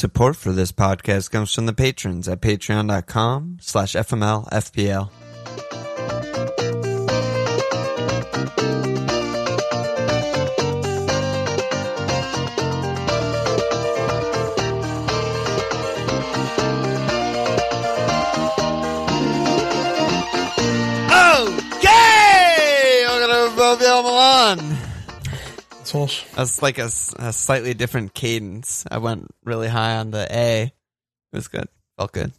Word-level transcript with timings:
Support 0.00 0.36
for 0.36 0.52
this 0.52 0.72
podcast 0.72 1.30
comes 1.30 1.54
from 1.54 1.66
the 1.66 1.74
patrons 1.74 2.26
at 2.26 2.40
patreon.com 2.40 3.58
slash 3.60 3.92
FMLFPL. 3.92 5.10
Swash. 25.90 26.24
That's 26.34 26.62
like 26.62 26.78
a 26.78 26.88
slightly 26.90 27.74
different 27.74 28.14
cadence. 28.14 28.84
I 28.90 28.98
went 28.98 29.26
really 29.44 29.68
high 29.68 29.96
on 29.96 30.10
the 30.10 30.26
A. 30.30 30.62
It 30.64 30.72
was 31.32 31.48
good. 31.48 31.68
Felt 31.98 32.12
good. 32.12 32.32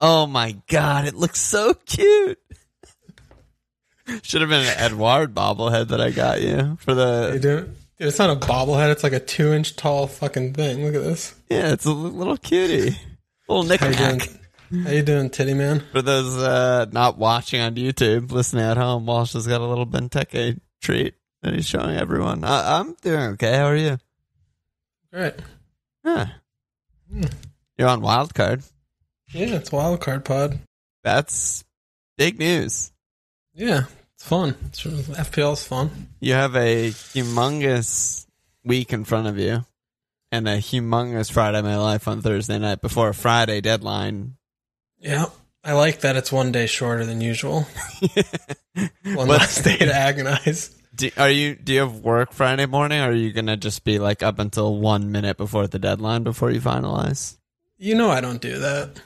Oh 0.00 0.26
my 0.26 0.56
god, 0.68 1.06
it 1.06 1.14
looks 1.14 1.40
so 1.40 1.74
cute. 1.74 2.38
Should 4.22 4.40
have 4.40 4.50
been 4.50 4.66
an 4.66 4.74
Edouard 4.76 5.34
bobblehead 5.34 5.88
that 5.88 6.00
I 6.00 6.10
got 6.10 6.42
you 6.42 6.76
for 6.80 6.90
You 6.90 6.96
the. 6.96 7.38
doing? 7.40 7.64
Dude, 7.98 8.08
it's 8.08 8.18
not 8.18 8.30
a 8.30 8.40
bobblehead. 8.46 8.90
It's 8.90 9.04
like 9.04 9.12
a 9.12 9.20
two 9.20 9.52
inch 9.52 9.76
tall 9.76 10.08
fucking 10.08 10.54
thing. 10.54 10.84
Look 10.84 10.94
at 10.96 11.02
this. 11.02 11.34
Yeah, 11.48 11.72
it's 11.72 11.84
a 11.84 11.92
little 11.92 12.36
cutie. 12.36 12.98
Little 13.48 13.78
How 13.78 13.86
you 13.88 13.94
doing? 13.94 14.20
How 14.84 14.90
you 14.90 15.02
doing, 15.02 15.30
titty 15.30 15.54
man? 15.54 15.84
For 15.92 16.02
those 16.02 16.36
uh, 16.38 16.86
not 16.90 17.18
watching 17.18 17.60
on 17.60 17.76
YouTube, 17.76 18.32
listening 18.32 18.64
at 18.64 18.76
home, 18.76 19.06
Walsh 19.06 19.34
has 19.34 19.46
got 19.46 19.60
a 19.60 19.66
little 19.66 19.86
Benteke 19.86 20.58
treat 20.80 21.14
that 21.42 21.54
he's 21.54 21.66
showing 21.66 21.96
everyone. 21.96 22.44
I- 22.44 22.78
I'm 22.78 22.94
doing 23.02 23.20
okay. 23.32 23.56
How 23.56 23.66
are 23.66 23.76
you? 23.76 23.98
Great. 25.12 25.34
Huh. 26.04 26.26
Hmm. 27.12 27.24
You're 27.76 27.88
on 27.88 28.00
Wildcard. 28.00 28.68
Yeah, 29.32 29.56
it's 29.56 29.72
wild 29.72 30.00
card 30.00 30.24
pod. 30.24 30.58
That's 31.04 31.64
big 32.16 32.38
news. 32.38 32.92
Yeah, 33.54 33.84
it's 34.14 34.24
fun. 34.24 34.56
It's, 34.66 34.82
FPL's 34.84 35.66
fun. 35.66 36.08
You 36.20 36.34
have 36.34 36.54
a 36.54 36.90
humongous 36.90 38.26
week 38.64 38.92
in 38.92 39.04
front 39.04 39.26
of 39.26 39.38
you 39.38 39.64
and 40.30 40.48
a 40.48 40.58
humongous 40.58 41.30
Friday 41.32 41.58
of 41.58 41.64
my 41.64 41.76
life 41.76 42.08
on 42.08 42.22
Thursday 42.22 42.58
night 42.58 42.80
before 42.80 43.10
a 43.10 43.14
Friday 43.14 43.60
deadline. 43.60 44.36
Yeah, 44.98 45.26
I 45.64 45.72
like 45.72 46.00
that 46.00 46.16
it's 46.16 46.30
one 46.32 46.52
day 46.52 46.66
shorter 46.66 47.04
than 47.04 47.20
usual. 47.20 47.66
One 49.04 49.28
less 49.28 49.62
day 49.62 49.76
to 49.76 49.94
agonize. 49.94 50.74
Do, 50.94 51.10
are 51.16 51.30
you 51.30 51.54
do 51.56 51.72
you 51.72 51.80
have 51.80 52.00
work 52.00 52.32
Friday 52.32 52.66
morning 52.66 53.00
or 53.00 53.10
are 53.10 53.14
you 53.14 53.32
gonna 53.32 53.56
just 53.56 53.82
be 53.84 53.98
like 53.98 54.22
up 54.22 54.38
until 54.38 54.76
one 54.78 55.10
minute 55.10 55.36
before 55.38 55.66
the 55.66 55.78
deadline 55.78 56.22
before 56.22 56.50
you 56.50 56.60
finalize? 56.60 57.38
You 57.78 57.94
know 57.94 58.10
I 58.10 58.20
don't 58.20 58.40
do 58.42 58.58
that. 58.58 59.00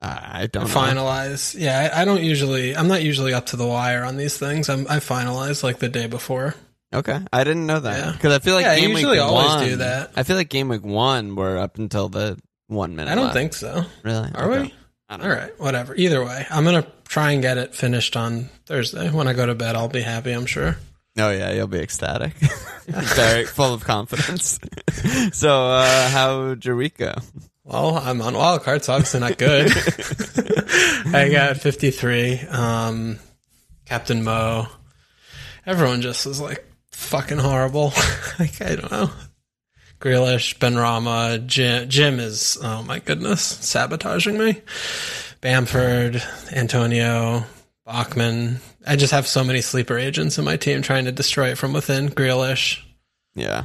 I 0.00 0.46
don't 0.52 0.68
know. 0.68 0.74
finalize. 0.74 1.58
Yeah, 1.58 1.90
I, 1.92 2.02
I 2.02 2.04
don't 2.04 2.22
usually. 2.22 2.76
I'm 2.76 2.86
not 2.88 3.02
usually 3.02 3.34
up 3.34 3.46
to 3.46 3.56
the 3.56 3.66
wire 3.66 4.04
on 4.04 4.16
these 4.16 4.38
things. 4.38 4.68
I'm, 4.68 4.86
I 4.88 4.98
finalize 5.00 5.62
like 5.64 5.80
the 5.80 5.88
day 5.88 6.06
before. 6.06 6.54
Okay, 6.94 7.18
I 7.32 7.44
didn't 7.44 7.66
know 7.66 7.80
that 7.80 7.98
Yeah. 8.06 8.12
because 8.12 8.32
I 8.32 8.38
feel 8.38 8.54
like 8.54 8.64
Yeah, 8.64 8.72
I 8.72 8.80
game 8.80 8.90
usually 8.92 9.16
week 9.18 9.20
always 9.22 9.46
one. 9.48 9.64
do 9.64 9.76
that. 9.76 10.12
I 10.16 10.22
feel 10.22 10.36
like 10.36 10.48
game 10.48 10.68
week 10.68 10.84
one 10.84 11.34
we're 11.36 11.58
up 11.58 11.78
until 11.78 12.08
the 12.08 12.38
one 12.68 12.94
minute. 12.96 13.10
I 13.10 13.14
don't 13.16 13.24
left. 13.24 13.34
think 13.34 13.52
so. 13.54 13.84
really. 14.04 14.30
Are 14.34 14.50
Okay. 14.50 14.62
we? 14.62 14.74
I 15.10 15.16
don't 15.16 15.26
All 15.26 15.32
know. 15.34 15.40
right, 15.42 15.60
whatever. 15.60 15.94
Either 15.96 16.24
way, 16.24 16.46
I'm 16.48 16.64
gonna 16.64 16.86
try 17.08 17.32
and 17.32 17.42
get 17.42 17.58
it 17.58 17.74
finished 17.74 18.16
on 18.16 18.48
Thursday. 18.66 19.10
When 19.10 19.26
I 19.26 19.32
go 19.32 19.46
to 19.46 19.54
bed, 19.54 19.74
I'll 19.74 19.88
be 19.88 20.00
happy. 20.02 20.30
I'm 20.32 20.46
sure. 20.46 20.76
Oh 21.18 21.30
yeah, 21.30 21.52
you'll 21.52 21.66
be 21.66 21.80
ecstatic, 21.80 22.32
very 22.86 23.44
full 23.44 23.74
of 23.74 23.82
confidence. 23.82 24.60
so, 25.32 25.66
uh, 25.66 26.08
how'd 26.08 26.64
your 26.64 26.76
week 26.76 26.98
go? 26.98 27.14
Well, 27.64 27.98
I'm 27.98 28.22
on 28.22 28.34
wild 28.34 28.62
card, 28.62 28.84
so 28.84 28.94
obviously 28.94 29.20
not 29.20 29.36
good. 29.36 29.66
I 31.14 31.28
got 31.30 31.56
53. 31.58 32.40
Um, 32.50 33.18
Captain 33.84 34.22
Mo. 34.22 34.68
Everyone 35.66 36.00
just 36.00 36.24
was 36.24 36.40
like 36.40 36.64
fucking 36.92 37.38
horrible. 37.38 37.92
like 38.38 38.62
I 38.62 38.76
don't 38.76 38.90
know. 38.90 39.10
Grealish, 40.00 40.58
Benrahma, 40.58 41.44
Jim. 41.44 41.88
Jim 41.88 42.20
is 42.20 42.56
oh 42.62 42.82
my 42.84 43.00
goodness, 43.00 43.42
sabotaging 43.42 44.38
me. 44.38 44.62
Bamford, 45.40 46.22
Antonio, 46.52 47.44
Bachmann. 47.84 48.60
I 48.88 48.96
just 48.96 49.12
have 49.12 49.26
so 49.26 49.44
many 49.44 49.60
sleeper 49.60 49.98
agents 49.98 50.38
in 50.38 50.44
my 50.44 50.56
team 50.56 50.82
trying 50.82 51.04
to 51.04 51.12
destroy 51.12 51.48
it 51.50 51.58
from 51.58 51.72
within. 51.72 52.08
Grealish. 52.08 52.80
Yeah, 53.34 53.64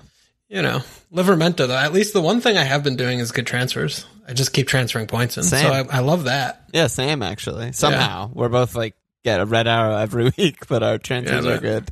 You 0.50 0.62
know, 0.62 0.82
Livramento 1.12 1.68
though. 1.68 1.78
At 1.78 1.94
least 1.94 2.14
the 2.14 2.22
one 2.22 2.42
thing 2.42 2.58
I 2.58 2.64
have 2.64 2.84
been 2.84 2.96
doing 2.96 3.20
is 3.20 3.32
good 3.32 3.48
transfers. 3.48 4.06
I 4.28 4.34
just 4.34 4.54
keep 4.54 4.68
transferring 4.68 5.08
points 5.08 5.38
in, 5.38 5.44
Same. 5.44 5.66
so 5.66 5.72
I, 5.74 5.98
I 5.98 6.00
love 6.00 6.26
that. 6.26 6.64
yeah, 6.74 6.88
same 6.88 7.24
actually. 7.24 7.72
Somehow 7.72 8.30
we're 8.34 8.50
both 8.50 8.76
like 8.76 8.96
get 9.24 9.40
a 9.40 9.46
red 9.46 9.68
arrow 9.68 9.96
every 9.98 10.26
week, 10.38 10.68
but 10.68 10.84
our 10.84 10.98
transfers 10.98 11.46
Yeah, 11.46 11.52
are 11.54 11.58
good. 11.60 11.90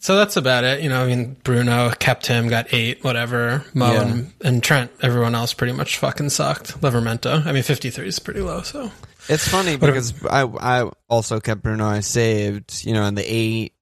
So 0.00 0.16
that's 0.16 0.36
about 0.36 0.62
it. 0.64 0.80
You 0.82 0.88
know, 0.90 1.02
I 1.02 1.06
mean, 1.08 1.36
Bruno 1.42 1.90
kept 1.90 2.26
him, 2.26 2.48
got 2.48 2.72
eight, 2.72 3.02
whatever. 3.02 3.64
Mo 3.74 3.92
Yeah. 3.92 4.02
and, 4.02 4.32
and 4.44 4.62
Trent, 4.62 4.92
everyone 5.02 5.34
else 5.34 5.54
pretty 5.54 5.72
much 5.72 5.96
fucking 5.98 6.28
sucked. 6.30 6.80
Livramento, 6.80 7.44
I 7.46 7.50
mean, 7.52 7.62
53 7.64 8.06
is 8.06 8.18
pretty 8.20 8.40
low, 8.40 8.62
so. 8.62 8.92
It's 9.28 9.46
funny 9.46 9.76
because 9.76 10.14
I 10.26 10.42
I 10.44 10.90
also 11.08 11.40
kept 11.40 11.62
Bruno. 11.62 11.86
I 11.86 12.00
saved 12.00 12.84
you 12.84 12.92
know 12.94 13.04
in 13.04 13.14
the 13.14 13.24
eight. 13.24 13.72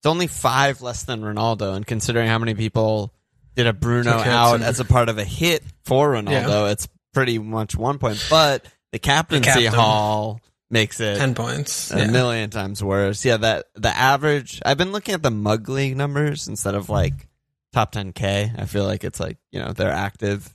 It's 0.00 0.06
only 0.06 0.26
five 0.26 0.80
less 0.82 1.04
than 1.04 1.22
Ronaldo, 1.22 1.74
and 1.76 1.86
considering 1.86 2.28
how 2.28 2.38
many 2.38 2.54
people 2.54 3.12
did 3.54 3.66
a 3.66 3.72
Bruno 3.72 4.10
out 4.12 4.60
as 4.62 4.80
a 4.80 4.84
part 4.84 5.08
of 5.08 5.18
a 5.18 5.24
hit 5.24 5.62
for 5.84 6.12
Ronaldo, 6.12 6.72
it's 6.72 6.88
pretty 7.14 7.38
much 7.38 7.76
one 7.76 7.98
point. 7.98 8.24
But 8.30 8.64
the 8.92 8.98
captaincy 8.98 9.48
captain. 9.50 9.72
haul 9.72 10.40
makes 10.70 10.98
it 11.00 11.18
10 11.18 11.34
points. 11.34 11.92
a 11.92 11.98
Yeah. 11.98 12.10
million 12.10 12.48
times 12.50 12.82
worse. 12.82 13.24
Yeah, 13.24 13.36
that 13.36 13.66
the 13.74 13.94
average. 13.96 14.60
I've 14.64 14.78
been 14.78 14.90
looking 14.92 15.14
at 15.14 15.22
the 15.22 15.30
mug 15.30 15.68
league 15.68 15.96
numbers 15.96 16.48
instead 16.48 16.74
of 16.74 16.88
like 16.88 17.28
top 17.72 17.92
10k. 17.92 18.58
I 18.58 18.64
feel 18.66 18.84
like 18.84 19.04
it's 19.04 19.20
like 19.20 19.36
you 19.52 19.60
know 19.60 19.72
they're 19.72 19.90
active 19.92 20.52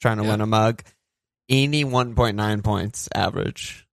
trying 0.00 0.18
to 0.18 0.22
Yeah. 0.24 0.30
win 0.30 0.40
a 0.40 0.46
mug. 0.46 0.82
Eighty-one 1.48 2.14
point 2.14 2.36
nine 2.36 2.62
points 2.62 3.08
average. 3.14 3.86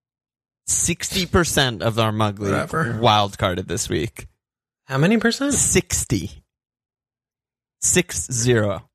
Sixty 0.67 1.25
percent 1.25 1.81
of 1.83 1.99
our 1.99 2.11
mug 2.11 2.39
league 2.39 2.51
Whatever. 2.51 2.97
wild 2.99 3.37
carded 3.37 3.67
this 3.67 3.87
week. 3.87 4.27
How 4.85 4.97
many 4.97 5.17
percent? 5.17 5.53
Sixty. 5.53 6.43
Six 7.81 8.27
zero. 8.31 8.89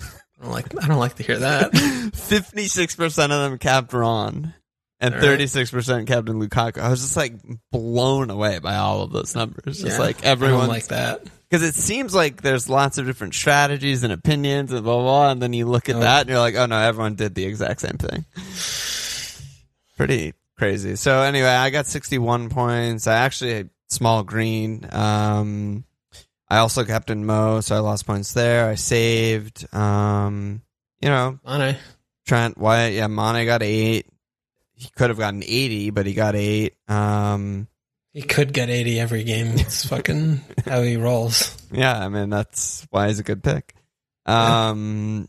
I 0.00 0.06
don't 0.44 0.50
like, 0.52 0.84
I 0.84 0.88
don't 0.88 0.98
like 0.98 1.14
to 1.16 1.22
hear 1.22 1.38
that. 1.38 1.72
Fifty-six 2.14 2.96
percent 2.96 3.32
of 3.32 3.42
them 3.50 3.58
capped 3.58 3.92
Ron, 3.92 4.54
and 5.00 5.14
All 5.14 5.20
right. 5.20 5.24
thirty-six 5.26 5.70
percent 5.70 6.08
Captain 6.08 6.40
Lukaku. 6.40 6.78
I 6.78 6.88
was 6.90 7.00
just 7.02 7.16
like 7.16 7.34
blown 7.70 8.30
away 8.30 8.58
by 8.58 8.76
all 8.76 9.02
of 9.02 9.12
those 9.12 9.34
numbers. 9.36 9.82
Yeah. 9.82 9.98
like 9.98 10.24
I 10.24 10.28
everyone 10.30 10.68
like 10.68 10.86
that. 10.88 11.22
Because 11.52 11.68
it 11.68 11.74
seems 11.74 12.14
like 12.14 12.40
there's 12.40 12.66
lots 12.70 12.96
of 12.96 13.04
different 13.04 13.34
strategies 13.34 14.04
and 14.04 14.10
opinions 14.10 14.72
and 14.72 14.82
blah 14.82 14.94
blah, 14.94 15.02
blah 15.02 15.30
and 15.32 15.42
then 15.42 15.52
you 15.52 15.66
look 15.66 15.90
at 15.90 15.96
Oh. 15.96 16.00
that 16.00 16.22
and 16.22 16.30
you're 16.30 16.38
like, 16.38 16.54
oh 16.54 16.64
no, 16.64 16.78
everyone 16.78 17.14
did 17.14 17.34
the 17.34 17.44
exact 17.44 17.82
same 17.82 17.98
thing. 17.98 18.24
Pretty 19.98 20.32
crazy. 20.56 20.96
So 20.96 21.20
anyway, 21.20 21.48
I 21.50 21.68
got 21.68 21.84
61 21.86 22.48
points. 22.48 23.06
I 23.06 23.16
actually 23.16 23.52
had 23.52 23.70
small 23.90 24.22
green. 24.22 24.88
Um, 24.90 25.84
I 26.48 26.58
also 26.58 26.84
captain 26.86 27.26
Mo, 27.26 27.60
so 27.60 27.76
I 27.76 27.80
lost 27.80 28.06
points 28.06 28.32
there. 28.32 28.70
I 28.70 28.76
saved. 28.76 29.66
Um, 29.74 30.62
you 31.02 31.10
know, 31.10 31.38
Mane. 31.46 31.76
Trent 32.26 32.56
Wyatt. 32.56 32.94
Yeah, 32.94 33.08
Mane 33.08 33.44
got 33.44 33.62
eight. 33.62 34.06
He 34.74 34.88
could 34.96 35.10
have 35.10 35.18
gotten 35.18 35.42
80, 35.44 35.90
but 35.90 36.06
he 36.06 36.14
got 36.14 36.34
eight. 36.34 36.76
Um, 36.88 37.68
He 38.12 38.22
could 38.22 38.52
get 38.52 38.68
80 38.68 39.00
every 39.00 39.24
game. 39.24 39.48
It's 39.54 39.86
fucking 39.88 40.40
how 40.66 40.82
he 40.82 40.96
rolls. 40.96 41.56
Yeah, 41.72 41.98
I 42.04 42.08
mean 42.08 42.28
that's 42.30 42.86
why 42.90 43.08
he's 43.08 43.18
a 43.18 43.22
good 43.22 43.42
pick. 43.42 43.74
Um, 44.26 45.28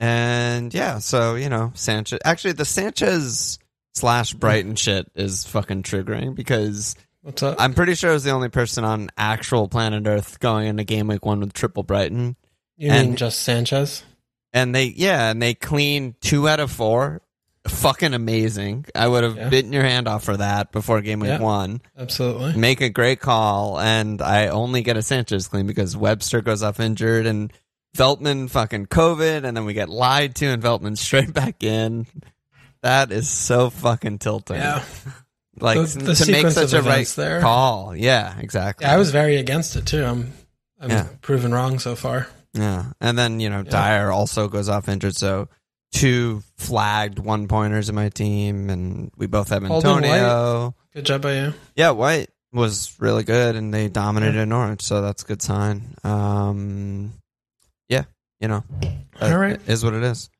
and 0.00 0.72
yeah, 0.74 0.98
so 0.98 1.34
you 1.34 1.48
know 1.48 1.72
Sanchez. 1.74 2.18
Actually, 2.24 2.52
the 2.52 2.64
Sanchez 2.64 3.58
slash 3.94 4.32
Brighton 4.34 4.74
shit 4.76 5.10
is 5.14 5.44
fucking 5.44 5.82
triggering 5.82 6.34
because 6.34 6.96
What's 7.22 7.42
up? 7.42 7.56
I'm 7.58 7.74
pretty 7.74 7.94
sure 7.94 8.10
I 8.10 8.12
was 8.14 8.24
the 8.24 8.30
only 8.30 8.48
person 8.48 8.84
on 8.84 9.10
actual 9.16 9.68
planet 9.68 10.06
Earth 10.06 10.38
going 10.40 10.66
into 10.68 10.84
game 10.84 11.08
week 11.08 11.24
one 11.26 11.40
with 11.40 11.52
triple 11.52 11.82
Brighton, 11.82 12.36
you 12.76 12.90
and- 12.90 13.08
mean 13.08 13.16
just 13.16 13.40
Sanchez? 13.40 14.04
and 14.52 14.74
they 14.74 14.84
yeah, 14.84 15.30
and 15.30 15.42
they 15.42 15.54
clean 15.54 16.14
two 16.20 16.48
out 16.48 16.60
of 16.60 16.70
four. 16.70 17.20
Fucking 17.68 18.14
amazing! 18.14 18.86
I 18.94 19.06
would 19.08 19.24
have 19.24 19.36
Yeah. 19.36 19.48
bitten 19.48 19.72
your 19.72 19.82
hand 19.82 20.08
off 20.08 20.24
for 20.24 20.36
that 20.36 20.72
before 20.72 21.00
game 21.00 21.20
week 21.20 21.28
Yeah. 21.30 21.38
one. 21.40 21.80
Absolutely. 21.98 22.54
make 22.56 22.80
a 22.80 22.88
great 22.90 23.20
call, 23.20 23.78
and 23.80 24.20
I 24.22 24.48
only 24.48 24.82
get 24.82 24.96
a 24.96 25.02
Sanchez 25.02 25.48
clean 25.48 25.66
because 25.66 25.96
Webster 25.96 26.40
goes 26.42 26.62
off 26.62 26.80
injured 26.80 27.26
and 27.26 27.52
Veltman 27.96 28.50
fucking 28.50 28.86
COVID, 28.86 29.44
and 29.44 29.56
then 29.56 29.64
we 29.64 29.72
get 29.74 29.88
lied 29.88 30.34
to, 30.36 30.46
and 30.46 30.62
Veltman 30.62 30.96
straight 30.98 31.32
back 31.32 31.62
in. 31.62 32.06
That 32.82 33.10
is 33.10 33.28
so 33.28 33.70
fucking 33.70 34.18
tilting. 34.18 34.56
Yeah. 34.56 34.82
like 35.60 35.78
The- 35.78 35.98
the 36.00 36.14
to 36.14 36.30
make 36.32 36.48
such 36.50 36.72
a 36.72 36.82
right 36.82 37.06
there. 37.16 37.40
call. 37.40 37.96
Yeah, 37.96 38.38
exactly. 38.38 38.86
Yeah, 38.86 38.94
I 38.94 38.96
was 38.98 39.10
very 39.10 39.36
against 39.36 39.76
it 39.76 39.86
too. 39.86 40.04
I'm 40.04 40.32
I'm 40.78 41.06
proven 41.22 41.52
wrong 41.54 41.78
so 41.78 41.96
far. 41.96 42.28
Yeah, 42.52 42.92
and 43.00 43.18
then 43.18 43.40
you 43.40 43.48
know 43.50 43.62
Dyer 43.62 44.10
also 44.12 44.48
goes 44.48 44.68
off 44.68 44.88
injured, 44.88 45.16
so 45.16 45.48
two 45.92 46.42
flagged 46.56 47.18
one 47.18 47.48
pointers 47.48 47.88
in 47.88 47.94
my 47.94 48.08
team, 48.08 48.70
and 48.70 49.10
we 49.16 49.26
both 49.26 49.48
have 49.50 49.64
Antonio. 49.64 50.74
Good 50.94 51.04
job 51.04 51.22
by 51.22 51.34
you. 51.34 51.54
Yeah, 51.74 51.90
White 51.90 52.30
was 52.52 52.94
really 52.98 53.24
good, 53.24 53.56
and 53.56 53.72
they 53.72 53.88
dominated 53.88 54.50
Orange, 54.52 54.82
so 54.82 55.02
that's 55.02 55.22
a 55.22 55.26
good 55.26 55.42
sign. 55.42 55.94
Um, 56.04 57.12
yeah, 57.88 58.04
you 58.40 58.48
know, 58.48 58.64
All 59.20 59.36
right. 59.36 59.60
is 59.66 59.84
what 59.84 59.94
it 59.94 60.02
is. 60.02 60.30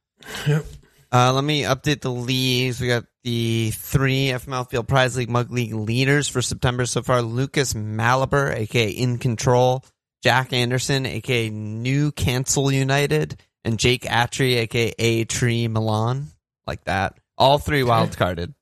Yep. 0.46 0.64
Uh, 1.12 1.32
let 1.32 1.44
me 1.44 1.62
update 1.62 2.00
the 2.00 2.10
leagues. 2.10 2.80
We 2.80 2.88
got 2.88 3.04
the 3.22 3.70
three 3.70 4.26
FML 4.28 4.68
Field 4.68 4.88
Prize 4.88 5.16
League 5.16 5.30
Mug 5.30 5.50
League 5.50 5.72
leaders 5.72 6.28
for 6.28 6.42
September 6.42 6.84
so 6.84 7.02
far. 7.02 7.22
Lucas 7.22 7.74
Malaber, 7.74 8.54
aka 8.54 8.88
In 8.88 9.18
Control, 9.18 9.84
Jack 10.22 10.52
Anderson, 10.52 11.06
aka 11.06 11.48
New 11.48 12.10
Cancel 12.12 12.72
United, 12.72 13.40
and 13.66 13.78
Jake 13.78 14.02
Atry, 14.02 14.56
aka 14.56 15.24
Tree 15.24 15.68
Milan, 15.68 16.28
like 16.66 16.84
that. 16.84 17.18
All 17.36 17.58
three 17.58 17.82
wild 17.82 18.16
carded, 18.16 18.54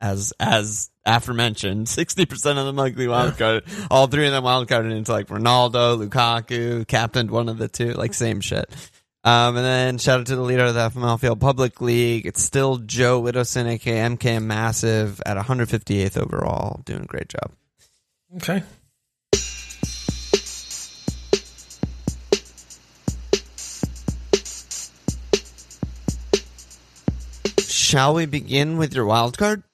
as 0.00 0.32
as 0.38 0.90
aforementioned. 1.04 1.88
Sixty 1.88 2.26
percent 2.26 2.58
of 2.58 2.66
the 2.66 2.82
League 2.82 3.08
wild 3.08 3.36
carded. 3.38 3.64
All 3.90 4.06
three 4.06 4.26
of 4.26 4.32
them 4.32 4.44
wild 4.44 4.68
carded 4.68 4.92
into 4.92 5.10
like 5.10 5.28
Ronaldo, 5.28 6.06
Lukaku, 6.06 6.86
captained 6.86 7.30
one 7.30 7.48
of 7.48 7.58
the 7.58 7.66
two, 7.66 7.94
like 7.94 8.14
same 8.14 8.40
shit. 8.40 8.70
Um, 9.24 9.56
and 9.56 9.64
then 9.64 9.98
shout 9.98 10.20
out 10.20 10.26
to 10.26 10.36
the 10.36 10.42
leader 10.42 10.64
of 10.64 10.74
the 10.74 10.90
FML 10.90 11.18
Field 11.18 11.40
Public 11.40 11.80
League. 11.80 12.26
It's 12.26 12.42
still 12.42 12.78
Joe 12.78 13.22
Widdowson, 13.22 13.66
aka 13.66 13.98
MK 14.08 14.42
Massive, 14.42 15.22
at 15.24 15.36
158th 15.36 16.18
overall, 16.18 16.82
doing 16.84 17.02
a 17.02 17.06
great 17.06 17.28
job. 17.28 17.52
Okay. 18.36 18.62
Shall 27.92 28.14
we 28.14 28.24
begin 28.24 28.78
with 28.78 28.94
your 28.94 29.04
wild 29.04 29.36
card? 29.36 29.64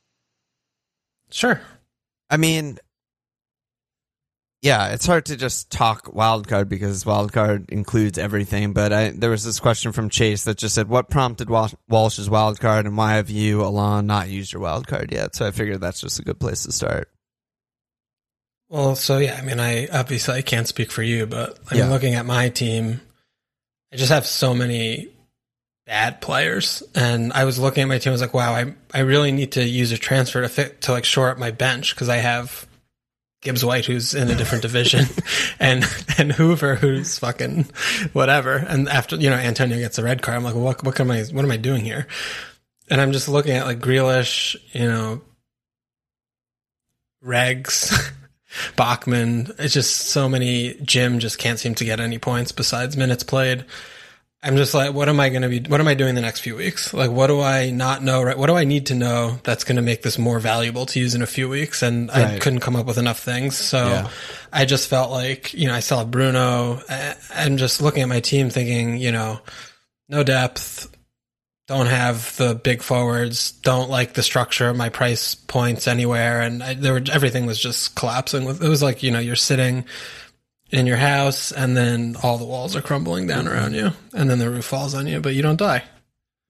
Sure. 1.30 1.60
I 2.28 2.36
mean, 2.36 2.80
yeah, 4.60 4.88
it's 4.88 5.06
hard 5.06 5.26
to 5.26 5.36
just 5.36 5.70
talk 5.70 6.12
wild 6.12 6.48
card 6.48 6.68
because 6.68 7.06
wild 7.06 7.32
card 7.32 7.70
includes 7.70 8.18
everything. 8.18 8.72
But 8.72 8.92
I, 8.92 9.10
there 9.10 9.30
was 9.30 9.44
this 9.44 9.60
question 9.60 9.92
from 9.92 10.08
Chase 10.10 10.42
that 10.44 10.58
just 10.58 10.74
said, 10.74 10.88
"What 10.88 11.10
prompted 11.10 11.48
Wal- 11.48 11.70
Walsh's 11.88 12.28
wild 12.28 12.58
card, 12.58 12.86
and 12.86 12.96
why 12.96 13.12
have 13.12 13.30
you, 13.30 13.62
Alon, 13.62 14.08
not 14.08 14.28
used 14.28 14.52
your 14.52 14.62
wild 14.62 14.88
card 14.88 15.12
yet?" 15.12 15.36
So 15.36 15.46
I 15.46 15.52
figured 15.52 15.80
that's 15.80 16.00
just 16.00 16.18
a 16.18 16.22
good 16.24 16.40
place 16.40 16.64
to 16.64 16.72
start. 16.72 17.08
Well, 18.68 18.96
so 18.96 19.18
yeah, 19.18 19.38
I 19.40 19.42
mean, 19.44 19.60
I 19.60 19.86
obviously 19.86 20.34
I 20.34 20.42
can't 20.42 20.66
speak 20.66 20.90
for 20.90 21.04
you, 21.04 21.24
but 21.28 21.56
I'm 21.70 21.78
Yeah. 21.78 21.88
looking 21.88 22.14
at 22.14 22.26
my 22.26 22.48
team. 22.48 23.00
I 23.92 23.96
just 23.96 24.10
have 24.10 24.26
so 24.26 24.54
many 24.54 25.10
bad 25.88 26.20
players, 26.20 26.82
and 26.94 27.32
I 27.32 27.44
was 27.44 27.58
looking 27.58 27.82
at 27.82 27.88
my 27.88 27.98
team. 27.98 28.10
I 28.10 28.12
was 28.12 28.20
like, 28.20 28.34
wow, 28.34 28.52
I 28.52 28.74
I 28.92 29.00
really 29.00 29.32
need 29.32 29.52
to 29.52 29.64
use 29.64 29.90
a 29.90 29.98
transfer 29.98 30.42
to 30.42 30.48
fit 30.48 30.82
to 30.82 30.92
like 30.92 31.04
shore 31.04 31.30
up 31.30 31.38
my 31.38 31.50
bench 31.50 31.94
because 31.94 32.10
I 32.10 32.16
have 32.16 32.68
Gibbs 33.40 33.64
White 33.64 33.86
who's 33.86 34.14
in 34.14 34.28
a 34.30 34.36
different 34.36 34.62
division, 34.62 35.06
and 35.58 35.84
and 36.18 36.30
Hoever 36.30 36.76
who's 36.76 37.18
fucking 37.18 37.66
whatever. 38.12 38.52
And 38.52 38.88
after 38.88 39.16
you 39.16 39.30
know 39.30 39.36
Antonio 39.36 39.78
gets 39.78 39.98
a 39.98 40.04
red 40.04 40.20
card, 40.22 40.36
I'm 40.36 40.44
like, 40.44 40.54
what 40.54 40.84
what 40.84 41.00
am 41.00 41.10
I 41.10 41.22
what 41.22 41.44
am 41.44 41.50
I 41.50 41.56
doing 41.56 41.84
here? 41.84 42.06
And 42.90 43.00
I'm 43.00 43.12
just 43.12 43.28
looking 43.28 43.52
at 43.52 43.66
like 43.66 43.80
Grealish, 43.80 44.56
you 44.72 44.86
know, 44.86 45.22
Regs. 47.24 47.92
Bachmann. 48.76 49.52
It's 49.58 49.74
just 49.74 49.94
so 49.94 50.26
many. 50.26 50.72
Jim 50.82 51.18
just 51.18 51.38
can't 51.38 51.58
seem 51.58 51.74
to 51.76 51.84
get 51.84 52.00
any 52.00 52.18
points 52.18 52.50
besides 52.50 52.96
minutes 52.96 53.22
played. 53.22 53.66
I'm 54.40 54.56
just 54.56 54.72
like, 54.72 54.94
what 54.94 55.08
am 55.08 55.18
I 55.18 55.30
going 55.30 55.42
to 55.42 55.48
be? 55.48 55.60
What 55.68 55.80
am 55.80 55.88
I 55.88 55.94
doing 55.94 56.14
the 56.14 56.20
next 56.20 56.40
few 56.40 56.54
weeks? 56.54 56.94
Like, 56.94 57.10
what 57.10 57.26
do 57.26 57.40
I 57.40 57.70
not 57.70 58.04
know? 58.04 58.22
Right? 58.22 58.38
What 58.38 58.46
do 58.46 58.54
I 58.54 58.62
need 58.64 58.86
to 58.86 58.94
know 58.94 59.38
that's 59.42 59.64
going 59.64 59.76
to 59.76 59.82
make 59.82 60.02
this 60.02 60.16
more 60.16 60.38
valuable 60.38 60.86
to 60.86 61.00
use 61.00 61.16
in 61.16 61.22
a 61.22 61.26
few 61.26 61.48
weeks? 61.48 61.82
And 61.82 62.08
I 62.10 62.38
couldn't 62.38 62.60
come 62.60 62.76
up 62.76 62.86
with 62.86 62.98
enough 62.98 63.18
things. 63.18 63.56
So 63.56 63.84
Yeah. 63.84 64.08
I 64.52 64.64
just 64.64 64.88
felt 64.88 65.10
like, 65.10 65.54
you 65.54 65.66
know, 65.66 65.74
I 65.74 65.80
saw 65.80 66.04
Bruno. 66.04 66.80
I- 66.88 67.16
I'm 67.34 67.56
just 67.56 67.82
looking 67.82 68.02
at 68.02 68.08
my 68.08 68.20
team 68.20 68.48
thinking, 68.48 68.96
you 68.98 69.10
know, 69.10 69.40
no 70.08 70.22
depth, 70.22 70.88
don't 71.66 71.86
have 71.86 72.34
the 72.36 72.54
big 72.54 72.80
forwards, 72.80 73.50
don't 73.52 73.90
like 73.90 74.14
the 74.14 74.22
structure 74.22 74.68
of 74.68 74.76
my 74.76 74.88
price 74.88 75.34
points 75.34 75.86
anywhere, 75.88 76.40
and 76.40 76.62
I, 76.62 76.72
there 76.74 76.94
were 76.94 77.02
everything 77.12 77.44
was 77.44 77.58
just 77.58 77.94
collapsing. 77.94 78.48
It 78.48 78.60
was 78.60 78.82
like 78.82 79.02
you 79.02 79.10
know 79.10 79.18
you're 79.18 79.36
sitting 79.36 79.84
in 80.70 80.86
your 80.86 80.96
house, 80.96 81.52
and 81.52 81.76
then 81.76 82.16
all 82.22 82.38
the 82.38 82.44
walls 82.44 82.76
are 82.76 82.82
crumbling 82.82 83.26
down 83.26 83.48
around 83.48 83.74
you, 83.74 83.90
and 84.14 84.28
then 84.28 84.38
the 84.38 84.50
roof 84.50 84.64
falls 84.64 84.94
on 84.94 85.06
you, 85.06 85.20
but 85.20 85.34
you 85.34 85.42
don't 85.42 85.58
die. 85.58 85.84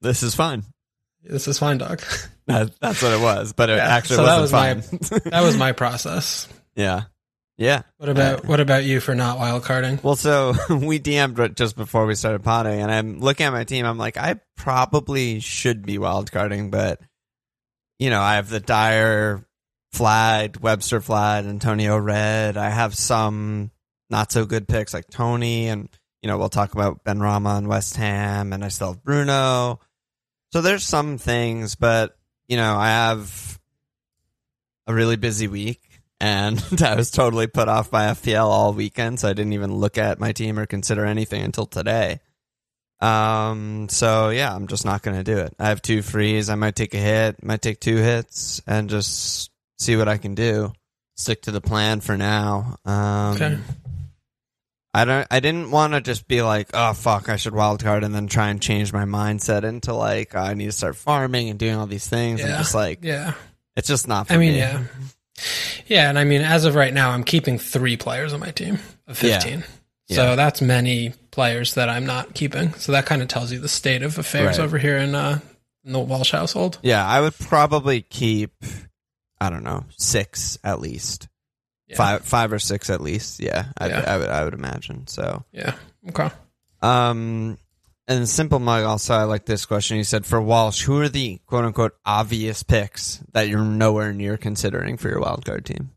This 0.01 0.23
is 0.23 0.35
fine. 0.35 0.63
This 1.23 1.47
is 1.47 1.59
fine, 1.59 1.77
dog. 1.77 2.01
That, 2.47 2.71
that's 2.79 3.03
what 3.03 3.11
it 3.11 3.21
was, 3.21 3.53
but 3.53 3.69
it 3.69 3.75
Yeah, 3.77 3.87
actually 3.95 4.15
so 4.15 4.23
wasn't 4.23 4.41
was 4.41 4.51
fine. 4.51 5.21
that 5.29 5.41
was 5.43 5.55
my 5.55 5.71
process. 5.71 6.47
yeah, 6.75 7.03
yeah. 7.57 7.83
What 7.97 8.09
about 8.09 8.39
uh, 8.39 8.47
what 8.47 8.59
about 8.59 8.85
you 8.85 8.99
for 8.99 9.13
not 9.13 9.37
wild 9.37 9.63
carding? 9.63 9.99
Well, 10.01 10.15
so 10.15 10.53
we 10.71 10.99
DM'd 10.99 11.55
just 11.55 11.75
before 11.75 12.07
we 12.07 12.15
started 12.15 12.43
potting, 12.43 12.81
and 12.81 12.91
I'm 12.91 13.19
looking 13.19 13.45
at 13.45 13.53
my 13.53 13.65
team. 13.65 13.85
I'm 13.85 13.99
like, 13.99 14.17
I 14.17 14.39
probably 14.57 15.41
should 15.41 15.85
be 15.85 15.99
wildcarding, 15.99 16.71
but 16.71 16.99
you 17.99 18.09
know, 18.09 18.19
I 18.19 18.37
have 18.37 18.49
the 18.49 18.59
Dyer 18.59 19.45
flagged, 19.91 20.59
Webster 20.59 21.01
flagged, 21.01 21.47
Antonio 21.47 21.99
red. 21.99 22.57
I 22.57 22.71
have 22.71 22.95
some 22.95 23.69
not 24.09 24.31
so 24.31 24.45
good 24.45 24.67
picks 24.67 24.93
like 24.93 25.09
Toney, 25.09 25.67
and 25.67 25.89
you 26.21 26.27
know, 26.27 26.37
we'll 26.37 26.49
talk 26.49 26.73
about 26.73 27.03
Benrahma 27.03 27.57
and 27.57 27.67
West 27.67 27.95
Ham, 27.97 28.53
and 28.53 28.63
I 28.63 28.67
still 28.69 28.93
have 28.93 29.03
Bruno. 29.03 29.79
So 30.51 30.61
there's 30.61 30.83
some 30.83 31.17
things, 31.17 31.75
but 31.75 32.17
you 32.47 32.57
know, 32.57 32.75
I 32.75 32.87
have 32.87 33.59
a 34.87 34.93
really 34.93 35.15
busy 35.15 35.47
week 35.47 35.81
and 36.19 36.61
I 36.83 36.95
was 36.95 37.11
totally 37.11 37.47
put 37.47 37.69
off 37.69 37.91
by 37.91 38.07
FPL 38.07 38.45
all 38.45 38.73
weekend, 38.73 39.19
so 39.19 39.29
I 39.29 39.33
didn't 39.33 39.53
even 39.53 39.73
look 39.75 39.97
at 39.97 40.19
my 40.19 40.31
team 40.31 40.57
or 40.57 40.65
consider 40.65 41.05
anything 41.05 41.43
until 41.43 41.67
today. 41.67 42.19
Um, 42.99 43.87
so 43.89 44.29
yeah, 44.29 44.53
I'm 44.53 44.67
just 44.67 44.83
not 44.85 45.03
gonna 45.03 45.23
do 45.23 45.37
it. 45.37 45.53
I 45.59 45.69
have 45.69 45.81
two 45.81 46.01
frees. 46.01 46.49
I 46.49 46.55
might 46.55 46.75
take 46.75 46.93
a 46.93 46.97
hit, 46.97 47.43
might 47.43 47.61
take 47.61 47.79
two 47.79 47.97
hits, 47.97 48.61
and 48.67 48.89
just 48.89 49.51
see 49.77 49.95
what 49.95 50.09
I 50.09 50.17
can 50.17 50.35
do. 50.35 50.73
Stick 51.15 51.43
to 51.43 51.51
the 51.51 51.61
plan 51.61 52.01
for 52.01 52.17
now. 52.17 52.77
Um, 52.83 53.35
Okay. 53.35 53.57
I 54.93 55.05
don't. 55.05 55.27
I 55.29 55.39
didn't 55.39 55.69
want 55.71 55.93
to 55.93 56.01
just 56.01 56.27
be 56.27 56.41
like, 56.41 56.69
oh 56.73 56.93
fuck, 56.93 57.29
I 57.29 57.35
should 57.35 57.53
wild 57.53 57.83
card, 57.83 58.03
and 58.03 58.13
then 58.13 58.27
try 58.27 58.49
and 58.49 58.59
change 58.61 58.91
my 58.91 59.05
mindset 59.05 59.63
into 59.63 59.93
like 59.93 60.35
I 60.35 60.53
need 60.55 60.65
to 60.65 60.71
start 60.71 60.95
farming 60.95 61.49
and 61.49 61.59
doing 61.59 61.75
all 61.75 61.85
these 61.87 62.07
things. 62.07 62.41
I'm 62.41 62.49
Yeah. 62.49 62.57
just 62.57 62.73
like, 62.73 62.99
Yeah, 63.03 63.33
it's 63.75 63.87
just 63.87 64.07
not. 64.07 64.31
I 64.31 64.37
mean, 64.37 64.53
me. 64.53 64.59
yeah, 64.59 64.83
yeah, 65.87 66.09
and 66.09 66.17
I 66.17 66.23
mean, 66.23 66.41
as 66.41 66.65
of 66.65 66.75
right 66.75 66.93
now, 66.93 67.11
I'm 67.11 67.23
keeping 67.23 67.59
three 67.59 67.97
players 67.97 68.33
on 68.33 68.39
my 68.39 68.51
team 68.51 68.79
of 69.07 69.17
fifteen. 69.17 69.59
Yeah. 69.59 69.65
15. 69.65 69.75
So 70.11 70.29
Yeah. 70.29 70.35
that's 70.35 70.59
many 70.59 71.13
players 71.29 71.75
that 71.75 71.87
I'm 71.87 72.05
not 72.07 72.33
keeping. 72.33 72.73
So 72.73 72.91
that 72.93 73.05
kind 73.05 73.21
of 73.21 73.27
tells 73.27 73.51
you 73.51 73.59
the 73.59 73.69
state 73.69 74.01
of 74.01 74.17
affairs 74.17 74.57
Right. 74.57 74.63
over 74.65 74.79
here 74.79 74.97
in, 74.97 75.13
uh, 75.13 75.37
in 75.85 75.91
the 75.91 75.99
Walsh 75.99 76.31
household. 76.31 76.79
Yeah, 76.81 77.05
I 77.05 77.21
would 77.21 77.37
probably 77.37 78.01
keep. 78.01 78.51
I 79.39 79.51
don't 79.51 79.63
know, 79.63 79.85
six 79.97 80.57
at 80.63 80.81
least. 80.81 81.27
Yeah. 81.89 81.97
Five, 81.97 82.23
five 82.23 82.53
or 82.53 82.59
six 82.59 82.89
at 82.91 83.01
least. 83.01 83.39
Yeah, 83.39 83.65
I, 83.77 83.87
Yeah. 83.89 84.03
I 84.07 84.17
would. 84.17 84.29
I 84.29 84.43
would 84.45 84.53
imagine. 84.53 85.07
So, 85.07 85.43
Yeah. 85.51 85.73
Okay. 86.07 86.29
um, 86.81 87.57
and 88.07 88.29
simple 88.29 88.59
mug. 88.59 88.83
Also, 88.85 89.13
I 89.15 89.23
like 89.23 89.45
this 89.45 89.65
question. 89.65 89.97
He 89.97 90.03
said, 90.03 90.25
"For 90.25 90.39
Walsh, 90.41 90.81
who 90.83 90.99
are 91.01 91.09
the 91.09 91.39
quote 91.47 91.65
unquote 91.65 91.95
obvious 92.05 92.61
picks 92.63 93.19
that 93.33 93.49
you're 93.49 93.63
nowhere 93.65 94.13
near 94.13 94.37
considering 94.37 94.97
for 94.97 95.09
your 95.09 95.19
wild 95.19 95.45
card 95.45 95.65
team?" 95.65 95.91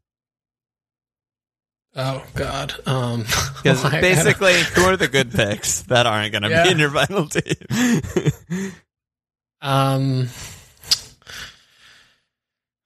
Oh 1.95 2.25
God. 2.35 2.75
Um, 2.87 3.21
Because 3.63 3.85
I 3.85 3.91
gotta- 3.91 4.01
basically, 4.01 4.61
who 4.75 4.83
are 4.85 4.97
the 4.97 5.09
good 5.09 5.31
picks 5.31 5.83
that 5.83 6.07
aren't 6.07 6.33
going 6.33 6.43
to 6.43 6.49
Yeah. 6.49 6.65
be 6.65 6.71
in 6.71 6.79
your 6.79 6.91
final 6.91 7.27
team? 7.29 8.73
um, 9.61 10.29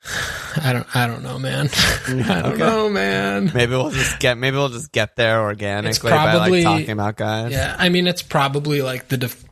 I 0.63 0.73
don't. 0.73 0.97
I 0.97 1.07
don't 1.07 1.23
know, 1.23 1.39
man. 1.39 1.69
I 2.09 2.11
don't 2.43 2.47
Okay. 2.53 2.59
know, 2.59 2.89
man. 2.89 3.51
maybe 3.55 3.73
we'll 3.73 3.91
just 3.91 4.19
get. 4.21 4.39
Maybe 4.39 4.57
we'll 4.57 4.69
just 4.69 4.93
get 4.93 5.17
there 5.17 5.43
organically 5.43 6.11
by 6.11 6.17
probably- 6.33 6.65
like 6.65 6.79
talking 6.81 6.91
about 6.91 7.17
guys. 7.17 7.53
Yeah, 7.53 7.75
I 7.79 7.89
mean, 7.89 8.07
it's 8.07 8.23
probably 8.23 8.83
like 8.83 9.09
the 9.09 9.17
def- 9.19 9.45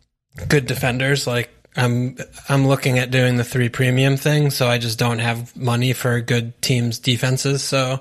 good 0.48 0.66
defenders. 0.66 1.26
Like 1.26 1.50
I'm, 1.76 2.16
I'm 2.48 2.66
looking 2.68 2.98
at 2.98 3.10
doing 3.10 3.36
the 3.36 3.44
three 3.44 3.68
premium 3.68 4.16
thing, 4.16 4.50
so 4.50 4.68
I 4.68 4.78
just 4.78 4.98
don't 4.98 5.18
have 5.18 5.54
money 5.56 5.92
for 5.92 6.20
good 6.20 6.60
teams' 6.62 6.98
defenses. 7.00 7.62
So, 7.62 8.00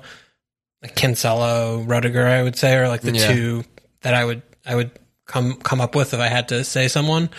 like 0.81 0.95
Cancelo, 0.95 1.87
Rudiger, 1.87 2.25
I 2.27 2.43
would 2.43 2.55
say, 2.55 2.75
are 2.75 2.87
like 2.87 3.01
the 3.01 3.13
Yeah. 3.13 3.33
two 3.33 3.63
that 4.01 4.13
I 4.13 4.23
would, 4.25 4.41
I 4.65 4.75
would 4.75 4.91
come 5.25 5.55
come 5.55 5.81
up 5.81 5.95
with 5.95 6.13
if 6.13 6.19
I 6.19 6.27
had 6.27 6.49
to 6.49 6.63
say 6.63 6.87
someone. 6.87 7.29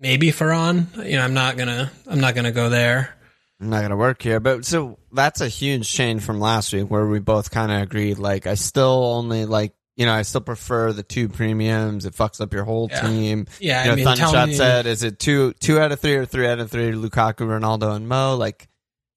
Maybe 0.00 0.28
Ferran. 0.28 0.86
You 1.04 1.16
know, 1.16 1.22
I'm 1.24 1.34
not 1.34 1.56
gonna, 1.56 1.90
I'm 2.06 2.20
not 2.20 2.34
gonna 2.34 2.52
go 2.52 2.68
there. 2.70 3.14
I'm 3.60 3.70
not 3.70 3.82
gonna 3.82 3.96
work 3.96 4.22
here. 4.22 4.40
But 4.40 4.64
so 4.64 4.98
that's 5.12 5.40
a 5.40 5.48
huge 5.48 5.90
change 5.92 6.22
from 6.22 6.38
last 6.40 6.72
week 6.72 6.90
where 6.90 7.06
we 7.06 7.18
both 7.18 7.50
kind 7.50 7.72
of 7.72 7.82
agreed. 7.82 8.18
Like 8.18 8.46
I 8.46 8.54
still 8.54 9.04
only 9.16 9.44
like 9.46 9.72
you 9.96 10.06
know, 10.06 10.12
I 10.12 10.22
still 10.22 10.40
prefer 10.42 10.92
the 10.92 11.02
two 11.02 11.28
premiums. 11.28 12.06
It 12.06 12.14
fucks 12.14 12.40
up 12.40 12.52
your 12.52 12.62
whole 12.62 12.88
Yeah. 12.88 13.00
team. 13.00 13.46
Yeah, 13.58 13.82
you 13.84 13.90
I 13.90 13.94
know, 13.94 13.96
mean, 13.96 14.04
tell 14.16 14.30
Thundershot 14.32 14.48
me- 14.50 14.54
said, 14.54 14.86
is 14.86 15.02
it 15.02 15.18
two 15.18 15.54
two 15.54 15.80
out 15.80 15.90
of 15.90 15.98
three 15.98 16.14
or 16.14 16.24
three 16.24 16.46
out 16.46 16.60
of 16.60 16.70
three? 16.70 16.92
Lukaku, 16.92 17.38
Ronaldo, 17.48 17.96
and 17.96 18.08
Mo. 18.08 18.36
Like, 18.36 18.68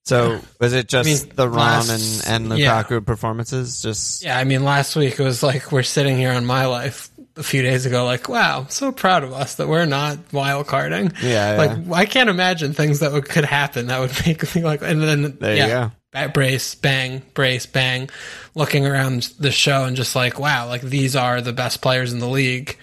so 0.06 0.42
was 0.60 0.74
it 0.74 0.88
just 0.88 1.08
I 1.08 1.26
mean, 1.28 1.36
the 1.36 1.48
Ron 1.48 1.58
last- 1.88 2.26
and 2.28 2.50
and 2.52 2.60
yeah. 2.60 2.82
Lukaku 2.84 3.06
performances? 3.06 3.84
Just 3.84 4.24
Yeah, 4.24 4.40
I 4.40 4.44
mean, 4.44 4.64
last 4.64 4.96
week 4.96 5.20
it 5.20 5.24
was 5.24 5.44
like 5.44 5.72
we're 5.72 5.84
sitting 5.84 6.18
here 6.18 6.32
on 6.32 6.48
my 6.48 6.66
life 6.66 7.11
a 7.38 7.44
few 7.44 7.62
days 7.62 7.86
ago, 7.86 8.04
like, 8.06 8.28
wow, 8.30 8.62
I'm 8.62 8.70
so 8.70 8.92
proud 8.92 9.24
of 9.24 9.32
us 9.34 9.56
that 9.56 9.68
we're 9.68 9.86
not 9.86 10.18
wild 10.34 10.68
carding. 10.68 11.12
Yeah, 11.22 11.56
like 11.58 11.72
yeah. 11.88 11.94
I 11.94 12.06
can't 12.06 12.30
imagine 12.30 12.74
things 12.74 13.00
that 13.00 13.12
would, 13.14 13.26
could 13.28 13.46
happen 13.46 13.88
that 13.88 14.00
would 14.00 14.12
make 14.26 14.56
me 14.56 14.64
like, 14.64 14.82
and 14.82 15.02
then 15.02 15.38
There 15.40 15.52
you 15.56 15.58
yeah, 15.64 15.68
go. 15.68 15.92
ba- 16.28 16.30
brace, 16.34 16.76
bang, 16.76 17.22
brace, 17.34 17.66
bang, 17.66 18.10
looking 18.56 18.86
around 18.86 19.24
the 19.40 19.52
show 19.52 19.86
and 19.86 19.96
just 19.96 20.16
like, 20.16 20.40
wow, 20.40 20.68
like 20.68 20.82
these 20.82 21.16
are 21.16 21.40
the 21.42 21.54
best 21.54 21.82
players 21.82 22.12
in 22.14 22.20
the 22.20 22.28
league. 22.30 22.78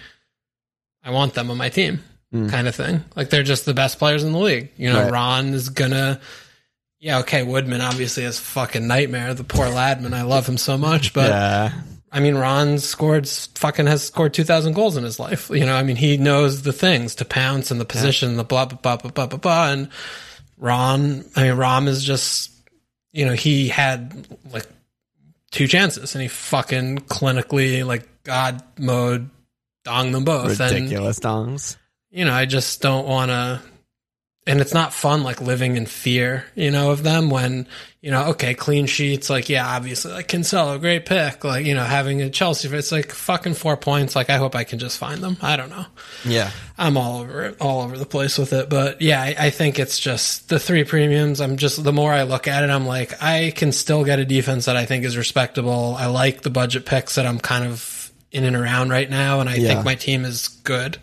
I 1.03 1.11
want 1.11 1.33
them 1.33 1.49
on 1.51 1.57
my 1.57 1.69
team, 1.69 2.01
Mm. 2.33 2.49
kind 2.51 2.67
of 2.67 2.75
thing. 2.75 3.03
Like 3.15 3.29
they're 3.31 3.41
just 3.43 3.65
the 3.65 3.73
best 3.73 3.97
players 3.97 4.23
in 4.23 4.33
the 4.33 4.37
league. 4.39 4.69
You 4.77 4.91
know, 4.93 5.03
Right. 5.03 5.11
Ron 5.11 5.47
is 5.53 5.69
gonna. 5.69 6.19
Yeah, 6.99 7.19
okay. 7.19 7.41
Woodman 7.43 7.81
obviously 7.81 8.23
is 8.23 8.37
fucking 8.39 8.85
nightmare. 8.85 9.33
The 9.33 9.43
poor 9.45 9.65
ladman. 9.67 10.13
I 10.13 10.21
love 10.23 10.45
him 10.47 10.57
so 10.57 10.77
much, 10.77 11.13
but 11.13 11.29
yeah, 11.29 11.71
I 12.11 12.19
mean, 12.19 12.35
Ron 12.35 12.79
scored 12.79 13.27
fucking 13.27 13.85
has 13.85 14.03
scored 14.03 14.33
two 14.33 14.43
thousand 14.43 14.73
goals 14.73 14.97
in 14.97 15.03
his 15.03 15.19
life. 15.19 15.49
You 15.49 15.65
know, 15.65 15.75
I 15.75 15.83
mean, 15.83 15.95
he 15.95 16.17
knows 16.17 16.63
the 16.63 16.73
things 16.73 17.15
to 17.15 17.25
pounce 17.25 17.69
and 17.71 17.79
the 17.79 17.85
position, 17.85 18.35
the 18.37 18.43
blah 18.43 18.65
blah 18.65 18.77
blah 18.81 18.97
blah 18.97 19.11
blah 19.11 19.25
blah 19.27 19.37
blah. 19.39 19.71
And 19.71 19.89
Ron, 20.57 21.23
I 21.35 21.43
mean, 21.43 21.53
Rom 21.53 21.87
is 21.87 22.03
just, 22.03 22.51
you 23.11 23.25
know, 23.25 23.33
he 23.33 23.67
had 23.69 24.27
like 24.51 24.65
two 25.51 25.67
chances 25.67 26.15
and 26.15 26.21
he 26.21 26.27
fucking 26.27 26.99
clinically 26.99 27.85
like 27.85 28.07
God 28.23 28.63
mode 28.77 29.29
dong 29.83 30.11
them 30.11 30.25
both. 30.25 30.59
And 30.59 30.73
ridiculous 30.73 31.19
dongs. 31.19 31.77
you 32.09 32.25
know, 32.25 32.33
I 32.33 32.45
just 32.45 32.81
don't 32.81 33.07
want 33.07 33.29
to. 33.29 33.61
And 34.47 34.61
it's 34.61 34.73
not 34.73 34.93
fun, 34.93 35.21
like 35.21 35.41
living 35.41 35.77
in 35.77 35.85
fear, 35.85 36.43
you 36.55 36.71
know, 36.71 36.89
of 36.89 37.03
them 37.03 37.29
when, 37.29 37.67
you 38.01 38.09
know, 38.09 38.29
okay, 38.29 38.55
clean 38.55 38.87
sheets, 38.87 39.29
like, 39.29 39.47
yeah, 39.47 39.67
obviously, 39.67 40.11
like 40.11 40.27
Kinsella, 40.27 40.79
great 40.79 41.05
pick, 41.05 41.43
like, 41.43 41.67
you 41.67 41.75
know, 41.75 41.83
having 41.83 42.21
a 42.23 42.31
Chelsea, 42.31 42.67
it's 42.69 42.91
like 42.91 43.11
fucking 43.11 43.53
four 43.53 43.77
points. 43.77 44.15
Like, 44.15 44.31
I 44.31 44.37
hope 44.37 44.55
I 44.55 44.63
can 44.63 44.79
just 44.79 44.97
find 44.97 45.21
them. 45.21 45.37
I 45.41 45.55
don't 45.55 45.69
know. 45.69 45.85
Yeah, 46.25 46.49
I'm 46.79 46.97
all 46.97 47.19
over 47.21 47.43
it, 47.47 47.57
all 47.61 47.81
over 47.81 47.95
the 47.95 48.07
place 48.07 48.39
with 48.39 48.51
it. 48.53 48.69
But 48.69 49.01
yeah, 49.03 49.21
I, 49.21 49.35
I 49.37 49.49
think 49.51 49.77
it's 49.77 49.99
just 49.99 50.49
the 50.49 50.57
three 50.57 50.83
premiums. 50.85 51.41
I'm 51.41 51.57
just, 51.57 51.83
the 51.83 51.93
more 51.93 52.11
I 52.11 52.23
look 52.23 52.47
at 52.47 52.63
it, 52.63 52.71
I'm 52.71 52.87
like, 52.87 53.21
I 53.21 53.51
can 53.55 53.71
still 53.71 54.03
get 54.03 54.17
a 54.17 54.25
defense 54.25 54.65
that 54.65 54.77
I 54.77 54.85
think 54.85 55.03
is 55.05 55.15
respectable. 55.15 55.95
I 55.95 56.07
like 56.07 56.41
the 56.41 56.49
budget 56.49 56.87
picks 56.87 57.15
that 57.15 57.27
I'm 57.27 57.39
kind 57.39 57.65
of 57.65 58.11
in 58.31 58.45
and 58.45 58.55
around 58.55 58.89
right 58.89 59.09
now. 59.09 59.41
And 59.41 59.49
I 59.49 59.55
Yeah. 59.55 59.67
think 59.67 59.85
my 59.85 59.95
team 59.95 60.25
is 60.25 60.47
good. 60.47 60.97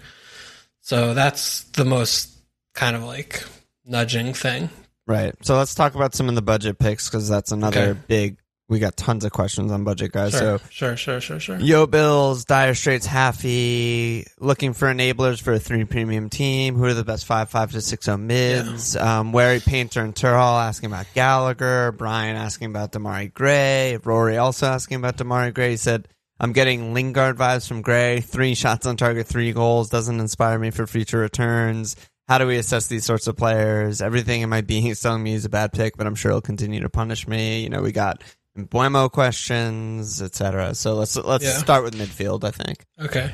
So 0.80 1.14
that's 1.14 1.60
the 1.74 1.84
most 1.84 2.32
kind 2.76 2.94
of 2.94 3.02
like 3.02 3.42
nudging 3.84 4.32
thing. 4.34 4.70
right. 5.06 5.34
So 5.42 5.56
let's 5.56 5.74
talk 5.74 5.94
about 5.96 6.14
some 6.14 6.28
of 6.28 6.34
the 6.36 6.42
budget 6.42 6.78
picks 6.78 7.08
because 7.08 7.28
that's 7.28 7.50
another 7.52 7.80
Okay. 7.80 8.00
big. 8.06 8.36
We 8.68 8.80
got 8.80 8.96
tons 8.96 9.24
of 9.24 9.30
questions 9.30 9.70
on 9.70 9.84
budget, 9.84 10.10
guys. 10.10 10.32
Sure, 10.32 10.58
So 10.58 10.64
sure, 10.70 10.96
sure, 10.96 11.20
sure, 11.20 11.38
sure. 11.38 11.56
Yo 11.60 11.86
Bills, 11.86 12.44
Dire 12.44 12.74
Straits, 12.74 13.06
Happy, 13.06 14.26
looking 14.40 14.72
for 14.72 14.92
enablers 14.92 15.40
for 15.40 15.52
a 15.52 15.58
three 15.60 15.84
premium 15.84 16.28
team. 16.28 16.74
Who 16.74 16.84
are 16.84 16.92
the 16.94 17.04
best 17.04 17.26
five, 17.26 17.48
five 17.48 17.70
to 17.72 17.80
six 17.80 18.08
oh 18.08 18.16
mids? 18.16 18.96
Um, 18.96 19.30
Wary 19.30 19.60
Painter 19.60 20.00
and 20.02 20.16
Turhall 20.16 20.58
asking 20.58 20.90
about 20.90 21.06
Gallagher. 21.14 21.92
Brian 21.92 22.34
asking 22.34 22.70
about 22.70 22.90
Demarai 22.90 23.32
Gray. 23.32 23.98
Rory 24.02 24.36
also 24.36 24.66
asking 24.66 24.96
about 24.96 25.16
Demarai 25.16 25.54
Gray. 25.54 25.70
He 25.70 25.76
said, 25.76 26.08
I'm 26.40 26.52
getting 26.52 26.92
Lingard 26.92 27.36
vibes 27.36 27.68
from 27.68 27.82
Gray. 27.82 28.20
Three 28.20 28.54
shots 28.56 28.84
on 28.84 28.96
target, 28.96 29.28
three 29.28 29.52
goals. 29.52 29.90
Doesn't 29.90 30.18
inspire 30.18 30.58
me 30.58 30.70
for 30.72 30.88
future 30.88 31.18
returns. 31.18 31.94
How 32.28 32.38
do 32.38 32.46
we 32.46 32.56
assess 32.56 32.88
these 32.88 33.04
sorts 33.04 33.26
of 33.28 33.36
players? 33.36 34.02
Everything 34.02 34.42
in 34.42 34.48
my 34.48 34.60
being 34.60 34.86
is 34.86 35.00
telling 35.00 35.22
me 35.22 35.32
he's 35.32 35.44
a 35.44 35.48
bad 35.48 35.72
pick, 35.72 35.96
but 35.96 36.06
I'm 36.06 36.14
sure 36.16 36.32
he'll 36.32 36.40
continue 36.40 36.80
to 36.80 36.88
punish 36.88 37.28
me. 37.28 37.62
You 37.62 37.68
know, 37.68 37.82
we 37.82 37.92
got 37.92 38.22
Buemo 38.58 39.10
questions, 39.10 40.20
etc. 40.20 40.74
So 40.74 40.94
let's 40.94 41.14
let's 41.16 41.44
Yeah. 41.44 41.58
start 41.58 41.84
with 41.84 41.94
midfield. 41.94 42.42
I 42.44 42.50
think. 42.50 42.84
Okay. 43.00 43.32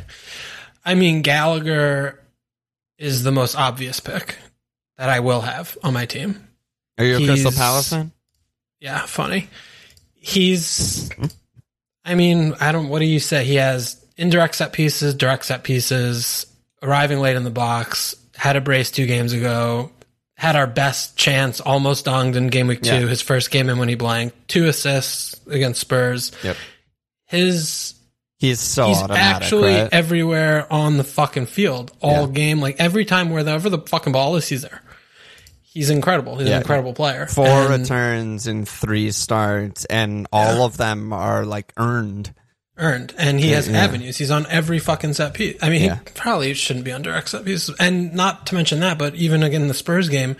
I 0.84 0.94
mean, 0.94 1.22
Gallagher 1.22 2.20
is 2.98 3.22
the 3.22 3.32
most 3.32 3.54
obvious 3.54 4.00
pick 4.00 4.36
that 4.98 5.08
I 5.08 5.20
will 5.20 5.40
have 5.40 5.78
on 5.82 5.94
my 5.94 6.06
team. 6.06 6.48
Are 6.98 7.04
you 7.04 7.14
a 7.16 7.24
Crystal 7.24 7.50
He's- 7.50 7.58
Palace 7.58 7.88
fan? 7.90 8.12
Yeah, 8.80 9.06
funny. 9.06 9.48
He's, 10.14 11.08
I 12.04 12.14
mean, 12.16 12.54
I 12.60 12.72
don't, 12.72 12.88
what 12.88 12.98
do 12.98 13.04
you 13.06 13.20
say? 13.20 13.44
He 13.44 13.54
has 13.56 14.04
indirect 14.16 14.56
set 14.56 14.72
pieces, 14.72 15.14
direct 15.14 15.44
set 15.44 15.62
pieces, 15.62 16.46
arriving 16.82 17.20
late 17.20 17.36
in 17.36 17.44
the 17.44 17.50
box, 17.50 18.14
had 18.42 18.56
a 18.56 18.60
brace 18.60 18.90
two 18.90 19.06
games 19.06 19.32
ago, 19.32 19.92
had 20.34 20.56
our 20.56 20.66
best 20.66 21.16
chance, 21.16 21.60
almost 21.60 22.06
donged 22.06 22.34
in 22.34 22.48
game 22.48 22.66
week 22.66 22.82
two, 22.82 23.02
Yeah. 23.02 23.06
his 23.06 23.22
first 23.22 23.52
game 23.52 23.68
in 23.68 23.78
when 23.78 23.88
he 23.88 23.94
blanked, 23.94 24.48
two 24.48 24.66
assists 24.66 25.40
against 25.46 25.80
Spurs. 25.80 26.32
Yep. 26.42 26.56
His 27.26 27.94
He's 28.40 28.58
so 28.58 28.88
he's 28.88 29.00
actually 29.10 29.74
right? 29.74 29.88
everywhere 29.92 30.66
on 30.72 30.96
the 30.96 31.04
fucking 31.04 31.46
field 31.46 31.92
all 32.00 32.26
Yeah. 32.26 32.32
game. 32.34 32.60
Like 32.60 32.74
every 32.80 33.04
time 33.04 33.30
wherever 33.30 33.70
the 33.70 33.78
fucking 33.78 34.12
ball 34.12 34.34
is, 34.34 34.48
he's 34.48 34.62
there. 34.62 34.82
He's 35.62 35.88
incredible. 35.90 36.36
He's 36.38 36.48
Yeah. 36.48 36.56
an 36.56 36.62
incredible 36.62 36.94
player. 36.94 37.28
Four 37.28 37.46
And 37.46 37.82
returns 37.82 38.48
in 38.48 38.64
three 38.66 39.12
starts, 39.12 39.84
and 39.84 40.26
all 40.32 40.64
of 40.66 40.76
them 40.78 41.12
are 41.12 41.44
like 41.46 41.72
earned. 41.76 42.34
Earned, 42.78 43.14
and 43.18 43.38
he 43.38 43.50
has 43.50 43.68
Yeah. 43.68 43.82
avenues. 43.84 44.16
He's 44.16 44.30
on 44.30 44.46
every 44.48 44.78
fucking 44.78 45.14
set 45.14 45.34
piece. 45.34 45.56
I 45.62 45.68
mean, 45.68 45.82
Yeah. 45.82 45.96
he 45.96 46.10
probably 46.14 46.54
shouldn't 46.54 46.84
be 46.84 46.92
on 46.92 47.02
direct 47.02 47.28
set 47.28 47.44
pieces. 47.44 47.74
And 47.78 48.14
not 48.14 48.46
to 48.46 48.54
mention 48.54 48.80
that, 48.80 48.98
but 48.98 49.14
even 49.14 49.42
again 49.42 49.62
in 49.62 49.68
the 49.68 49.74
Spurs 49.74 50.08
game, 50.08 50.36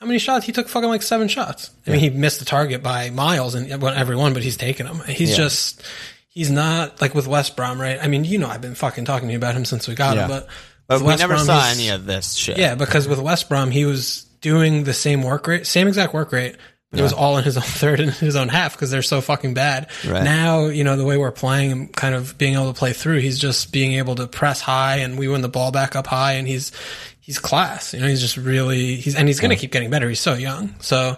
how 0.00 0.06
many 0.06 0.18
shots 0.18 0.46
he 0.46 0.52
took? 0.52 0.68
Fucking 0.68 0.88
like 0.88 1.02
seven 1.02 1.28
shots. 1.28 1.70
I 1.86 1.90
mean, 1.90 2.00
he 2.00 2.10
missed 2.10 2.38
the 2.38 2.44
target 2.44 2.82
by 2.82 3.10
miles 3.10 3.54
and 3.54 3.70
every 3.70 4.16
one, 4.16 4.34
but 4.34 4.42
he's 4.42 4.56
taken 4.56 4.86
them. 4.86 5.02
He's 5.06 5.36
just. 5.36 5.82
He's 6.28 6.50
not 6.50 7.00
like 7.00 7.14
with 7.14 7.28
West 7.28 7.54
Brom, 7.54 7.80
right? 7.80 7.96
I 8.02 8.08
mean, 8.08 8.24
you 8.24 8.38
know, 8.38 8.48
I've 8.48 8.60
been 8.60 8.74
fucking 8.74 9.04
talking 9.04 9.28
to 9.28 9.32
you 9.32 9.38
about 9.38 9.54
him 9.54 9.64
since 9.64 9.86
we 9.86 9.94
got 9.94 10.16
him, 10.16 10.28
but 10.28 10.48
But 10.88 11.00
we 11.00 11.06
West 11.06 11.20
never 11.20 11.34
Brom, 11.34 11.46
saw 11.46 11.64
any 11.68 11.90
of 11.90 12.06
this 12.06 12.32
shit. 12.34 12.58
Yeah, 12.58 12.74
because 12.74 13.06
with 13.06 13.20
West 13.20 13.48
Brom, 13.48 13.70
he 13.70 13.84
was 13.84 14.24
doing 14.40 14.82
the 14.82 14.92
same 14.94 15.22
work 15.22 15.46
rate, 15.46 15.64
same 15.64 15.86
exact 15.86 16.12
work 16.12 16.32
rate, 16.32 16.56
but 16.94 17.00
it 17.00 17.02
was 17.02 17.12
all 17.12 17.36
in 17.38 17.44
his 17.44 17.56
own 17.56 17.62
third 17.66 18.00
and 18.00 18.10
his 18.10 18.36
own 18.36 18.48
half 18.48 18.72
because 18.74 18.90
they're 18.90 19.02
so 19.02 19.20
fucking 19.20 19.54
bad. 19.54 19.90
Right. 20.06 20.22
Now, 20.22 20.66
you 20.66 20.84
know, 20.84 20.96
the 20.96 21.04
way 21.04 21.16
we're 21.16 21.30
playing 21.32 21.72
and 21.72 21.92
kind 21.92 22.14
of 22.14 22.38
being 22.38 22.54
able 22.54 22.72
to 22.72 22.78
play 22.78 22.92
through, 22.92 23.18
he's 23.20 23.38
just 23.38 23.72
being 23.72 23.92
able 23.94 24.14
to 24.16 24.26
press 24.26 24.60
high 24.60 24.98
and 24.98 25.18
we 25.18 25.28
win 25.28 25.40
the 25.42 25.48
ball 25.48 25.70
back 25.72 25.96
up 25.96 26.06
high 26.06 26.32
and 26.34 26.46
he's, 26.48 26.72
he's 27.20 27.38
class. 27.38 27.92
You 27.94 28.00
know, 28.00 28.06
he's 28.08 28.20
just 28.20 28.36
really, 28.36 28.96
he's, 28.96 29.14
and 29.16 29.28
he's 29.28 29.40
going 29.40 29.50
to 29.50 29.56
keep 29.56 29.72
getting 29.72 29.90
better. 29.90 30.08
He's 30.08 30.20
so 30.20 30.34
young. 30.34 30.74
So, 30.80 31.16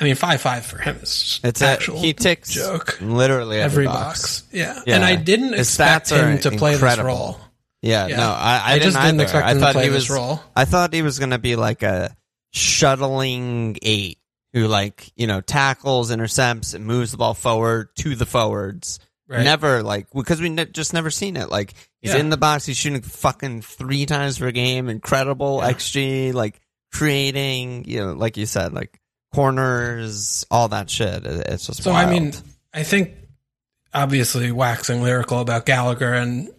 I 0.00 0.04
mean, 0.04 0.14
5 0.16 0.40
5 0.40 0.66
for 0.66 0.78
him 0.78 0.96
is 1.02 1.38
It's 1.44 1.60
a, 1.62 1.66
actual 1.66 2.00
he 2.00 2.12
ticks 2.14 2.50
joke. 2.52 2.98
literally 3.00 3.60
Every 3.60 3.86
every, 3.86 3.86
box. 3.86 4.42
Yeah. 4.50 4.80
Yeah. 4.86 4.96
And 4.96 5.04
I 5.04 5.14
didn't 5.16 5.52
His 5.52 5.68
expect 5.68 6.10
him 6.10 6.38
to 6.38 6.50
play 6.52 6.74
this 6.76 6.98
role. 6.98 7.38
Yeah, 7.82 8.06
Yeah. 8.06 8.16
no, 8.16 8.30
I, 8.30 8.58
I, 8.58 8.62
I 8.64 8.72
didn't 8.78 8.92
just 8.92 8.96
didn't 8.96 9.14
either. 9.16 9.22
expect 9.24 9.46
I 9.46 9.50
him 9.50 9.56
to 9.56 9.60
thought 9.60 9.72
play 9.74 9.82
he 9.84 9.88
this 9.90 10.08
was. 10.08 10.16
role. 10.16 10.40
I 10.56 10.64
thought 10.64 10.92
he 10.94 11.02
was 11.02 11.18
going 11.18 11.30
to 11.30 11.38
be 11.38 11.56
like 11.56 11.82
a 11.82 12.16
shuttling 12.52 13.76
eight 13.82 14.18
who, 14.52 14.66
like, 14.66 15.12
you 15.16 15.26
know, 15.26 15.40
tackles, 15.40 16.10
intercepts, 16.10 16.74
and 16.74 16.84
moves 16.86 17.10
the 17.12 17.16
ball 17.16 17.34
forward 17.34 17.88
to 17.96 18.14
the 18.14 18.26
forwards. 18.26 18.98
Right. 19.28 19.44
Never 19.44 19.82
like 19.82 20.08
because 20.14 20.40
we 20.42 20.50
ne- 20.50 20.66
just 20.66 20.92
never 20.92 21.10
seen 21.10 21.36
it. 21.36 21.48
Like 21.48 21.72
he's 22.02 22.12
Yeah. 22.12 22.18
in 22.20 22.28
the 22.28 22.36
box, 22.36 22.66
he's 22.66 22.76
shooting 22.76 23.00
fucking 23.00 23.62
three 23.62 24.04
times 24.04 24.38
per 24.38 24.50
game, 24.50 24.90
incredible 24.90 25.60
Yeah. 25.62 25.70
xG, 25.72 26.32
like 26.32 26.60
creating, 26.92 27.84
you 27.86 28.00
know, 28.04 28.12
like 28.12 28.36
you 28.36 28.44
said, 28.44 28.74
like 28.74 29.00
corners, 29.32 30.44
all 30.50 30.68
that 30.68 30.90
shit. 30.90 31.24
It's 31.24 31.66
just 31.66 31.82
So 31.82 31.92
wild. 31.92 32.08
I 32.08 32.10
mean, 32.12 32.32
I 32.74 32.82
think 32.82 33.12
obviously 33.94 34.50
waxing 34.52 35.02
lyrical 35.02 35.40
about 35.40 35.64
Gallagher, 35.66 36.12
and 36.12 36.50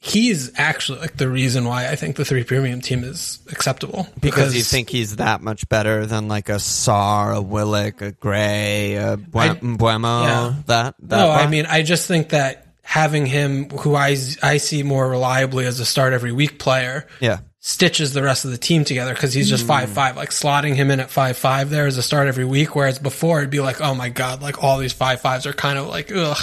he's 0.00 0.52
actually 0.58 1.00
like 1.00 1.16
the 1.16 1.28
reason 1.28 1.64
why 1.64 1.88
I 1.88 1.96
think 1.96 2.16
the 2.16 2.24
three 2.24 2.44
premium 2.44 2.80
team 2.80 3.02
is 3.04 3.40
acceptable 3.50 4.06
because 4.20 4.54
you 4.54 4.62
think 4.62 4.90
he's 4.90 5.16
that 5.16 5.40
much 5.42 5.68
better 5.68 6.06
than 6.06 6.28
like 6.28 6.48
a 6.48 6.56
Sarr, 6.56 7.36
a 7.36 7.42
Willock, 7.42 8.00
a 8.02 8.12
Gray, 8.12 8.94
a 8.94 9.16
Bue- 9.16 9.38
I- 9.40 9.48
Buemo. 9.54 10.22
Yeah. 10.24 10.54
That, 10.66 10.94
that 11.00 11.16
no, 11.16 11.30
I 11.30 11.46
mean 11.48 11.66
I 11.66 11.82
just 11.82 12.06
think 12.06 12.28
that 12.30 12.66
having 12.82 13.26
him, 13.26 13.68
who 13.70 13.94
I 13.94 14.16
I 14.42 14.56
see 14.58 14.82
more 14.82 15.08
reliably 15.08 15.66
as 15.66 15.80
a 15.80 15.84
start 15.84 16.12
every 16.12 16.32
week 16.32 16.58
player, 16.58 17.06
yeah, 17.20 17.40
stitches 17.68 18.14
the 18.14 18.22
rest 18.22 18.46
of 18.46 18.50
the 18.50 18.56
team 18.56 18.82
together 18.82 19.12
because 19.12 19.34
he's 19.34 19.46
just 19.46 19.66
five 19.66 19.90
five. 19.90 20.16
Like 20.16 20.30
slotting 20.30 20.74
him 20.74 20.90
in 20.90 21.00
at 21.00 21.10
five 21.10 21.36
five 21.36 21.68
there 21.68 21.86
as 21.86 21.98
a 21.98 22.02
start 22.02 22.26
every 22.26 22.46
week. 22.46 22.74
Whereas 22.74 22.98
before 22.98 23.40
it'd 23.40 23.50
be 23.50 23.60
like, 23.60 23.82
oh 23.82 23.94
my 23.94 24.08
god, 24.08 24.40
like 24.40 24.64
all 24.64 24.78
these 24.78 24.94
five 24.94 25.20
fives 25.20 25.44
are 25.44 25.52
kind 25.52 25.78
of 25.78 25.86
like, 25.86 26.10
ugh, 26.10 26.38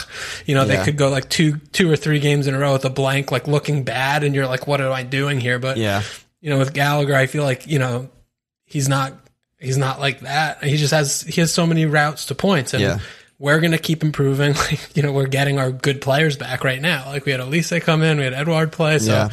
you 0.45 0.53
know, 0.53 0.65
they 0.65 0.83
could 0.83 0.97
go 0.97 1.09
like 1.09 1.27
two 1.27 1.57
two 1.73 1.91
or 1.91 1.95
three 1.95 2.19
games 2.19 2.45
in 2.45 2.53
a 2.53 2.59
row 2.59 2.73
with 2.73 2.85
a 2.85 2.91
blank, 2.91 3.31
like 3.31 3.47
looking 3.47 3.83
bad, 3.83 4.23
and 4.23 4.35
you're 4.35 4.45
like, 4.45 4.67
what 4.67 4.81
am 4.81 4.91
I 4.91 5.01
doing 5.01 5.39
here? 5.39 5.57
But 5.57 5.77
yeah, 5.77 6.03
you 6.41 6.51
know, 6.51 6.59
with 6.59 6.73
Gallagher, 6.73 7.15
I 7.15 7.25
feel 7.25 7.43
like 7.43 7.65
you 7.65 7.79
know 7.79 8.07
he's 8.65 8.87
not 8.87 9.13
he's 9.59 9.77
not 9.77 9.99
like 9.99 10.19
that. 10.19 10.63
He 10.63 10.77
just 10.77 10.93
has 10.93 11.21
he 11.21 11.41
has 11.41 11.51
so 11.51 11.65
many 11.65 11.87
routes 11.87 12.27
to 12.27 12.35
points, 12.35 12.75
and 12.75 12.83
Yeah. 12.83 12.99
We're 13.37 13.59
going 13.59 13.73
to 13.73 13.77
keep 13.77 14.01
improving. 14.03 14.53
Like, 14.71 14.95
you 14.95 15.03
know, 15.03 15.11
we're 15.11 15.27
getting 15.27 15.59
our 15.59 15.71
good 15.71 16.01
players 16.01 16.37
back 16.37 16.63
right 16.63 16.81
now. 16.81 17.05
Like 17.07 17.25
we 17.25 17.31
had 17.33 17.41
Olise 17.41 17.81
come 17.81 18.01
in, 18.01 18.17
we 18.17 18.23
had 18.23 18.33
Edouard 18.33 18.71
play. 18.71 18.97
So 18.99 19.11
Yeah. 19.11 19.29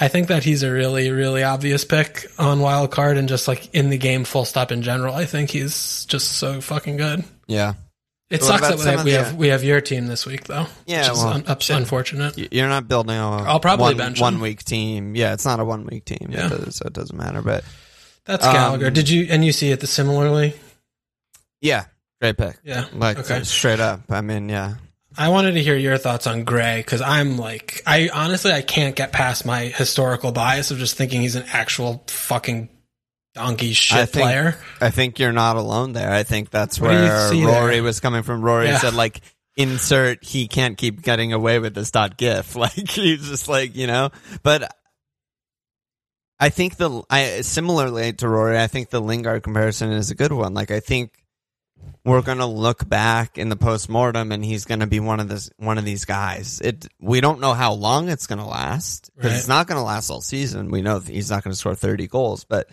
I 0.00 0.08
think 0.08 0.28
that 0.28 0.42
he's 0.44 0.62
a 0.64 0.70
really, 0.72 1.10
really 1.10 1.42
obvious 1.44 1.84
pick 1.84 2.26
on 2.38 2.58
wild 2.60 2.90
card 2.90 3.16
and 3.16 3.28
just 3.28 3.46
like 3.46 3.72
in 3.74 3.90
the 3.90 3.98
game, 3.98 4.24
full 4.24 4.44
stop 4.44 4.72
in 4.72 4.82
general. 4.82 5.14
I 5.14 5.24
think 5.24 5.50
he's 5.50 6.04
just 6.06 6.32
so 6.32 6.60
fucking 6.60 6.96
good. 6.96 7.24
Yeah. 7.46 7.74
It 8.30 8.40
What 8.40 8.48
sucks 8.48 8.68
that 8.68 8.78
some 8.80 8.88
we, 8.88 8.94
of 9.00 9.04
we 9.04 9.10
the- 9.12 9.16
have 9.22 9.34
we 9.36 9.48
have 9.48 9.62
your 9.62 9.80
team 9.80 10.06
this 10.06 10.26
week 10.26 10.44
though. 10.44 10.66
Yeah, 10.86 11.02
which 11.02 11.10
is 11.12 11.18
well, 11.18 11.28
un- 11.34 11.44
ups- 11.46 11.66
shit. 11.66 11.76
unfortunate. 11.76 12.52
You're 12.52 12.68
not 12.68 12.88
building 12.88 13.14
a 13.16 13.20
I'll 13.44 13.60
probably 13.60 13.84
one, 13.94 13.96
bench 13.98 14.20
one 14.20 14.40
week 14.40 14.64
team. 14.64 15.14
Yeah, 15.14 15.34
it's 15.34 15.44
not 15.44 15.60
a 15.60 15.64
one 15.64 15.86
week 15.86 16.06
team, 16.06 16.30
Yeah. 16.32 16.46
It 16.46 16.64
does- 16.64 16.76
so 16.76 16.86
it 16.86 16.92
doesn't 16.94 17.16
matter. 17.16 17.42
But 17.42 17.62
That's 18.24 18.44
Um, 18.44 18.52
Gallagher. 18.54 18.90
Did 18.90 19.08
you 19.10 19.26
and 19.30 19.44
you 19.44 19.52
see 19.52 19.70
it 19.70 19.78
the 19.80 19.86
similarly? 19.86 20.54
yeah, 21.60 21.84
great 22.20 22.36
pick. 22.36 22.56
Yeah. 22.64 22.86
Like 22.92 23.18
Okay. 23.18 23.42
straight 23.44 23.80
up. 23.80 24.02
I 24.10 24.20
mean, 24.20 24.48
yeah, 24.48 24.74
I 25.16 25.28
wanted 25.28 25.52
to 25.52 25.62
hear 25.62 25.76
your 25.76 25.98
thoughts 25.98 26.26
on 26.26 26.44
Gray 26.44 26.78
because 26.78 27.00
I'm 27.00 27.36
like, 27.38 27.82
I 27.86 28.08
honestly 28.12 28.52
I 28.52 28.62
can't 28.62 28.96
get 28.96 29.12
past 29.12 29.44
my 29.46 29.62
historical 29.66 30.32
bias 30.32 30.70
of 30.70 30.78
just 30.78 30.96
thinking 30.96 31.20
he's 31.22 31.36
an 31.36 31.44
actual 31.52 32.02
fucking 32.08 32.68
donkey 33.34 33.72
shit 33.72 33.98
I 33.98 34.06
think- 34.06 34.24
player. 34.24 34.58
I 34.80 34.90
think 34.90 35.18
you're 35.18 35.32
not 35.32 35.56
alone 35.56 35.92
there. 35.92 36.10
I 36.12 36.22
think 36.22 36.50
that's 36.50 36.80
What 36.80 36.90
where 36.90 37.30
Rory 37.32 37.74
there? 37.74 37.82
was 37.82 38.00
coming 38.00 38.22
from. 38.22 38.42
Rory 38.42 38.66
Yeah. 38.66 38.78
said 38.78 38.94
like 38.94 39.20
insert 39.56 40.24
he 40.24 40.48
can't 40.48 40.76
keep 40.76 41.00
getting 41.02 41.32
away 41.32 41.58
with 41.60 41.74
this 41.74 41.90
dot 41.92 42.16
gif. 42.16 42.56
Like 42.56 42.72
he's 42.72 43.28
just 43.28 43.48
like, 43.48 43.76
you 43.76 43.86
know. 43.86 44.10
But 44.42 44.72
I 46.40 46.48
think 46.48 46.76
the 46.76 47.02
I 47.08 47.40
similarly 47.42 48.12
to 48.14 48.28
Rory, 48.28 48.58
I 48.58 48.66
think 48.66 48.90
the 48.90 49.00
Lingard 49.00 49.42
comparison 49.44 49.92
is 49.92 50.10
a 50.10 50.14
good 50.14 50.32
one. 50.32 50.54
Like 50.54 50.70
I 50.70 50.80
think 50.80 51.12
we're 52.04 52.22
gonna 52.22 52.46
look 52.46 52.88
back 52.88 53.38
in 53.38 53.48
the 53.48 53.56
post 53.56 53.88
mortem 53.88 54.32
and 54.32 54.44
he's 54.44 54.64
gonna 54.64 54.86
be 54.86 55.00
one 55.00 55.20
of 55.20 55.28
this 55.28 55.50
one 55.56 55.78
of 55.78 55.84
these 55.84 56.04
guys. 56.04 56.60
It 56.60 56.86
we 57.00 57.20
don't 57.20 57.40
know 57.40 57.54
how 57.54 57.72
long 57.72 58.08
it's 58.08 58.26
gonna 58.26 58.46
last 58.48 59.10
because 59.16 59.30
Right. 59.32 59.38
it's 59.38 59.48
not 59.48 59.66
gonna 59.66 59.84
last 59.84 60.10
all 60.10 60.20
season. 60.20 60.70
We 60.70 60.82
know 60.82 60.98
he's 61.00 61.30
not 61.30 61.42
gonna 61.44 61.56
score 61.56 61.74
thirty 61.74 62.06
goals, 62.06 62.44
but 62.44 62.68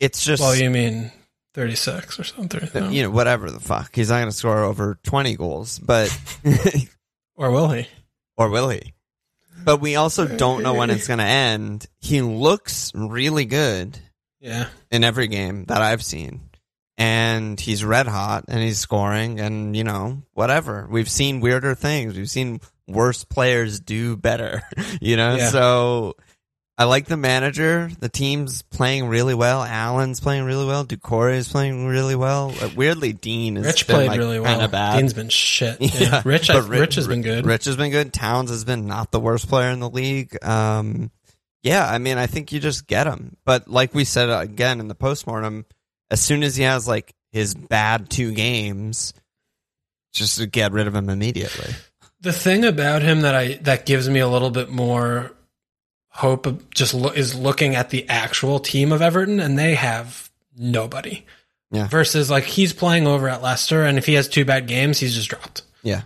it's 0.00 0.24
just 0.24 0.40
Well, 0.42 0.54
you 0.54 0.70
mean 0.70 1.10
36 1.54 2.20
or 2.20 2.24
something? 2.24 2.62
Uh, 2.74 2.80
no? 2.80 2.88
you 2.90 3.02
know 3.02 3.10
whatever 3.10 3.50
the 3.50 3.60
fuck. 3.60 3.94
He's 3.94 4.10
not 4.10 4.20
gonna 4.20 4.32
score 4.32 4.62
over 4.64 4.98
twenty 5.02 5.36
goals, 5.36 5.78
but 5.78 6.08
Or 7.36 7.50
will 7.50 7.68
he? 7.70 7.86
or 8.36 8.48
will 8.48 8.68
he? 8.70 8.94
But 9.64 9.80
we 9.80 9.96
also 9.96 10.26
don't 10.26 10.62
know 10.62 10.74
when 10.74 10.90
it's 10.90 11.08
gonna 11.08 11.24
end. 11.24 11.86
He 12.00 12.22
looks 12.22 12.92
really 12.94 13.44
good 13.44 13.98
Yeah. 14.40 14.68
in 14.90 15.02
every 15.02 15.26
game 15.26 15.64
that 15.64 15.82
I've 15.82 16.04
seen. 16.04 16.47
And 16.98 17.58
he's 17.60 17.84
red 17.84 18.08
hot 18.08 18.44
and 18.48 18.60
he's 18.60 18.78
scoring 18.78 19.38
and 19.40 19.76
you 19.76 19.84
know, 19.84 20.22
whatever. 20.34 20.86
We've 20.90 21.08
seen 21.08 21.40
weirder 21.40 21.74
things. 21.76 22.16
We've 22.16 22.28
seen 22.28 22.60
worse 22.88 23.24
players 23.24 23.80
do 23.80 24.16
better. 24.16 24.62
You 25.00 25.16
know? 25.16 25.36
Yeah. 25.36 25.50
So 25.50 26.16
I 26.76 26.84
like 26.84 27.06
the 27.06 27.16
manager. 27.16 27.88
The 28.00 28.08
team's 28.08 28.62
playing 28.62 29.06
really 29.08 29.34
well. 29.34 29.62
Allan's 29.64 30.18
playing 30.20 30.44
really 30.44 30.66
well. 30.66 30.84
Doucouré 30.84 31.36
is 31.36 31.48
playing 31.48 31.86
really 31.86 32.16
well. 32.16 32.52
Uh, 32.60 32.70
weirdly, 32.76 33.12
Digne 33.12 33.56
is 33.58 33.66
Rich 33.66 33.86
played 33.86 34.16
really 34.16 34.40
well. 34.40 34.52
Kind 34.52 34.64
of 34.64 34.70
bad. 34.72 34.96
Digne's 34.96 35.12
been 35.14 35.28
shit. 35.28 35.80
Yeah. 35.80 35.88
Yeah, 36.00 36.22
Rich, 36.24 36.50
I, 36.50 36.54
but 36.54 36.68
Ri- 36.68 36.80
Rich 36.80 36.96
has 36.96 37.06
been 37.06 37.22
good. 37.22 37.46
Rich 37.46 37.64
has 37.66 37.76
been 37.76 37.90
good. 37.90 38.12
Towns 38.12 38.50
has 38.50 38.64
been 38.64 38.86
not 38.86 39.12
the 39.12 39.20
worst 39.20 39.48
player 39.48 39.70
in 39.70 39.80
the 39.80 39.90
league. 39.90 40.36
Um, 40.44 41.10
yeah, 41.62 41.88
I 41.88 41.98
mean, 41.98 42.18
I 42.18 42.26
think 42.26 42.52
you 42.52 42.60
just 42.60 42.86
get 42.86 43.06
him. 43.06 43.36
But 43.44 43.68
like 43.68 43.94
we 43.94 44.04
said 44.04 44.30
uh, 44.30 44.38
again 44.38 44.80
in 44.80 44.88
the 44.88 44.94
postmortem, 44.94 45.66
as 46.10 46.20
soon 46.20 46.42
as 46.42 46.56
he 46.56 46.62
has 46.64 46.88
like 46.88 47.14
his 47.32 47.54
bad 47.54 48.10
two 48.10 48.32
games, 48.32 49.12
just 50.12 50.38
to 50.38 50.46
get 50.46 50.72
rid 50.72 50.86
of 50.86 50.94
him 50.94 51.08
immediately. 51.08 51.74
The 52.20 52.32
thing 52.32 52.64
about 52.64 53.02
him 53.02 53.20
that 53.20 53.34
I 53.34 53.54
that 53.62 53.86
gives 53.86 54.08
me 54.08 54.20
a 54.20 54.28
little 54.28 54.50
bit 54.50 54.70
more 54.70 55.32
hope 56.08 56.46
of 56.46 56.68
just 56.70 56.94
lo- 56.94 57.10
is 57.10 57.34
looking 57.34 57.76
at 57.76 57.90
the 57.90 58.08
actual 58.08 58.58
team 58.58 58.90
of 58.90 59.00
Everton 59.02 59.38
and 59.38 59.58
they 59.58 59.74
have 59.74 60.30
nobody. 60.56 61.24
Yeah. 61.70 61.86
Versus 61.86 62.30
like 62.30 62.44
he's 62.44 62.72
playing 62.72 63.06
over 63.06 63.28
at 63.28 63.42
Leicester 63.42 63.84
and 63.84 63.98
if 63.98 64.06
he 64.06 64.14
has 64.14 64.28
two 64.28 64.44
bad 64.44 64.66
games, 64.66 64.98
he's 64.98 65.14
just 65.14 65.28
dropped. 65.28 65.62
Yeah. 65.82 66.02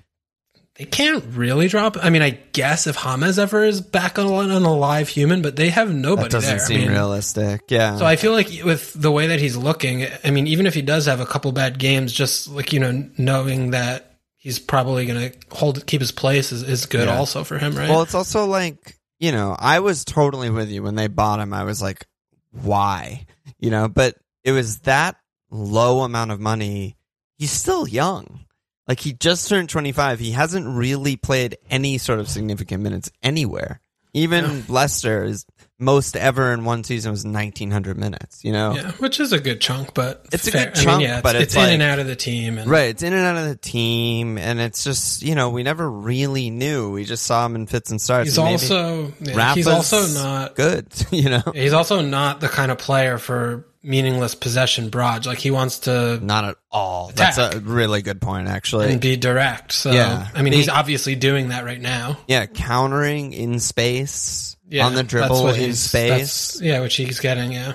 They 0.77 0.87
can't 0.87 1.23
really 1.35 1.69
drop. 1.69 1.99
I 2.03 2.09
mean, 2.09 2.23
I 2.23 2.31
guess 2.31 2.87
if 2.87 2.97
James 2.97 3.39
ever 3.39 3.63
is 3.63 3.83
back 3.83 4.19
on 4.19 4.51
an 4.51 4.63
alive 4.63 5.09
human, 5.09 5.43
but 5.43 5.55
they 5.57 5.69
have 5.69 5.93
nobody 5.93 6.29
That 6.29 6.33
doesn't 6.33 6.49
there. 6.57 6.65
I 6.65 6.67
seem 6.67 6.81
mean, 6.81 6.91
realistic. 6.91 7.65
Yeah. 7.69 7.99
So 7.99 8.07
I 8.07 8.17
feel 8.17 8.33
like 8.33 8.49
with 8.65 8.95
the 8.95 9.11
way 9.11 9.27
that 9.29 9.39
he's 9.39 9.55
looking, 9.57 10.07
I 10.25 10.31
mean, 10.31 10.47
even 10.47 10.67
if 10.67 10.73
he 10.73 10.81
does 10.81 11.05
have 11.07 11.21
a 11.21 11.27
couple 11.27 11.53
bad 11.53 11.79
games, 11.79 12.11
just 12.11 12.49
like 12.49 12.73
you 12.73 12.81
know, 12.81 13.07
knowing 13.19 13.73
that 13.73 14.19
he's 14.37 14.59
probably 14.59 15.05
going 15.05 15.31
to 15.31 15.39
hold 15.55 15.87
keep 15.87 16.01
his 16.01 16.11
place 16.11 16.53
is, 16.53 16.63
is 16.63 16.87
good 16.87 17.07
Yeah. 17.07 17.19
also 17.19 17.45
for 17.45 17.59
him, 17.59 17.77
right? 17.77 17.91
Well, 17.91 18.03
it's 18.03 18.15
also 18.15 18.47
like, 18.47 18.97
you 19.21 19.31
know, 19.31 19.55
I 19.59 19.81
was 19.81 20.05
totally 20.07 20.49
with 20.49 20.71
you 20.71 20.83
when 20.83 20.95
they 20.95 21.07
bought 21.07 21.39
him. 21.39 21.53
I 21.53 21.65
was 21.65 21.83
like, 21.83 22.07
why? 22.51 23.27
You 23.61 23.71
know, 23.71 23.89
but 23.89 24.17
it 24.43 24.53
was 24.53 24.79
that 24.81 25.17
low 25.51 26.01
amount 26.01 26.31
of 26.31 26.41
money. 26.41 26.97
He's 27.37 27.53
still 27.53 27.87
young. 27.87 28.41
Like 28.89 29.01
he 29.01 29.13
just 29.13 29.49
turned 29.49 29.69
25. 29.69 30.19
He 30.19 30.33
hasn't 30.33 30.67
really 30.67 31.17
played 31.17 31.57
any 31.71 31.99
sort 31.99 32.19
of 32.21 32.29
significant 32.29 32.83
minutes 32.83 33.11
anywhere. 33.23 33.81
Even 34.15 34.45
Yeah. 34.45 34.63
Leicester 34.69 35.25
is 35.25 35.47
most 35.79 36.17
ever 36.17 36.53
in 36.53 36.65
one 36.65 36.85
season 36.85 37.11
was 37.13 37.25
1900 37.25 37.97
minutes, 37.97 38.45
you 38.45 38.53
know? 38.53 38.75
yeah, 38.75 38.91
which 38.99 39.19
is 39.19 39.33
a 39.33 39.41
good 39.41 39.61
chunk, 39.61 39.95
but 39.95 40.27
It's 40.31 40.47
a 40.47 40.51
fair. 40.53 40.67
good 40.67 40.75
I 40.75 40.77
mean, 40.81 40.85
chunk, 40.85 41.03
yeah, 41.03 41.21
but 41.23 41.35
it's, 41.35 41.45
it's 41.45 41.55
in 41.55 41.61
like- 41.63 41.73
and 41.73 41.83
out 41.83 41.99
of 41.99 42.07
the 42.07 42.15
team, 42.15 42.59
and 42.59 42.71
Right, 42.71 42.91
it's 42.91 43.03
in 43.03 43.13
and 43.15 43.25
out 43.25 43.37
of 43.43 43.49
the 43.49 43.57
team, 43.57 44.37
and 44.37 44.61
it's 44.61 44.85
just 44.85 45.23
you 45.23 45.35
know 45.35 45.49
we 45.51 45.63
never 45.63 45.91
really 45.91 46.51
knew. 46.51 46.91
We 46.93 47.05
just 47.05 47.25
saw 47.25 47.47
him 47.47 47.55
in 47.57 47.67
fits 47.67 47.91
and 47.91 48.01
starts. 48.01 48.29
he's 48.31 48.39
and 48.39 48.49
also 48.49 49.13
yeah, 49.21 49.55
he's 49.55 49.67
also 49.67 50.07
not 50.09 50.55
good, 50.57 50.87
you 51.11 51.31
know. 51.31 51.43
he's 51.55 51.73
also 51.73 52.03
not 52.03 52.41
the 52.41 52.49
kind 52.49 52.71
of 52.71 52.77
player 52.79 53.17
for 53.17 53.67
meaningless 53.83 54.35
possession 54.35 54.89
barrage. 54.91 55.27
Like 55.27 55.39
he 55.39 55.51
wants 55.51 55.81
to 55.81 56.19
Not 56.23 56.45
at 56.45 56.57
all. 56.71 57.11
That's 57.15 57.39
a 57.39 57.59
really 57.61 58.03
good 58.03 58.21
point, 58.21 58.49
actually. 58.49 58.93
and 58.93 59.01
be 59.01 59.17
direct. 59.17 59.73
So 59.73 59.91
Yeah. 59.93 60.29
I 60.35 60.43
mean, 60.43 60.53
he's 60.53 60.69
obviously 60.69 61.15
doing 61.17 61.49
that 61.49 61.65
right 61.65 61.81
now. 61.81 62.19
yeah, 62.29 62.47
countering 62.47 63.33
in 63.33 63.59
space 63.61 64.57
Yeah, 64.69 64.87
on 64.87 64.95
the 64.95 65.03
dribble 65.03 65.49
in 65.49 65.55
he's- 65.57 65.81
space. 65.81 66.09
that's- 66.11 66.61
Yeah, 66.63 66.81
which 66.81 66.95
he's 66.97 67.21
getting. 67.21 67.53
Yeah. 67.53 67.73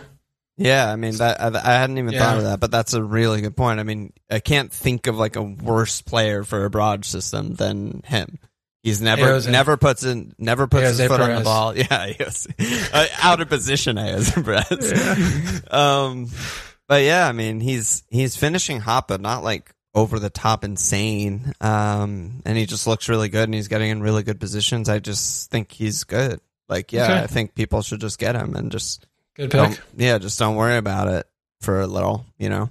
Yeah, 0.60 0.92
I 0.92 0.96
mean 0.96 1.16
that 1.18 1.40
I, 1.40 1.48
I 1.54 1.74
hadn't 1.80 2.00
even 2.00 2.14
Yeah. 2.14 2.20
thought 2.20 2.38
of 2.38 2.44
that, 2.46 2.60
but 2.60 2.72
that's 2.72 2.94
a 2.96 3.04
really 3.04 3.42
good 3.42 3.56
point. 3.56 3.80
I 3.80 3.84
mean, 3.84 4.12
I 4.32 4.40
can't 4.40 4.72
think 4.72 5.06
of 5.06 5.16
like 5.16 5.36
a 5.36 5.42
worse 5.44 6.02
player 6.02 6.44
for 6.44 6.66
a 6.66 6.70
barrage 6.72 7.06
system 7.06 7.54
than 7.54 8.02
him. 8.06 8.40
He's 8.88 9.02
never 9.02 9.42
never 9.50 9.76
puts 9.76 10.04
in 10.04 10.34
never 10.38 10.66
puts 10.66 10.98
his 10.98 11.08
foot 11.08 11.20
on 11.20 11.36
the 11.36 11.42
ball. 11.44 11.76
Yeah, 11.78 12.08
he 12.08 12.24
was 12.24 12.48
uh, 12.94 13.08
out 13.22 13.42
of 13.42 13.50
position. 13.50 13.98
I 13.98 14.16
was 14.16 14.32
Perez. 14.32 15.62
Um, 15.72 16.30
but 16.88 17.04
yeah, 17.04 17.28
I 17.28 17.34
mean 17.34 17.60
he's 17.60 18.04
he's 18.10 18.38
finishing 18.38 18.80
hot, 18.80 19.10
but 19.10 19.20
not 19.20 19.44
like 19.44 19.74
over 19.94 20.20
the 20.20 20.30
top 20.30 20.64
insane. 20.64 21.52
Um, 21.60 22.42
and 22.46 22.58
he 22.58 22.66
just 22.66 22.88
looks 22.88 23.10
really 23.10 23.28
good, 23.28 23.44
and 23.44 23.54
he's 23.54 23.68
getting 23.68 23.90
in 23.90 24.02
really 24.02 24.24
good 24.24 24.40
positions. 24.40 24.88
I 24.88 25.00
just 25.00 25.52
think 25.52 25.72
he's 25.72 26.06
good. 26.06 26.40
Like, 26.70 26.94
yeah, 26.94 27.04
Okay. 27.06 27.20
I 27.24 27.28
think 27.28 27.56
people 27.56 27.82
should 27.82 28.00
just 28.02 28.20
get 28.20 28.36
him 28.36 28.56
and 28.56 28.72
just 28.72 29.06
Good 29.36 29.52
pick. 29.52 29.80
yeah, 29.98 30.18
just 30.18 30.38
don't 30.40 30.56
worry 30.56 30.78
about 30.78 31.08
it 31.10 31.26
for 31.62 31.82
a 31.82 31.88
little, 31.88 32.26
you 32.38 32.50
know. 32.50 32.70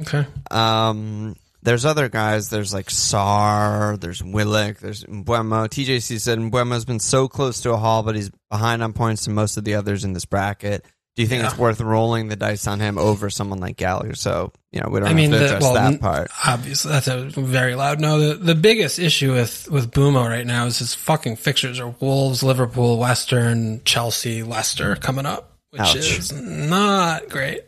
Okay. 0.00 0.26
Um, 0.50 1.36
there's 1.64 1.84
other 1.84 2.08
guys. 2.08 2.50
There's 2.50 2.72
like 2.72 2.86
Sarr. 2.86 3.98
There's 4.00 4.22
Willock. 4.22 4.78
There's 4.78 5.04
Mbeumo. 5.04 5.68
TJC 5.68 6.20
said 6.20 6.38
Mbeumo's 6.38 6.84
been 6.84 7.00
so 7.00 7.26
close 7.28 7.60
to 7.62 7.72
a 7.72 7.76
haul, 7.76 8.02
but 8.02 8.14
he's 8.14 8.30
behind 8.50 8.82
on 8.82 8.92
points 8.92 9.24
to 9.24 9.30
most 9.30 9.56
of 9.56 9.64
the 9.64 9.74
others 9.74 10.04
in 10.04 10.12
this 10.12 10.24
bracket. 10.26 10.84
Do 11.16 11.22
you 11.22 11.28
think 11.28 11.42
Yeah. 11.42 11.50
it's 11.50 11.58
worth 11.58 11.80
rolling 11.80 12.26
the 12.26 12.34
dice 12.34 12.66
on 12.66 12.80
him 12.80 12.98
over 12.98 13.30
someone 13.30 13.60
like 13.60 13.76
Gallagher? 13.76 14.16
So 14.16 14.52
you 14.72 14.80
know 14.80 14.88
we 14.90 14.98
don't 14.98 15.06
I 15.06 15.10
have 15.10 15.16
mean, 15.16 15.30
to 15.30 15.38
the- 15.38 15.44
address 15.44 15.62
well, 15.62 15.74
that 15.74 16.00
part. 16.00 16.28
Obviously, 16.44 16.90
that's 16.90 17.06
a 17.06 17.26
very 17.28 17.76
loud 17.76 18.00
no. 18.00 18.18
The 18.18 18.34
the 18.34 18.54
biggest 18.56 18.98
issue 18.98 19.32
with 19.32 19.68
with 19.70 19.92
Bumo 19.92 20.28
right 20.28 20.46
now 20.46 20.66
is 20.66 20.80
his 20.80 20.92
fucking 20.94 21.36
fixtures 21.36 21.78
are 21.78 21.94
Wolves, 22.00 22.42
Liverpool, 22.42 22.98
West 22.98 23.30
Ham, 23.30 23.80
Chelsea, 23.84 24.42
Leicester 24.42 24.96
coming 24.96 25.24
up, 25.24 25.53
which 25.74 25.82
Ouch. 25.82 25.96
is 25.96 26.32
not 26.32 27.28
great. 27.28 27.62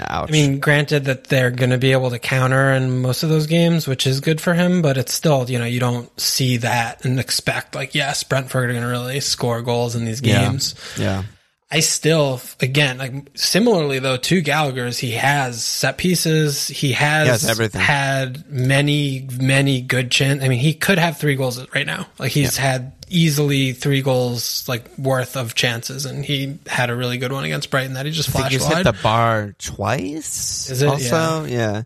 Ouch. 0.00 0.28
I 0.30 0.32
mean, 0.32 0.60
granted 0.60 1.04
that 1.04 1.24
they're 1.24 1.50
going 1.50 1.70
to 1.70 1.78
be 1.78 1.92
able 1.92 2.08
to 2.08 2.18
counter 2.18 2.72
in 2.72 3.02
most 3.02 3.22
of 3.22 3.28
those 3.28 3.46
games, 3.46 3.86
which 3.86 4.06
is 4.06 4.20
good 4.20 4.40
for 4.40 4.54
him, 4.54 4.80
but 4.80 4.96
it's 4.96 5.12
still, 5.12 5.48
you 5.50 5.58
know, 5.58 5.66
you 5.66 5.78
don't 5.78 6.18
see 6.18 6.56
that 6.56 7.04
and 7.04 7.20
expect 7.20 7.74
like, 7.74 7.94
yes, 7.94 8.24
Brentford 8.24 8.70
are 8.70 8.72
going 8.72 8.82
to 8.82 8.88
really 8.88 9.20
score 9.20 9.60
goals 9.60 9.94
in 9.94 10.06
these 10.06 10.22
Yeah. 10.22 10.48
games. 10.50 10.74
yeah, 10.98 11.24
I 11.72 11.80
still, 11.80 12.40
again, 12.58 12.98
like 12.98 13.30
similarly 13.36 14.00
though 14.00 14.16
to 14.16 14.40
Gallagher's, 14.40 14.98
he 14.98 15.12
has 15.12 15.64
set 15.64 15.98
pieces. 15.98 16.66
He 16.66 16.92
has, 16.92 17.26
He 17.26 17.30
has 17.30 17.48
everything. 17.48 17.80
had 17.80 18.50
many, 18.50 19.28
many 19.40 19.80
good 19.80 20.10
chin. 20.10 20.42
I 20.42 20.48
mean, 20.48 20.58
he 20.58 20.74
could 20.74 20.98
have 20.98 21.18
three 21.18 21.36
goals 21.36 21.64
right 21.72 21.86
now. 21.86 22.08
Like 22.18 22.32
he's 22.32 22.56
had 22.56 22.92
easily 23.08 23.72
three 23.72 24.02
goals 24.02 24.66
like 24.68 24.84
worth 24.98 25.36
of 25.36 25.54
chances, 25.54 26.06
and 26.06 26.24
he 26.24 26.58
had 26.66 26.90
a 26.90 26.96
really 26.96 27.18
good 27.18 27.30
one 27.32 27.44
against 27.44 27.70
Brighton 27.70 27.94
that 27.94 28.04
he 28.04 28.10
just 28.10 28.30
flashed 28.30 28.50
he's 28.50 28.64
wide. 28.64 28.78
hit 28.78 28.84
the 28.96 29.02
bar 29.02 29.54
twice. 29.58 30.70
Is 30.70 30.82
it? 30.82 30.88
Also, 30.88 31.44
yeah. 31.44 31.84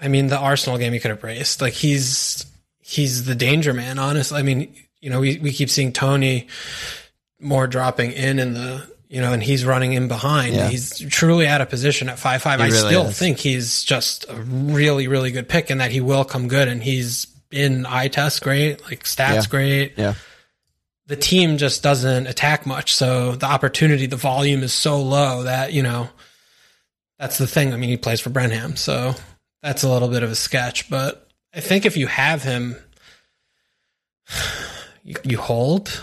I 0.00 0.08
mean, 0.08 0.26
the 0.26 0.38
Arsenal 0.38 0.78
game 0.78 0.92
he 0.94 0.98
could 0.98 1.12
have 1.12 1.22
raced. 1.22 1.60
Like 1.60 1.74
he's 1.74 2.44
he's 2.80 3.24
the 3.24 3.36
danger 3.36 3.72
man. 3.72 4.00
Honestly, 4.00 4.36
I 4.36 4.42
mean, 4.42 4.74
you 5.00 5.10
know, 5.10 5.20
we 5.20 5.38
we 5.38 5.52
keep 5.52 5.70
seeing 5.70 5.92
Toney 5.92 6.48
more 7.38 7.68
dropping 7.68 8.10
in 8.12 8.40
in 8.40 8.54
the 8.54 8.90
you 9.12 9.20
know, 9.20 9.34
and 9.34 9.42
he's 9.42 9.66
running 9.66 9.92
in 9.92 10.08
behind. 10.08 10.54
Yeah. 10.54 10.68
He's 10.68 10.98
truly 11.10 11.46
out 11.46 11.60
of 11.60 11.68
position 11.68 12.08
at 12.08 12.18
five 12.18 12.40
five. 12.40 12.60
He 12.60 12.64
I 12.64 12.68
really 12.68 12.78
still 12.88 13.06
is. 13.08 13.18
think 13.18 13.36
he's 13.38 13.84
just 13.84 14.24
a 14.30 14.34
really 14.36 15.06
really 15.06 15.30
good 15.30 15.50
pick, 15.50 15.68
and 15.68 15.82
that 15.82 15.90
he 15.90 16.00
will 16.00 16.24
come 16.24 16.48
good. 16.48 16.66
And 16.66 16.82
he's 16.82 17.26
in 17.50 17.84
eye 17.84 18.08
test 18.08 18.40
great, 18.42 18.82
like 18.84 19.04
stats 19.04 19.34
Yeah. 19.34 19.42
great. 19.50 19.92
Yeah. 19.98 20.14
The 21.08 21.16
team 21.16 21.58
just 21.58 21.82
doesn't 21.82 22.26
attack 22.26 22.64
much, 22.64 22.94
so 22.94 23.36
the 23.36 23.44
opportunity, 23.44 24.06
the 24.06 24.16
volume 24.16 24.62
is 24.62 24.72
so 24.72 25.02
low 25.02 25.42
that 25.42 25.74
you 25.74 25.82
know 25.82 26.08
that's 27.18 27.36
the 27.36 27.46
thing. 27.46 27.74
I 27.74 27.76
mean, 27.76 27.90
he 27.90 27.98
plays 27.98 28.20
for 28.20 28.30
Brenham, 28.30 28.76
so 28.76 29.14
that's 29.62 29.82
a 29.82 29.90
little 29.90 30.08
bit 30.08 30.22
of 30.22 30.30
a 30.30 30.34
sketch. 30.34 30.88
But 30.88 31.28
I 31.54 31.60
think 31.60 31.84
if 31.84 31.98
you 31.98 32.06
have 32.06 32.42
him, 32.42 32.76
you, 35.04 35.16
you 35.24 35.36
hold. 35.38 36.02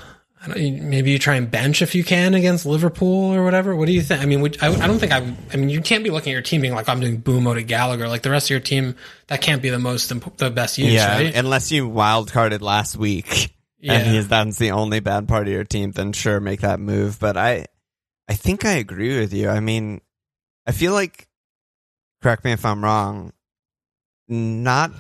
Maybe 0.50 1.12
you 1.12 1.20
try 1.20 1.36
and 1.36 1.50
bench 1.50 1.82
if 1.82 1.96
you 1.96 2.04
can 2.04 2.34
against 2.34 2.66
Liverpool 2.66 3.34
or 3.34 3.44
whatever. 3.44 3.76
What 3.76 3.88
do 3.88 3.94
you 3.94 4.02
think? 4.02 4.22
I 4.22 4.26
mean, 4.26 4.42
would, 4.42 4.62
I, 4.62 4.74
I 4.74 4.88
don't 4.88 5.00
think 5.00 5.12
I. 5.12 5.34
I 5.54 5.58
mean, 5.58 5.70
you 5.70 5.82
can't 5.82 6.04
be 6.04 6.10
looking 6.10 6.32
at 6.32 6.36
your 6.36 6.42
team 6.42 6.62
being 6.62 6.74
like, 6.74 6.90
"I'm 6.90 7.00
doing 7.00 7.22
Boomo 7.22 7.54
to 7.54 7.64
Gallagher." 7.64 8.08
Like 8.08 8.22
the 8.22 8.32
rest 8.32 8.48
of 8.48 8.52
your 8.52 8.60
team, 8.60 8.96
that 9.28 9.42
can't 9.42 9.62
be 9.62 9.70
the 9.70 9.80
most 9.80 10.12
imp- 10.12 10.38
the 10.38 10.50
best 10.50 10.78
use, 10.78 10.94
yeah, 10.94 11.16
right? 11.16 11.36
unless 11.36 11.72
you 11.72 11.88
wild 11.88 12.32
carded 12.32 12.62
last 12.62 12.98
week 12.98 13.54
Yeah. 13.80 13.94
and 13.94 14.08
he's 14.08 14.28
that's 14.28 14.58
the 14.58 14.72
only 14.72 15.00
bad 15.00 15.28
part 15.28 15.48
of 15.48 15.54
your 15.54 15.64
team, 15.64 15.92
then 15.92 16.12
sure, 16.12 16.40
make 16.40 16.62
that 16.62 16.80
move. 16.80 17.18
But 17.20 17.38
I, 17.38 17.68
I 18.28 18.34
think 18.34 18.66
I 18.66 18.74
agree 18.74 19.20
with 19.20 19.34
you. 19.34 19.50
I 19.50 19.62
mean, 19.62 20.02
I 20.68 20.72
feel 20.74 20.92
like, 20.92 21.28
correct 22.22 22.44
me 22.44 22.52
if 22.52 22.66
I'm 22.66 22.84
wrong, 22.84 23.32
not 24.28 24.92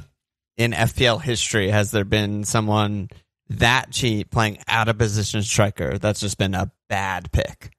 in 0.57 0.71
FPL 0.71 1.21
history 1.21 1.69
has 1.69 1.91
there 1.91 2.05
been 2.05 2.43
someone 2.43 3.09
that 3.49 3.91
cheap 3.91 4.29
playing 4.31 4.59
out 4.67 4.87
of 4.87 4.97
position 4.97 5.41
striker 5.41 5.97
that's 5.97 6.19
just 6.19 6.37
been 6.37 6.53
a 6.53 6.71
bad 6.87 7.31
pick. 7.31 7.71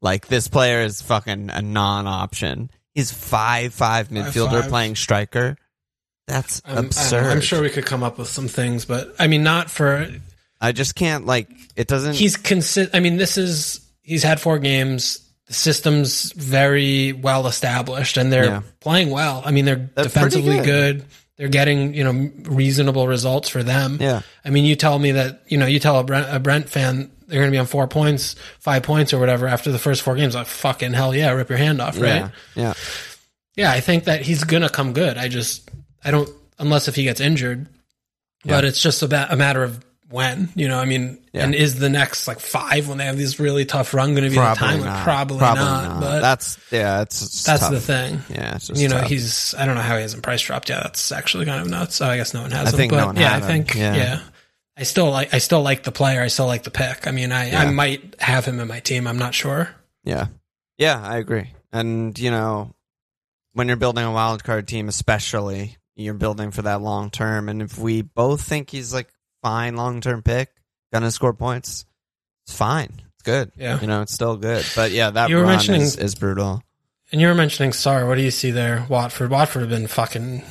Like 0.00 0.26
this 0.28 0.48
player 0.48 0.80
is 0.82 1.00
fucking 1.02 1.50
a 1.50 1.62
non-option. 1.62 2.70
He's 2.94 3.10
five 3.10 3.74
five 3.74 4.08
midfielder 4.08 4.62
5'5". 4.62 4.68
playing 4.68 4.96
striker. 4.96 5.56
That's 6.26 6.62
I'm, 6.64 6.86
absurd. 6.86 7.24
I'm 7.30 7.40
sure 7.40 7.60
we 7.60 7.70
could 7.70 7.84
come 7.86 8.02
up 8.02 8.18
with 8.18 8.28
some 8.28 8.48
things, 8.48 8.84
but 8.84 9.14
I 9.18 9.26
mean, 9.26 9.42
not 9.42 9.70
for 9.70 10.08
I 10.60 10.72
just 10.72 10.94
can't 10.94 11.26
like 11.26 11.48
it 11.76 11.86
doesn't 11.88 12.14
he's 12.14 12.36
consi- 12.36 12.90
I 12.94 13.00
mean, 13.00 13.16
this 13.16 13.36
is 13.36 13.80
he's 14.02 14.22
had 14.22 14.40
four 14.40 14.58
games. 14.58 15.20
The 15.46 15.52
system's 15.54 16.32
very 16.32 17.12
well 17.12 17.46
established, 17.46 18.16
and 18.16 18.32
they're 18.32 18.44
Yeah. 18.44 18.62
playing 18.80 19.10
well. 19.10 19.42
I 19.44 19.50
mean, 19.50 19.66
they're, 19.66 19.90
They're 19.94 20.04
defensively 20.04 20.56
good. 20.56 20.64
good. 21.00 21.04
They're 21.36 21.48
getting 21.48 21.94
you 21.94 22.04
know 22.04 22.30
reasonable 22.44 23.08
results 23.08 23.48
for 23.48 23.62
them. 23.62 23.98
Yeah. 24.00 24.22
I 24.44 24.50
mean, 24.50 24.64
you 24.64 24.76
tell 24.76 24.98
me 24.98 25.12
that 25.12 25.42
you 25.48 25.58
know 25.58 25.66
you 25.66 25.80
tell 25.80 25.98
a 25.98 26.04
Brent, 26.04 26.26
a 26.30 26.38
Brent 26.38 26.68
fan 26.68 27.10
they're 27.26 27.40
going 27.40 27.50
to 27.50 27.54
be 27.54 27.58
on 27.58 27.66
four 27.66 27.88
points, 27.88 28.36
five 28.60 28.82
points, 28.82 29.12
or 29.12 29.18
whatever 29.18 29.46
after 29.46 29.72
the 29.72 29.78
first 29.78 30.02
four 30.02 30.14
games. 30.14 30.34
Like 30.34 30.46
fucking 30.46 30.92
hell 30.92 31.14
yeah, 31.14 31.30
rip 31.32 31.48
your 31.48 31.58
hand 31.58 31.80
off, 31.80 32.00
right? 32.00 32.16
Yeah. 32.16 32.30
Yeah. 32.54 32.74
Yeah, 33.56 33.70
I 33.70 33.80
think 33.80 34.04
that 34.04 34.22
he's 34.22 34.44
gonna 34.44 34.68
come 34.68 34.92
good. 34.92 35.16
I 35.16 35.28
just 35.28 35.70
I 36.04 36.10
don't 36.10 36.28
unless 36.58 36.88
if 36.88 36.96
he 36.96 37.04
gets 37.04 37.20
injured, 37.20 37.68
but 38.44 38.64
it's 38.64 38.82
just 38.82 39.02
about 39.02 39.32
a 39.32 39.36
matter 39.36 39.62
of 39.62 39.84
when. 40.14 40.48
You 40.54 40.68
know, 40.68 40.78
I 40.78 40.86
mean, 40.86 41.18
Yeah. 41.34 41.44
and 41.44 41.54
is 41.54 41.78
the 41.78 41.90
next 41.90 42.26
like 42.26 42.40
five 42.40 42.88
when 42.88 42.96
they 42.98 43.04
have 43.04 43.18
these 43.18 43.38
really 43.38 43.64
tough 43.66 43.92
run 43.92 44.12
going 44.14 44.24
to 44.24 44.30
be 44.30 44.36
the 44.36 44.40
Probably 44.40 44.56
time? 44.66 44.78
not. 44.80 44.94
Like, 44.94 45.04
probably, 45.04 45.38
not, 45.38 46.00
But 46.00 46.20
that's 46.20 46.56
yeah, 46.70 47.02
it's, 47.02 47.42
that's 47.44 47.60
tough. 47.60 47.70
the 47.72 47.80
thing. 47.80 48.22
Yeah, 48.30 48.54
it's 48.54 48.68
just 48.68 48.80
You 48.80 48.88
know, 48.88 49.00
tough. 49.00 49.10
he's 49.10 49.54
I 49.58 49.66
don't 49.66 49.74
know 49.74 49.82
how 49.82 49.96
he 49.96 50.02
hasn't 50.02 50.22
price 50.22 50.40
dropped 50.40 50.70
yet. 50.70 50.82
That's 50.84 51.12
actually 51.12 51.44
kind 51.44 51.60
of 51.60 51.68
nuts. 51.68 51.96
So 51.96 52.06
I 52.06 52.16
guess 52.16 52.32
no 52.32 52.42
one 52.42 52.52
has 52.52 52.72
I 52.72 52.82
him. 52.82 52.88
but 52.88 53.12
no 53.14 53.20
yeah, 53.20 53.36
I 53.36 53.40
think 53.40 53.74
Yeah. 53.74 53.94
yeah. 53.96 54.20
I 54.76 54.84
still 54.84 55.10
like 55.10 55.34
I 55.34 55.38
still 55.38 55.62
like 55.62 55.82
the 55.82 55.92
player. 55.92 56.22
I 56.22 56.28
still 56.28 56.46
like 56.46 56.62
the 56.62 56.70
pick. 56.70 57.06
I 57.06 57.10
mean, 57.10 57.30
I, 57.32 57.50
I 57.66 57.70
might 57.70 58.16
have 58.20 58.44
him 58.46 58.58
in 58.60 58.66
my 58.68 58.80
team. 58.80 59.06
I'm 59.06 59.18
not 59.18 59.34
sure. 59.34 59.68
Yeah. 60.04 60.28
Yeah, 60.78 61.00
I 61.00 61.18
agree. 61.18 61.50
And, 61.72 62.18
you 62.18 62.30
know, 62.32 62.74
when 63.52 63.68
you're 63.68 63.76
building 63.76 64.04
a 64.04 64.10
wild 64.10 64.42
card 64.42 64.66
team, 64.66 64.88
especially, 64.88 65.76
you're 65.94 66.14
building 66.14 66.50
for 66.50 66.62
that 66.62 66.80
long 66.82 67.10
term. 67.10 67.48
And 67.48 67.62
if 67.62 67.78
we 67.78 68.02
both 68.02 68.40
think 68.42 68.70
he's 68.70 68.92
like 68.92 69.06
fine 69.44 69.76
long 69.76 70.00
term 70.00 70.22
pick, 70.22 70.50
gonna 70.92 71.10
score 71.12 71.32
points, 71.34 71.84
it's 72.46 72.56
fine. 72.56 73.00
It's 73.14 73.22
good. 73.22 73.52
Yeah. 73.56 73.80
You 73.80 73.86
know, 73.86 74.02
it's 74.02 74.12
still 74.12 74.36
good. 74.36 74.64
But 74.74 74.90
yeah, 74.90 75.10
that 75.10 75.30
You 75.30 75.36
were 75.36 75.42
run 75.42 75.52
mentioning- 75.52 75.82
is, 75.82 75.96
is 75.96 76.14
brutal. 76.16 76.62
And 77.12 77.20
you 77.20 77.28
were 77.28 77.34
mentioning 77.34 77.70
Sarr. 77.70 78.08
What 78.08 78.16
do 78.16 78.22
you 78.22 78.30
see 78.32 78.50
there? 78.50 78.86
Watford. 78.88 79.30
Watford 79.30 79.60
have 79.62 79.70
been 79.70 79.86
fucking 79.86 80.42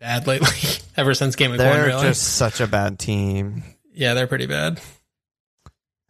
bad 0.00 0.26
lately. 0.26 0.48
Ever 0.96 1.14
since 1.14 1.34
game 1.36 1.50
one, 1.52 1.58
They're 1.58 1.86
really. 1.86 2.02
just 2.02 2.34
such 2.34 2.60
a 2.60 2.66
bad 2.66 2.98
team. 2.98 3.62
yeah, 3.94 4.12
they're 4.14 4.26
pretty 4.26 4.46
bad. 4.46 4.80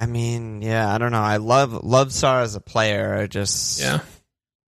I 0.00 0.06
mean, 0.06 0.62
yeah, 0.62 0.92
I 0.92 0.98
don't 0.98 1.12
know. 1.12 1.22
I 1.22 1.37
love 1.37 1.72
love 1.84 2.08
Sarr 2.08 2.42
as 2.42 2.54
a 2.56 2.60
player. 2.60 3.14
I 3.14 3.26
just 3.26 3.80
Yeah. 3.80 4.00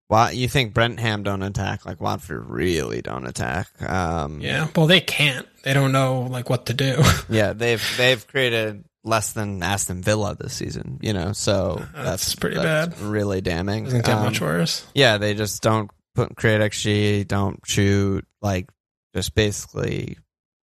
Why 0.07 0.31
you 0.31 0.47
think 0.47 0.73
Brentham 0.73 1.23
don't 1.23 1.41
attack 1.41 1.85
like 1.85 1.99
Watford 1.99 2.47
really 2.47 3.01
don't 3.01 3.25
attack? 3.25 3.67
Um, 3.81 4.39
Yeah. 4.39 4.67
Well, 4.75 4.85
they 4.87 5.01
can't. 5.01 5.47
They 5.63 5.73
don't 5.73 5.91
know 5.91 6.21
like 6.29 6.49
what 6.49 6.67
to 6.67 6.73
do. 6.73 7.01
yeah, 7.29 7.53
they've 7.53 7.83
they've 7.97 8.25
created 8.27 8.83
less 9.03 9.33
than 9.33 9.61
Aston 9.63 10.01
Villa 10.03 10.35
this 10.39 10.53
season. 10.53 10.99
You 11.01 11.13
know, 11.13 11.33
so 11.33 11.77
That's 11.93 12.05
that's, 12.05 12.35
pretty 12.35 12.57
that's 12.57 12.99
Really 12.99 13.41
damning. 13.41 13.85
Doesn't 13.85 14.05
get 14.05 14.15
Um, 14.17 14.23
much 14.25 14.41
worse. 14.41 14.85
Yeah, 14.93 15.17
they 15.17 15.33
just 15.33 15.61
don't 15.63 15.89
put 16.13 16.35
create 16.35 16.61
XG, 16.61 17.27
don't 17.27 17.59
shoot, 17.65 18.25
like 18.41 18.69
just 19.15 19.33
basically 19.33 20.17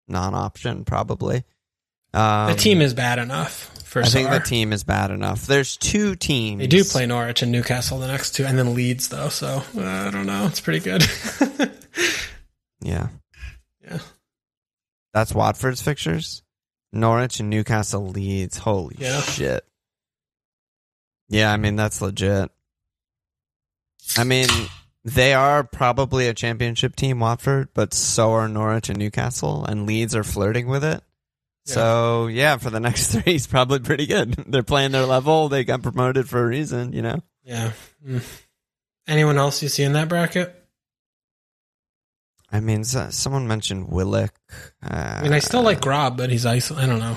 non-option 0.08 0.84
probably. 0.84 1.44
Um, 2.14 2.50
The 2.52 2.56
team 2.56 2.80
is 2.80 2.94
bad 2.94 3.18
enough 3.18 3.70
I 3.94 4.02
think 4.04 4.30
the 4.30 4.40
team 4.40 4.72
is 4.72 4.84
bad 4.84 5.10
enough. 5.10 5.46
There's 5.46 5.76
two 5.76 6.16
teams. 6.16 6.60
They 6.60 6.66
do 6.66 6.84
play 6.84 7.06
Norwich 7.06 7.42
and 7.42 7.52
Newcastle 7.52 7.98
the 7.98 8.06
next 8.08 8.32
two, 8.34 8.44
and 8.44 8.58
then 8.58 8.74
Leeds 8.74 9.08
though. 9.08 9.28
So 9.28 9.62
uh, 9.76 9.80
I 9.82 10.10
don't 10.10 10.26
know. 10.26 10.46
It's 10.46 10.60
pretty 10.60 10.80
good. 10.80 11.02
Yeah. 12.82 13.08
Yeah. 13.82 13.98
That's 15.14 15.34
Watford's 15.34 15.82
fixtures. 15.82 16.42
Norwich 16.92 17.40
and 17.40 17.50
Newcastle 17.50 18.06
Leeds. 18.08 18.58
Holy 18.58 18.96
Yeah. 18.98 19.22
shit. 19.22 19.64
Yeah, 21.28 21.52
I 21.52 21.56
mean 21.56 21.74
that's 21.74 22.00
legit. 22.00 22.50
I 24.16 24.22
mean, 24.24 24.48
they 25.04 25.34
are 25.34 25.64
probably 25.64 26.28
a 26.28 26.34
championship 26.34 26.94
team, 26.94 27.18
Watford, 27.18 27.70
but 27.74 27.92
so 27.92 28.32
are 28.32 28.48
Norwich 28.48 28.88
and 28.88 28.98
Newcastle, 28.98 29.64
and 29.64 29.86
Leeds 29.86 30.14
are 30.14 30.22
flirting 30.22 30.68
with 30.68 30.84
it. 30.84 31.02
So 31.66 32.28
yeah, 32.28 32.56
for 32.58 32.70
the 32.70 32.80
next 32.80 33.08
three, 33.12 33.32
he's 33.32 33.46
probably 33.46 33.80
pretty 33.80 34.06
good. 34.06 34.32
They're 34.46 34.62
playing 34.62 34.92
their 34.92 35.04
level. 35.06 35.48
They 35.48 35.64
got 35.64 35.82
promoted 35.82 36.28
for 36.28 36.42
a 36.42 36.46
reason, 36.46 36.92
you 36.92 37.02
know. 37.02 37.20
yeah. 37.44 37.72
Mm. 38.06 38.22
Anyone 39.08 39.38
else 39.38 39.62
you 39.62 39.68
see 39.68 39.82
in 39.84 39.92
that 39.92 40.08
bracket? 40.08 40.54
I 42.50 42.60
mean, 42.60 42.84
someone 42.84 43.46
mentioned 43.48 43.88
Willock. 43.88 44.32
Uh, 44.82 45.18
I 45.18 45.22
mean, 45.22 45.32
I 45.32 45.40
still 45.40 45.62
like 45.62 45.80
Grob, 45.80 46.16
but 46.16 46.30
he's 46.30 46.46
I 46.46 46.58
don't 46.58 46.98
know. 47.00 47.16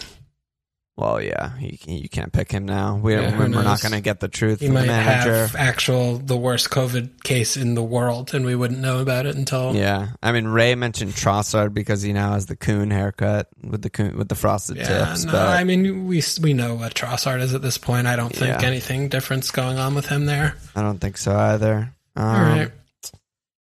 Well, 1.00 1.22
yeah, 1.22 1.58
you, 1.60 1.78
you 1.88 2.10
can't 2.10 2.34
pick 2.34 2.52
him 2.52 2.66
now. 2.66 2.98
We, 2.98 3.14
yeah, 3.16 3.38
we're 3.38 3.48
not 3.48 3.82
going 3.82 3.94
to 3.94 4.02
get 4.02 4.20
the 4.20 4.28
truth 4.28 4.60
He 4.60 4.66
from 4.66 4.76
the 4.76 4.82
might 4.82 4.88
manager. 4.88 5.34
have 5.34 5.56
actual 5.56 6.18
the 6.18 6.36
worst 6.36 6.70
COVID 6.72 7.24
case 7.24 7.56
in 7.56 7.76
the 7.76 7.82
world, 7.84 8.34
and 8.34 8.46
we 8.46 8.54
wouldn't 8.56 8.82
know 8.82 9.00
about 9.00 9.26
it 9.26 9.36
until 9.38 9.74
Yeah, 9.76 10.10
I 10.22 10.34
mean 10.34 10.48
Ray 10.48 10.76
mentioned 10.76 11.14
Trossard 11.14 11.74
because 11.74 12.02
he 12.02 12.12
now 12.12 12.34
has 12.34 12.48
the 12.48 12.58
coon 12.58 12.92
haircut 12.92 13.48
with 13.64 13.82
the 13.82 13.90
coon 13.90 14.18
with 14.18 14.28
the 14.28 14.36
frosted 14.36 14.76
Yeah, 14.78 15.06
tips. 15.06 15.24
no, 15.24 15.32
but 15.32 15.48
I 15.48 15.64
mean 15.64 16.06
we 16.08 16.22
we 16.42 16.54
know 16.54 16.76
what 16.76 16.94
Trossard 16.96 17.40
is 17.42 17.54
at 17.54 17.62
this 17.62 17.78
point. 17.78 18.06
I 18.08 18.16
don't 18.18 18.36
think 18.36 18.60
Yeah. 18.62 18.68
anything 18.68 19.08
different's 19.08 19.52
going 19.52 19.78
on 19.80 19.96
with 19.96 20.08
him 20.08 20.26
there. 20.26 20.56
I 20.76 20.82
don't 20.82 21.00
think 21.00 21.18
so 21.18 21.34
either. 21.36 21.94
Um, 22.18 22.26
All 22.26 22.34
right, 22.42 22.72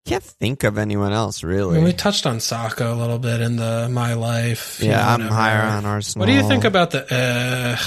Can't 0.08 0.24
think 0.24 0.64
of 0.64 0.78
anyone 0.78 1.12
else 1.14 1.44
I 1.44 1.48
really. 1.48 1.76
mean, 1.76 1.84
we 1.84 1.94
touched 1.94 2.26
on 2.26 2.40
Saka 2.40 2.92
a 2.92 2.96
little 2.96 3.20
bit 3.20 3.42
in 3.42 3.56
the 3.58 3.90
my 3.92 4.14
life. 4.14 4.80
yeah, 4.82 5.06
I'm 5.06 5.20
whatever. 5.22 5.36
higher 5.36 5.62
on 5.64 5.86
Arsenal. 5.86 6.22
What 6.26 6.32
do 6.32 6.34
you 6.34 6.48
think 6.48 6.64
about 6.64 6.92
the? 6.92 7.06
Uh, 7.14 7.78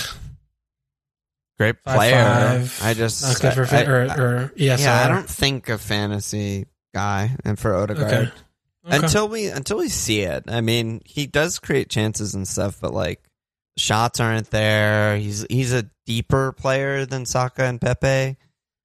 great 1.59 1.83
player? 1.83 2.23
five, 2.25 2.81
I 2.83 2.95
just 2.95 3.23
not 3.23 3.41
good 3.41 3.69
for 3.69 3.75
I- 3.75 3.83
or, 3.85 4.01
I- 4.11 4.15
or 4.17 4.53
ESR. 4.57 4.79
yeah, 4.81 5.05
I 5.05 5.09
don't 5.09 5.29
think 5.29 5.69
a 5.69 5.79
fantasy 5.79 6.67
guy 6.95 7.37
and 7.45 7.59
for 7.59 7.75
Odegaard. 7.75 8.07
Okay. 8.13 8.31
Okay. 8.87 8.97
until 8.97 9.29
we 9.29 9.47
until 9.49 9.77
we 9.79 9.89
see 9.89 10.21
it. 10.23 10.45
I 10.49 10.63
mean, 10.63 11.03
he 11.05 11.27
does 11.27 11.59
create 11.59 11.91
chances 11.91 12.35
and 12.35 12.49
stuff, 12.49 12.79
but 12.81 12.95
like 12.95 13.23
shots 13.77 14.21
aren't 14.21 14.51
there. 14.51 15.17
He's 15.19 15.45
he's 15.51 15.73
a 15.75 15.85
deeper 16.07 16.53
player 16.53 17.05
than 17.05 17.27
Saka 17.27 17.65
and 17.65 17.79
Pepe. 17.81 18.37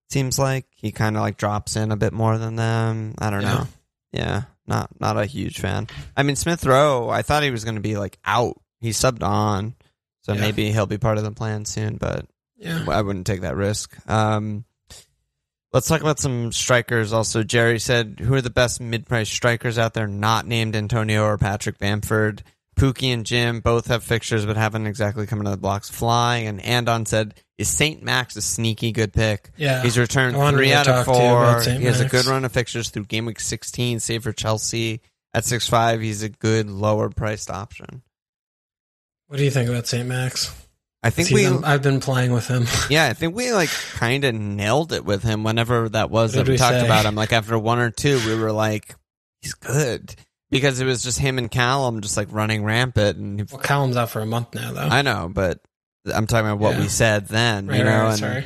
Seems 0.10 0.38
like 0.40 0.66
he 0.76 0.92
kind 0.92 1.16
of 1.18 1.22
like 1.22 1.38
drops 1.38 1.76
in 1.76 1.92
a 1.92 1.98
bit 1.98 2.14
more 2.14 2.38
than 2.38 2.56
them. 2.56 3.16
I 3.18 3.30
don't 3.30 3.42
Yeah. 3.42 3.54
know. 3.54 3.68
Yeah, 4.12 4.42
not 4.68 4.90
not 5.00 5.18
a 5.18 5.26
huge 5.26 5.60
fan. 5.60 5.88
I 6.16 6.24
mean, 6.24 6.36
Smith 6.36 6.66
Rowe. 6.66 7.10
I 7.10 7.22
thought 7.22 7.44
he 7.44 7.52
was 7.52 7.64
going 7.66 7.76
to 7.76 7.82
be 7.82 7.98
like 7.98 8.18
out. 8.24 8.60
He 8.80 8.92
subbed 8.92 9.24
on, 9.24 9.76
so 10.22 10.34
Yeah. 10.34 10.42
maybe 10.42 10.72
he'll 10.72 10.86
be 10.86 10.98
part 10.98 11.18
of 11.18 11.24
the 11.24 11.32
plan 11.32 11.66
soon. 11.66 11.98
But 11.98 12.28
yeah. 12.56 12.86
I 12.90 13.02
wouldn't 13.02 13.26
take 13.28 13.42
that 13.42 13.56
risk. 13.56 13.96
Um, 14.10 14.66
Let's 15.74 15.88
talk 15.90 16.00
about 16.00 16.20
some 16.22 16.54
strikers. 16.54 17.12
Also, 17.12 17.44
Jerry 17.44 17.80
said, 17.80 18.22
"Who 18.22 18.34
are 18.34 18.42
the 18.42 18.50
best 18.50 18.80
mid-price 18.80 19.28
strikers 19.28 19.78
out 19.78 19.94
there? 19.94 20.08
Not 20.08 20.48
named 20.48 20.74
Antonio 20.74 21.26
or 21.26 21.38
Patrick 21.38 21.80
Bamford. 21.80 22.44
Pukki 22.78 23.14
and 23.14 23.26
Jim 23.26 23.60
both 23.60 23.88
have 23.88 24.02
fixtures, 24.02 24.46
but 24.46 24.56
haven't 24.56 24.88
exactly 24.88 25.28
come 25.28 25.40
into 25.40 25.52
the 25.52 25.58
blocks 25.58 25.90
flying." 25.90 26.48
And 26.48 26.62
Andon 26.62 27.06
said, 27.06 27.34
"Is 27.58 27.70
Saint 27.70 28.04
Max 28.04 28.36
a 28.36 28.42
sneaky 28.42 28.92
good 28.92 29.14
pick? 29.14 29.52
Yeah. 29.58 29.82
he's 29.84 29.98
returned 29.98 30.36
three 30.36 30.74
out 30.74 30.88
of 30.88 31.06
talk 31.06 31.16
to 31.16 31.22
you 31.22 31.30
about 31.30 31.64
four. 31.64 31.74
He 31.74 31.86
has 31.86 32.02
a 32.02 32.06
good 32.06 32.26
run 32.26 32.46
of 32.46 32.52
fixtures 32.52 32.90
through 32.90 33.06
game 33.06 33.26
week 33.26 33.40
16, 33.40 34.00
save 34.00 34.24
for 34.24 34.34
Chelsea 34.34 35.02
at 35.34 35.46
six 35.46 35.68
five. 35.68 36.02
He's 36.02 36.24
a 36.24 36.30
good 36.30 36.70
lower 36.70 37.10
priced 37.10 37.50
option. 37.50 38.02
What 39.28 39.38
do 39.38 39.44
you 39.44 39.52
think 39.52 39.70
about 39.70 39.88
St. 39.88 40.08
Max? 40.08 40.54
I 41.02 41.12
think 41.12 41.30
we, 41.30 41.46
I've 41.46 41.84
been 41.84 42.00
playing 42.00 42.32
with 42.32 42.48
him. 42.48 42.66
yeah, 42.90 43.06
I 43.06 43.14
think 43.14 43.36
we 43.36 43.52
like 43.54 43.70
kind 43.94 44.24
of 44.24 44.34
nailed 44.34 44.92
it 44.92 45.06
with 45.06 45.22
him 45.22 45.44
whenever 45.44 45.88
that 45.90 46.10
was 46.10 46.34
that 46.34 46.48
we, 46.48 46.54
we 46.54 46.58
talked 46.58 46.80
say? 46.80 46.86
about 46.86 47.06
him. 47.06 47.14
Like 47.14 47.32
after 47.32 47.60
one 47.60 47.78
or 47.78 47.92
two, 47.92 48.20
we 48.26 48.36
were 48.36 48.52
like, 48.52 48.96
he's 49.42 49.54
good 49.54 50.16
because 50.50 50.80
it 50.80 50.86
was 50.86 51.04
just 51.04 51.20
him 51.20 51.38
and 51.38 51.52
Callum 51.52 52.02
just 52.02 52.18
like 52.18 52.30
running 52.32 52.64
rampant. 52.64 53.18
And 53.20 53.52
well, 53.52 53.62
Callum's 53.62 53.98
out 53.98 54.10
for 54.10 54.22
a 54.22 54.26
month 54.26 54.56
now, 54.56 54.74
though. 54.74 54.82
I 54.82 55.04
know, 55.04 55.30
but 55.32 55.60
I'm 56.14 56.28
talking 56.28 56.48
about 56.48 56.60
what 56.60 56.76
Yeah. 56.76 56.82
we 56.82 56.88
said 56.90 57.28
then, 57.28 57.68
right, 57.68 57.78
you 57.78 57.84
know, 57.84 58.02
right, 58.04 58.10
and 58.12 58.20
sorry. 58.20 58.46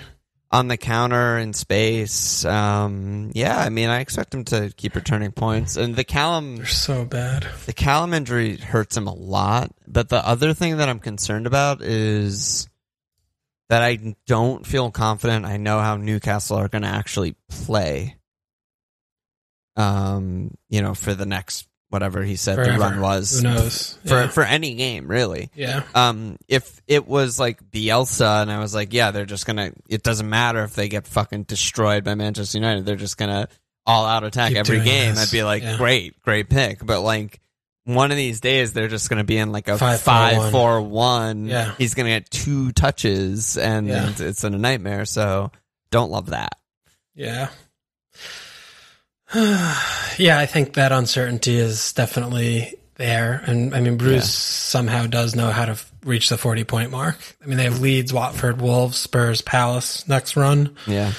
on 0.52 0.68
the 0.68 0.78
counter 0.78 1.38
in 1.38 1.54
space. 1.54 2.44
Um, 2.46 3.32
yeah, 3.36 3.58
I 3.58 3.70
mean, 3.70 3.90
I 3.90 4.00
expect 4.00 4.34
him 4.34 4.44
to 4.46 4.72
keep 4.76 4.96
returning 4.96 5.32
points. 5.32 5.78
And 5.78 5.96
the 5.96 6.04
Callum, 6.04 6.58
They're 6.58 6.66
so 6.66 7.06
bad. 7.06 7.46
the 7.66 7.74
Callum 7.74 8.14
injury 8.14 8.58
hurts 8.58 8.98
him 8.98 9.08
a 9.08 9.14
lot. 9.14 9.72
But 9.88 10.10
the 10.10 10.26
other 10.28 10.54
thing 10.54 10.78
that 10.78 10.90
I'm 10.90 11.00
concerned 11.00 11.48
about 11.48 11.82
is 11.82 12.68
that 13.70 13.84
I 13.84 14.16
don't 14.26 14.66
feel 14.66 14.90
confident. 14.90 15.46
I 15.46 15.58
know 15.58 15.80
how 15.80 15.96
Newcastle 15.98 16.58
are 16.58 16.68
going 16.70 16.82
to 16.82 16.88
actually 16.88 17.36
play. 17.50 18.16
Um, 19.76 20.56
you 20.70 20.82
know, 20.82 20.94
for 20.94 21.14
the 21.14 21.26
next 21.26 21.68
whatever 21.90 22.24
he 22.24 22.36
said 22.36 22.58
the 22.58 22.78
run 22.80 23.02
was 23.02 23.38
Who 23.38 23.44
knows? 23.44 23.98
for 24.06 24.22
yeah. 24.22 24.28
for 24.28 24.44
any 24.44 24.76
game 24.76 25.08
really. 25.08 25.50
yeah. 25.56 25.84
Um, 25.96 26.38
if 26.48 26.82
it 26.88 27.08
was 27.08 27.40
like 27.40 27.64
Bielsa 27.72 28.42
and 28.44 28.52
I 28.52 28.60
was 28.60 28.74
like, 28.76 28.94
yeah, 28.94 29.12
they're 29.12 29.26
just 29.26 29.46
gonna. 29.46 29.72
It 29.90 30.04
doesn't 30.04 30.30
matter 30.30 30.64
if 30.64 30.76
they 30.76 30.88
get 30.90 31.08
fucking 31.08 31.44
destroyed 31.44 32.04
by 32.04 32.16
Manchester 32.16 32.58
United. 32.60 32.86
They're 32.86 32.96
just 32.96 33.18
gonna 33.18 33.48
all 33.86 34.06
out 34.06 34.24
attack 34.24 34.50
Keep 34.50 34.58
every 34.58 34.82
game. 34.82 35.16
this. 35.16 35.28
I'd 35.28 35.36
be 35.36 35.44
like, 35.44 35.64
Yeah. 35.64 35.78
great, 35.78 36.22
great 36.22 36.50
pick. 36.50 36.86
But 36.86 37.02
like 37.02 37.40
one 37.86 38.12
of 38.12 38.18
these 38.18 38.40
days, 38.40 38.72
they're 38.74 38.88
just 38.88 39.10
gonna 39.10 39.24
be 39.24 39.38
in 39.38 39.52
like 39.52 39.68
a 39.68 39.78
Five, 39.78 40.00
five, 40.02 40.34
four, 40.36 40.42
one. 40.44 40.52
four, 40.52 40.82
one. 40.82 41.46
Yeah. 41.46 41.74
he's 41.78 41.96
gonna 41.96 42.10
get 42.10 42.30
two 42.30 42.72
touches, 42.72 43.58
and 43.58 43.88
Yeah. 43.88 44.12
it's 44.20 44.44
in 44.44 44.54
a 44.54 44.60
nightmare. 44.60 45.06
So 45.06 45.52
don't 45.90 46.12
love 46.12 46.28
that. 46.28 46.54
Yeah. 47.16 47.50
yeah, 50.20 50.38
I 50.40 50.46
think 50.46 50.74
that 50.74 50.92
uncertainty 50.92 51.58
is 51.58 51.94
definitely 51.94 52.76
there. 52.96 53.42
And 53.48 53.74
I 53.74 53.80
mean, 53.80 53.98
Bruce 53.98 54.14
Yeah. 54.16 54.22
somehow 54.22 55.06
does 55.08 55.36
know 55.36 55.50
how 55.52 55.66
to 55.66 55.72
f- 55.72 55.92
reach 56.04 56.30
the 56.30 56.38
40 56.38 56.64
point 56.66 56.92
mark. 56.92 57.18
I 57.42 57.48
mean, 57.48 57.58
they 57.58 57.64
have 57.64 57.80
Leeds, 57.80 58.12
Watford, 58.14 58.62
Wolves, 58.62 58.98
Spurs, 58.98 59.42
Palace 59.42 60.08
next 60.08 60.36
run. 60.36 60.76
Yeah, 60.86 61.14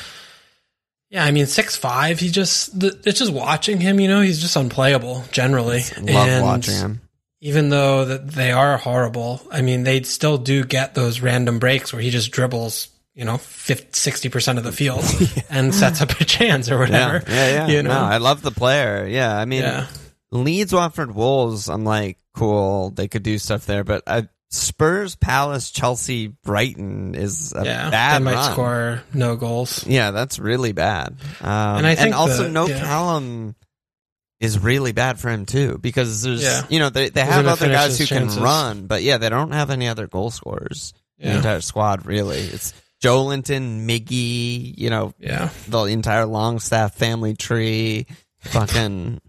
Yeah, 1.11 1.25
I 1.25 1.31
mean, 1.33 1.47
six 1.47 1.77
five. 1.77 2.21
He 2.21 2.29
just, 2.31 2.79
th- 2.81 2.93
it's 3.05 3.19
just 3.19 3.33
watching 3.33 3.81
him, 3.81 3.99
you 3.99 4.09
know, 4.09 4.21
he's 4.21 4.41
just 4.41 4.57
unplayable 4.57 5.25
generally. 5.33 5.83
love 5.99 6.29
And 6.29 6.45
watching 6.45 6.75
him. 6.75 7.01
Even 7.41 7.71
though 7.71 8.05
that 8.05 8.29
they 8.33 8.53
are 8.53 8.77
horrible, 8.77 9.41
I 9.51 9.63
mean, 9.63 9.83
they 9.83 10.03
still 10.03 10.37
do 10.37 10.63
get 10.63 10.95
those 10.95 11.21
random 11.21 11.59
breaks 11.59 11.93
where 11.93 12.03
he 12.03 12.11
just 12.11 12.31
dribbles, 12.31 12.89
you 13.15 13.25
know, 13.25 13.39
50, 13.39 13.89
60% 14.29 14.59
of 14.59 14.65
the 14.65 14.73
field 14.73 15.05
and 15.51 15.75
sets 15.75 16.01
up 16.01 16.11
a 16.21 16.25
chance 16.25 16.71
or 16.71 16.79
whatever. 16.79 17.23
yeah, 17.29 17.51
yeah. 17.51 17.67
You 17.69 17.83
know? 17.83 17.91
no, 17.91 18.01
I 18.01 18.19
love 18.19 18.43
the 18.43 18.51
player. 18.53 19.07
Yeah, 19.07 19.37
I 19.37 19.45
mean, 19.45 19.63
yeah. 19.63 19.87
Leeds, 20.33 20.73
Watford, 20.73 21.15
Wolves. 21.15 21.69
I'm 21.69 21.85
like, 21.85 22.19
cool. 22.35 22.91
They 22.91 23.09
could 23.09 23.23
do 23.25 23.37
stuff 23.39 23.67
there, 23.67 23.83
but 23.85 24.05
uh, 24.07 24.23
Spurs, 24.51 25.17
Palace, 25.17 25.71
Chelsea, 25.71 26.29
Brighton 26.29 27.15
is 27.15 27.53
a 27.55 27.65
yeah, 27.65 27.91
bad 27.91 28.21
they 28.21 28.25
might 28.25 28.35
run. 28.35 28.53
score 28.53 29.03
no 29.13 29.37
goals. 29.37 29.87
Yeah, 29.87 30.13
that's 30.13 30.39
really 30.39 30.73
bad. 30.73 31.17
Um, 31.41 31.49
and 31.79 31.87
I 31.87 31.95
think 31.97 32.15
also 32.17 32.45
the- 32.45 32.49
no 32.49 32.67
yeah. 32.69 32.81
Callum 32.81 33.55
is 34.41 34.59
really 34.59 34.93
bad 34.93 35.21
for 35.21 35.29
him 35.31 35.47
too 35.47 35.79
because 35.79 36.23
there's 36.23 36.43
Yeah. 36.43 36.63
you 36.69 36.79
know 36.79 36.89
they 36.91 37.11
they 37.11 37.23
He's 37.23 37.31
have 37.31 37.47
other 37.47 37.69
guys 37.69 37.99
who 37.99 38.05
his 38.05 38.09
can 38.35 38.43
run, 38.43 38.87
but 38.87 39.03
yeah, 39.03 39.19
they 39.19 39.29
don't 39.29 39.53
have 39.53 39.71
any 39.71 39.87
other 39.89 40.07
goal 40.07 40.31
scorers. 40.31 40.95
In 41.19 41.31
the 41.33 41.37
entire 41.37 41.61
squad 41.61 42.07
really. 42.07 42.39
It's 42.39 42.73
Joelinton, 43.03 43.87
Miggy, 43.87 44.77
you 44.77 44.91
know, 44.91 45.15
yeah. 45.19 45.51
the 45.69 45.85
entire 45.85 46.27
Longstaff 46.27 46.95
family 46.95 47.35
tree. 47.35 48.07
Fucking, 48.41 49.21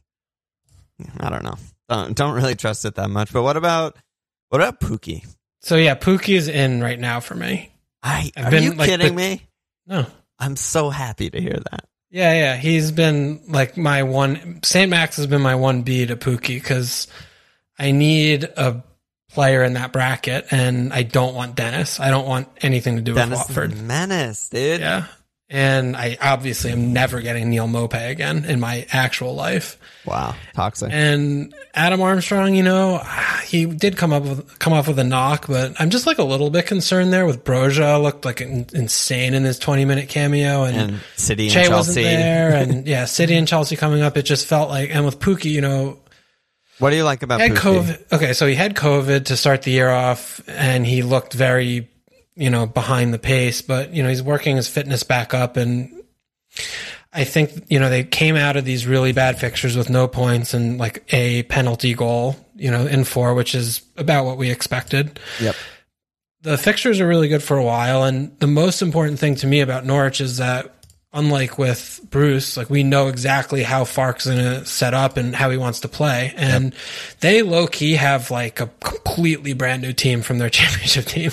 I 1.20 1.30
don't 1.30 1.44
know. 1.44 1.56
Don't, 1.90 2.16
don't 2.16 2.36
really 2.36 2.56
trust 2.56 2.86
it 2.86 2.96
that 2.96 3.10
much. 3.10 3.32
But 3.34 3.44
what 3.44 3.58
about 3.58 3.98
what 4.50 4.62
about 4.62 4.80
Pukki? 4.80 5.26
So 5.62 5.76
yeah, 5.76 5.96
Pukki 5.96 6.36
is 6.36 6.48
in 6.48 6.82
right 6.82 7.00
now 7.00 7.20
for 7.20 7.36
me. 7.36 7.72
I 8.04 8.32
I've 8.36 8.48
are 8.48 8.52
been, 8.52 8.64
you 8.64 8.74
like, 8.74 8.90
kidding 8.90 9.08
the- 9.10 9.14
me? 9.14 9.48
No, 9.88 10.06
I'm 10.40 10.56
so 10.56 10.90
happy 10.90 11.30
to 11.30 11.42
hear 11.42 11.60
that. 11.72 11.86
Yeah, 12.10 12.34
yeah. 12.34 12.56
He's 12.58 12.92
been 12.92 13.42
like 13.48 13.78
my 13.78 14.04
one. 14.04 14.60
St. 14.64 14.90
Max 14.90 15.16
has 15.16 15.28
been 15.28 15.42
my 15.42 15.56
one 15.56 15.84
B 15.84 16.06
to 16.06 16.18
Pukki 16.18 16.56
because 16.56 17.08
I 17.80 17.92
need 17.92 18.44
a 18.44 18.84
player 19.34 19.64
in 19.64 19.74
that 19.74 19.92
bracket, 19.92 20.48
and 20.52 20.94
I 20.94 21.04
don't 21.04 21.36
want 21.36 21.56
Dennis. 21.56 22.00
I 22.00 22.10
don't 22.10 22.28
want 22.28 22.48
anything 22.62 22.98
to 22.98 23.02
do 23.02 23.14
Dennis 23.14 23.40
with 23.40 23.58
Watford. 23.58 23.82
Menace, 23.82 24.50
dude. 24.50 24.82
Yeah, 24.82 25.06
and 25.52 25.98
I 25.98 26.18
obviously 26.22 26.72
am 26.72 26.94
never 26.94 27.20
getting 27.20 27.50
Neal 27.50 27.68
Maupay 27.68 28.10
again 28.10 28.46
in 28.46 28.62
my 28.62 28.88
actual 28.90 29.36
life. 29.36 29.78
Wow, 30.06 30.34
toxic. 30.54 30.92
And 30.94 31.54
Adam 31.74 32.02
Armstrong, 32.02 32.56
you 32.56 32.64
know, 32.64 33.04
he 33.46 33.66
did 33.66 33.98
come 33.98 34.14
up 34.14 34.24
with 34.24 34.60
come 34.60 34.72
off 34.72 34.88
with 34.88 34.98
a 34.98 35.04
knock, 35.04 35.48
but 35.48 35.74
I'm 35.80 35.90
just 35.90 36.08
like 36.08 36.20
a 36.20 36.24
little 36.24 36.50
bit 36.50 36.68
concerned 36.68 37.12
there 37.12 37.26
with 37.26 37.44
Broja. 37.44 38.02
Looked 38.02 38.24
like 38.24 38.40
in, 38.40 38.66
insane 38.74 39.34
in 39.34 39.44
his 39.44 39.60
20 39.60 39.84
minute 39.84 40.08
cameo, 40.08 40.64
and, 40.64 40.78
and 40.78 41.00
City 41.18 41.48
and 41.48 41.54
Che 41.54 41.68
Chelsea. 41.68 41.74
wasn't 41.74 41.96
there, 42.06 42.56
and 42.56 42.88
yeah, 42.88 43.04
City 43.04 43.36
and 43.36 43.46
Chelsea 43.46 43.76
coming 43.76 44.02
up. 44.02 44.16
It 44.16 44.24
just 44.24 44.48
felt 44.48 44.70
like, 44.70 44.90
and 44.96 45.04
with 45.04 45.20
Pukki, 45.20 45.52
you 45.52 45.60
know, 45.60 46.00
What 46.82 46.90
do 46.90 46.96
you 46.96 47.04
like 47.04 47.22
about 47.22 47.40
had? 47.40 47.52
COVID. 47.52 48.12
Okay, 48.12 48.34
so 48.34 48.48
he 48.48 48.56
had 48.56 48.76
COVID 48.76 49.26
to 49.26 49.38
start 49.38 49.62
the 49.62 49.72
year 49.72 49.90
off, 49.90 50.42
and 50.48 50.86
he 50.86 51.04
looked 51.04 51.34
very, 51.34 51.88
you 52.36 52.50
know, 52.50 52.66
behind 52.66 53.14
the 53.14 53.20
pace. 53.20 53.62
But 53.62 53.94
you 53.94 54.02
know, 54.02 54.10
he's 54.10 54.24
working 54.24 54.56
his 54.56 54.68
fitness 54.68 55.04
back 55.04 55.36
up, 55.36 55.58
and 55.58 56.02
I 57.14 57.24
think 57.24 57.66
you 57.70 57.80
know 57.80 57.90
they 57.90 58.04
came 58.04 58.36
out 58.36 58.58
of 58.58 58.66
these 58.66 58.88
really 58.88 59.12
bad 59.12 59.40
fixtures 59.40 59.78
with 59.78 59.92
no 59.92 60.08
points 60.08 60.56
and 60.56 60.80
like 60.80 61.04
a 61.14 61.44
penalty 61.44 61.94
goal, 61.94 62.36
you 62.56 62.72
know, 62.72 62.88
in 62.88 63.04
four, 63.04 63.36
which 63.36 63.54
is 63.54 63.84
about 63.96 64.26
what 64.26 64.38
we 64.38 64.50
expected. 64.50 65.20
Yep. 65.40 65.56
The 66.42 66.58
fixtures 66.58 67.00
are 67.00 67.08
really 67.08 67.28
good 67.28 67.44
for 67.44 67.58
a 67.58 67.64
while, 67.64 68.04
and 68.04 68.36
the 68.40 68.48
most 68.48 68.82
important 68.82 69.20
thing 69.20 69.36
to 69.36 69.48
me 69.48 69.62
about 69.62 69.86
Norwich 69.86 70.20
is 70.20 70.38
that 70.38 70.81
unlike 71.14 71.58
with 71.58 72.00
Bruce, 72.10 72.56
like 72.56 72.70
we 72.70 72.84
know 72.84 73.08
exactly 73.10 73.64
how 73.64 73.84
Farke's 73.84 74.26
going 74.26 74.38
to 74.38 74.66
set 74.66 74.94
up 74.94 75.18
and 75.18 75.36
how 75.36 75.50
he 75.50 75.58
wants 75.58 75.82
to 75.82 75.88
play. 75.88 76.34
And 76.38 76.74
they 77.20 77.42
low 77.42 77.68
key 77.68 77.94
have 77.94 78.32
like 78.32 78.60
a 78.62 78.68
completely 78.82 79.54
brand 79.54 79.82
new 79.82 79.92
team 79.94 80.22
from 80.22 80.38
their 80.38 80.50
championship 80.52 81.06
team. 81.06 81.32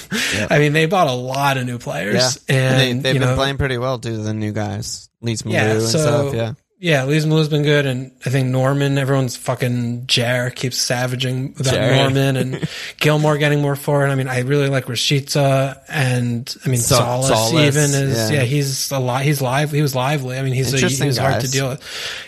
I 0.50 0.58
mean, 0.58 0.72
they 0.72 0.86
bought 0.86 1.06
a 1.06 1.12
lot 1.12 1.56
of 1.58 1.66
new 1.66 1.74
Yeah, 1.74 1.78
players 1.78 2.44
and 2.48 2.58
and, 2.58 2.80
they, 2.80 2.92
they've 3.10 3.14
you 3.14 3.20
been 3.20 3.28
know, 3.30 3.36
playing 3.36 3.56
pretty 3.56 3.78
well 3.78 3.98
due 3.98 4.16
to 4.16 4.22
the 4.22 4.34
new 4.34 4.52
guys, 4.52 5.08
Lees-Melou 5.20 5.52
Yeah, 5.52 5.72
and 5.72 5.82
so- 5.82 5.98
stuff. 5.98 6.34
Yeah, 6.34 6.52
yeah, 6.80 7.04
Lees-Melou's 7.06 7.48
been 7.48 7.64
good, 7.64 7.86
and 7.86 8.12
I 8.24 8.30
think 8.30 8.50
Normann, 8.50 8.98
everyone's 8.98 9.36
fucking 9.36 10.06
Jer 10.06 10.50
keeps 10.50 10.78
savaging 10.78 11.54
about 11.58 11.74
Jerry. 11.74 11.96
Normann 11.96 12.36
and 12.36 12.54
Gilmour 13.00 13.36
getting 13.36 13.60
more 13.60 13.74
forward. 13.74 14.10
I 14.10 14.14
mean, 14.14 14.28
I 14.28 14.40
really 14.40 14.68
like 14.68 14.84
Rashica, 14.84 15.80
and 15.88 16.54
I 16.64 16.68
mean 16.68 16.78
So- 16.78 16.96
Tzolis, 17.00 17.30
Tzolis, 17.30 17.66
even 17.66 17.82
is 17.90 18.30
yeah. 18.30 18.36
yeah. 18.38 18.42
he's 18.44 18.92
a 18.92 18.98
lot. 19.00 19.22
He's 19.22 19.42
live. 19.42 19.72
He 19.72 19.82
was 19.82 19.96
lively. 19.96 20.38
I 20.38 20.42
mean, 20.42 20.52
he's 20.54 20.68
a, 20.72 20.76
he 20.76 20.82
Interesting 20.84 21.08
was 21.08 21.18
hard 21.18 21.40
to 21.40 21.50
deal 21.50 21.68
with. 21.68 21.82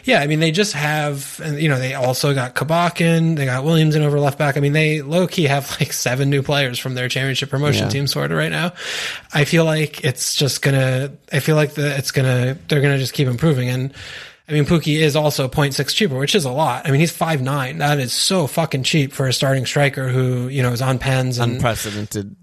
Yeah, 0.05 0.21
I 0.21 0.27
mean, 0.27 0.41
they 0.41 0.51
just 0.51 0.73
have, 0.73 1.41
and 1.45 1.61
you 1.61 1.69
know, 1.69 1.79
they 1.79 1.95
also 1.95 2.35
got 2.35 2.57
Kabakin, 2.57 3.37
they 3.37 3.45
got 3.45 3.63
Williams 3.65 3.95
in 3.95 4.03
over 4.03 4.19
left 4.19 4.37
back. 4.39 4.57
I 4.57 4.61
mean, 4.61 4.73
they 4.73 5.01
low 5.01 5.29
key 5.29 5.45
have 5.45 5.71
like 5.81 5.93
seven 5.93 6.29
new 6.29 6.43
players 6.43 6.79
from 6.79 6.95
their 6.95 7.09
championship 7.09 7.51
promotion 7.51 7.85
Yeah. 7.85 7.91
team 7.91 8.07
sort 8.09 8.33
of 8.33 8.37
right 8.39 8.51
now. 8.51 8.73
I 9.33 9.45
feel 9.45 9.65
like 9.65 10.03
it's 10.05 10.35
just 10.35 10.61
gonna. 10.61 11.13
I 11.33 11.39
feel 11.39 11.55
like 11.55 11.75
the 11.75 11.97
it's 11.97 12.11
gonna. 12.11 12.59
They're 12.67 12.81
gonna 12.81 12.99
just 12.99 13.13
keep 13.13 13.29
improving 13.29 13.69
and. 13.69 13.95
I 14.51 14.55
mean, 14.55 14.65
Pukki 14.65 14.99
is 14.99 15.15
also 15.15 15.47
0.6 15.49 15.95
cheaper, 15.95 16.17
which 16.19 16.35
is 16.35 16.45
a 16.45 16.51
lot. 16.51 16.87
I 16.87 16.91
mean, 16.91 16.99
he's 17.01 17.17
5'9". 17.17 17.79
That 17.79 18.01
is 18.01 18.13
so 18.13 18.47
fucking 18.49 18.83
cheap 18.83 19.13
for 19.13 19.29
a 19.29 19.33
starting 19.33 19.65
striker 19.65 20.09
who, 20.09 20.49
you 20.49 20.63
know, 20.63 20.73
is 20.73 20.83
on 20.83 20.99
pens 20.99 21.39
and 21.39 21.53
unprecedented 21.55 22.35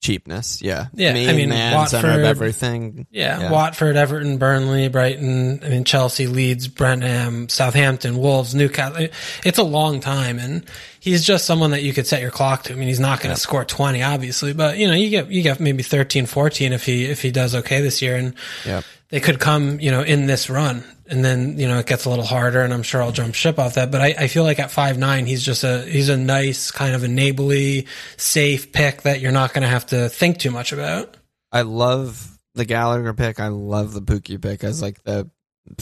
cheapness. 0.00 0.60
Yeah, 0.60 0.86
Yeah, 0.94 1.10
I 1.10 1.32
mean, 1.32 1.50
man, 1.50 1.86
center 1.86 2.08
of 2.08 2.12
Watford- 2.14 2.26
everything. 2.26 3.06
yeah, 3.12 3.38
Yeah. 3.42 3.50
Watford, 3.52 3.96
Everton, 3.96 4.36
Burnley, 4.36 4.88
Brighton, 4.88 5.60
I 5.64 5.68
mean, 5.68 5.84
Chelsea, 5.84 6.26
Leeds, 6.26 6.66
Brenham, 6.66 7.48
Southampton, 7.48 8.16
Wolves, 8.18 8.52
Newcastle. 8.52 9.06
It's 9.44 9.58
a 9.58 9.62
long 9.62 10.00
time 10.00 10.40
and 10.40 10.64
he's 10.98 11.24
just 11.24 11.44
someone 11.44 11.70
that 11.70 11.84
you 11.84 11.92
could 11.92 12.08
set 12.08 12.20
your 12.20 12.32
clock 12.32 12.64
to. 12.64 12.72
I 12.72 12.76
mean, 12.76 12.88
he's 12.88 12.98
not 12.98 13.20
going 13.20 13.32
to 13.32 13.40
score 13.40 13.64
20, 13.64 14.02
obviously, 14.02 14.52
but 14.52 14.76
you 14.76 14.88
know, 14.88 14.94
you 14.94 15.08
get, 15.08 15.30
you 15.30 15.42
get 15.42 15.60
maybe 15.60 15.84
13, 15.84 16.26
14 16.26 16.72
if 16.72 16.84
he, 16.84 17.04
if 17.04 17.22
he 17.22 17.30
does 17.30 17.54
okay 17.54 17.80
this 17.80 18.02
year. 18.02 18.16
And 18.16 18.34
Yep. 18.66 18.82
they 19.10 19.20
could 19.20 19.38
come, 19.38 19.78
you 19.78 19.92
know, 19.92 20.02
in 20.02 20.26
this 20.26 20.50
run, 20.50 20.82
and 21.12 21.24
then 21.24 21.58
you 21.58 21.68
know 21.68 21.78
it 21.78 21.86
gets 21.86 22.06
a 22.06 22.10
little 22.10 22.24
harder, 22.24 22.62
and 22.62 22.72
I'm 22.72 22.82
sure 22.82 23.02
I'll 23.02 23.12
jump 23.12 23.34
ship 23.34 23.58
off 23.58 23.74
that. 23.74 23.90
But 23.90 24.00
I, 24.00 24.14
I 24.18 24.26
feel 24.28 24.44
like 24.44 24.58
at 24.58 24.70
five 24.70 24.98
nine, 24.98 25.26
he's 25.26 25.44
just 25.44 25.62
a 25.62 25.82
he's 25.82 26.08
a 26.08 26.16
nice 26.16 26.70
kind 26.70 26.94
of 26.94 27.02
enably 27.02 27.86
safe 28.16 28.72
pick 28.72 29.02
that 29.02 29.20
you're 29.20 29.30
not 29.30 29.52
going 29.52 29.62
to 29.62 29.68
have 29.68 29.86
to 29.86 30.08
think 30.08 30.38
too 30.38 30.50
much 30.50 30.72
about. 30.72 31.16
I 31.52 31.62
love 31.62 32.38
the 32.54 32.64
Gallagher 32.64 33.12
pick. 33.12 33.38
I 33.38 33.48
love 33.48 33.92
the 33.92 34.02
Pukki 34.02 34.40
pick 34.40 34.64
as 34.64 34.80
like 34.80 35.02
the 35.04 35.30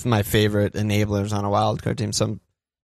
my 0.05 0.23
favorite 0.23 0.75
enablers 0.75 1.33
on 1.33 1.45
a 1.45 1.51
wild 1.51 1.83
card 1.83 1.99
team. 1.99 2.13
So 2.13 2.25
I'm 2.27 2.41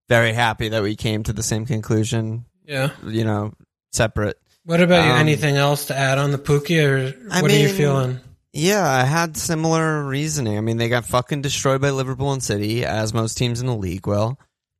very 0.07 0.33
happy 0.33 0.69
that 0.69 0.81
we 0.81 0.95
came 0.95 1.23
to 1.23 1.33
the 1.33 1.43
same 1.43 1.65
conclusion. 1.65 2.45
Yeah. 2.65 2.91
You 3.05 3.25
know, 3.25 3.53
separate. 3.91 4.39
What 4.63 4.81
about 4.81 5.05
you? 5.05 5.11
Um, 5.11 5.17
Anything 5.19 5.55
else 5.55 5.85
to 5.85 5.97
add 5.97 6.17
on 6.17 6.31
the 6.31 6.37
Pukki, 6.37 6.83
or 6.83 7.13
I 7.31 7.41
what 7.41 7.51
are 7.51 7.57
you 7.57 7.69
feeling? 7.69 8.19
Yeah, 8.57 8.89
I 8.89 9.03
had 9.03 9.37
similar 9.37 10.03
reasoning. 10.03 10.57
I 10.57 10.61
mean, 10.61 10.77
they 10.77 10.89
got 10.89 11.05
fucking 11.05 11.43
destroyed 11.43 11.79
by 11.79 11.91
Liverpool 11.91 12.33
and 12.33 12.41
City, 12.41 12.83
as 12.83 13.13
most 13.13 13.37
teams 13.37 13.61
in 13.61 13.67
the 13.67 13.75
league 13.75 14.07
will. 14.07 14.39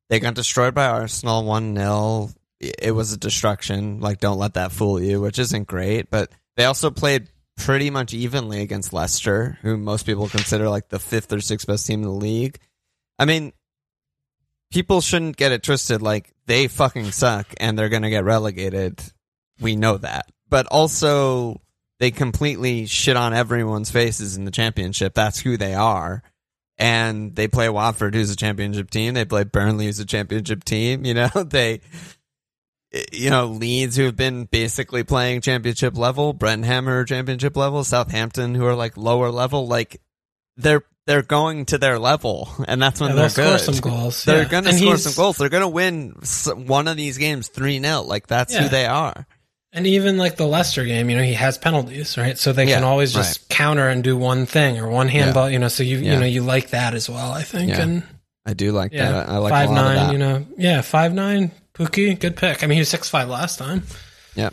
They 0.10 0.20
got 0.20 0.34
destroyed 0.34 0.74
by 0.74 0.88
Arsenal 0.88 1.44
1 1.44 1.76
0. 1.76 2.30
It 2.60 2.96
was 2.96 3.13
a 3.13 3.18
destruction. 3.18 4.00
Like, 4.00 4.20
don't 4.20 4.40
let 4.40 4.56
that 4.56 4.72
fool 4.72 5.00
you, 5.00 5.22
which 5.22 5.38
isn't 5.38 5.68
great. 5.68 6.10
But 6.10 6.32
they 6.56 6.66
also 6.66 6.90
played 6.90 7.28
pretty 7.56 7.92
much 7.92 8.16
evenly 8.16 8.62
against 8.62 8.94
Leicester, 8.94 9.60
who 9.62 9.78
most 9.78 10.08
people 10.08 10.28
consider 10.28 10.70
like 10.70 10.90
the 10.90 10.98
fifth 10.98 11.32
or 11.32 11.40
sixth 11.40 11.68
best 11.68 11.86
team 11.86 12.02
in 12.02 12.08
the 12.08 12.12
league. 12.12 12.58
I 13.20 13.26
mean, 13.26 13.54
people 14.72 15.02
shouldn't 15.02 15.38
get 15.38 15.52
it 15.52 15.62
twisted. 15.62 16.02
Like, 16.02 16.34
they 16.48 16.68
fucking 16.68 17.12
suck 17.12 17.54
and 17.58 17.78
they're 17.78 17.90
going 17.90 18.02
to 18.02 18.10
get 18.10 18.24
relegated. 18.24 19.00
We 19.62 19.76
know 19.76 19.98
that. 19.98 20.32
But 20.50 20.66
also, 20.66 21.62
they 21.99 22.12
completely 22.12 22.86
shit 22.86 23.17
on 23.17 23.33
everyone's 23.33 23.89
faces 23.91 24.38
in 24.38 24.45
the 24.45 24.51
championship. 24.51 25.13
That's 25.13 25.39
who 25.39 25.57
they 25.57 25.73
are. 25.73 26.23
And 26.77 27.36
they 27.36 27.47
play 27.47 27.69
Watford, 27.69 28.13
who's 28.13 28.29
a 28.29 28.36
championship 28.36 28.91
team. 28.91 29.15
They 29.15 29.25
play 29.25 29.43
Burnley, 29.45 29.88
who's 29.88 29.99
a 29.99 30.05
championship 30.05 30.63
team. 30.63 31.05
You 31.05 31.15
know, 31.15 31.29
they, 31.49 31.81
you 33.12 33.29
know, 33.31 33.47
Leeds, 33.47 33.95
who 33.95 34.03
have 34.03 34.15
been 34.15 34.45
basically 34.45 35.03
playing 35.03 35.41
championship 35.41 35.97
level, 35.97 36.33
Brent 36.33 36.65
are 36.65 37.03
championship 37.03 37.57
level, 37.57 37.83
Southampton, 37.83 38.53
who 38.55 38.65
are 38.65 38.75
like 38.75 38.95
lower 38.95 39.31
level. 39.31 39.67
Like, 39.67 39.99
they're, 40.55 40.83
they're 41.07 41.21
going 41.23 41.65
to 41.67 41.77
their 41.77 41.97
level, 41.99 42.49
and 42.67 42.81
that's 42.81 42.99
when 42.99 43.12
Yeah, 43.12 43.15
they're 43.15 43.29
they'll 43.29 43.51
good. 43.53 43.60
score 43.62 43.73
some 43.73 43.81
goals. 43.91 44.23
They're 44.25 44.43
yeah. 44.43 44.47
gonna 44.49 44.69
And 44.69 44.77
score 44.77 44.88
he's- 44.89 45.03
some 45.03 45.13
goals. 45.13 45.38
They're 45.38 45.49
gonna 45.49 45.67
win 45.69 46.15
one 46.53 46.88
of 46.88 46.97
these 46.97 47.17
games 47.17 47.47
three 47.47 47.79
0 47.79 48.01
Like 48.03 48.27
that's 48.27 48.53
Yeah. 48.53 48.63
who 48.63 48.69
they 48.69 48.86
are. 48.86 49.25
And 49.78 49.86
even 49.86 50.18
like 50.18 50.38
the 50.38 50.48
Leicester 50.48 50.84
game, 50.86 51.10
you 51.10 51.16
know, 51.18 51.22
he 51.24 51.34
has 51.36 51.58
penalties, 51.60 52.18
right? 52.18 52.36
So 52.38 52.52
they 52.52 52.66
can 52.66 52.84
always 52.84 53.13
just 53.13 53.48
counter 53.48 53.88
and 53.88 54.04
do 54.04 54.18
one 54.18 54.48
thing 54.48 54.80
or 54.80 54.90
one 54.90 55.08
handball, 55.08 55.50
you 55.52 55.60
know. 55.60 55.68
So 55.68 55.84
you 55.84 55.98
Yeah. 56.00 56.13
you 56.13 56.20
know 56.20 56.26
you 56.26 56.42
like 56.42 56.72
that 56.72 56.96
as 56.96 57.08
well, 57.10 57.32
I 57.32 57.44
think. 57.44 57.70
Yeah. 57.70 57.82
And 57.82 58.04
I 58.46 58.54
do 58.54 58.72
like 58.72 58.92
yeah, 58.92 59.12
that. 59.12 59.30
I 59.30 59.38
like 59.38 59.52
five 59.52 59.70
a 59.70 59.74
lot 59.74 59.84
nine, 59.84 59.98
of 59.98 60.08
that. 60.08 60.12
you 60.13 60.18
know, 60.18 60.46
yeah, 60.58 60.82
five 60.82 61.13
nine, 61.13 61.52
Pukki, 61.76 62.20
good 62.20 62.36
pick. 62.38 62.63
I 62.63 62.68
mean, 62.68 62.78
he 62.78 62.80
was 62.82 62.90
six 62.90 63.08
five 63.08 63.30
last 63.30 63.60
time. 63.60 63.84
Yeah, 64.36 64.50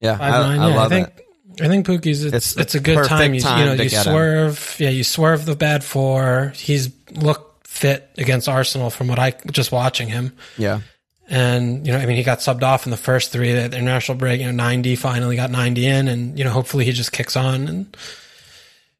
Yeah, 0.00 0.16
Five 0.16 0.32
I, 0.34 0.38
nine, 0.48 0.60
I 0.60 0.68
yeah. 0.70 0.76
love 0.76 0.86
I 0.92 0.94
think 0.94 1.08
it. 1.18 1.62
I 1.62 1.68
think 1.68 1.86
Pukki's 1.86 2.24
it's 2.24 2.34
It's 2.34 2.56
it's, 2.56 2.74
a 2.74 2.80
good 2.80 3.04
time. 3.06 3.34
You, 3.34 3.40
time 3.40 3.58
you 3.60 3.64
know, 3.66 3.76
to 3.76 3.84
you 3.84 3.90
get 3.90 4.06
him. 4.06 4.12
swerve, 4.12 4.76
yeah, 4.78 4.90
you 4.90 5.04
swerve 5.04 5.44
the 5.44 5.56
bad 5.56 5.84
four. 5.84 6.52
He's 6.56 6.90
looked 7.12 7.66
fit 7.66 8.08
against 8.16 8.48
Arsenal 8.48 8.88
from 8.90 9.08
what 9.08 9.18
I 9.18 9.34
just 9.50 9.70
watching 9.72 10.08
him. 10.08 10.34
Yeah, 10.56 10.80
And, 11.28 11.86
you 11.86 11.92
know, 11.92 11.98
I 11.98 12.06
mean, 12.06 12.16
he 12.16 12.22
got 12.22 12.38
subbed 12.38 12.62
off 12.62 12.86
in 12.86 12.90
the 12.90 12.96
first 12.96 13.32
three, 13.32 13.52
the 13.52 13.64
international 13.64 14.16
break, 14.16 14.40
you 14.40 14.46
know, 14.46 14.52
90, 14.52 14.94
finally 14.96 15.34
got 15.34 15.50
90 15.50 15.86
in. 15.86 16.08
And, 16.08 16.38
you 16.38 16.44
know, 16.44 16.50
hopefully 16.50 16.84
he 16.84 16.92
just 16.92 17.10
kicks 17.10 17.36
on. 17.36 17.66
And, 17.66 17.96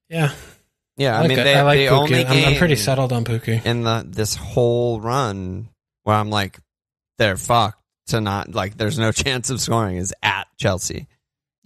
yeah. 0.09 0.33
yeah. 0.97 1.15
I, 1.15 1.19
I, 1.19 1.21
like 1.21 1.29
mean, 1.29 1.39
it. 1.39 1.45
they, 1.45 1.55
I 1.55 1.63
like 1.63 1.79
the 1.79 1.87
Pukki. 1.87 1.91
only 1.91 2.27
I'm, 2.27 2.49
I'm 2.53 2.59
pretty 2.59 2.77
settled 2.77 3.13
on 3.13 3.25
Pukki. 3.25 3.65
in 3.65 3.83
the 3.83 4.05
this 4.07 4.35
whole 4.35 5.01
run 5.01 5.69
where 6.03 6.17
I'm 6.17 6.31
like, 6.31 6.59
they're 7.19 7.37
fucked 7.37 7.81
to 8.09 8.21
not 8.21 8.55
like. 8.55 8.77
There's 8.77 8.99
no 8.99 9.13
chance 9.13 9.51
of 9.51 9.61
scoring 9.61 9.97
is 9.97 10.13
at 10.23 10.49
Chelsea, 10.59 11.07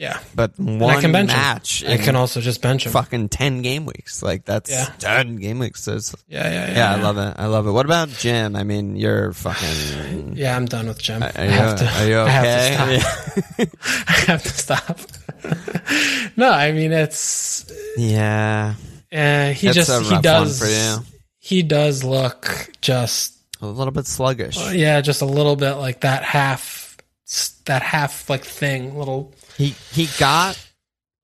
Yeah. 0.00 0.18
but 0.34 0.58
one 0.58 1.00
can 1.02 1.12
bench 1.12 1.30
him. 1.30 1.36
match 1.36 1.84
I 1.86 1.92
in 1.92 1.98
can 2.02 2.16
also 2.16 2.40
just 2.40 2.62
bench 2.62 2.86
him. 2.86 2.92
fucking 2.92 3.28
ten 3.28 3.60
game 3.60 3.84
weeks. 3.84 4.22
Like 4.22 4.46
that's 4.46 4.70
Yeah. 4.70 4.86
ten 4.98 5.36
game 5.36 5.58
weeks. 5.58 5.82
So 5.84 5.92
it's- 5.92 6.16
Yeah, 6.26 6.48
yeah, 6.48 6.66
yeah. 6.68 6.74
yeah, 6.74 6.94
I 6.94 7.02
love 7.02 7.18
it. 7.18 7.34
I 7.38 7.46
love 7.46 7.66
it. 7.66 7.72
What 7.72 7.84
about 7.84 8.08
Jim? 8.08 8.56
I 8.56 8.62
mean, 8.64 8.96
you're 8.96 9.32
fucking. 9.34 10.32
Yeah, 10.36 10.56
I'm 10.56 10.64
done 10.64 10.88
with 10.88 11.02
Jim. 11.02 11.22
Are 11.22 11.30
I 11.36 11.44
you, 11.44 11.50
have 11.50 11.78
to, 11.78 11.86
are 11.86 12.06
you 12.06 12.18
I 12.20 12.30
have 12.30 12.44
okay? 12.46 12.96
to 12.96 13.02
stop. 13.02 13.68
I 14.08 14.12
have 14.26 14.42
to 14.42 14.48
stop. 14.48 15.00
no, 16.36 16.50
I 16.50 16.72
mean, 16.72 16.92
it's, 16.92 17.70
yeah, 17.96 18.74
uh, 19.12 19.48
he 19.52 19.66
It's 19.68 19.74
just, 19.74 19.90
he 20.10 20.18
does, 20.20 20.60
one 20.60 20.68
for 20.68 20.72
you. 20.72 21.04
he 21.38 21.62
does 21.62 22.04
look 22.04 22.70
just 22.80 23.34
a 23.60 23.66
little 23.66 23.92
bit 23.92 24.06
sluggish. 24.06 24.56
Yeah, 24.72 25.00
just 25.02 25.20
a 25.22 25.26
little 25.26 25.56
bit 25.56 25.74
like 25.74 26.00
that 26.00 26.22
half, 26.22 26.89
that 27.66 27.82
half 27.82 28.28
like 28.30 28.44
thing, 28.44 28.98
little. 28.98 29.32
He 29.56 29.74
he 29.92 30.08
got 30.18 30.58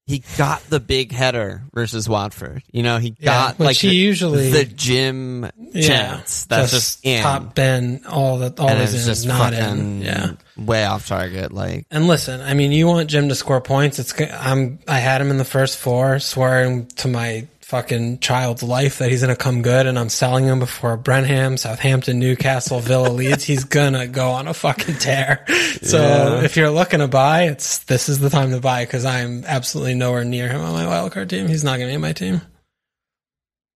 he 0.07 0.23
got 0.38 0.62
the 0.71 0.79
big 0.79 1.11
header 1.11 1.64
versus 1.75 2.09
Watford. 2.09 2.62
You 2.71 2.85
know, 2.85 2.99
he 2.99 3.16
Yeah, 3.19 3.25
got 3.55 3.59
like 3.61 3.77
he 3.77 3.88
the, 3.88 3.95
usually- 3.97 4.51
the 4.53 4.64
gym 4.64 5.51
Yeah, 5.73 5.87
chance. 5.88 6.45
That's 6.45 6.71
just, 6.71 7.05
in. 7.05 7.23
top 7.25 7.57
Ben, 7.57 8.03
all 8.09 8.38
that, 8.38 8.61
all 8.61 8.69
and 8.69 8.81
is 8.83 8.95
it's 8.95 9.03
in, 9.05 9.11
just 9.11 9.27
not 9.27 9.53
in. 9.53 10.03
Yeah. 10.03 10.35
way 10.57 10.85
off 10.85 11.09
target. 11.09 11.51
Like 11.51 11.87
And 11.90 12.07
listen, 12.07 12.40
I 12.40 12.55
mean, 12.55 12.71
you 12.71 12.87
want 12.87 13.11
Jim 13.11 13.29
to 13.31 13.35
score 13.35 13.61
points. 13.61 13.99
It's 13.99 14.14
I'm 14.21 14.79
I 14.87 14.99
had 15.01 15.21
him 15.21 15.31
in 15.31 15.38
the 15.38 15.45
first 15.45 15.77
four, 15.77 16.21
swearing 16.21 16.87
to 16.99 17.09
my 17.09 17.49
fucking 17.67 18.21
child's 18.21 18.63
life 18.63 18.99
that 18.99 19.11
he's 19.11 19.23
gonna 19.23 19.35
come 19.35 19.61
good, 19.63 19.87
and 19.87 19.99
I'm 19.99 20.09
selling 20.09 20.45
him 20.47 20.61
before 20.61 20.97
Brenham, 20.97 21.57
Southampton, 21.57 22.21
Newcastle, 22.21 22.79
Villa, 22.79 23.09
Leeds. 23.09 23.43
He's 23.43 23.65
gonna 23.65 24.07
go 24.07 24.31
on 24.31 24.47
a 24.47 24.55
fucking 24.55 24.95
tear. 24.99 25.45
So 25.83 25.99
Yeah. 26.01 26.43
if 26.43 26.57
you're 26.57 26.71
looking 26.71 27.01
to 27.01 27.09
buy, 27.09 27.45
it's 27.49 27.79
this 27.81 28.09
is 28.09 28.19
the 28.21 28.31
time 28.31 28.51
to 28.53 28.61
buy 28.61 28.85
because 28.85 29.05
I'm 29.05 29.45
absolutely 29.45 29.95
nowhere 29.95 30.25
near 30.25 30.49
him 30.49 30.61
on 30.63 30.73
my 30.73 30.85
wildcard 30.85 31.29
team. 31.29 31.49
He's 31.49 31.63
not 31.65 31.73
gonna 31.79 31.89
be 31.89 31.95
in 31.95 32.01
my 32.01 32.13
team. 32.15 32.41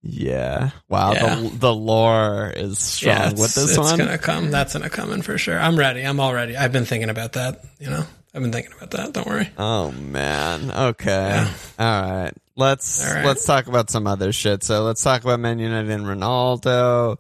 yeah, 0.03 0.71
wow. 0.89 1.13
Yeah. 1.13 1.35
The 1.35 1.49
the 1.59 1.75
lore 1.75 2.53
is 2.57 2.79
strong 2.79 3.17
yeah, 3.17 3.31
with 3.33 3.41
it's, 3.45 3.55
this 3.57 3.71
it's 3.71 3.79
one. 3.79 3.99
gonna 3.99 4.17
come. 4.19 4.51
That's 4.51 4.73
gonna 4.73 4.89
come 4.89 5.13
in 5.13 5.21
for 5.23 5.37
sure. 5.37 5.59
I'm 5.59 5.79
ready. 5.79 6.03
I'm 6.03 6.21
all 6.21 6.33
ready. 6.33 6.57
I've 6.57 6.73
been 6.73 6.87
thinking 6.87 7.11
about 7.11 7.33
that. 7.35 7.63
You 7.79 7.91
know, 7.91 8.07
I've 8.35 8.43
been 8.43 8.53
thinking 8.53 8.73
about 8.77 8.91
that. 8.93 9.13
Don't 9.13 9.27
worry. 9.27 9.49
Oh 9.59 9.91
man. 9.93 10.71
Okay. 10.71 11.07
Yeah. 11.09 11.53
All 11.79 12.03
right. 12.13 12.33
Let's 12.57 13.05
All 13.07 13.15
right. 13.15 13.25
let's 13.25 13.45
talk 13.45 13.67
about 13.67 13.91
some 13.91 14.07
other 14.07 14.33
shit. 14.33 14.63
So 14.63 14.85
let's 14.85 15.03
talk 15.03 15.23
about 15.23 15.41
Man 15.41 15.59
United 15.59 15.91
and 15.91 16.05
Ronaldo. 16.05 17.19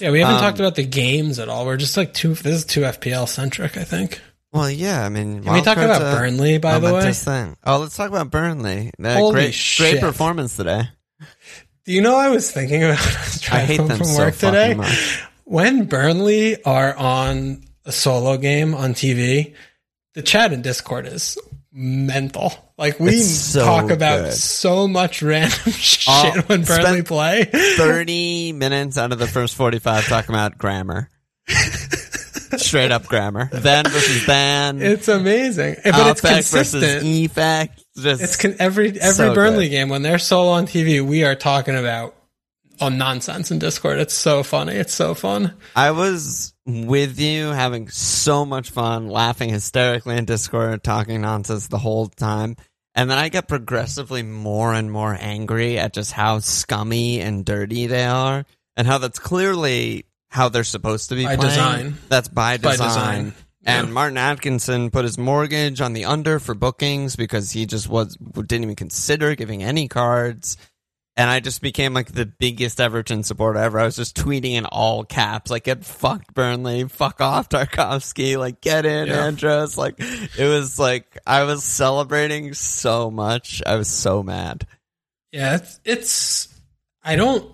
Yeah, 0.00 0.10
we 0.10 0.20
haven't 0.20 0.36
Um, 0.36 0.40
talked 0.42 0.58
about 0.58 0.74
the 0.74 0.84
games 0.84 1.38
at 1.38 1.48
all. 1.48 1.64
We're 1.64 1.76
just 1.76 1.96
like 1.96 2.12
two. 2.12 2.34
This 2.34 2.56
is 2.58 2.64
two 2.64 2.80
FPL 2.82 3.26
centric, 3.28 3.76
I 3.76 3.84
think. 3.84 4.20
Well, 4.52 4.70
yeah. 4.70 5.04
I 5.04 5.08
mean, 5.10 5.42
Can 5.44 5.52
we 5.52 5.62
talk 5.62 5.76
about 5.76 6.02
a 6.02 6.16
Burnley, 6.16 6.58
by 6.58 6.78
the 6.78 6.92
way? 6.92 7.12
Thing. 7.12 7.56
Oh, 7.64 7.78
let's 7.78 7.96
talk 7.96 8.08
about 8.08 8.30
Burnley. 8.30 8.90
Uh, 9.02 9.14
Holy 9.14 9.34
great, 9.34 9.54
shit. 9.54 9.92
great 9.92 10.00
performance 10.00 10.56
today. 10.56 10.88
Do 11.84 11.92
you 11.92 12.00
know 12.02 12.16
I 12.16 12.28
was 12.30 12.50
thinking 12.50 12.82
about 12.84 12.98
I 13.00 13.20
was 13.22 13.48
I 13.50 13.60
hate 13.60 13.76
them 13.78 13.88
from 13.88 14.04
so 14.06 14.18
work 14.18 14.36
today? 14.36 14.74
much. 14.74 15.22
When 15.44 15.84
Burnley 15.86 16.62
are 16.64 16.94
on 16.96 17.62
a 17.86 17.92
solo 17.92 18.36
game 18.36 18.74
on 18.74 18.92
TV, 18.92 19.54
the 20.18 20.22
chat 20.24 20.52
in 20.52 20.62
Discord 20.62 21.06
is 21.06 21.38
mental. 21.72 22.52
Like 22.76 22.98
we 22.98 23.18
so 23.20 23.64
talk 23.64 23.90
about 23.90 24.24
good. 24.24 24.32
so 24.34 24.88
much 24.88 25.22
random 25.22 25.58
uh, 25.66 25.70
shit 25.70 26.08
Oh, 26.36 26.42
when 26.48 26.64
Burnley 26.64 27.02
play. 27.02 27.44
Thirty 27.44 28.52
minutes 28.52 28.98
out 28.98 29.12
of 29.12 29.18
the 29.18 29.26
first 29.28 29.54
forty-five 29.54 30.06
talking 30.06 30.34
about 30.34 30.58
grammar. 30.58 31.08
Straight 32.56 32.90
up 32.90 33.04
grammar. 33.06 33.48
Then 33.52 33.84
versus 33.84 34.26
then. 34.26 34.80
It's 34.82 35.06
amazing, 35.08 35.76
but 35.84 36.06
it's 36.08 36.20
affect 36.24 36.46
versus 36.48 36.72
consistent. 36.72 37.04
effect. 37.04 37.84
Just 37.96 38.22
It's 38.22 38.36
con- 38.36 38.56
every 38.58 38.88
every 38.88 39.00
So 39.12 39.34
Burnley 39.34 39.66
good. 39.68 39.70
game 39.76 39.88
when 39.88 40.02
they're 40.02 40.18
solo 40.18 40.50
on 40.52 40.66
TV, 40.66 41.04
we 41.06 41.24
are 41.24 41.34
talking 41.34 41.76
about 41.76 42.14
on 42.80 42.98
nonsense 42.98 43.50
in 43.50 43.58
Discord. 43.58 43.98
It's 43.98 44.14
so 44.14 44.42
funny. 44.42 44.74
It's 44.74 44.94
so 44.94 45.14
fun. 45.14 45.54
I 45.76 45.90
was 45.90 46.54
with 46.66 47.18
you 47.18 47.48
having 47.48 47.88
so 47.88 48.44
much 48.44 48.70
fun, 48.70 49.08
laughing 49.08 49.50
hysterically 49.50 50.16
in 50.16 50.24
Discord, 50.24 50.82
talking 50.82 51.20
nonsense 51.20 51.68
the 51.68 51.78
whole 51.78 52.08
time. 52.08 52.56
And 52.94 53.10
then 53.10 53.18
I 53.18 53.28
get 53.28 53.48
progressively 53.48 54.22
more 54.22 54.72
and 54.74 54.90
more 54.90 55.16
angry 55.18 55.78
at 55.78 55.92
just 55.92 56.12
how 56.12 56.40
scummy 56.40 57.20
and 57.20 57.44
dirty 57.44 57.86
they 57.86 58.04
are, 58.04 58.44
and 58.76 58.86
how 58.86 58.98
that's 58.98 59.18
clearly 59.18 60.06
how 60.30 60.48
they're 60.48 60.64
supposed 60.64 61.08
to 61.10 61.14
be 61.14 61.24
By 61.24 61.36
playing. 61.36 61.50
design. 61.50 61.98
That's 62.08 62.28
by 62.28 62.56
By 62.58 62.72
design. 62.72 62.88
design. 62.88 63.34
And 63.64 63.86
Yeah. 63.88 63.92
Martin 63.92 64.18
Atkinson 64.18 64.90
put 64.90 65.04
his 65.04 65.18
mortgage 65.18 65.80
on 65.80 65.92
the 65.92 66.04
under 66.06 66.38
for 66.38 66.54
bookings 66.54 67.16
because 67.16 67.50
he 67.50 67.66
just 67.66 67.88
was 67.88 68.16
didn't 68.16 68.62
even 68.64 68.76
consider 68.76 69.34
giving 69.34 69.62
any 69.62 69.88
cards. 69.88 70.56
And 71.18 71.28
I 71.28 71.40
just 71.40 71.60
became 71.60 71.94
like 71.94 72.12
the 72.12 72.24
biggest 72.26 72.80
Everton 72.80 73.24
supporter 73.24 73.58
ever. 73.58 73.80
I 73.80 73.84
was 73.84 73.96
just 73.96 74.16
tweeting 74.16 74.52
in 74.52 74.64
all 74.66 75.04
caps, 75.04 75.50
like 75.50 75.64
"Get 75.64 75.84
fucked, 75.84 76.32
Burnley! 76.32 76.84
Fuck 76.88 77.20
off, 77.20 77.48
Tarkowski! 77.48 78.38
Like 78.38 78.60
get 78.60 78.86
in, 78.86 79.08
Yeah. 79.08 79.24
Andros!" 79.26 79.76
Like 79.76 79.96
it 79.98 80.48
was 80.48 80.78
like 80.78 81.18
I 81.26 81.42
was 81.42 81.64
celebrating 81.64 82.54
so 82.54 83.10
much. 83.10 83.60
I 83.66 83.74
was 83.74 83.88
so 83.88 84.22
mad. 84.22 84.66
Yeah, 85.32 85.56
it's, 85.56 85.80
it's 85.84 86.60
I 87.02 87.16
don't 87.16 87.44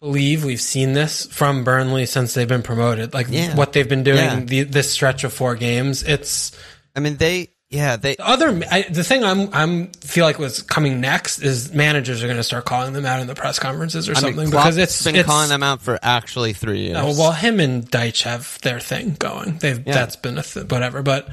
believe 0.00 0.44
we've 0.44 0.60
seen 0.60 0.92
this 0.92 1.24
from 1.26 1.64
Burnley 1.64 2.04
since 2.06 2.34
they've 2.34 2.46
been 2.46 2.62
promoted. 2.62 3.14
Like 3.14 3.28
Yeah. 3.30 3.56
what 3.56 3.72
they've 3.72 3.88
been 3.88 4.04
doing 4.04 4.18
Yeah. 4.18 4.40
the, 4.40 4.62
this 4.64 4.92
stretch 4.92 5.24
of 5.24 5.32
four 5.32 5.56
games. 5.56 6.02
It's 6.02 6.52
I 6.94 7.00
mean, 7.00 7.16
they, 7.16 7.48
yeah, 7.70 7.96
they, 7.96 8.16
the 8.16 8.26
other. 8.26 8.62
I, 8.70 8.82
the 8.82 9.04
thing 9.04 9.24
I'm 9.24 9.52
I'm 9.52 9.88
feel 9.92 10.24
like 10.24 10.38
what's 10.38 10.62
coming 10.62 11.00
next 11.02 11.40
is 11.40 11.74
managers 11.74 12.22
are 12.22 12.26
going 12.26 12.38
to 12.38 12.44
start 12.44 12.64
calling 12.64 12.94
them 12.94 13.04
out 13.04 13.20
in 13.20 13.26
the 13.26 13.34
press 13.34 13.58
conferences 13.58 14.08
or 14.08 14.12
I 14.12 14.20
something 14.20 14.50
Klopp's 14.50 14.64
because 14.64 14.76
it's 14.78 15.04
been 15.04 15.16
it's, 15.16 15.26
calling 15.26 15.50
them 15.50 15.62
out 15.62 15.82
for 15.82 15.98
actually 16.02 16.54
three 16.54 16.94
oh, 16.94 17.02
years. 17.02 17.18
Oh, 17.18 17.20
well, 17.20 17.32
him 17.32 17.60
and 17.60 17.88
Dyche 17.90 18.22
have 18.22 18.58
their 18.62 18.80
thing 18.80 19.16
going. 19.18 19.58
They've 19.58 19.86
Yeah. 19.86 19.92
that's 19.92 20.16
been 20.16 20.38
a 20.38 20.42
th- 20.42 20.70
whatever, 20.70 21.02
but 21.02 21.28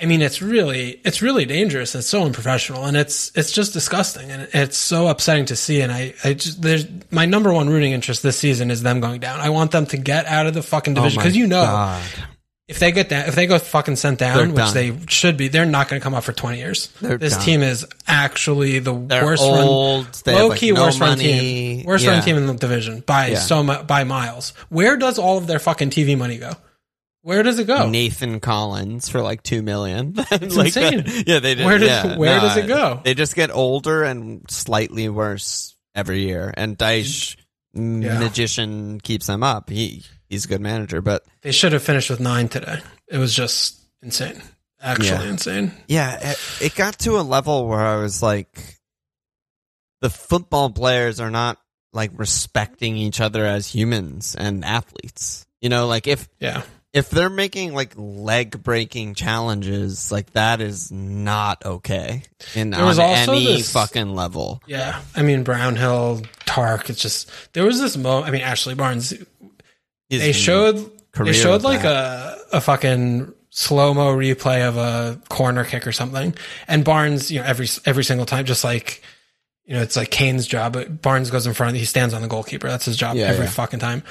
I 0.00 0.06
mean, 0.06 0.22
it's 0.22 0.40
really 0.40 1.00
it's 1.04 1.20
really 1.20 1.44
dangerous. 1.44 1.94
It's 1.94 2.08
so 2.08 2.24
unprofessional, 2.24 2.86
and 2.86 2.96
it's 2.96 3.30
it's 3.36 3.52
just 3.52 3.72
disgusting, 3.72 4.30
and 4.30 4.48
it's 4.52 4.76
so 4.76 5.08
upsetting 5.08 5.44
to 5.46 5.56
see. 5.56 5.80
And 5.80 5.92
I 5.92 6.14
I 6.24 6.32
just 6.32 6.62
there's 6.62 6.86
my 7.10 7.26
number 7.26 7.52
one 7.52 7.68
rooting 7.68 7.92
interest 7.92 8.22
this 8.24 8.38
season 8.38 8.70
is 8.70 8.82
them 8.82 9.00
going 9.00 9.20
down. 9.20 9.40
I 9.40 9.50
want 9.50 9.70
them 9.70 9.86
to 9.86 9.96
get 9.96 10.26
out 10.26 10.46
of 10.46 10.54
the 10.54 10.62
fucking 10.62 10.94
Oh 10.94 11.02
division 11.02 11.20
because 11.20 11.36
you 11.36 11.46
know 11.46 11.62
God. 11.62 12.02
If 12.70 12.78
they 12.78 12.92
get 12.92 13.08
down, 13.08 13.26
if 13.28 13.34
they 13.34 13.46
go 13.46 13.58
fucking 13.58 13.96
sent 13.96 14.20
They're 14.20 14.32
down, 14.34 14.48
which 14.52 14.56
done. 14.56 14.74
they 14.74 14.96
should 15.08 15.36
be, 15.36 15.48
they're 15.48 15.66
not 15.66 15.88
going 15.88 16.00
to 16.00 16.02
come 16.04 16.14
up 16.14 16.22
for 16.24 16.32
twenty 16.32 16.58
years. 16.58 16.86
They're 17.02 17.18
this 17.18 17.34
done. 17.34 17.42
team 17.44 17.62
is 17.62 17.84
actually 18.06 18.78
the 18.78 18.94
They're 18.94 19.24
worst 19.24 19.42
old. 19.42 20.04
run, 20.04 20.12
they 20.24 20.32
have, 20.32 20.40
low 20.42 20.48
like, 20.48 20.58
key 20.60 20.70
no 20.72 20.82
worst 20.84 21.00
run 21.00 21.10
money. 21.10 21.22
team, 21.24 21.84
worst 21.86 22.04
Yeah. 22.04 22.12
run 22.12 22.22
team 22.22 22.36
in 22.36 22.46
the 22.46 22.54
division 22.54 23.00
by 23.04 23.26
Yeah. 23.28 23.38
so 23.40 23.62
mu- 23.62 23.82
by 23.82 24.04
miles. 24.04 24.52
Where 24.68 24.96
does 24.96 25.18
all 25.18 25.36
of 25.36 25.46
their 25.48 25.58
fucking 25.58 25.90
TV 25.90 26.16
money 26.16 26.38
go? 26.38 26.52
Where 27.22 27.42
does 27.42 27.58
it 27.58 27.66
go? 27.66 27.90
Nathan 27.90 28.40
Collins 28.40 29.08
for 29.10 29.20
like 29.20 29.42
two 29.42 29.60
million. 29.62 30.14
It's 30.30 30.56
like 30.56 30.74
uh, 30.76 30.80
insane. 30.80 31.24
yeah, 31.26 31.40
they 31.40 31.54
did. 31.56 31.66
Where 31.66 31.76
does- 31.78 31.88
yeah, 31.88 32.16
where 32.16 32.40
does 32.40 32.56
it 32.56 32.66
go? 32.66 33.00
They 33.04 33.14
just 33.14 33.34
get 33.34 33.50
older 33.50 34.04
and 34.04 34.48
slightly 34.48 35.08
worse 35.10 35.74
every 35.94 36.22
year. 36.26 36.54
And 36.56 36.78
Dyche, 36.78 37.36
magician, 37.74 39.00
keeps 39.00 39.26
them 39.26 39.42
up. 39.42 39.68
He 39.70 40.04
he's 40.30 40.46
a 40.46 40.48
good 40.48 40.60
manager, 40.62 41.02
but 41.02 41.24
They 41.42 41.52
should 41.52 41.72
have 41.72 41.82
finished 41.82 42.08
with 42.08 42.20
nine 42.20 42.48
today. 42.48 42.80
It 43.08 43.18
was 43.18 43.34
just 43.34 43.78
insane. 44.02 44.40
Actually 44.82 45.08
Yeah. 45.08 45.22
insane. 45.24 45.72
yeah, 45.88 46.30
it, 46.30 46.38
it 46.62 46.74
got 46.74 46.98
to 47.00 47.18
a 47.18 47.22
level 47.22 47.66
where 47.68 47.80
I 47.84 47.96
was 47.96 48.22
like, 48.22 48.78
the 50.00 50.08
football 50.10 50.70
players 50.70 51.20
are 51.20 51.30
not 51.30 51.58
like 51.92 52.12
respecting 52.14 52.96
each 52.96 53.20
other 53.20 53.44
as 53.44 53.66
humans 53.66 54.34
and 54.38 54.64
athletes. 54.64 55.44
You 55.60 55.68
know, 55.68 55.86
like 55.86 56.06
if 56.06 56.28
Yeah. 56.38 56.62
if 56.94 57.10
they're 57.10 57.28
making 57.28 57.74
like 57.74 57.92
leg 57.96 58.62
breaking 58.62 59.14
challenges, 59.14 60.10
like 60.10 60.32
that 60.32 60.60
is 60.62 60.90
not 60.90 61.64
okay 61.66 62.22
in 62.54 62.72
on 62.72 62.98
any 62.98 63.44
this- 63.58 63.72
fucking 63.72 64.14
level. 64.14 64.62
Yeah. 64.66 65.02
I 65.14 65.22
mean, 65.22 65.42
Brownhill, 65.42 66.22
Tark, 66.46 66.88
it's 66.88 67.00
just, 67.02 67.30
there 67.52 67.64
was 67.64 67.80
this 67.80 67.96
moment. 67.96 68.26
I 68.26 68.30
mean, 68.30 68.42
Ashley 68.42 68.74
Barnes, 68.74 69.12
they 70.18 70.32
showed, 70.32 70.90
they 71.16 71.32
showed 71.32 71.62
like 71.62 71.82
that. 71.82 72.38
a, 72.52 72.56
a 72.58 72.60
fucking 72.60 73.32
slow 73.50 73.94
mo 73.94 74.14
replay 74.14 74.66
of 74.68 74.76
a 74.76 75.20
corner 75.28 75.64
kick 75.64 75.86
or 75.86 75.92
something. 75.92 76.34
And 76.68 76.84
Barnes, 76.84 77.30
you 77.30 77.40
know, 77.40 77.46
every, 77.46 77.68
every 77.86 78.04
single 78.04 78.26
time, 78.26 78.44
just 78.44 78.62
like, 78.64 79.02
you 79.64 79.74
know, 79.74 79.82
it's 79.82 79.96
like 79.96 80.10
Kane's 80.10 80.46
job, 80.46 80.72
but 80.72 81.00
Barnes 81.02 81.30
goes 81.30 81.46
in 81.46 81.54
front, 81.54 81.76
he 81.76 81.84
stands 81.84 82.12
on 82.14 82.22
the 82.22 82.28
goalkeeper. 82.28 82.68
That's 82.68 82.84
his 82.84 82.96
job 82.96 83.16
Yeah, 83.16 83.26
every 83.26 83.44
yeah. 83.46 83.50
fucking 83.50 83.78
time. 83.80 84.02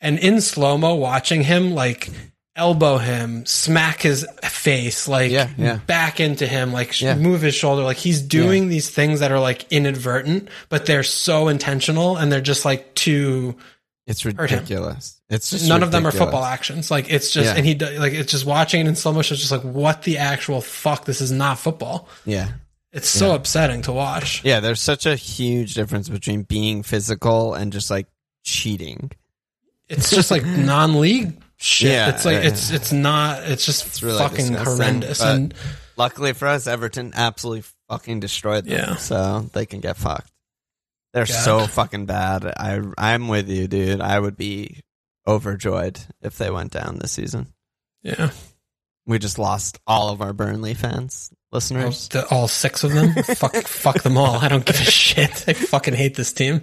And 0.00 0.18
in 0.18 0.40
slow 0.40 0.78
mo, 0.78 0.94
watching 0.94 1.42
him 1.42 1.72
like 1.74 2.08
elbow 2.54 2.98
him, 2.98 3.46
smack 3.46 4.02
his 4.02 4.26
face, 4.42 5.06
like 5.08 5.30
Yeah, 5.30 5.48
yeah. 5.56 5.76
back 5.86 6.18
into 6.20 6.46
him, 6.46 6.72
like 6.72 6.92
sh- 6.92 7.02
Yeah. 7.02 7.14
move 7.16 7.40
his 7.40 7.54
shoulder. 7.54 7.82
Like 7.82 7.96
he's 7.96 8.20
doing 8.20 8.68
these 8.68 8.90
things 8.90 9.20
that 9.20 9.30
are 9.32 9.38
like 9.40 9.64
inadvertent, 9.72 10.48
but 10.68 10.86
they're 10.86 11.02
so 11.04 11.48
intentional 11.48 12.16
and 12.16 12.30
they're 12.32 12.40
just 12.40 12.64
like 12.64 12.94
too. 12.94 13.56
It's 14.08 14.24
ridiculous. 14.24 15.20
It's 15.28 15.50
just 15.50 15.68
None 15.68 15.82
of 15.82 15.92
them 15.92 16.06
are 16.06 16.10
football 16.10 16.44
actions. 16.44 16.90
Like 16.90 17.12
it's 17.12 17.30
just, 17.30 17.44
Yeah. 17.46 17.54
and 17.56 17.66
he 17.66 17.74
like 17.98 18.14
it's 18.14 18.32
just 18.32 18.46
watching 18.46 18.80
it 18.80 18.86
in 18.88 18.96
slow 18.96 19.12
motion. 19.12 19.34
It's 19.34 19.42
just 19.42 19.52
like 19.52 19.62
what 19.62 20.02
the 20.02 20.18
actual 20.18 20.60
fuck. 20.62 21.04
This 21.04 21.20
is 21.20 21.30
not 21.30 21.58
football. 21.58 22.08
Yeah. 22.24 22.48
It's 22.90 23.08
so 23.08 23.34
upsetting 23.34 23.82
to 23.82 23.92
watch. 23.92 24.42
Yeah, 24.44 24.60
there's 24.60 24.80
such 24.80 25.04
a 25.04 25.14
huge 25.14 25.74
difference 25.74 26.08
between 26.08 26.42
being 26.42 26.82
physical 26.82 27.52
and 27.52 27.70
just 27.70 27.90
like 27.90 28.06
cheating. 28.44 29.10
It's 29.88 30.10
just 30.10 30.30
like 30.30 30.44
non-league 30.46 31.38
shit. 31.58 31.90
Yeah, 31.90 32.08
it's 32.08 32.24
like 32.24 32.42
yeah. 32.42 32.48
it's 32.48 32.70
it's 32.70 32.92
not. 32.92 33.42
It's 33.44 33.66
just 33.66 34.02
really 34.02 34.18
fucking 34.18 34.54
horrendous. 34.54 35.20
And 35.20 35.52
Luckily 35.98 36.32
for 36.32 36.46
us, 36.46 36.66
Everton 36.68 37.12
absolutely 37.14 37.64
fucking 37.88 38.20
destroyed 38.20 38.64
them. 38.64 38.78
Yeah. 38.78 38.96
So 38.96 39.50
they 39.52 39.66
can 39.66 39.80
get 39.80 39.96
fucked. 39.96 40.30
They're 41.26 41.34
God. 41.34 41.44
so 41.44 41.66
fucking 41.66 42.06
bad. 42.06 42.44
I 42.44 42.80
I'm 42.96 43.26
with 43.28 43.48
you, 43.48 43.66
dude. 43.66 44.00
I 44.00 44.18
would 44.20 44.36
be 44.36 44.80
overjoyed 45.26 45.98
if 46.22 46.38
they 46.38 46.50
went 46.50 46.72
down 46.72 46.98
this 46.98 47.12
season. 47.12 47.48
yeah, 48.02 48.30
We 49.06 49.18
just 49.18 49.38
lost 49.38 49.78
all 49.86 50.10
of 50.10 50.20
our 50.22 50.32
Burnley 50.32 50.74
fans, 50.74 51.30
listeners. 51.52 52.08
the, 52.08 52.26
all 52.28 52.48
six 52.48 52.84
of 52.84 52.92
them. 52.92 53.12
fuck, 53.24 53.54
fuck 53.56 54.02
them 54.02 54.16
all. 54.16 54.36
I 54.36 54.48
don't 54.48 54.64
give 54.64 54.76
a 54.80 54.84
shit. 54.84 55.44
I 55.48 55.52
fucking 55.54 55.94
hate 55.94 56.14
this 56.14 56.32
team. 56.32 56.62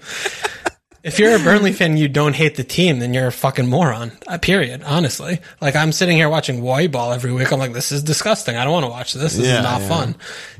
If 1.04 1.20
you're 1.20 1.36
a 1.36 1.40
Burnley 1.40 1.72
fan, 1.72 1.98
you 1.98 2.08
don't 2.08 2.34
hate 2.36 2.56
the 2.56 2.64
team, 2.64 2.98
then 2.98 3.14
you're 3.14 3.28
a 3.28 3.32
fucking 3.32 3.68
moron. 3.68 4.12
Uh, 4.26 4.40
period. 4.40 4.82
Honestly, 4.84 5.40
like 5.62 5.76
I'm 5.76 5.92
sitting 5.92 6.18
here 6.18 6.30
watching 6.30 6.64
Roy 6.66 6.88
ball 6.88 7.14
every 7.14 7.32
week. 7.32 7.52
I'm 7.54 7.60
like, 7.60 7.74
this 7.74 7.92
is 7.92 8.02
disgusting. 8.02 8.56
I 8.56 8.64
don't 8.64 8.74
want 8.74 8.86
to 8.86 8.90
watch 8.90 9.14
this. 9.14 9.36
This 9.36 9.46
Yeah, 9.46 9.58
is 9.58 9.64
not 9.64 9.82
yeah. 9.82 9.88
fun. 9.88 10.16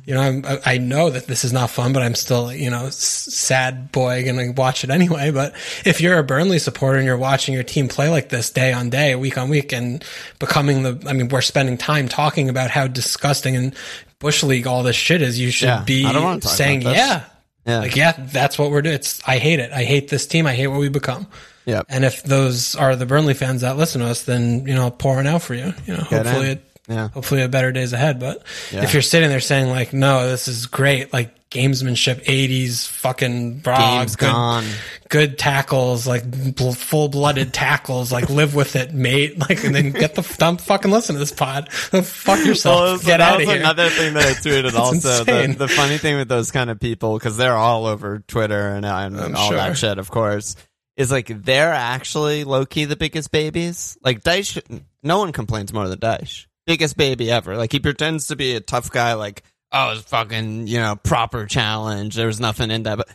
You 0.06 0.14
know, 0.14 0.22
I'm, 0.22 0.46
I 0.66 0.78
know 0.78 1.10
that 1.10 1.26
this 1.26 1.44
is 1.44 1.52
not 1.52 1.72
fun, 1.72 1.92
but 1.92 2.04
I'm 2.04 2.14
still, 2.14 2.54
you 2.54 2.70
know, 2.70 2.90
sad 2.92 3.92
boy 3.92 4.24
gonna 4.24 4.52
watch 4.52 4.84
it 4.84 4.90
anyway. 4.92 5.32
But 5.32 5.54
if 5.84 6.00
you're 6.00 6.20
a 6.20 6.24
Burnley 6.24 6.60
supporter 6.60 6.98
and 7.00 7.06
you're 7.08 7.18
watching 7.18 7.54
your 7.56 7.64
team 7.64 7.88
play 7.88 8.10
like 8.10 8.30
this 8.30 8.52
day 8.52 8.72
on 8.72 8.90
day, 8.92 9.16
week 9.16 9.38
on 9.38 9.50
week, 9.50 9.74
and 9.74 10.04
becoming 10.40 10.84
the, 10.84 11.04
I 11.08 11.14
mean, 11.14 11.30
we're 11.30 11.42
spending 11.42 11.78
time 11.78 12.08
talking 12.08 12.50
about 12.50 12.70
how 12.70 12.86
disgusting 12.88 13.56
and 13.56 13.76
bush 14.20 14.44
league 14.44 14.68
all 14.68 14.84
this 14.84 14.96
shit 14.96 15.22
is. 15.24 15.40
You 15.40 15.50
should 15.50 15.68
Yeah, 15.70 15.84
be 15.84 16.06
I 16.06 16.14
don't 16.14 16.24
wanna 16.24 16.42
talk 16.42 16.52
saying, 16.52 16.84
yeah, 16.84 17.24
Yeah. 17.66 17.80
like, 17.80 17.96
yeah, 17.96 18.12
that's 18.18 18.60
what 18.60 18.70
we're 18.70 18.84
doing. 18.84 18.96
It's, 18.96 19.22
I 19.28 19.40
hate 19.40 19.60
it. 19.60 19.72
I 19.72 19.84
hate 19.86 20.08
this 20.10 20.28
team. 20.28 20.46
I 20.46 20.54
hate 20.54 20.68
what 20.68 20.80
we 20.80 20.90
become. 20.90 21.26
Yeah. 21.66 21.82
And 21.90 22.06
if 22.06 22.22
those 22.22 22.76
are 22.76 22.96
the 22.96 23.08
Burnley 23.08 23.34
fans 23.34 23.62
that 23.62 23.76
listen 23.76 24.02
to 24.02 24.08
us, 24.08 24.22
then, 24.26 24.68
you 24.68 24.76
know, 24.76 24.92
pouring 24.92 25.26
out 25.26 25.42
for 25.42 25.56
you, 25.56 25.74
you 25.88 25.94
know, 25.94 26.06
Get 26.12 26.26
hopefully 26.28 26.46
in. 26.46 26.52
it, 26.58 26.75
Yeah. 26.88 27.10
hopefully 27.10 27.42
a 27.42 27.50
better 27.50 27.72
days 27.72 27.94
ahead. 27.94 28.20
But 28.20 28.44
Yeah. 28.72 28.84
if 28.84 28.94
you're 28.94 29.02
sitting 29.02 29.30
there 29.30 29.40
saying 29.40 29.70
like, 29.70 29.92
no, 29.94 30.28
this 30.30 30.48
is 30.48 30.68
great, 30.68 31.12
like 31.12 31.34
gamesmanship, 31.50 32.24
80s, 32.26 32.86
fucking 32.88 33.62
Game's 33.62 34.16
good, 34.18 34.26
gone. 34.30 34.66
good 35.10 35.38
tackles, 35.40 36.06
like 36.06 36.30
bl- 36.56 36.72
full 36.72 37.08
blooded 37.08 37.54
tackles, 37.54 38.12
like 38.12 38.30
live 38.30 38.54
with 38.56 38.76
it, 38.76 38.94
mate. 38.94 39.38
Like, 39.50 39.64
and 39.64 39.74
then 39.74 39.92
get 39.92 40.16
the 40.16 40.36
don't 40.38 40.60
fucking 40.60 40.92
listen 40.92 41.16
to 41.16 41.20
this 41.20 41.32
pod. 41.32 41.72
Fuck 41.74 42.46
yourself. 42.46 42.80
Well, 42.80 42.98
get 42.98 43.06
that 43.18 43.22
out 43.22 43.34
of 43.36 43.40
was 43.42 43.50
here. 43.50 43.60
another 43.60 43.90
thing 43.90 44.14
that 44.16 44.24
I 44.26 44.32
tweeted 44.34 44.74
also. 44.78 45.24
The, 45.24 45.56
the 45.58 45.68
funny 45.68 45.98
thing 45.98 46.18
with 46.18 46.28
those 46.28 46.52
kind 46.52 46.70
of 46.70 46.80
people, 46.80 47.18
because 47.18 47.38
they're 47.38 47.56
all 47.56 47.86
over 47.86 48.20
Twitter 48.28 48.70
and, 48.70 48.86
uh, 48.86 48.96
and 48.96 49.20
I'm 49.20 49.36
all 49.36 49.48
sure. 49.50 49.58
that 49.58 49.78
shit, 49.78 49.98
of 49.98 50.12
course, 50.12 50.56
is 50.98 51.12
like 51.12 51.28
they're 51.44 51.74
actually 51.74 52.44
low 52.44 52.66
key 52.66 52.86
the 52.86 52.96
biggest 52.96 53.32
babies. 53.32 53.98
Like 54.04 54.24
Dyche, 54.24 54.62
no 55.04 55.20
one 55.20 55.32
complains 55.32 55.72
more 55.74 55.88
than 55.88 56.00
Dyche. 56.00 56.46
Biggest 56.66 56.98
baby 56.98 57.32
ever. 57.32 57.58
Like 57.58 57.72
he 57.72 57.80
pretends 57.80 58.28
to 58.28 58.36
be 58.36 58.56
a 58.56 58.60
tough 58.62 58.92
guy. 58.92 59.14
Like 59.14 59.44
oh, 59.72 59.92
it's 59.92 60.02
fucking 60.04 60.68
you 60.68 60.80
know 60.80 60.96
proper 60.96 61.46
challenge. 61.46 62.16
There 62.16 62.28
was 62.28 62.40
nothing 62.40 62.72
in 62.72 62.84
that, 62.84 62.98
but. 62.98 63.08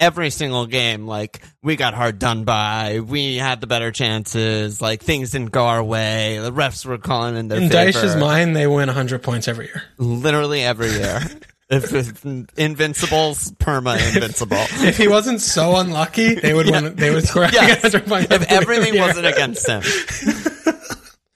Every 0.00 0.30
single 0.30 0.66
game, 0.66 1.06
like 1.06 1.40
we 1.62 1.76
got 1.76 1.94
hard 1.94 2.18
done 2.18 2.42
by, 2.42 2.98
we 2.98 3.36
had 3.36 3.60
the 3.60 3.68
better 3.68 3.92
chances, 3.92 4.82
like 4.82 5.00
things 5.04 5.30
didn't 5.30 5.52
go 5.52 5.66
our 5.66 5.84
way, 5.84 6.36
the 6.40 6.50
refs 6.50 6.84
were 6.84 6.98
calling 6.98 7.36
in 7.36 7.46
their 7.46 7.60
in 7.60 7.70
favor 7.70 8.00
Dyche's 8.00 8.16
mind, 8.16 8.56
they 8.56 8.66
win 8.66 8.88
100 8.88 9.22
points 9.22 9.46
every 9.46 9.66
year. 9.66 9.84
literally 9.96 10.62
every 10.64 10.90
year. 10.90 11.20
if, 11.70 11.94
if 11.94 12.24
Invincible's 12.58 13.52
perma 13.52 13.94
invincible. 14.12 14.56
If 14.84 14.96
he 14.98 15.06
wasn't 15.06 15.40
so 15.40 15.76
unlucky, 15.76 16.34
they 16.34 16.52
would 16.52 16.68
win. 16.68 16.96
They 16.96 17.14
would 17.14 17.28
score. 17.28 17.44
Yes. 17.44 17.84
100 17.84 18.06
points 18.08 18.32
if 18.32 18.50
everything 18.50 18.98
wasn't 18.98 19.26
against 19.26 19.68
him. 19.68 19.82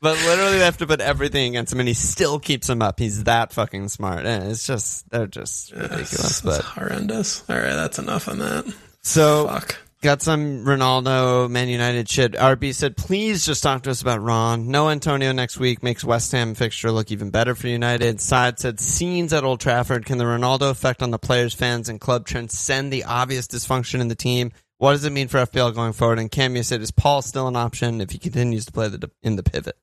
but 0.00 0.16
literally 0.18 0.58
they 0.58 0.64
have 0.64 0.78
to 0.78 0.86
put 0.86 1.00
everything 1.00 1.48
against 1.50 1.72
him 1.72 1.80
and 1.80 1.88
he 1.88 1.94
still 1.94 2.38
keeps 2.38 2.68
him 2.68 2.82
up. 2.82 2.98
He's 2.98 3.24
that 3.24 3.52
fucking 3.52 3.88
smart. 3.88 4.26
And 4.26 4.50
it's 4.50 4.66
just 4.66 5.08
they're 5.10 5.26
just 5.26 5.72
ridiculous. 5.72 6.40
But 6.40 6.62
horrendous. 6.62 7.42
All 7.48 7.56
right, 7.56 7.74
that's 7.74 7.98
enough 7.98 8.28
on 8.28 8.38
that. 8.38 8.72
so 9.02 9.46
Fuck. 9.48 9.76
got 10.02 10.22
some 10.22 10.64
Ronaldo 10.64 11.50
Man 11.50 11.68
United 11.68 12.08
shit. 12.08 12.32
RB 12.32 12.72
said, 12.74 12.96
please 12.96 13.44
just 13.44 13.62
talk 13.62 13.82
to 13.82 13.90
us 13.90 14.00
about 14.02 14.20
Ron. 14.22 14.68
No 14.68 14.88
Antonio 14.88 15.32
next 15.32 15.58
week 15.58 15.82
makes 15.82 16.04
West 16.04 16.30
Ham 16.32 16.54
fixture 16.54 16.92
look 16.92 17.10
even 17.10 17.30
better 17.30 17.54
for 17.56 17.66
United. 17.68 18.20
Side 18.20 18.58
said, 18.60 18.78
scenes 18.78 19.32
at 19.32 19.42
Old 19.44 19.60
Trafford. 19.60 20.06
Can 20.06 20.18
the 20.18 20.24
Ronaldo 20.24 20.70
effect 20.70 21.02
on 21.02 21.10
the 21.10 21.18
players, 21.18 21.54
fans, 21.54 21.88
and 21.88 22.00
club 22.00 22.24
transcend 22.24 22.92
the 22.92 23.04
obvious 23.04 23.46
dysfunction 23.48 24.00
in 24.00 24.08
the 24.08 24.14
team? 24.14 24.52
What 24.78 24.92
does 24.92 25.04
it 25.04 25.10
mean 25.10 25.26
for 25.26 25.38
FPL 25.38 25.74
going 25.74 25.92
forward? 25.92 26.20
And 26.20 26.30
Cam, 26.30 26.54
you 26.54 26.62
said, 26.62 26.80
is 26.82 26.92
Paul 26.92 27.20
still 27.20 27.48
an 27.48 27.56
option 27.56 28.00
if 28.00 28.10
he 28.10 28.18
continues 28.18 28.64
to 28.66 28.70
play 28.72 28.86
the 28.88 29.10
in 29.24 29.34
the 29.34 29.42
pivot? 29.42 29.76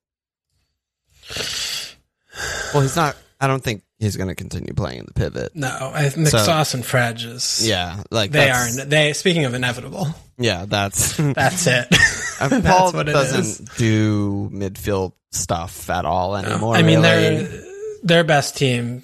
Well, 2.73 2.81
he's 2.83 2.95
not. 2.95 3.15
I 3.39 3.47
don't 3.47 3.63
think 3.63 3.83
he's 3.99 4.17
going 4.17 4.29
to 4.29 4.35
continue 4.35 4.73
playing 4.73 4.99
in 4.99 5.05
the 5.05 5.13
pivot. 5.13 5.55
No, 5.55 5.67
I, 5.67 6.05
McSauce 6.05 6.73
and 6.73 6.85
Fredge 6.85 7.25
is. 7.25 7.67
Yeah, 7.67 8.03
like 8.11 8.31
They 8.31 8.39
that's- 8.45 8.79
are. 8.79 8.85
They 8.85 9.13
speaking 9.13 9.45
of 9.45 9.53
inevitable. 9.53 10.07
Yeah, 10.37 10.65
that's 10.67 11.15
That's 11.17 11.67
it. 11.67 11.87
That's 12.39 12.67
Paul 12.67 12.91
what 12.91 13.07
it 13.07 13.13
doesn't 13.13 13.69
do 13.77 14.49
midfield 14.53 15.13
stuff 15.31 15.89
at 15.89 16.03
all 16.05 16.35
anymore. 16.35 16.75
I 16.75 16.81
mean, 16.81 17.01
really. 17.01 17.45
their 17.45 17.63
their 18.03 18.23
best 18.25 18.57
team. 18.57 19.01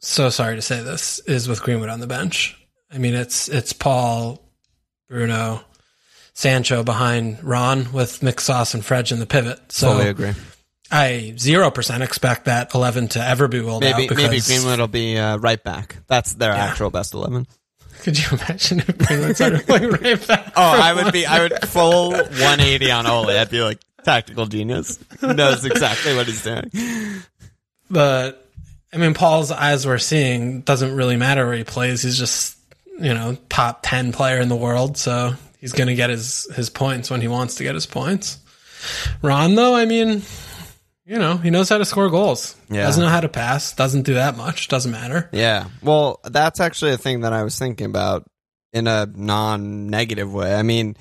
So 0.00 0.28
sorry 0.30 0.54
to 0.54 0.62
say 0.62 0.82
this 0.82 1.18
is 1.20 1.48
with 1.48 1.60
Greenwood 1.62 1.88
on 1.88 1.98
the 1.98 2.06
bench. 2.06 2.56
I 2.92 2.98
mean, 2.98 3.14
it's 3.14 3.48
it's 3.48 3.72
Paul, 3.72 4.40
Bruno, 5.08 5.62
Sancho 6.34 6.84
behind 6.84 7.42
Ron 7.42 7.92
with 7.92 8.20
McSauce 8.20 8.74
and 8.74 8.84
Fredge 8.84 9.10
in 9.10 9.18
the 9.18 9.26
pivot. 9.26 9.72
So 9.72 9.92
fully 9.94 10.08
agree. 10.08 10.32
I 10.90 11.34
zero 11.36 11.70
percent 11.70 12.02
expect 12.02 12.44
that 12.44 12.74
eleven 12.74 13.08
to 13.08 13.20
ever 13.22 13.48
be 13.48 13.60
ruled 13.60 13.82
Maybe 13.82 14.04
out. 14.04 14.08
Because 14.08 14.16
maybe 14.16 14.40
Greenwood 14.40 14.78
will 14.78 14.88
be 14.88 15.18
uh, 15.18 15.36
right 15.38 15.62
back. 15.62 15.96
That's 16.06 16.34
their 16.34 16.52
actual 16.52 16.90
best 16.90 17.14
eleven. 17.14 17.46
Could 18.02 18.18
you 18.18 18.38
imagine 18.38 18.80
if 18.80 18.98
Greenwood 18.98 19.36
started 19.36 19.66
playing 19.66 19.90
right 19.90 20.26
back? 20.26 20.52
Oh, 20.56 20.62
I 20.62 20.92
would 20.94 21.12
be. 21.12 21.26
I 21.26 21.40
would 21.42 21.68
full 21.68 22.10
180 22.12 22.90
on 22.90 23.06
Ole. 23.06 23.30
I'd 23.30 23.50
be 23.50 23.62
like 23.62 23.80
tactical 24.04 24.46
genius. 24.46 24.98
Knows 25.22 25.64
exactly 25.64 26.14
what 26.14 26.26
he's 26.26 26.42
doing. 26.42 26.70
But 27.90 28.48
I 28.92 28.98
mean, 28.98 29.14
Paul's 29.14 29.50
as 29.50 29.86
we're 29.86 29.98
seeing 29.98 30.60
doesn't 30.60 30.94
really 30.94 31.16
matter 31.16 31.46
where 31.46 31.56
he 31.56 31.64
plays. 31.64 32.02
He's 32.02 32.18
just 32.18 32.56
you 32.98 33.12
know 33.12 33.36
top 33.48 33.80
ten 33.82 34.12
player 34.12 34.38
in 34.40 34.48
the 34.48 34.56
world, 34.56 34.96
so 34.96 35.34
he's 35.58 35.72
going 35.72 35.88
to 35.88 35.94
get 35.94 36.10
his 36.10 36.46
his 36.54 36.70
points 36.70 37.10
when 37.10 37.20
he 37.20 37.28
wants 37.28 37.56
to 37.56 37.64
get 37.64 37.74
his 37.74 37.86
points. 37.86 38.38
Ron, 39.22 39.54
though, 39.56 39.74
I 39.74 39.84
mean, 39.84 40.22
you 41.06 41.18
know, 41.18 41.36
he 41.36 41.50
knows 41.50 41.68
how 41.68 41.78
to 41.78 41.84
score 41.84 42.10
goals. 42.10 42.56
Yeah. 42.68 42.82
Doesn't 42.82 43.02
know 43.02 43.08
how 43.08 43.20
to 43.20 43.28
pass. 43.28 43.74
Doesn't 43.74 44.02
do 44.02 44.14
that 44.14 44.36
much. 44.36 44.66
Doesn't 44.68 44.90
matter. 44.90 45.30
Yeah. 45.32 45.68
Well, 45.82 46.20
that's 46.24 46.60
actually 46.60 46.92
a 46.92 46.98
thing 46.98 47.20
that 47.20 47.32
I 47.32 47.44
was 47.44 47.58
thinking 47.58 47.86
about 47.86 48.26
in 48.72 48.88
a 48.88 49.06
non-negative 49.06 50.32
way. 50.32 50.54
I 50.54 50.62
mean, 50.62 50.96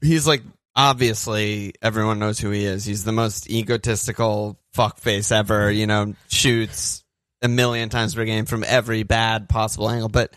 he's 0.00 0.26
like 0.26 0.42
obviously 0.74 1.74
everyone 1.82 2.18
knows 2.18 2.38
who 2.38 2.50
he 2.50 2.64
is. 2.64 2.84
He's 2.84 3.04
the 3.04 3.12
most 3.12 3.50
egotistical 3.50 4.58
fuckface 4.74 5.30
ever. 5.30 5.70
You 5.70 5.86
know, 5.86 6.14
shoots 6.28 7.04
a 7.42 7.48
million 7.48 7.90
times 7.90 8.14
per 8.14 8.24
game 8.24 8.46
from 8.46 8.64
every 8.66 9.02
bad 9.02 9.50
possible 9.50 9.90
angle. 9.90 10.08
But 10.08 10.32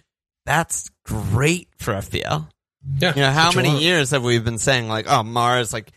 that's 0.46 0.90
great 1.06 1.70
for 1.78 1.94
FPL. 1.94 2.50
Yeah. 3.00 3.14
You 3.16 3.22
know, 3.22 3.32
how 3.32 3.52
many 3.54 3.80
years 3.80 4.12
have 4.12 4.24
we 4.24 4.38
been 4.40 4.58
saying 4.58 4.90
like, 4.90 5.06
oh, 5.08 5.24
Mars 5.24 5.72
like 5.72 5.92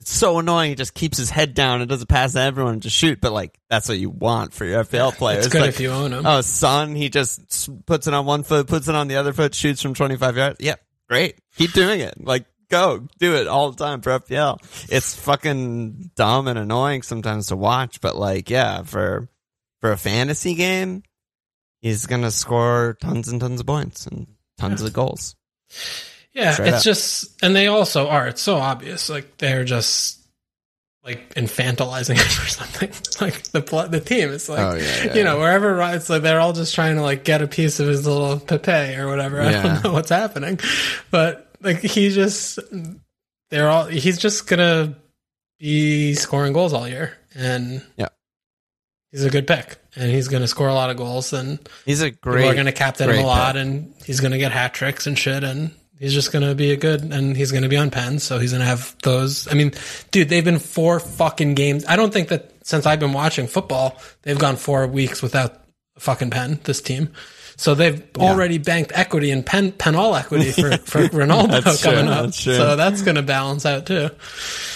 it's 0.00 0.10
so 0.10 0.38
annoying. 0.38 0.70
He 0.70 0.74
just 0.76 0.94
keeps 0.94 1.18
his 1.18 1.28
head 1.28 1.52
down 1.52 1.80
and 1.80 1.88
doesn't 1.88 2.08
pass 2.08 2.32
to 2.32 2.40
everyone 2.40 2.74
and 2.74 2.82
just 2.82 2.96
shoot. 2.96 3.20
But 3.20 3.32
like, 3.32 3.58
that's 3.68 3.88
what 3.88 3.98
you 3.98 4.08
want 4.08 4.54
for 4.54 4.64
your 4.64 4.82
FPL 4.84 5.12
players. 5.12 5.46
It's 5.46 5.52
good 5.52 5.60
Like, 5.60 5.68
if 5.70 5.80
you 5.80 5.90
own 5.90 6.12
him. 6.12 6.24
Oh, 6.26 6.40
son, 6.40 6.94
he 6.94 7.10
just 7.10 7.68
puts 7.86 8.06
it 8.06 8.14
on 8.14 8.24
one 8.24 8.42
foot, 8.42 8.66
puts 8.66 8.88
it 8.88 8.94
on 8.94 9.08
the 9.08 9.16
other 9.16 9.32
foot, 9.32 9.54
shoots 9.54 9.82
from 9.82 9.92
25 9.94 10.36
yards. 10.36 10.60
Yep, 10.60 10.80
great. 11.08 11.38
Keep 11.56 11.72
doing 11.72 12.00
it. 12.00 12.14
Like, 12.18 12.46
go. 12.70 13.06
Do 13.18 13.34
it 13.34 13.46
all 13.46 13.72
the 13.72 13.84
time 13.84 14.00
for 14.00 14.18
FPL. 14.18 14.58
It's 14.90 15.14
fucking 15.16 16.12
dumb 16.14 16.48
and 16.48 16.58
annoying 16.58 17.02
sometimes 17.02 17.48
to 17.48 17.56
watch, 17.56 18.00
but 18.00 18.16
like, 18.16 18.48
yeah, 18.48 18.82
for, 18.82 19.28
for 19.82 19.92
a 19.92 19.98
fantasy 19.98 20.54
game, 20.54 21.02
he's 21.82 22.06
gonna 22.06 22.30
score 22.30 22.96
tons 23.02 23.28
and 23.28 23.40
tons 23.40 23.60
of 23.60 23.66
points 23.66 24.06
and 24.06 24.28
tons 24.56 24.80
of 24.80 24.94
goals. 24.94 25.36
Yeah, 26.32 26.52
Straight 26.52 26.68
it's 26.68 26.76
up. 26.78 26.82
just, 26.84 27.42
and 27.42 27.56
they 27.56 27.66
also 27.66 28.08
are. 28.08 28.28
It's 28.28 28.40
so 28.42 28.56
obvious. 28.56 29.08
Like 29.10 29.36
they're 29.38 29.64
just 29.64 30.18
like 31.04 31.34
infantilizing 31.34 32.16
him 32.16 32.44
or 32.44 32.46
something. 32.48 32.90
Like 33.20 33.42
the 33.44 33.88
the 33.90 34.00
team. 34.00 34.30
It's 34.30 34.48
like 34.48 34.60
Oh, 34.60 34.74
yeah, 34.76 35.04
yeah, 35.06 35.14
you 35.16 35.24
know 35.24 35.38
wherever 35.38 35.74
Ron- 35.74 35.94
it's 35.94 36.08
like 36.10 36.22
they're 36.22 36.38
all 36.40 36.52
just 36.52 36.74
trying 36.74 36.96
to 36.96 37.02
like 37.02 37.24
get 37.24 37.42
a 37.42 37.46
piece 37.48 37.80
of 37.80 37.88
his 37.88 38.06
little 38.06 38.38
pepe 38.38 38.96
or 38.96 39.08
whatever. 39.08 39.40
I 39.40 39.52
don't 39.52 39.84
know 39.84 39.92
what's 39.92 40.10
happening, 40.10 40.60
but 41.10 41.50
like 41.62 41.78
he 41.80 42.10
just 42.10 42.58
they're 43.50 43.68
all 43.68 43.86
he's 43.86 44.18
just 44.18 44.46
gonna 44.46 44.94
be 45.58 46.14
scoring 46.14 46.52
goals 46.52 46.72
all 46.72 46.86
year 46.88 47.16
and 47.34 47.84
Yeah. 47.96 48.08
He's 49.12 49.24
a 49.24 49.30
good 49.30 49.48
pick, 49.48 49.76
and 49.96 50.08
he's 50.08 50.28
going 50.28 50.42
to 50.42 50.46
score 50.46 50.68
a 50.68 50.72
lot 50.72 50.88
of 50.90 50.96
goals, 50.96 51.32
and 51.32 51.58
He's 51.84 52.00
a 52.00 52.10
people 52.12 52.30
great. 52.30 52.46
are 52.48 52.54
going 52.54 52.66
to 52.66 52.72
captain 52.72 53.10
him 53.10 53.24
a 53.24 53.26
lot, 53.26 53.54
pick. 53.56 53.62
and 53.62 53.92
he's 54.06 54.20
going 54.20 54.30
to 54.30 54.38
get 54.38 54.52
hat 54.52 54.72
tricks 54.72 55.08
and 55.08 55.18
shit, 55.18 55.42
and 55.42 55.72
he's 56.00 56.12
just 56.12 56.32
going 56.32 56.44
to 56.44 56.56
be 56.56 56.72
a 56.72 56.76
good, 56.76 57.02
and 57.02 57.36
he's 57.36 57.52
going 57.52 57.62
to 57.62 57.68
be 57.68 57.76
on 57.76 57.90
pens, 57.90 58.24
so 58.24 58.40
he's 58.40 58.50
going 58.50 58.60
to 58.62 58.66
have 58.66 58.96
those. 59.04 59.46
I 59.46 59.54
mean, 59.54 59.72
dude, 60.10 60.28
they've 60.28 60.44
been 60.44 60.58
four 60.58 60.98
fucking 60.98 61.54
games. 61.54 61.84
I 61.86 61.94
don't 61.94 62.12
think 62.12 62.28
that 62.30 62.52
since 62.66 62.86
I've 62.86 62.98
been 63.00 63.12
watching 63.12 63.46
football, 63.46 63.96
they've 64.22 64.38
gone 64.38 64.56
four 64.56 64.86
weeks 64.88 65.22
without 65.22 65.62
a 65.96 66.00
fucking 66.00 66.30
pen. 66.30 66.58
This 66.64 66.82
team. 66.82 67.12
So 67.56 67.74
they've 67.74 68.02
already 68.16 68.56
banked 68.56 68.92
equity 68.94 69.30
and 69.30 69.44
pen 69.44 69.72
pen 69.72 69.94
all 69.94 70.16
equity 70.16 70.50
for, 70.50 70.70
for 70.78 71.00
Ronaldo 71.08 71.62
That's 71.62 71.82
true, 71.82 71.90
coming 71.92 72.08
up. 72.08 72.24
that's. 72.26 72.40
So 72.40 72.74
that's 72.74 73.02
going 73.02 73.16
to 73.16 73.22
balance 73.22 73.66
out 73.66 73.84
too. 73.84 74.08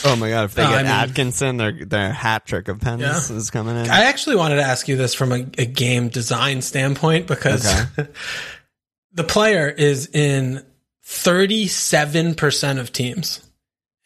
oh 0.05 0.17
my 0.17 0.29
god! 0.29 0.45
If 0.45 0.55
they 0.55 0.65
No, 0.65 0.69
get 0.69 0.79
I 0.81 0.83
mean- 0.83 0.93
Atkinson, 0.93 1.57
their 1.57 1.73
their 1.87 2.13
hat 2.13 2.45
trick 2.45 2.69
of 2.69 2.83
pens 2.83 3.01
Yeah. 3.01 3.17
is 3.37 3.49
coming 3.51 3.77
in. 3.77 3.89
I 3.89 4.05
actually 4.05 4.37
wanted 4.37 4.57
to 4.57 4.65
ask 4.65 4.87
you 4.87 4.97
this 4.97 5.15
from 5.15 5.33
a, 5.33 5.47
a 5.57 5.65
game 5.65 6.11
design 6.11 6.61
standpoint 6.61 7.27
because 7.27 7.65
the 9.15 9.25
player 9.25 9.69
is 9.71 10.07
in 10.13 10.63
37% 11.07 12.79
of 12.81 12.93
teams 12.93 13.41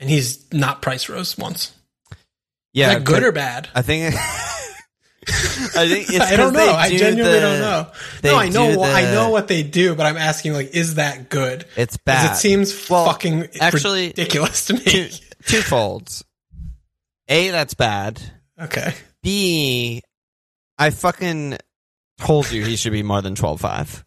and 0.01 0.09
he's 0.11 0.53
not 0.53 0.83
price 0.83 1.09
rose 1.09 1.37
once. 1.39 1.73
yeah, 2.73 2.89
Is 2.91 2.95
that 2.99 3.05
good 3.05 3.23
or 3.23 3.33
bad? 3.33 3.69
I 3.75 3.83
think. 3.83 4.15
I 5.31 5.87
think 5.87 6.09
it's 6.09 6.21
I 6.21 6.37
don't 6.37 6.55
know. 6.55 6.73
I 6.73 6.89
genuinely 6.97 7.35
the- 7.35 7.41
don't 7.41 7.61
know. 7.61 7.87
No, 8.25 8.37
I 8.37 8.49
know. 8.49 8.81
wh- 8.83 8.87
I 8.95 9.03
know 9.03 9.29
what 9.31 9.47
they 9.49 9.63
do, 9.63 9.95
but 9.95 10.07
I'm 10.07 10.17
asking, 10.17 10.55
like, 10.55 10.75
is 10.75 10.95
that 10.95 11.29
good? 11.29 11.67
It's 11.77 11.99
bad. 11.99 12.33
It 12.33 12.37
seems 12.37 12.89
Well, 12.89 13.05
fucking 13.05 13.49
actually, 13.61 14.07
ridiculous 14.09 14.67
to 14.67 14.75
me. 14.75 14.81
two 14.81 15.09
twofolds. 15.43 16.23
A, 17.29 17.51
that's 17.51 17.75
bad. 17.75 18.23
okay. 18.59 18.95
B, 19.23 20.01
I 20.79 20.91
fucking 20.91 21.59
told 22.19 22.51
you 22.51 22.65
he 22.65 22.77
should 22.77 22.93
be 22.93 23.03
more 23.03 23.21
than 23.21 23.35
twelve 23.35 23.61
five 23.61 24.05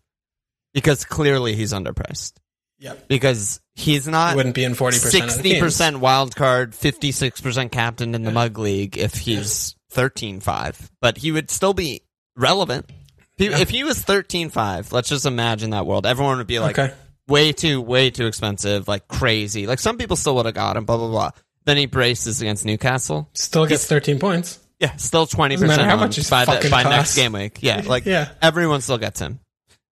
because 0.74 1.06
clearly 1.06 1.56
he's 1.56 1.72
underpriced. 1.74 2.34
Yep. 2.82 3.08
Because 3.08 3.62
he's 3.76 4.06
He 4.06 4.12
not 4.12 4.36
wouldn't 4.36 4.56
be 4.56 4.64
in 4.64 4.74
40% 4.74 4.94
Sixty 5.12 5.60
percent 5.60 6.00
wild 6.00 6.36
card, 6.36 6.76
fifty 6.76 7.12
six 7.12 7.40
percent 7.40 7.72
captain 7.72 8.14
in 8.16 8.24
the 8.24 8.32
mug 8.32 8.58
league 8.58 8.98
if 8.98 9.14
he's 9.14 9.76
thirteen 9.92 10.40
five, 10.40 10.90
but 11.00 11.18
he 11.18 11.32
would 11.32 11.50
still 11.52 11.74
be 11.74 12.02
relevant. 12.36 12.90
If 13.38 13.56
he- 13.56 13.62
If 13.62 13.70
he 13.70 13.84
was 13.84 14.02
thirteen 14.02 14.50
five, 14.50 14.92
let's 14.92 15.10
just 15.10 15.26
imagine 15.26 15.70
that 15.72 15.86
world. 15.86 16.06
Everyone 16.06 16.38
would 16.40 16.48
be 16.48 16.60
like, 16.60 16.78
Okay. 16.78 16.94
way 17.28 17.52
too, 17.54 17.80
way 17.82 18.10
too 18.10 18.26
expensive, 18.26 18.88
like 18.88 19.08
crazy. 19.08 19.68
Like 19.68 19.80
some 19.80 19.98
people 19.98 20.16
still 20.16 20.36
would 20.36 20.46
have 20.48 20.56
got 20.56 20.76
him, 20.76 20.86
blah 20.86 20.98
blah 20.98 21.10
blah. 21.10 21.32
Then 21.66 21.78
he 21.78 21.86
braces 21.86 22.42
against 22.42 22.66
Newcastle. 22.66 23.30
Still 23.36 23.68
gets 23.68 23.86
13 23.86 24.18
points. 24.18 24.60
Yeah, 24.80 24.96
still 24.96 25.28
twenty 25.28 25.56
percent 25.58 25.84
how 25.84 25.98
much 25.98 26.16
he's 26.16 26.28
by, 26.30 26.46
the, 26.46 26.54
by 26.72 26.82
costs. 26.82 26.90
next 26.90 27.16
game 27.16 27.34
week. 27.34 27.60
Yeah, 27.62 27.84
like 27.86 28.06
Yeah. 28.08 28.30
everyone 28.42 28.82
still 28.82 28.98
gets 28.98 29.20
him. 29.20 29.40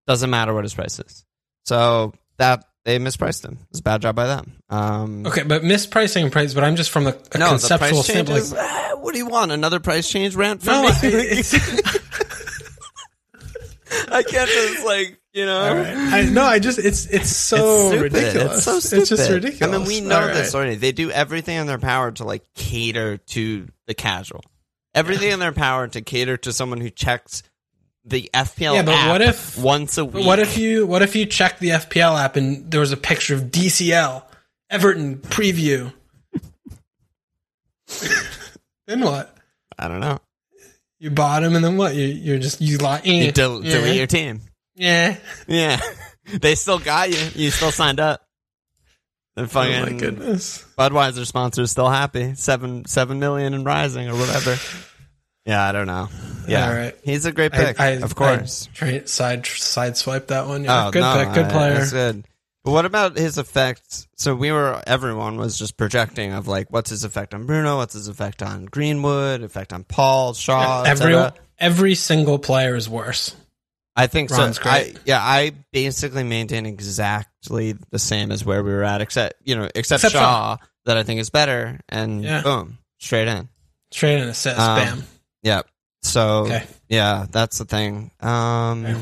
Doesn't 0.08 0.30
matter 0.30 0.52
what 0.52 0.64
his 0.64 0.74
price 0.74 0.98
is. 0.98 1.24
So 1.66 2.12
that 2.38 2.64
they 2.84 2.98
mispriced 2.98 3.44
him. 3.44 3.58
It's 3.70 3.80
a 3.80 3.82
bad 3.82 4.00
job 4.02 4.16
by 4.16 4.26
them. 4.26 4.54
Um, 4.70 5.26
Okay, 5.26 5.42
but 5.42 5.62
mispricing 5.62 6.22
and 6.22 6.32
price, 6.32 6.54
but 6.54 6.64
I'm 6.64 6.76
just 6.76 6.90
from 6.90 7.06
a, 7.06 7.10
a 7.34 7.38
no, 7.38 7.44
the 7.44 7.50
conceptual 7.58 8.02
standpoint. 8.02 8.38
changes. 8.38 8.54
ah, 8.56 8.92
what 9.00 9.12
do 9.12 9.18
you 9.18 9.26
want? 9.26 9.52
Another 9.52 9.80
price 9.80 10.08
change 10.08 10.34
rant 10.34 10.62
from 10.62 10.72
No, 10.72 10.82
me? 10.84 10.92
I 14.12 14.22
can't 14.22 14.48
just 14.48 14.84
like 14.86 15.18
you 15.32 15.46
know. 15.46 15.74
right. 15.76 15.96
I, 15.96 16.22
no, 16.24 16.42
I 16.44 16.58
just 16.58 16.78
it's 16.78 17.06
it's 17.06 17.34
so 17.34 17.92
It's 17.92 18.02
ridiculous. 18.02 18.56
It's 18.56 18.64
so 18.64 18.80
stupid. 18.80 19.06
just 19.06 19.30
ridiculous. 19.30 19.74
I 19.74 19.78
mean, 19.78 19.86
we 19.86 20.00
know 20.00 20.20
All 20.20 20.26
this 20.28 20.54
already. 20.54 20.76
They 20.76 20.92
do 20.92 21.10
everything 21.10 21.56
in 21.56 21.66
their 21.66 21.78
power 21.78 22.10
to 22.12 22.24
like 22.24 22.44
cater 22.54 23.16
to 23.18 23.68
the 23.86 23.94
casual. 23.94 24.42
Everything 24.94 25.30
in 25.30 25.38
their 25.38 25.52
power 25.52 25.86
to 25.88 26.00
cater 26.02 26.36
to 26.38 26.52
someone 26.52 26.80
who 26.80 26.90
checks 26.90 27.42
the 28.04 28.30
FPL 28.32 28.74
Yeah, 28.74 28.82
but 28.82 28.94
app 28.94 29.08
what 29.10 29.22
if- 29.22 29.58
once 29.58 29.98
a 29.98 30.04
week? 30.04 30.24
what 30.26 30.38
if 30.38 30.56
you 30.58 30.86
what 30.86 31.02
if 31.02 31.14
you 31.16 31.26
check 31.26 31.58
the 31.58 31.70
FPL 31.70 32.18
app 32.18 32.36
and 32.36 32.70
there 32.70 32.80
was 32.80 32.92
a 32.92 32.96
picture 32.96 33.34
of 33.34 33.50
DCL 33.50 34.22
Everton 34.70 35.18
preview? 35.18 35.92
then 38.86 39.00
what? 39.00 39.36
I 39.78 39.88
don't 39.88 40.00
know. 40.00 40.18
You 40.98 41.10
bought 41.10 41.42
him 41.42 41.54
and 41.56 41.64
then 41.64 41.76
what? 41.76 41.94
You 41.94 42.04
you're 42.06 42.38
just 42.38 42.60
you 42.60 42.78
lie. 42.78 43.00
Eh, 43.04 43.24
you 43.24 43.32
del- 43.32 43.60
delete 43.60 43.96
your 43.96 44.06
team. 44.06 44.42
Yeah. 44.74 45.16
Yeah, 45.46 45.80
they 46.40 46.54
still 46.54 46.78
got 46.78 47.10
you. 47.10 47.18
You 47.34 47.50
still 47.50 47.72
signed 47.72 48.00
up. 48.00 48.26
Oh 49.36 49.46
fucking 49.46 49.82
my 49.82 49.92
goodness. 49.98 50.64
Budweiser 50.76 51.24
sponsor 51.26 51.62
is 51.62 51.70
still 51.70 51.88
happy. 51.88 52.34
Seven 52.34 52.84
seven 52.86 53.18
million 53.20 53.54
and 53.54 53.64
rising 53.64 54.08
or 54.08 54.14
whatever. 54.16 54.56
Yeah, 55.50 55.66
I 55.68 55.72
don't 55.72 55.86
know. 55.88 56.08
Yeah, 56.46 56.68
All 56.68 56.74
right. 56.74 56.96
he's 57.02 57.26
a 57.26 57.32
great 57.32 57.52
pick, 57.52 57.78
I, 57.80 57.86
I, 57.86 57.90
of 57.96 58.14
course. 58.14 58.68
I 58.72 58.76
tra- 58.76 59.06
side 59.08 59.46
side 59.46 59.96
swipe 59.96 60.28
that 60.28 60.46
one. 60.46 60.64
Yeah, 60.64 60.86
Oh 60.86 60.90
good 60.90 61.00
no, 61.00 61.24
pick, 61.24 61.34
good 61.34 61.50
player. 61.50 61.74
That's 61.74 61.92
good. 61.92 62.24
But 62.64 62.70
what 62.72 62.84
about 62.84 63.16
his 63.16 63.36
effects? 63.38 64.06
So 64.16 64.34
we 64.34 64.52
were, 64.52 64.82
everyone 64.86 65.36
was 65.38 65.58
just 65.58 65.76
projecting 65.76 66.32
of 66.32 66.46
like, 66.46 66.70
what's 66.70 66.90
his 66.90 67.04
effect 67.04 67.34
on 67.34 67.46
Bruno? 67.46 67.76
What's 67.78 67.94
his 67.94 68.08
effect 68.08 68.42
on 68.42 68.66
Greenwood? 68.66 69.42
Effect 69.42 69.72
on 69.72 69.84
Paul, 69.84 70.34
Shaw, 70.34 70.82
every 70.82 71.16
every 71.58 71.94
single 71.94 72.38
player 72.38 72.74
is 72.76 72.88
worse. 72.88 73.34
I 73.96 74.06
think 74.06 74.30
Ron's 74.30 74.56
so. 74.60 74.68
I, 74.70 74.82
great. 74.84 74.98
yeah, 75.04 75.20
I 75.20 75.52
basically 75.72 76.22
maintain 76.22 76.64
exactly 76.66 77.74
the 77.90 77.98
same 77.98 78.30
as 78.32 78.44
where 78.44 78.62
we 78.62 78.70
were 78.70 78.84
at, 78.84 79.00
except 79.00 79.34
you 79.44 79.56
know, 79.56 79.64
except, 79.74 80.04
Except 80.04 80.12
Shaw 80.12 80.56
that 80.86 80.96
I 80.96 81.02
think 81.02 81.20
is 81.20 81.30
better, 81.30 81.78
and 81.88 82.22
Yeah. 82.22 82.42
boom, 82.42 82.78
straight 82.98 83.28
in. 83.28 83.48
Straight 83.90 84.18
in 84.20 84.28
assist, 84.28 84.58
Um, 84.58 84.76
bam. 84.78 85.02
Yep. 85.42 85.66
So 86.02 86.44
Okay. 86.44 86.66
yeah, 86.88 87.26
that's 87.30 87.58
the 87.58 87.64
thing. 87.64 88.10
Um, 88.20 88.84
Okay. 88.86 89.00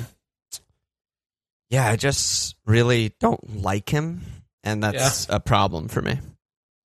yeah, 1.71 1.89
I 1.89 1.97
just 1.97 2.57
really 2.67 3.15
don't 3.21 3.63
like 3.63 3.89
him, 3.89 4.23
and 4.65 4.83
that's 4.83 5.27
a 5.29 5.41
problem 5.41 5.89
for 5.89 6.03
me. 6.03 6.19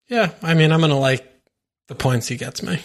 Yeah, 0.08 0.32
I 0.42 0.54
mean, 0.54 0.72
I'm 0.72 0.80
gonna 0.80 0.98
like 0.98 1.24
the 1.88 1.94
points 1.94 2.28
he 2.28 2.36
gets 2.36 2.62
me. 2.62 2.80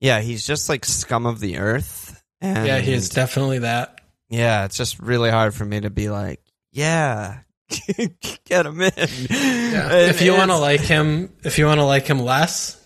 Yeah, 0.00 0.20
he's 0.20 0.46
just 0.46 0.68
like 0.68 0.84
scum 0.84 1.26
of 1.26 1.40
the 1.40 1.58
earth. 1.58 2.22
And 2.40 2.66
yeah, 2.66 2.78
he 2.78 2.92
is 2.92 3.08
definitely 3.10 3.58
that. 3.60 4.00
Yeah, 4.28 4.64
it's 4.64 4.76
just 4.76 4.98
really 5.00 5.30
hard 5.30 5.54
for 5.54 5.64
me 5.64 5.80
to 5.80 5.90
be 5.90 6.08
like, 6.08 6.40
yeah, 6.72 7.40
get 8.44 8.64
him 8.66 8.80
in. 8.80 8.92
Yeah. 9.30 10.08
If 10.08 10.22
you 10.22 10.32
want 10.32 10.50
to 10.50 10.56
like 10.56 10.80
him, 10.80 11.32
if 11.44 11.58
you 11.58 11.66
want 11.66 11.80
to 11.80 11.84
like 11.84 12.06
him 12.06 12.20
less, 12.20 12.76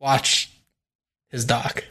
watch 0.00 0.50
his 1.32 1.44
doc. 1.44 1.82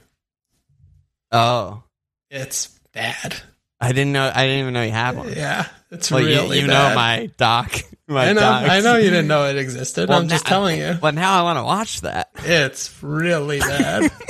oh, 1.34 1.84
It's 2.30 2.68
bad. 2.94 3.36
I 3.82 3.94
didn't 3.94 4.14
know. 4.14 4.32
I 4.34 4.44
didn't 4.46 4.60
even 4.60 4.74
know 4.76 4.84
he 4.84 4.92
had 4.92 5.18
one. 5.18 5.34
Yeah, 5.34 5.66
it's 5.90 6.12
Well, 6.12 6.24
really 6.24 6.58
you, 6.58 6.62
you 6.64 6.68
know 6.68 6.94
my 6.96 7.30
doc. 7.38 7.74
My 8.08 8.30
I 8.30 8.34
know. 8.34 8.42
docs. 8.42 8.70
I 8.70 8.80
know 8.82 8.96
you 8.98 9.10
didn't 9.10 9.28
know 9.28 9.46
it 9.48 9.58
existed. 9.58 10.08
Well, 10.08 10.20
I'm 10.20 10.28
just 10.28 10.46
now- 10.46 10.50
telling 10.50 10.80
you, 10.80 10.98
But 11.02 11.16
now 11.16 11.40
I 11.40 11.42
want 11.44 11.58
to 11.58 11.64
watch 11.64 12.02
that. 12.02 12.30
it's 12.36 13.02
really 13.02 13.60
bad. 13.60 14.12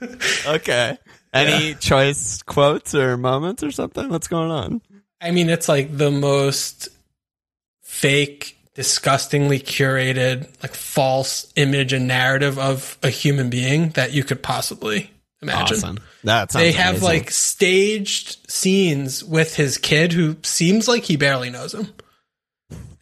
Okay. 0.46 0.98
Any 1.32 1.74
choice 1.74 2.42
quotes 2.42 2.94
or 2.94 3.16
moments 3.16 3.62
or 3.62 3.70
something? 3.70 4.08
What's 4.10 4.28
going 4.28 4.50
on? 4.50 4.82
I 5.20 5.30
mean, 5.30 5.48
it's 5.50 5.68
like 5.68 5.96
the 5.96 6.10
most 6.10 6.88
fake, 7.82 8.57
disgustingly 8.78 9.58
curated, 9.58 10.46
like 10.62 10.72
false 10.72 11.52
image 11.56 11.92
and 11.92 12.06
narrative 12.06 12.60
of 12.60 12.96
a 13.02 13.10
human 13.10 13.50
being 13.50 13.88
that 13.90 14.12
you 14.12 14.22
could 14.22 14.40
possibly 14.40 15.10
imagine. 15.42 15.78
Awesome. 15.78 15.98
That 16.22 16.50
They 16.50 16.70
have 16.70 16.90
amazing. 16.90 17.08
like 17.08 17.30
staged 17.32 18.48
scenes 18.48 19.24
with 19.24 19.56
his 19.56 19.78
kid 19.78 20.12
who 20.12 20.36
seems 20.44 20.86
like 20.86 21.02
he 21.02 21.16
barely 21.16 21.50
knows 21.50 21.74
him. 21.74 21.88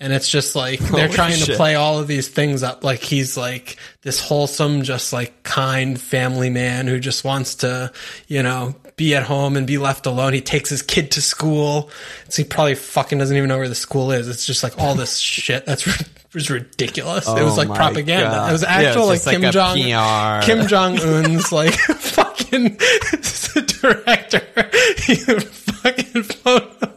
And 0.01 0.15
it's 0.15 0.31
just 0.31 0.57
like 0.57 0.79
they're 0.81 1.09
Holy 1.09 1.15
trying 1.15 1.41
to 1.41 1.57
play 1.57 1.75
all 1.75 1.99
of 1.99 2.07
these 2.07 2.29
things 2.29 2.63
up 2.63 2.83
like 2.83 3.01
he's 3.01 3.37
like 3.37 3.77
this 4.01 4.19
wholesome, 4.19 4.81
just 4.81 5.13
like 5.13 5.43
kind 5.43 6.01
family 6.01 6.49
man 6.49 6.87
who 6.87 6.99
just 7.01 7.23
wants 7.23 7.57
to, 7.57 7.93
you 8.29 8.43
know, 8.43 8.75
be 8.97 9.15
at 9.15 9.23
home 9.25 9.57
and 9.57 9.67
be 9.67 9.77
left 9.79 10.07
alone. 10.07 10.33
He 10.33 10.41
takes 10.41 10.71
his 10.71 10.83
kid 10.83 11.11
to 11.13 11.23
school. 11.23 11.91
So 12.29 12.43
he 12.43 12.49
probably 12.49 12.75
fucking 12.75 13.19
doesn't 13.19 13.37
even 13.37 13.49
know 13.49 13.59
where 13.59 13.69
the 13.69 13.75
school 13.75 14.11
is. 14.11 14.27
It's 14.29 14.47
just 14.47 14.63
like 14.63 14.79
all 14.79 14.95
this 14.95 15.19
shit. 15.19 15.67
That's 15.67 15.87
was 16.35 16.51
ridiculous. 16.51 17.27
it 17.27 17.43
was 17.43 17.55
Oh 17.55 17.63
like 17.63 17.75
propaganda. 17.75 18.29
God. 18.31 18.49
It 18.51 18.53
was 18.53 18.63
Yeah, 18.63 18.69
actual 18.69 19.09
just 19.09 19.27
like 19.27 19.41
like 19.41 19.41
Kim 19.43 19.49
a 19.49 19.53
Jong 19.53 20.43
PR. 20.43 20.47
Kim 20.47 20.67
Jong 20.67 20.99
Un's 21.01 21.51
like 21.53 21.73
fucking 21.79 22.77
director. 23.81 24.41
Fucking 25.51 26.23
photo. 26.25 26.93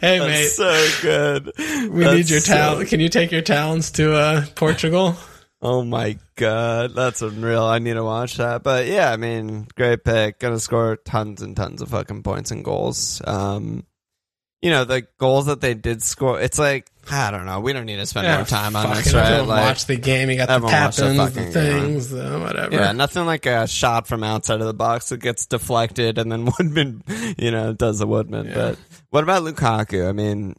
hey 0.00 0.18
That's 0.18 0.26
mate, 0.26 0.46
so 0.48 0.88
good. 1.02 1.52
we 1.92 2.04
need 2.04 2.28
your 2.28 2.40
talent. 2.40 2.72
talent. 2.74 2.88
Can 2.88 2.98
you 3.00 3.08
take 3.08 3.30
your 3.30 3.42
talents 3.42 3.92
to 3.92 4.14
uh, 4.14 4.44
Portugal? 4.56 5.16
Oh 5.64 5.84
my 5.84 6.18
god, 6.34 6.92
that's 6.94 7.22
unreal. 7.22 7.62
I 7.62 7.78
need 7.78 7.94
to 7.94 8.02
watch 8.02 8.36
that. 8.38 8.64
But 8.64 8.86
yeah, 8.86 9.12
I 9.12 9.16
mean, 9.16 9.68
great 9.76 10.02
pick. 10.02 10.40
Gonna 10.40 10.58
score 10.58 10.96
tons 10.96 11.40
and 11.40 11.56
tons 11.56 11.80
of 11.80 11.90
fucking 11.90 12.24
points 12.24 12.50
and 12.50 12.64
goals. 12.64 13.22
Um, 13.24 13.86
you 14.60 14.70
know, 14.70 14.84
the 14.84 15.06
goals 15.18 15.46
that 15.46 15.60
they 15.60 15.74
did 15.74 16.02
score. 16.02 16.40
It's 16.40 16.58
like 16.58 16.88
I 17.10 17.30
don't 17.30 17.46
know. 17.46 17.60
We 17.60 17.72
don't 17.72 17.86
need 17.86 17.96
to 17.96 18.06
spend 18.06 18.26
more 18.26 18.44
time 18.44 18.74
on 18.74 18.96
this, 18.96 19.12
right? 19.14 19.40
Like, 19.40 19.64
watch 19.64 19.86
the 19.86 19.96
game. 19.96 20.30
You 20.30 20.36
got 20.36 20.48
the 20.48 20.66
watch 20.66 20.96
the 20.96 21.08
the 21.08 21.14
fucking 21.14 21.52
game. 21.52 21.52
things, 21.52 22.10
the 22.10 22.38
whatever. 22.40 22.74
yeah, 22.74 22.92
nothing 22.92 23.26
like 23.26 23.46
a 23.46 23.66
shot 23.68 24.08
from 24.08 24.24
outside 24.24 24.60
of 24.60 24.66
the 24.66 24.74
box 24.74 25.10
that 25.10 25.18
gets 25.18 25.46
deflected 25.46 26.18
and 26.18 26.30
then 26.30 26.44
Woodman, 26.58 27.02
you 27.38 27.52
know, 27.52 27.72
does 27.72 28.00
the 28.00 28.06
Woodman. 28.06 28.46
Yeah. 28.46 28.54
But 28.54 28.78
what 29.10 29.24
about 29.24 29.42
Lukaku? 29.42 30.08
I 30.08 30.12
mean, 30.12 30.56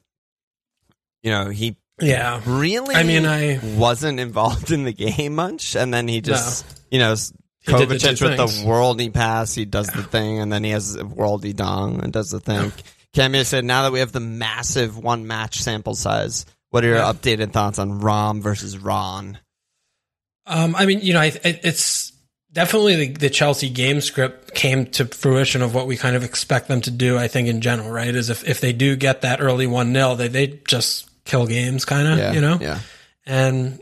you 1.22 1.32
know, 1.32 1.50
he 1.50 1.78
yeah. 2.04 2.42
really 2.46 2.96
I 2.96 3.04
mean, 3.04 3.26
I 3.26 3.60
wasn't 3.76 4.20
involved 4.20 4.72
in 4.72 4.84
the 4.84 4.94
game 4.94 5.36
much, 5.36 5.76
and 5.76 5.94
then 5.94 6.08
he 6.08 6.22
just, 6.22 6.66
you 6.92 7.00
know, 7.00 7.14
s- 7.14 7.34
He 7.62 7.74
did 7.74 7.90
the 7.90 7.96
Kovacic 7.96 8.18
two 8.18 8.26
with 8.30 8.38
things. 8.38 8.62
the 8.62 8.68
worldy 8.68 9.14
pass, 9.14 9.54
he 9.54 9.66
does 9.66 9.88
the 9.88 10.04
thing, 10.04 10.40
and 10.40 10.52
then 10.52 10.64
he 10.64 10.72
has 10.72 10.96
worldy 10.98 11.56
dong 11.56 12.04
and 12.04 12.12
does 12.14 12.30
the 12.30 12.40
thing. 12.40 12.72
Camille 13.14 13.46
said, 13.46 13.64
now 13.64 13.84
that 13.84 13.92
we 13.92 14.00
have 14.00 14.12
the 14.12 14.20
massive 14.20 14.98
one 14.98 15.28
match 15.28 15.62
sample 15.62 15.96
size, 15.96 16.46
what 16.72 16.84
are 16.84 16.88
your 16.88 16.98
Yeah. 16.98 17.12
updated 17.14 17.52
thoughts 17.52 17.78
on 17.80 18.00
Rom 18.00 18.42
versus 18.42 18.78
Ron? 18.78 19.38
Um, 20.46 20.76
I 20.76 20.86
mean, 20.86 21.00
you 21.02 21.14
know, 21.14 21.22
I, 21.22 21.26
it, 21.28 21.60
it's 21.64 22.12
definitely 22.52 22.96
the, 23.08 23.14
the 23.14 23.30
Chelsea 23.30 23.70
game 23.70 24.02
script 24.02 24.54
came 24.54 24.86
to 24.88 25.06
fruition 25.06 25.62
of 25.62 25.74
what 25.74 25.88
we 25.88 25.96
kind 25.96 26.16
of 26.16 26.24
expect 26.24 26.68
them 26.68 26.82
to 26.82 26.92
do. 26.92 27.18
I 27.18 27.28
think 27.28 27.48
in 27.48 27.62
general, 27.62 27.90
right? 27.92 28.14
Is 28.14 28.30
if, 28.30 28.48
if 28.48 28.60
they 28.60 28.74
do 28.74 28.96
get 28.96 29.22
that 29.22 29.40
early 29.42 29.68
one 29.68 29.94
0 29.94 30.16
they 30.16 30.28
they 30.28 30.48
just 30.68 31.10
kill 31.26 31.48
games, 31.48 31.86
kind 31.86 32.08
of, 32.08 32.18
Yeah, 32.20 32.34
you 32.34 32.42
know. 32.42 32.58
yeah, 32.62 32.80
And 33.26 33.80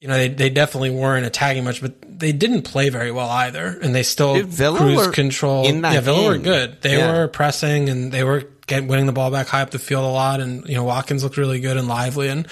you 0.00 0.08
know, 0.08 0.14
they 0.14 0.28
they 0.28 0.50
definitely 0.50 0.90
weren't 0.90 1.24
attacking 1.26 1.64
much, 1.64 1.80
but 1.80 1.94
they 2.18 2.32
didn't 2.32 2.62
play 2.62 2.90
very 2.90 3.10
well 3.10 3.28
either, 3.30 3.78
and 3.82 3.94
they 3.94 4.02
still 4.02 4.34
Dude, 4.34 4.46
Villa 4.46 4.78
cruise 4.78 4.96
were 5.06 5.12
control. 5.12 5.66
in 5.66 5.82
that 5.82 5.94
yeah, 5.94 6.00
Villa 6.00 6.24
were 6.24 6.38
good. 6.38 6.82
They 6.82 6.96
Yeah. 6.98 7.12
were 7.12 7.28
pressing 7.28 7.88
and 7.88 8.12
they 8.12 8.22
were 8.22 8.44
getting 8.66 8.88
winning 8.88 9.06
the 9.06 9.12
ball 9.12 9.30
back 9.30 9.46
high 9.46 9.62
up 9.62 9.70
the 9.70 9.78
field 9.78 10.04
a 10.04 10.08
lot, 10.08 10.40
and 10.40 10.68
you 10.68 10.74
know 10.74 10.84
Watkins 10.84 11.22
looked 11.24 11.36
really 11.38 11.60
good 11.60 11.76
and 11.78 11.88
lively. 11.88 12.28
And 12.28 12.46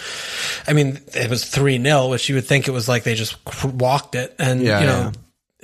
I 0.66 0.72
mean, 0.72 1.00
it 1.14 1.28
was 1.28 1.44
three 1.44 1.80
0 1.80 2.08
which 2.08 2.28
you 2.28 2.34
would 2.36 2.46
think 2.46 2.66
it 2.66 2.70
was 2.70 2.88
like 2.88 3.02
they 3.04 3.14
just 3.14 3.36
walked 3.64 4.14
it, 4.14 4.34
and 4.38 4.62
Yeah, 4.62 4.80
you 4.80 4.86
know. 4.86 5.12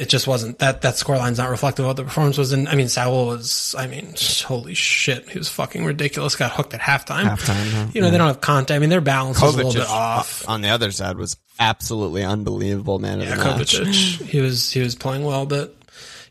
Yeah. 0.01 0.05
It 0.05 0.09
just 0.09 0.27
wasn't 0.27 0.59
that 0.61 0.83
that 0.83 0.95
scoreline's 0.95 1.39
not 1.39 1.51
reflective 1.51 1.85
of 1.85 1.89
what 1.91 1.97
the 1.97 2.05
performance 2.05 2.39
was. 2.39 2.53
And 2.53 2.69
I 2.69 2.75
mean, 2.75 2.89
Saul 2.89 3.27
was, 3.27 3.75
I 3.79 3.87
mean, 3.87 4.15
holy 4.47 4.75
shit, 4.75 5.29
he 5.29 5.39
was 5.39 5.49
fucking 5.49 5.85
ridiculous. 5.85 6.37
Got 6.37 6.53
hooked 6.53 6.75
at 6.75 6.81
halftime. 6.81 7.25
halftime. 7.25 7.71
Huh? 7.73 7.87
You 7.93 8.01
know, 8.01 8.11
they 8.11 8.19
don't 8.19 8.29
have 8.29 8.41
contact. 8.41 8.77
I 8.77 8.79
mean, 8.79 8.91
their 8.91 9.01
balance 9.01 9.41
was 9.41 9.55
a 9.55 9.57
little 9.59 9.73
bit 9.73 9.87
off. 9.89 10.49
Uh, 10.49 10.53
on 10.53 10.61
the 10.63 10.69
other 10.71 10.91
side 10.91 11.17
was 11.17 11.37
absolutely 11.59 12.25
unbelievable, 12.25 12.99
man. 12.99 13.21
Yeah. 13.21 13.37
Kovacic. 13.37 14.23
He 14.23 14.41
was 14.41 14.71
he 14.73 14.81
was 14.81 14.95
playing 14.95 15.25
well, 15.25 15.47
but 15.47 15.75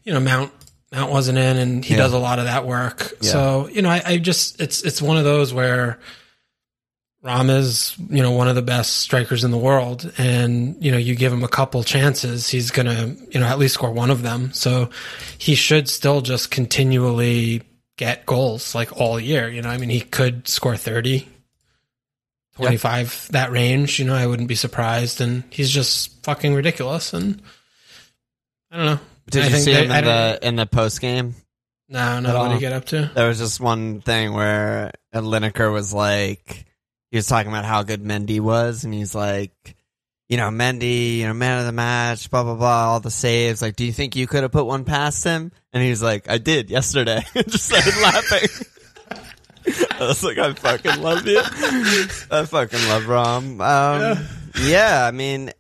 you 0.04 0.14
know 0.14 0.20
Mount 0.20 0.52
Mount 0.92 1.12
wasn't 1.12 1.38
in, 1.38 1.58
and 1.58 1.86
he 1.86 1.94
Yeah. 1.94 2.00
does 2.02 2.14
a 2.14 2.18
lot 2.20 2.40
of 2.40 2.46
that 2.46 2.66
work. 2.66 3.14
Yeah. 3.22 3.32
So 3.32 3.68
you 3.72 3.82
know, 3.84 3.90
I, 3.90 4.02
I 4.06 4.18
just 4.18 4.60
it's 4.60 4.82
it's 4.82 5.02
one 5.02 5.18
of 5.18 5.24
those 5.24 5.54
where 5.54 6.00
Rom 7.22 7.50
is 7.50 7.96
you 8.10 8.22
know 8.24 8.32
one 8.32 8.48
of 8.48 8.56
the 8.56 8.62
best 8.62 8.98
strikers 9.00 9.44
in 9.44 9.52
the 9.52 9.58
world, 9.58 10.10
and 10.18 10.82
you 10.84 10.92
know 10.92 10.98
you 10.98 11.16
give 11.16 11.34
him 11.34 11.44
a 11.44 11.48
couple 11.50 11.84
chances, 11.84 12.48
he's 12.50 12.72
gonna 12.72 13.14
you 13.32 13.40
know 13.40 13.46
at 13.46 13.60
least 13.60 13.74
score 13.74 13.92
one 13.92 14.10
of 14.10 14.22
them. 14.22 14.54
So 14.54 14.90
he 15.38 15.56
should 15.56 15.90
still 15.90 16.22
just 16.22 16.50
continually 16.52 17.64
get 17.98 18.26
goals 18.26 18.74
like 18.74 18.96
all 19.00 19.20
year. 19.20 19.50
You 19.50 19.62
know, 19.62 19.70
I 19.70 19.78
mean, 19.78 19.90
he 19.90 20.00
could 20.02 20.48
score 20.48 20.78
thirty. 20.78 21.28
25 22.56 23.30
that 23.32 23.52
range 23.52 24.00
you 24.00 24.06
know 24.06 24.14
i 24.14 24.28
wouldn't 24.28 24.50
be 24.50 24.56
surprised 24.56 25.22
and 25.22 25.46
he's 25.50 25.70
just 25.72 26.22
fucking 26.26 26.54
ridiculous 26.54 27.14
and 27.14 27.42
i 28.70 28.76
don't 28.76 28.86
know 28.86 29.00
Did 29.32 29.44
I 29.44 29.46
you 29.46 29.52
think 29.52 29.64
see 29.64 29.72
they- 29.74 29.86
him 29.86 29.92
in 29.92 30.04
the 30.04 30.40
in 30.42 30.56
the 30.58 30.66
post 30.66 31.00
game? 31.00 31.36
no 31.88 32.20
no 32.20 32.30
At 32.30 32.36
what 32.36 32.48
all. 32.48 32.54
you 32.56 32.60
get 32.60 32.74
up 32.74 32.84
to 32.88 33.12
There 33.16 33.30
was 33.30 33.38
just 33.40 33.62
one 33.62 34.02
thing 34.02 34.34
where 34.34 34.92
Lineker 35.16 35.72
was 35.72 35.94
like, 35.94 36.66
he 37.12 37.18
was 37.18 37.28
talking 37.28 37.52
about 37.52 37.66
how 37.66 37.84
good 37.84 38.04
Mendy 38.04 38.40
was, 38.40 38.84
and 38.84 38.94
he's 38.94 39.16
like, 39.16 39.76
you 40.28 40.38
know, 40.38 40.50
Mendy, 40.50 41.18
you 41.18 41.28
know, 41.28 41.34
man 41.34 41.60
of 41.60 41.66
the 41.66 41.72
match, 41.72 42.30
blah 42.30 42.44
blah 42.44 42.56
blah, 42.56 42.90
all 42.90 43.00
the 43.00 43.12
saves. 43.12 43.62
Like, 43.62 43.76
do 43.76 43.84
you 43.86 43.92
think 43.92 44.16
you 44.16 44.28
could 44.28 44.44
have 44.44 44.52
put 44.52 44.66
one 44.66 44.86
past 44.86 45.24
him? 45.24 45.52
And 45.74 45.84
he's 45.84 46.04
like, 46.04 46.30
I 46.30 46.38
did 46.38 46.70
yesterday. 46.70 47.24
just 47.34 47.66
started 47.66 48.00
laughing. 48.02 48.66
I 50.00 50.08
was 50.08 50.24
like, 50.24 50.38
I 50.38 50.54
fucking 50.54 51.02
love 51.02 51.28
you. 51.28 51.42
I 52.32 52.46
fucking 52.46 52.88
love 52.88 53.08
Rom. 53.08 53.62
Um, 53.62 54.18
yeah. 54.64 55.06
I 55.06 55.12
mean, 55.12 55.52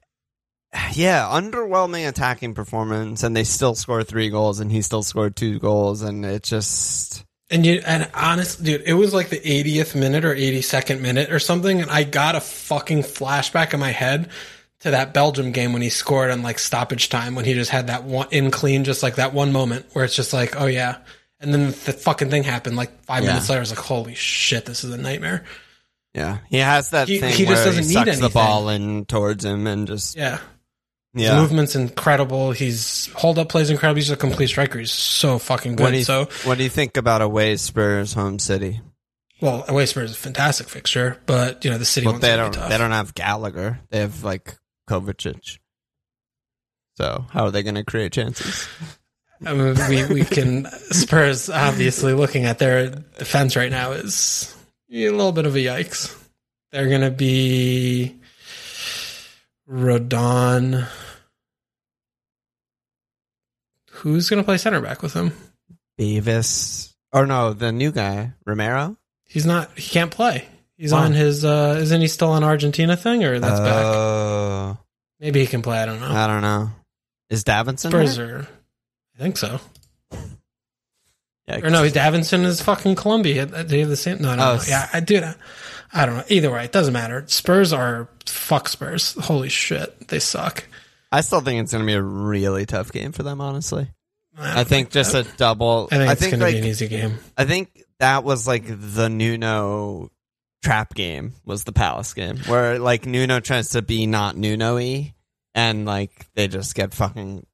yeah, 0.93 1.27
underwhelming 1.31 2.07
attacking 2.07 2.53
performance, 2.53 3.23
and 3.23 3.35
they 3.35 3.43
still 3.43 3.75
score 3.75 4.03
three 4.03 4.29
goals, 4.29 4.59
and 4.59 4.71
he 4.71 4.81
still 4.81 5.03
scored 5.03 5.35
two 5.35 5.59
goals, 5.59 6.01
and 6.03 6.25
it 6.25 6.43
just. 6.43 7.25
And 7.49 7.65
you 7.65 7.81
and 7.85 8.09
honestly 8.13 8.65
dude 8.65 8.81
it 8.85 8.93
was 8.93 9.13
like 9.13 9.29
the 9.29 9.39
80th 9.39 9.95
minute 9.95 10.23
or 10.25 10.35
82nd 10.35 11.01
minute 11.01 11.31
or 11.31 11.39
something 11.39 11.81
and 11.81 11.89
i 11.91 12.03
got 12.03 12.35
a 12.35 12.41
fucking 12.41 13.03
flashback 13.03 13.73
in 13.73 13.79
my 13.79 13.91
head 13.91 14.29
to 14.81 14.91
that 14.91 15.13
belgium 15.13 15.51
game 15.51 15.73
when 15.73 15.81
he 15.81 15.89
scored 15.89 16.31
on 16.31 16.41
like 16.43 16.59
stoppage 16.59 17.09
time 17.09 17.35
when 17.35 17.45
he 17.45 17.53
just 17.53 17.71
had 17.71 17.87
that 17.87 18.03
one 18.03 18.27
in 18.31 18.51
clean 18.51 18.83
just 18.83 19.01
like 19.03 19.15
that 19.15 19.33
one 19.33 19.51
moment 19.51 19.85
where 19.93 20.05
it's 20.05 20.15
just 20.15 20.31
like 20.33 20.55
oh 20.61 20.67
yeah 20.67 20.97
And 21.41 21.53
then 21.53 21.67
the 21.67 21.93
fucking 21.93 22.29
thing 22.29 22.43
happened 22.43 22.75
like 22.75 22.91
five 23.05 23.23
Yeah. 23.23 23.29
minutes 23.31 23.47
later. 23.49 23.59
I 23.59 23.63
was 23.63 23.69
like, 23.71 23.79
holy 23.79 24.13
shit, 24.13 24.65
this 24.65 24.83
is 24.83 24.91
a 24.93 24.97
nightmare. 24.97 25.45
Yeah, 26.13 26.39
he 26.49 26.57
has 26.57 26.89
that 26.89 27.07
He- 27.07 27.19
thing 27.19 27.31
he 27.33 27.45
where 27.45 27.53
just 27.55 27.63
doesn't 27.65 27.83
he 27.83 27.87
need 27.87 27.93
sucks 27.93 28.05
the 28.17 28.23
anything. 28.25 28.33
ball 28.33 28.67
in 28.67 29.05
towards 29.05 29.45
him 29.45 29.65
and 29.65 29.87
just 29.87 30.17
Yeah. 30.17 30.39
His 31.13 31.23
yeah. 31.23 31.41
movement's 31.41 31.75
incredible. 31.75 32.51
He's 32.51 33.11
hold 33.13 33.39
up 33.39 33.49
plays 33.49 33.69
incredible. 33.69 33.97
He's 33.97 34.11
a 34.11 34.17
complete 34.17 34.47
striker. 34.47 34.77
He's 34.79 34.91
so 34.91 35.39
fucking 35.39 35.71
What 35.73 35.91
good. 35.91 35.95
you 35.95 36.03
So, 36.03 36.29
what 36.43 36.57
do 36.57 36.63
you 36.63 36.69
think 36.69 36.97
about 36.97 37.21
away 37.21 37.55
Spurs 37.57 38.13
home 38.13 38.37
city? 38.39 38.81
well, 39.41 39.63
away 39.67 39.85
Spurs 39.85 40.11
is 40.11 40.15
a 40.17 40.19
fantastic 40.19 40.69
fixture, 40.69 41.17
but 41.25 41.63
you 41.65 41.71
know 41.71 41.77
the 41.77 41.85
city 41.85 42.05
Well, 42.05 42.19
they 42.19 42.35
don't 42.35 42.53
they 42.53 42.77
don't 42.77 42.91
have 42.91 43.13
Gallagher. 43.15 43.79
They 43.89 43.99
have 43.99 44.23
like 44.23 44.57
Kovacic. 44.89 45.57
So 46.97 47.25
how 47.31 47.45
are 47.45 47.51
they 47.51 47.63
going 47.63 47.75
to 47.75 47.85
create 47.85 48.11
chances? 48.11 48.67
I 49.45 49.53
mean, 49.53 49.75
we 49.87 50.05
we 50.13 50.25
can 50.25 50.65
Spurs 50.91 51.49
obviously 51.49 52.13
looking 52.13 52.43
at 52.45 52.59
their 52.59 52.89
defense 52.89 53.55
right 53.55 53.71
now 53.71 53.93
is 53.93 54.53
a 54.91 55.09
little 55.09 55.31
bit 55.31 55.45
of 55.45 55.55
a 55.55 55.59
yikes. 55.59 56.15
They're 56.71 56.89
gonna 56.89 57.09
be 57.09 58.18
Rodon. 59.69 60.87
Who's 63.91 64.29
gonna 64.29 64.43
play 64.43 64.57
center 64.57 64.81
back 64.81 65.01
with 65.01 65.13
him? 65.13 65.31
Davies 65.97 66.95
or 67.11 67.25
no, 67.25 67.53
the 67.53 67.71
new 67.71 67.91
guy 67.91 68.33
Romero. 68.45 68.97
He's 69.25 69.45
not. 69.45 69.77
He 69.77 69.89
can't 69.89 70.11
play. 70.11 70.47
He's 70.77 70.93
Wow. 70.93 71.03
on 71.03 71.13
his. 71.13 71.43
uh 71.43 71.77
Isn't 71.81 72.01
he 72.01 72.07
still 72.07 72.29
on 72.31 72.43
Argentina 72.43 72.95
thing 72.95 73.23
or 73.23 73.39
that's 73.39 73.59
back? 73.59 73.85
Oh, 73.85 74.77
Maybe 75.19 75.41
he 75.41 75.47
can 75.47 75.61
play. 75.61 75.77
I 75.79 75.85
don't 75.85 75.99
know. 75.99 76.11
I 76.11 76.27
don't 76.27 76.41
know. 76.41 76.71
Is 77.29 77.43
Davinson? 77.43 77.89
Spurs. 77.89 78.17
I 78.17 79.21
think 79.21 79.37
so. 79.37 79.59
Yeah, 81.47 81.59
Or 81.63 81.69
no, 81.69 81.83
Davinson 81.83 82.45
is 82.45 82.61
fucking 82.61 82.95
Colombia. 82.95 83.45
They 83.45 83.79
have 83.79 83.89
the 83.89 83.97
same. 83.97 84.19
No, 84.21 84.33
no, 84.35 84.51
Oh, 84.51 84.55
no. 84.55 84.61
Yeah, 84.67 84.87
I 84.93 85.01
do. 85.01 85.21
I 85.21 85.35
don't 85.93 86.17
know. 86.17 86.23
Either 86.27 86.51
way, 86.51 86.65
it 86.65 86.71
doesn't 86.71 86.93
matter. 86.93 87.23
Spurs 87.27 87.73
are 87.73 88.09
fuck 88.25 88.69
Spurs. 88.69 89.13
Holy 89.13 89.49
shit, 89.49 90.07
they 90.07 90.19
suck. 90.19 90.65
I 91.11 91.21
still 91.21 91.41
think 91.41 91.61
it's 91.61 91.71
going 91.71 91.83
to 91.83 91.87
be 91.87 91.95
a 91.95 92.01
really 92.01 92.65
tough 92.65 92.91
game 92.91 93.11
for 93.11 93.23
them. 93.23 93.41
Honestly, 93.41 93.89
I, 94.37 94.61
I 94.61 94.63
think 94.63 94.91
just 94.91 95.15
a 95.15 95.23
double. 95.37 95.87
I 95.91 95.97
think 95.97 96.09
I 96.09 96.11
it's 96.11 96.21
think 96.21 96.31
going 96.37 96.53
to 96.53 96.57
be 96.57 96.59
an 96.59 96.69
easy 96.69 96.87
game. 96.87 97.15
I 97.37 97.45
think 97.45 97.83
that 97.99 98.23
was 98.23 98.47
like 98.47 98.65
the 98.67 99.09
Nuno 99.09 100.11
trap 100.61 100.93
game 100.93 101.33
was 101.45 101.63
the 101.63 101.71
Palace 101.71 102.13
game 102.13 102.37
where 102.47 102.79
like 102.79 103.05
Nuno 103.05 103.39
tries 103.39 103.69
to 103.71 103.81
be 103.81 104.05
not 104.05 104.35
Nuno-y 104.35 105.13
and 105.55 105.85
like 105.85 106.27
they 106.35 106.47
just 106.47 106.75
get 106.75 106.93
fucking 106.93 107.45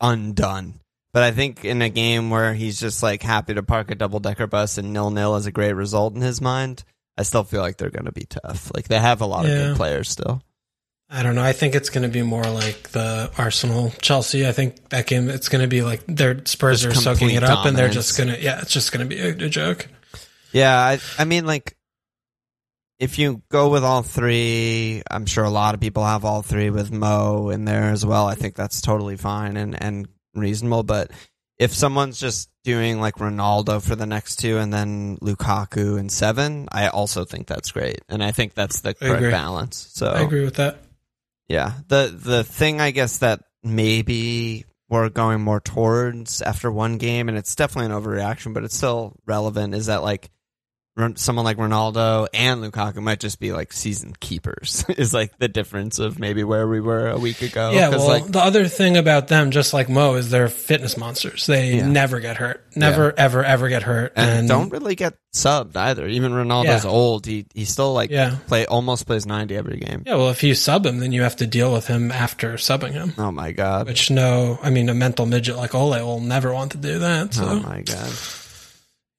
undone. 0.00 0.80
But 1.12 1.22
I 1.22 1.30
think 1.32 1.64
in 1.64 1.82
a 1.82 1.88
game 1.88 2.30
where 2.30 2.54
he's 2.54 2.78
just 2.78 3.02
like 3.02 3.22
happy 3.22 3.54
to 3.54 3.62
park 3.62 3.90
a 3.90 3.94
double 3.94 4.20
decker 4.20 4.46
bus 4.46 4.78
and 4.78 4.92
nil 4.92 5.10
nil 5.10 5.36
is 5.36 5.46
a 5.46 5.52
great 5.52 5.72
result 5.72 6.14
in 6.14 6.20
his 6.20 6.40
mind, 6.40 6.84
I 7.18 7.22
still 7.24 7.44
feel 7.44 7.60
like 7.60 7.76
they're 7.76 7.90
going 7.90 8.04
to 8.06 8.12
be 8.12 8.26
tough. 8.26 8.70
Like 8.74 8.86
they 8.88 8.98
have 8.98 9.20
a 9.20 9.26
lot 9.26 9.44
of 9.44 9.50
good 9.50 9.76
players 9.76 10.08
still. 10.08 10.42
I 11.10 11.22
don't 11.22 11.34
know. 11.34 11.42
I 11.42 11.52
think 11.52 11.74
it's 11.74 11.88
going 11.88 12.02
to 12.02 12.08
be 12.08 12.22
more 12.22 12.44
like 12.44 12.90
the 12.90 13.30
Arsenal 13.38 13.90
Chelsea. 14.02 14.46
I 14.46 14.52
think 14.52 14.90
that 14.90 15.06
game 15.06 15.30
it's 15.30 15.48
going 15.48 15.62
to 15.62 15.68
be 15.68 15.82
like 15.82 16.04
their 16.06 16.44
Spurs 16.44 16.82
Just 16.82 16.96
are 16.96 17.00
soaking 17.00 17.30
it 17.30 17.42
up, 17.42 17.64
and 17.66 17.76
they're 17.76 17.88
just 17.88 18.16
going 18.16 18.28
to 18.28 18.40
yeah, 18.40 18.60
it's 18.60 18.72
just 18.72 18.92
going 18.92 19.08
to 19.08 19.14
be 19.14 19.20
a, 19.20 19.30
a 19.30 19.48
joke. 19.48 19.88
Yeah, 20.52 20.76
I, 20.76 20.98
I 21.18 21.24
mean, 21.24 21.46
like, 21.46 21.76
if 22.98 23.18
you 23.18 23.42
go 23.50 23.70
with 23.70 23.84
all 23.84 24.02
three, 24.02 25.02
I'm 25.10 25.26
sure 25.26 25.44
a 25.44 25.50
lot 25.50 25.74
of 25.74 25.80
people 25.80 26.04
have 26.04 26.24
all 26.24 26.42
three 26.42 26.70
with 26.70 26.92
Mo 26.92 27.50
in 27.50 27.64
there 27.64 27.90
as 27.90 28.04
well. 28.04 28.26
I 28.26 28.34
think 28.34 28.54
that's 28.54 28.80
totally 28.80 29.16
fine 29.16 29.56
and, 29.56 29.80
and 29.82 30.08
reasonable. 30.34 30.82
But 30.82 31.10
if 31.58 31.74
someone's 31.74 32.18
just 32.18 32.50
doing 32.68 33.00
like 33.00 33.14
Ronaldo 33.14 33.80
for 33.80 33.96
the 33.96 34.04
next 34.04 34.36
two 34.36 34.58
and 34.58 34.70
then 34.70 35.16
Lukaku 35.22 35.98
and 35.98 36.12
seven, 36.12 36.68
I 36.70 36.88
also 36.88 37.24
think 37.24 37.46
that's 37.46 37.72
great. 37.72 38.02
And 38.10 38.22
I 38.22 38.30
think 38.30 38.52
that's 38.52 38.80
the 38.80 38.92
correct 38.92 39.22
balance. 39.22 39.88
So 39.94 40.08
I 40.08 40.20
agree 40.20 40.44
with 40.44 40.56
that. 40.56 40.76
yeah. 41.48 41.72
The 41.88 42.14
the 42.14 42.44
thing 42.44 42.78
I 42.78 42.90
guess 42.90 43.18
that 43.18 43.40
maybe 43.62 44.66
we're 44.90 45.08
going 45.08 45.40
more 45.40 45.60
towards 45.60 46.42
after 46.42 46.70
one 46.70 46.98
game, 46.98 47.30
and 47.30 47.38
it's 47.38 47.56
definitely 47.56 47.94
an 47.94 48.02
overreaction, 48.02 48.52
but 48.52 48.64
it's 48.64 48.76
still 48.76 49.16
relevant, 49.24 49.74
is 49.74 49.86
that 49.86 50.02
like 50.02 50.28
someone 51.16 51.44
like 51.44 51.56
Ronaldo 51.56 52.26
and 52.34 52.62
Lukaku 52.62 52.96
might 52.96 53.20
just 53.20 53.38
be 53.40 53.52
like 53.52 53.72
season 53.72 54.14
keepers. 54.20 54.84
is 54.96 55.14
like 55.14 55.36
the 55.38 55.48
difference 55.48 55.98
of 55.98 56.18
maybe 56.18 56.44
where 56.44 56.66
we 56.68 56.80
were 56.80 57.08
a 57.08 57.18
week 57.18 57.42
ago. 57.42 57.70
Yeah, 57.72 57.90
well, 57.90 58.06
like 58.08 58.26
the 58.26 58.40
other 58.40 58.66
thing 58.66 58.96
about 58.96 59.28
them, 59.28 59.50
just 59.50 59.72
like 59.72 59.88
Mo, 59.88 60.14
is 60.14 60.30
they're 60.30 60.48
fitness 60.48 60.96
monsters. 60.96 61.46
They 61.46 61.76
Yeah. 61.76 61.86
never 61.88 62.20
get 62.20 62.36
hurt, 62.36 62.64
never, 62.76 63.12
ever, 63.16 63.44
ever 63.44 63.68
get 63.68 63.82
hurt, 63.82 64.12
and, 64.16 64.48
don't 64.48 64.70
really 64.70 64.94
get 64.94 65.14
subbed 65.34 65.76
either. 65.76 66.06
Even 66.08 66.32
Ronaldo's 66.32 66.84
Yeah. 66.84 66.90
old. 66.90 67.26
He 67.26 67.46
he 67.54 67.64
still 67.64 67.92
like 67.92 68.10
Yeah. 68.10 68.36
play 68.46 68.66
almost 68.66 69.06
plays 69.06 69.26
ninety 69.26 69.56
every 69.56 69.78
game. 69.78 70.02
Yeah, 70.06 70.16
well, 70.16 70.30
if 70.30 70.42
you 70.42 70.54
sub 70.54 70.84
him, 70.86 70.98
then 71.00 71.12
you 71.12 71.22
have 71.22 71.36
to 71.36 71.46
deal 71.46 71.72
with 71.72 71.86
him 71.86 72.10
after 72.10 72.54
subbing 72.54 72.92
him. 72.92 73.14
Oh 73.18 73.30
my 73.30 73.52
god. 73.52 73.86
Which 73.86 74.10
no, 74.10 74.58
I 74.62 74.70
mean, 74.70 74.88
a 74.88 74.94
mental 74.94 75.26
midget 75.26 75.56
like 75.56 75.74
Ole 75.74 75.90
will 76.04 76.20
never 76.20 76.52
want 76.52 76.72
to 76.72 76.78
do 76.78 76.98
that. 77.00 77.34
So 77.34 77.44
Oh 77.46 77.60
my 77.60 77.82
god. 77.82 78.10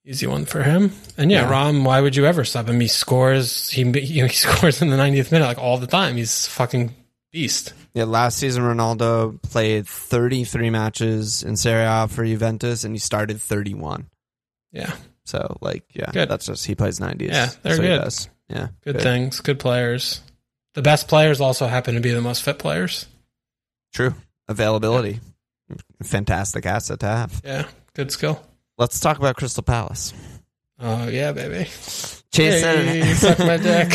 Easy 0.09 0.25
one 0.27 0.45
for 0.45 0.63
him. 0.63 0.91
And 1.17 1.31
yeah, 1.31 1.41
Yeah. 1.43 1.49
Rom, 1.49 1.83
why 1.83 2.01
would 2.01 2.15
you 2.15 2.25
ever 2.25 2.43
sub 2.43 2.67
him? 2.67 2.79
He 2.79 2.87
scores. 2.87 3.69
He 3.69 3.81
you 3.99 4.21
know, 4.23 4.27
he 4.27 4.33
scores 4.35 4.81
in 4.81 4.89
the 4.89 4.97
90th 4.97 5.31
minute 5.31 5.45
like 5.45 5.59
all 5.59 5.77
the 5.77 5.87
time. 5.87 6.15
He's 6.15 6.47
fucking 6.47 6.93
beast. 7.31 7.73
Yeah, 7.93 8.03
last 8.05 8.37
season 8.37 8.63
Ronaldo 8.63 9.41
played 9.41 9.87
33 9.87 10.69
matches 10.69 11.43
in 11.43 11.57
Serie 11.57 11.83
A 11.85 12.07
for 12.07 12.23
Juventus, 12.25 12.83
and 12.83 12.93
he 12.93 12.99
started 12.99 13.41
31. 13.41 14.07
Yeah, 14.71 14.95
So, 15.25 15.57
like, 15.61 15.83
yeah, 15.93 16.11
Good. 16.11 16.29
that's 16.29 16.45
just 16.45 16.65
he 16.67 16.75
plays 16.75 16.99
90s. 16.99 17.21
Yeah, 17.29 17.47
they're 17.63 17.77
That's 17.77 17.79
what 17.79 17.87
he 17.87 17.97
good. 17.97 18.55
Yeah, 18.55 18.67
good, 18.83 19.01
things, 19.01 19.39
good 19.41 19.59
players. 19.59 20.21
The 20.75 20.83
best 20.83 21.07
players 21.07 21.41
also 21.41 21.65
happen 21.67 21.95
to 21.95 22.01
be 22.01 22.11
the 22.11 22.21
most 22.21 22.43
fit 22.43 22.59
players. 22.59 23.07
True 23.93 24.13
availability, 24.47 25.19
fantastic 26.03 26.65
asset 26.67 26.99
to 26.99 27.05
have. 27.07 27.41
Yeah, 27.43 27.65
good 27.95 28.11
skill. 28.11 28.43
Let's 28.79 28.99
talk 29.01 29.17
about 29.17 29.35
Crystal 29.35 29.61
Palace. 29.61 30.13
Oh 30.79 31.09
yeah, 31.09 31.33
baby. 31.33 31.69
Jason, 32.31 32.85
Hey, 32.85 33.13
suck 33.13 33.37
my 33.39 33.57
dick. 33.57 33.91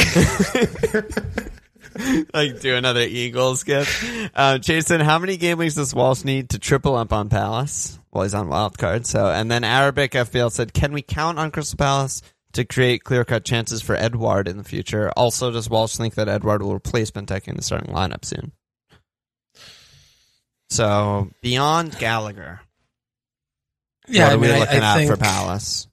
like 2.34 2.60
do 2.60 2.76
another 2.76 3.00
Eagles 3.00 3.62
gift. 3.64 4.04
Uh, 4.34 4.58
Jason, 4.58 5.00
how 5.00 5.18
many 5.18 5.38
game 5.38 5.56
weeks 5.56 5.76
does 5.76 5.94
Walsh 5.94 6.22
need 6.24 6.50
to 6.50 6.58
triple 6.58 6.96
up 6.96 7.14
on 7.14 7.30
Palace? 7.30 7.98
Well, 8.12 8.24
he's 8.24 8.34
on 8.34 8.48
wild 8.48 8.76
card. 8.76 9.06
So, 9.06 9.30
and 9.30 9.50
then 9.50 9.64
Arabic 9.64 10.12
FPL 10.12 10.52
said, 10.52 10.74
can 10.74 10.92
we 10.92 11.00
count 11.00 11.38
on 11.38 11.50
Crystal 11.50 11.78
Palace 11.78 12.20
to 12.52 12.66
create 12.66 13.04
clear 13.04 13.24
cut 13.24 13.46
chances 13.46 13.80
for 13.80 13.96
Edouard 13.96 14.48
in 14.48 14.58
the 14.58 14.64
future? 14.64 15.10
Also, 15.16 15.50
does 15.50 15.70
Walsh 15.70 15.96
think 15.96 16.14
that 16.16 16.28
Edouard 16.28 16.62
will 16.62 16.74
replace 16.74 17.10
Benteke 17.10 17.48
in 17.48 17.56
the 17.56 17.62
starting 17.62 17.94
lineup 17.94 18.24
soon? 18.26 18.52
So, 20.68 21.30
beyond 21.40 21.98
Gallagher, 21.98 22.60
Yeah, 24.08 24.24
what 24.24 24.30
I 24.30 24.34
are 24.34 24.38
mean, 24.38 24.52
we 24.54 24.58
looking 24.60 24.82
I 24.82 25.00
at 25.02 25.06
for 25.08 25.16
think- 25.16 25.20
Palace? 25.24 25.86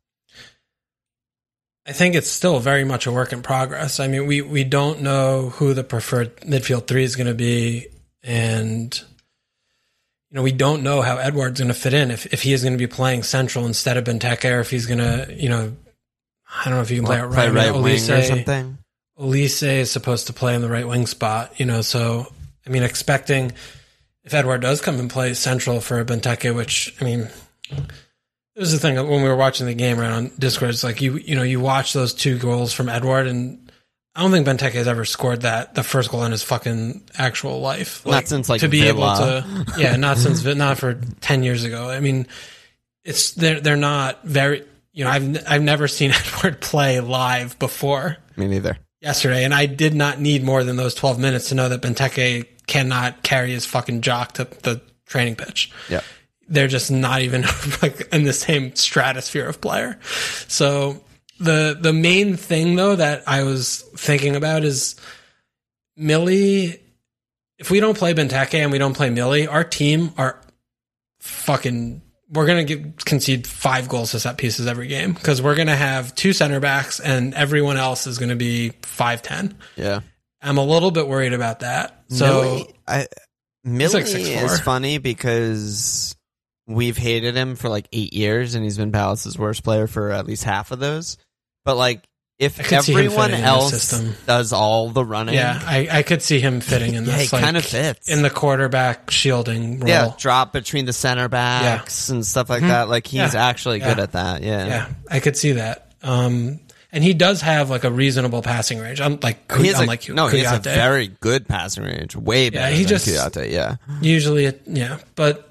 I 1.85 1.93
think 1.93 2.13
it's 2.15 2.29
still 2.29 2.59
very 2.59 2.83
much 2.83 3.07
a 3.07 3.11
work 3.11 3.33
in 3.33 3.41
progress. 3.41 3.99
I 3.99 4.07
mean, 4.07 4.27
we 4.27 4.41
we 4.41 4.63
don't 4.63 5.01
know 5.01 5.49
who 5.49 5.73
the 5.73 5.83
preferred 5.83 6.35
midfield 6.41 6.85
three 6.87 7.03
is 7.03 7.15
going 7.15 7.27
to 7.27 7.33
be, 7.33 7.87
and 8.23 8.95
you 10.29 10.35
know 10.35 10.43
we 10.43 10.51
don't 10.51 10.83
know 10.83 11.01
how 11.01 11.17
Edouard's 11.17 11.59
going 11.59 11.69
to 11.69 11.73
fit 11.73 11.93
in. 11.93 12.11
If 12.11 12.27
if 12.27 12.43
he 12.43 12.53
is 12.53 12.61
going 12.63 12.73
to 12.73 12.77
be 12.79 12.87
playing 12.87 13.23
central 13.23 13.65
instead 13.65 13.97
of 13.97 14.03
Benteke, 14.03 14.55
or 14.55 14.59
if 14.59 14.69
he's 14.69 14.85
going 14.85 14.99
to, 14.99 15.33
you 15.35 15.49
know, 15.49 15.75
I 16.47 16.65
don't 16.65 16.75
know 16.75 16.81
if 16.81 16.91
you 16.91 16.97
can 16.97 17.05
play 17.07 17.19
it 17.19 17.31
Play 17.31 17.49
right. 17.49 17.71
right 17.71 17.81
wing 17.81 18.11
or 18.11 18.21
something? 18.21 18.77
Olise 19.19 19.63
is 19.79 19.91
supposed 19.91 20.27
to 20.27 20.33
play 20.33 20.53
in 20.55 20.61
the 20.61 20.69
right 20.69 20.87
wing 20.87 21.07
spot, 21.07 21.59
you 21.59 21.65
know. 21.65 21.81
So 21.81 22.31
I 22.65 22.69
mean, 22.69 22.83
expecting 22.83 23.53
if 24.23 24.33
Edouard 24.35 24.61
does 24.61 24.81
come 24.81 24.99
and 24.99 25.09
play 25.09 25.33
central 25.33 25.81
for 25.81 26.05
Benteke, 26.05 26.55
which 26.55 26.95
I 27.01 27.05
mean, 27.05 27.27
it 28.55 28.59
was 28.59 28.71
the 28.71 28.79
thing 28.79 28.95
when 28.95 29.21
we 29.23 29.29
were 29.29 29.35
watching 29.35 29.65
the 29.67 29.73
game 29.73 29.99
around 29.99 30.13
on 30.13 30.31
Discord. 30.39 30.71
It's 30.71 30.83
like 30.83 31.01
you 31.01 31.17
you 31.17 31.35
know 31.35 31.43
you 31.43 31.59
watch 31.59 31.93
those 31.93 32.13
two 32.13 32.37
goals 32.37 32.73
from 32.73 32.89
Edouard, 32.89 33.27
and 33.27 33.71
I 34.15 34.21
don't 34.21 34.31
think 34.31 34.45
Benteke 34.47 34.73
has 34.73 34.87
ever 34.87 35.05
scored 35.05 35.41
that 35.41 35.73
the 35.75 35.83
first 35.83 36.11
goal 36.11 36.23
in 36.23 36.31
his 36.31 36.43
fucking 36.43 37.01
actual 37.17 37.61
life. 37.61 38.05
Not 38.05 38.27
since, 38.27 38.49
like, 38.49 38.61
to 38.61 38.67
be 38.67 38.81
Villa. 38.81 39.43
able 39.43 39.65
to 39.73 39.81
yeah, 39.81 39.95
not 39.95 40.17
since 40.17 40.43
not 40.43 40.77
for 40.77 40.95
ten 41.21 41.43
years 41.43 41.63
ago. 41.63 41.89
I 41.89 41.99
mean, 42.01 42.27
it's 43.03 43.31
they're 43.31 43.59
they're 43.61 43.77
not 43.77 44.23
very. 44.25 44.65
You 44.93 45.05
know, 45.05 45.09
I've 45.11 45.49
I've 45.49 45.61
never 45.61 45.87
seen 45.87 46.11
Edouard 46.35 46.59
play 46.59 46.99
live 46.99 47.57
before 47.59 48.17
Me 48.35 48.47
neither. 48.47 48.77
yesterday, 48.99 49.45
and 49.45 49.53
I 49.53 49.65
did 49.65 49.95
not 49.95 50.19
need 50.19 50.43
more 50.43 50.65
than 50.65 50.75
those 50.75 50.93
12 50.95 51.17
minutes 51.17 51.47
to 51.49 51.55
know 51.55 51.69
that 51.69 51.81
Benteke 51.81 52.45
cannot 52.67 53.23
carry 53.23 53.51
his 53.51 53.65
fucking 53.65 54.01
jock 54.01 54.33
to 54.33 54.43
the 54.63 54.81
training 55.05 55.37
pitch. 55.37 55.71
Yeah. 55.89 56.01
They're 56.51 56.67
just 56.67 56.91
not 56.91 57.21
even 57.21 57.43
like 57.81 58.13
in 58.13 58.23
the 58.23 58.33
same 58.33 58.75
stratosphere 58.75 59.47
of 59.47 59.61
player. 59.61 59.99
So 60.47 61.03
the 61.39 61.77
the 61.79 61.93
main 61.93 62.37
thing 62.37 62.75
though 62.75 62.95
that 62.95 63.23
I 63.27 63.43
was 63.43 63.81
thinking 63.95 64.35
about 64.35 64.63
is 64.63 64.95
Millie. 65.97 66.81
If 67.57 67.69
we 67.69 67.79
don't 67.79 67.97
play 67.97 68.13
Benteke 68.13 68.55
and 68.55 68.71
we 68.71 68.79
don't 68.79 68.95
play 68.95 69.09
Millie, 69.09 69.47
our 69.47 69.63
team 69.63 70.13
are 70.17 70.41
fucking 71.19 72.01
we're 72.31 72.45
going 72.45 72.65
to 72.65 72.93
concede 73.05 73.45
five 73.45 73.89
goals 73.89 74.11
to 74.11 74.19
set 74.19 74.37
pieces 74.37 74.65
every 74.65 74.87
game 74.87 75.13
because 75.13 75.41
we're 75.41 75.55
going 75.55 75.67
to 75.67 75.75
have 75.75 76.15
two 76.15 76.31
center 76.33 76.59
backs 76.59 76.99
and 76.99 77.33
everyone 77.33 77.77
else 77.77 78.07
is 78.07 78.17
going 78.17 78.29
to 78.29 78.37
be 78.37 78.71
5'10. 78.83 79.53
Yeah. 79.75 79.99
I'm 80.41 80.57
a 80.57 80.63
little 80.63 80.91
bit 80.91 81.07
worried 81.07 81.33
about 81.33 81.59
that. 81.59 82.03
So 82.07 82.41
Millie, 82.41 82.75
I, 82.87 83.07
Millie 83.63 83.93
like 83.93 84.05
is 84.05 84.59
funny 84.61 84.97
because 84.97 86.15
we've 86.67 86.97
hated 86.97 87.35
him 87.35 87.55
for 87.55 87.69
like 87.69 87.87
eight 87.91 88.13
years, 88.13 88.55
and 88.55 88.63
he's 88.63 88.77
been 88.77 88.91
Palace's 88.91 89.37
worst 89.37 89.63
player 89.63 89.87
for 89.87 90.11
at 90.11 90.25
least 90.25 90.43
half 90.43 90.71
of 90.71 90.79
those. 90.79 91.17
But 91.65 91.77
like, 91.77 92.03
if 92.39 92.59
I 92.59 92.63
could 92.63 92.81
see 92.83 92.93
him 92.93 92.97
everyone 93.05 93.25
fitting 93.29 93.35
in 93.39 93.41
the 93.43 93.47
else 93.47 93.91
does 94.25 94.51
all 94.51 94.89
the 94.89 95.05
running, 95.05 95.35
yeah, 95.35 95.61
I, 95.63 95.87
I 95.91 96.01
could 96.03 96.23
see 96.23 96.39
him 96.39 96.59
fitting 96.59 96.95
in 96.95 97.05
yeah, 97.05 97.17
this. 97.17 97.29
he 97.29 97.35
like, 97.35 97.43
kind 97.43 97.55
of 97.57 97.63
fits. 97.63 98.09
in 98.09 98.23
the 98.23 98.31
quarterback 98.31 99.11
shielding 99.11 99.79
role. 99.79 99.87
yeah, 99.89 100.13
drop 100.17 100.51
between 100.51 100.85
the 100.85 100.93
center 100.93 101.29
backs 101.29 102.09
and 102.09 102.25
stuff 102.25 102.49
like 102.49 102.61
that. 102.61 102.89
Like 102.89 103.05
he's 103.05 103.21
Mm-hmm. 103.21 103.35
Yeah. 103.35 103.45
actually 103.47 103.79
good 103.79 103.99
at 103.99 104.13
that. 104.13 104.41
Yeah. 104.41 104.65
Yeah, 104.65 104.89
I 105.09 105.19
could 105.19 105.37
see 105.37 105.51
that. 105.53 105.93
Um, 106.01 106.59
and 106.91 107.03
he 107.03 107.13
does 107.13 107.41
have 107.41 107.69
like 107.69 107.83
a 107.83 107.91
reasonable 107.91 108.41
passing 108.41 108.79
range. 108.79 108.99
I'm 109.01 109.19
like, 109.21 109.51
He 109.53 109.67
has 109.67 109.77
a, 109.77 109.81
unlike 109.83 110.09
no, 110.09 110.25
he 110.27 110.39
has 110.39 110.57
a 110.57 110.61
very 110.61 111.07
good 111.19 111.47
passing 111.47 111.83
range, 111.83 112.15
way 112.15 112.49
better 112.49 112.73
he 112.75 112.81
than 112.83 112.89
just- 112.89 113.07
Kouyaté, 113.07 113.51
Yeah, 113.51 113.75
Usually, 114.01 114.45
it, 114.45 114.63
yeah, 114.65 114.97
but 115.15 115.50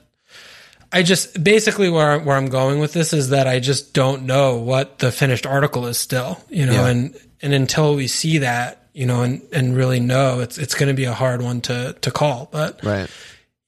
I 0.92 1.02
just 1.02 1.42
basically 1.42 1.88
where 1.88 2.18
where 2.18 2.36
I'm 2.36 2.48
going 2.48 2.80
with 2.80 2.92
this 2.92 3.12
is 3.12 3.30
that 3.30 3.46
I 3.46 3.60
just 3.60 3.94
don't 3.94 4.24
know 4.24 4.56
what 4.56 4.98
the 4.98 5.12
finished 5.12 5.46
article 5.46 5.86
is 5.86 5.98
still, 5.98 6.40
you 6.48 6.66
know, 6.66 6.72
Yeah. 6.72 6.88
and 6.88 7.16
and 7.42 7.52
until 7.54 7.94
we 7.94 8.06
see 8.08 8.38
that, 8.38 8.88
you 8.92 9.06
know, 9.06 9.22
and 9.22 9.40
and 9.52 9.76
really 9.76 10.00
know, 10.00 10.40
it's 10.40 10.58
it's 10.58 10.74
going 10.74 10.88
to 10.88 10.94
be 10.94 11.04
a 11.04 11.14
hard 11.14 11.42
one 11.42 11.60
to 11.62 11.94
to 12.00 12.10
call. 12.10 12.48
But 12.50 12.84
right. 12.84 13.08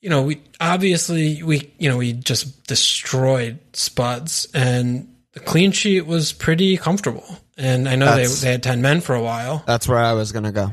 you 0.01 0.11
know, 0.11 0.23
we 0.23 0.43
obviously 0.61 1.43
we 1.43 1.73
you 1.79 1.89
know 1.89 1.97
we 1.99 2.13
just 2.13 2.67
destroyed 2.67 3.59
Spuds, 3.73 4.49
and 4.53 5.09
the 5.33 5.41
clean 5.41 5.71
sheet 5.73 6.07
was 6.07 6.33
pretty 6.33 6.77
comfortable. 6.77 7.25
And 7.57 7.89
I 7.89 7.95
know 7.97 8.17
they 8.17 8.27
they 8.27 8.51
had 8.51 8.63
ten 8.63 8.83
men 8.83 9.01
for 9.01 9.15
a 9.15 9.23
while. 9.23 9.63
That's 9.67 9.87
where 9.87 9.99
I 9.99 10.15
was 10.15 10.33
gonna 10.33 10.53
go. 10.53 10.73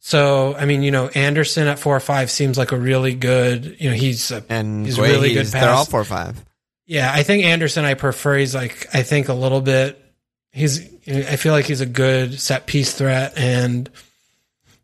So 0.00 0.54
I 0.54 0.64
mean, 0.64 0.82
you 0.82 0.90
know, 0.90 1.08
Andersen 1.08 1.66
at 1.68 1.78
four 1.78 1.94
or 1.94 2.00
five 2.00 2.30
seems 2.30 2.56
like 2.58 2.72
a 2.72 2.76
really 2.78 3.14
good. 3.14 3.76
You 3.78 3.90
know, 3.90 3.96
he's 3.96 4.30
a 4.30 4.42
And 4.48 4.84
He's 4.86 4.98
really 4.98 5.34
good 5.34 5.46
They're 5.46 5.68
all 5.70 5.84
four 5.84 6.00
or 6.00 6.04
five. 6.04 6.42
Yeah, 6.86 7.10
I 7.14 7.22
think 7.22 7.44
Andersen. 7.44 7.84
I 7.84 7.94
prefer. 7.94 8.38
He's 8.38 8.54
like 8.54 8.86
I 8.94 9.02
think 9.02 9.28
a 9.28 9.34
little 9.34 9.60
bit. 9.60 10.02
He's. 10.52 10.88
I 11.06 11.36
feel 11.36 11.52
like 11.52 11.66
he's 11.66 11.80
a 11.80 11.86
good 11.86 12.40
set 12.40 12.66
piece 12.66 12.92
threat, 12.94 13.34
and 13.36 13.88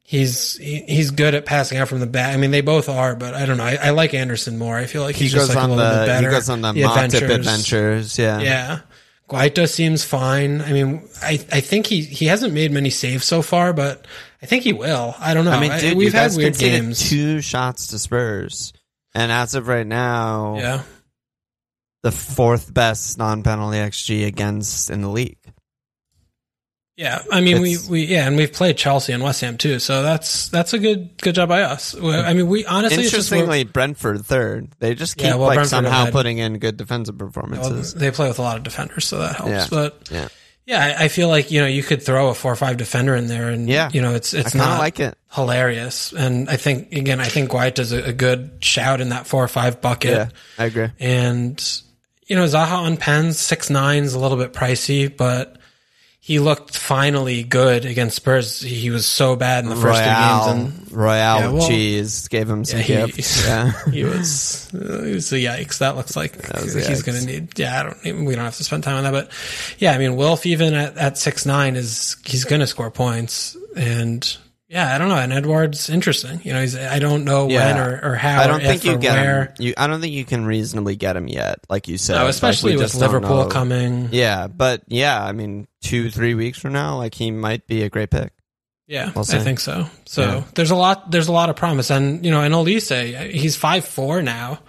he's 0.03 0.57
he, 0.57 0.83
he's 0.83 1.11
good 1.11 1.35
at 1.35 1.47
passing 1.47 1.79
out 1.79 1.89
from 1.89 2.01
the 2.01 2.07
back. 2.07 2.35
I 2.35 2.37
mean, 2.37 2.51
they 2.51 2.61
both 2.61 2.89
are, 2.89 3.17
but 3.17 3.35
I 3.35 3.47
don't 3.47 3.57
know. 3.57 3.65
I, 3.65 3.77
I 3.77 3.91
like 3.91 4.13
Andersen 4.15 4.59
more. 4.59 4.77
I 4.77 4.85
feel 4.87 5.03
like 5.03 5.17
He 5.17 5.25
he's 5.25 5.33
just 5.33 5.49
goes 5.49 5.57
like 5.57 5.59
a 5.59 5.71
on 5.71 5.77
little 5.77 5.91
bit 5.93 6.01
the 6.01 6.07
better. 6.07 6.29
he 6.29 6.35
goes 6.35 6.49
on 6.51 6.61
the, 6.63 6.73
The 6.73 6.85
adventures. 6.85 7.23
adventures. 7.31 8.19
Yeah. 8.19 8.41
Yeah, 8.41 8.81
Guaita 9.29 9.69
seems 9.69 10.05
fine. 10.05 10.61
I 10.61 10.73
mean, 10.73 11.09
I 11.23 11.33
I 11.53 11.61
think 11.61 11.87
he 11.87 12.03
he 12.03 12.27
hasn't 12.27 12.53
made 12.55 12.71
many 12.71 12.91
saves 12.91 13.25
so 13.25 13.43
far, 13.43 13.73
but 13.73 14.07
I 14.47 14.49
think 14.49 14.63
he 14.63 14.73
will. 14.73 15.13
I 15.19 15.35
don't 15.35 15.45
know. 15.45 15.51
I 15.51 15.59
mean, 15.61 15.73
dude, 15.73 15.91
you 15.91 15.97
we've 15.97 16.13
had 16.13 16.37
weird 16.37 16.57
games. 16.57 17.11
two 17.11 17.41
shots 17.41 17.89
to 17.89 17.99
Spurs, 17.99 18.73
and 19.13 19.33
as 19.33 19.57
of 19.57 19.67
right 19.67 19.85
now, 19.85 20.57
yeah. 20.57 20.83
the 22.05 22.13
fourth 22.13 22.73
best 22.73 23.19
non-penalty 23.19 23.79
xG 23.79 24.25
against 24.25 24.89
in 24.89 25.01
the 25.01 25.09
league. 25.09 25.41
Yeah, 26.97 27.23
I 27.33 27.41
mean 27.41 27.57
It's- 27.57 27.89
we, 27.89 28.05
we 28.05 28.07
yeah, 28.07 28.29
and 28.29 28.37
we've 28.37 28.53
played 28.53 28.77
Chelsea 28.77 29.13
and 29.13 29.21
West 29.21 29.41
Ham 29.41 29.59
too, 29.59 29.81
so 29.81 30.05
that's 30.05 30.49
that's 30.49 30.73
a 30.75 30.79
good 30.79 31.21
good 31.21 31.35
job 31.35 31.49
by 31.49 31.63
us. 31.63 31.97
I 32.01 32.33
mean, 32.33 32.47
we 32.47 32.65
honestly 32.67 33.03
it's 33.03 33.11
just 33.11 33.33
Interestingly, 33.33 33.65
Brentford 33.65 34.25
third. 34.25 34.69
They 34.79 34.95
just 34.95 35.17
keep 35.17 35.27
Yeah, 35.27 35.35
well, 35.35 35.49
like 35.49 35.57
Brentford 35.57 35.71
somehow 35.71 36.05
had- 36.05 36.13
putting 36.13 36.39
in 36.39 36.59
good 36.59 36.77
defensive 36.77 37.21
well, 37.21 37.29
performances. 37.31 37.95
they 37.95 38.13
play 38.13 38.29
with 38.29 38.39
a 38.39 38.43
lot 38.43 38.57
of 38.59 38.63
defenders, 38.63 39.07
so 39.07 39.19
that 39.19 39.35
helps. 39.35 39.51
Yeah. 39.51 39.67
But 39.69 40.09
yeah, 40.11 40.29
yeah, 40.67 40.97
I, 40.99 41.05
I 41.05 41.09
feel 41.09 41.29
like 41.29 41.51
you 41.51 41.61
know 41.61 41.67
you 41.67 41.83
could 41.83 42.03
throw 42.03 42.29
a 42.29 42.35
four 42.35 42.53
or 42.53 42.57
five 42.57 42.77
defender 42.77 43.15
in 43.15 43.29
there, 43.29 43.49
and 43.49 43.69
Yeah. 43.69 43.89
you 43.93 44.03
know 44.03 44.15
it's 44.15 44.35
it's 44.35 44.55
not 44.55 44.79
like 44.79 45.01
it. 45.01 45.17
hilarious. 45.33 46.13
And 46.13 46.49
I 46.51 46.57
think 46.57 46.93
again, 46.93 47.21
I 47.21 47.27
think 47.29 47.51
Guaita's 47.51 47.93
a, 47.93 48.03
a 48.09 48.13
good 48.13 48.59
shout 48.61 49.01
in 49.01 49.11
that 49.11 49.27
four 49.27 49.43
or 49.45 49.49
five 49.49 49.81
bucket. 49.81 50.11
Yeah, 50.11 50.29
I 50.59 50.65
agree. 50.67 50.89
And 50.99 51.81
you 52.27 52.35
know, 52.37 52.45
Zaha 52.45 52.79
on 52.79 52.97
pens 52.97 53.39
six 53.39 53.71
nine 53.71 54.03
is 54.05 54.15
a 54.15 54.19
little 54.19 54.37
bit 54.37 54.53
pricey, 54.53 55.15
but 55.17 55.57
he 56.27 56.41
looked 56.41 56.77
finally 56.77 57.45
good 57.45 57.85
against 57.85 58.17
Spurs. 58.17 58.61
He 58.61 58.91
was 58.91 59.07
so 59.07 59.37
bad 59.37 59.63
in 59.63 59.71
the 59.71 59.77
first 59.77 60.01
Royale, 60.01 60.45
two 60.45 60.53
games, 60.59 60.83
and 60.89 60.93
Royale 60.93 61.39
Yeah, 61.39 61.51
well- 61.53 61.69
cheese 61.69 62.27
gave 62.27 62.51
him 62.51 62.65
some 62.65 62.81
Yeah, 62.81 63.07
he-. 63.07 63.23
Yeah, 63.47 63.73
he 63.93 64.03
was 64.03 64.69
uh, 64.75 65.05
he 65.05 65.13
was 65.15 65.33
a 65.33 65.37
yikes. 65.37 65.79
That 65.79 65.95
looks 65.95 66.17
like 66.17 66.37
a 66.51 66.61
he's 66.65 67.03
going 67.03 67.21
to 67.21 67.27
need. 67.27 67.57
Yeah, 67.57 67.79
I 67.79 67.83
don't. 67.85 67.99
even- 68.05 68.25
We 68.25 68.35
don't 68.35 68.45
have 68.45 68.57
to 68.57 68.65
spend 68.65 68.83
time 68.83 68.97
on 68.97 69.05
that, 69.05 69.13
but 69.13 69.31
yeah, 69.79 69.93
I 69.93 69.99
mean, 69.99 70.17
Wilf 70.17 70.47
even 70.47 70.75
at 70.75 70.97
at 70.97 71.17
six 71.17 71.47
nine 71.47 71.77
is 71.77 72.17
he's 72.27 72.45
going 72.45 72.61
to 72.61 72.67
score 72.67 72.91
points, 72.91 73.57
and 73.77 74.37
yeah, 74.69 74.95
I 74.95 74.99
don't 74.99 75.09
know. 75.09 75.17
And 75.17 75.33
Edouard's 75.33 75.89
interesting. 75.89 76.41
You 76.45 76.53
know, 76.53 76.61
he's 76.61 76.77
I 76.77 76.99
don't 76.99 77.25
know 77.25 77.49
Yeah. 77.49 77.75
when 77.75 77.83
or, 77.87 78.01
or 78.13 78.15
how. 78.17 78.43
I 78.43 78.47
don't 78.47 78.61
think 78.61 78.85
you 78.85 78.99
get 78.99 79.15
where. 79.15 79.45
him. 79.45 79.55
You, 79.59 79.75
I 79.77 79.87
don't 79.87 80.01
think 80.01 80.13
you 80.13 80.25
can 80.25 80.45
reasonably 80.45 80.97
get 80.97 81.17
him 81.17 81.29
yet, 81.29 81.61
like 81.69 81.89
you 81.89 81.99
said. 81.99 82.15
No, 82.17 82.27
especially 82.27 82.77
we 82.77 82.83
with 82.83 82.95
Liverpool 82.95 83.47
coming. 83.47 84.09
Yeah, 84.13 84.47
but 84.49 84.83
yeah, 84.89 85.23
I 85.23 85.33
mean, 85.33 85.69
two, 85.83 86.11
three 86.11 86.35
weeks 86.35 86.59
from 86.59 86.73
now, 86.73 86.97
like 86.97 87.15
he 87.15 87.31
might 87.31 87.67
be 87.67 87.83
a 87.83 87.89
great 87.89 88.11
pick. 88.11 88.33
Yeah, 88.89 89.11
We'll 89.15 89.25
I 89.29 89.39
think 89.39 89.59
so. 89.59 89.87
So 90.05 90.23
Yeah. 90.23 90.43
there's 90.55 90.71
a 90.71 90.77
lot. 90.77 91.11
There's 91.11 91.27
a 91.29 91.33
lot 91.33 91.51
of 91.51 91.57
promise, 91.57 91.91
and 91.91 92.25
you 92.25 92.31
know, 92.31 92.41
and 92.43 92.55
Olise, 92.55 93.31
he's 93.33 93.57
five 93.57 93.85
four 93.85 94.23
now. 94.23 94.61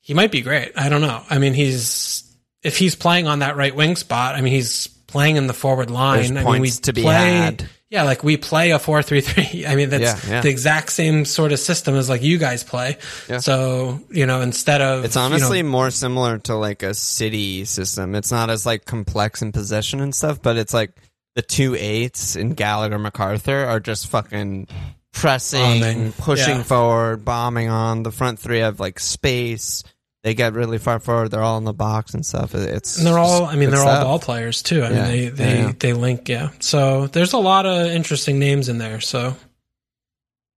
He 0.00 0.14
might 0.14 0.30
be 0.32 0.40
great. 0.42 0.72
I 0.76 0.88
don't 0.88 1.00
know. 1.02 1.22
I 1.28 1.38
mean, 1.38 1.54
he's 1.54 2.24
if 2.62 2.78
he's 2.78 2.94
playing 2.94 3.26
on 3.26 3.38
that 3.40 3.56
right 3.56 3.74
wing 3.74 3.96
spot. 3.96 4.34
I 4.34 4.40
mean, 4.40 4.52
he's 4.52 4.86
playing 4.86 5.36
in 5.36 5.46
the 5.46 5.54
forward 5.54 5.90
line. 5.90 6.16
There's 6.18 6.30
I 6.30 6.34
mean, 6.34 6.44
points 6.44 6.76
we 6.78 6.82
to 6.82 6.92
be 6.92 7.02
play, 7.02 7.14
had. 7.14 7.68
Yeah, 7.90 8.02
like 8.02 8.22
we 8.22 8.36
play 8.36 8.70
a 8.72 8.78
four 8.78 9.02
three 9.02 9.20
three. 9.22 9.64
I 9.66 9.74
mean, 9.74 9.88
that's 9.88 10.24
Yeah, 10.26 10.30
yeah. 10.30 10.40
the 10.42 10.50
exact 10.50 10.90
same 10.92 11.24
sort 11.24 11.52
of 11.52 11.58
system 11.58 11.94
as 11.94 12.08
like 12.08 12.22
you 12.22 12.36
guys 12.38 12.62
play. 12.62 12.98
Yeah. 13.28 13.38
So 13.38 14.00
you 14.10 14.26
know, 14.26 14.40
instead 14.42 14.82
of 14.82 15.04
It's 15.04 15.16
you 15.16 15.20
know, 15.20 15.26
honestly 15.26 15.62
more 15.62 15.90
similar 15.90 16.38
to 16.40 16.54
like 16.56 16.82
a 16.82 16.92
city 16.94 17.64
system. 17.64 18.14
It's 18.14 18.30
not 18.30 18.50
as 18.50 18.66
like 18.66 18.84
complex 18.84 19.40
in 19.42 19.52
possession 19.52 20.00
and 20.00 20.14
stuff, 20.14 20.42
but 20.42 20.56
it's 20.58 20.74
like 20.74 20.92
the 21.34 21.42
two 21.42 21.74
eights 21.76 22.36
in 22.36 22.50
Gallagher 22.54 22.98
McArthur 22.98 23.66
are 23.66 23.80
just 23.80 24.08
fucking 24.08 24.68
pressing, 25.12 25.80
Bombing. 25.80 26.12
pushing 26.12 26.62
forward, 26.64 27.24
bombing 27.24 27.68
on. 27.70 28.02
The 28.02 28.12
front 28.12 28.38
three 28.38 28.58
have 28.58 28.80
like 28.80 29.00
space. 29.00 29.82
They 30.28 30.34
get 30.34 30.52
really 30.52 30.76
far 30.76 31.00
forward. 31.00 31.30
They're 31.30 31.40
all 31.42 31.56
in 31.56 31.64
the 31.64 31.72
box 31.72 32.12
and 32.12 32.26
stuff. 32.26 32.54
It's 32.54 32.98
And 32.98 33.06
they're 33.06 33.18
all, 33.18 33.46
I 33.46 33.56
mean, 33.56 33.70
they're 33.70 33.80
all 33.80 33.86
stuff. 33.86 34.04
ball 34.04 34.18
players 34.18 34.60
too. 34.60 34.82
I 34.82 34.90
Yeah, 34.90 34.94
mean, 35.04 35.04
they, 35.06 35.28
they, 35.30 35.58
yeah. 35.60 35.72
they 35.78 35.92
link, 35.94 36.28
yeah. 36.28 36.50
So 36.60 37.06
there's 37.06 37.32
a 37.32 37.38
lot 37.38 37.64
of 37.64 37.86
interesting 37.86 38.38
names 38.38 38.68
in 38.68 38.76
there. 38.76 39.00
So 39.00 39.34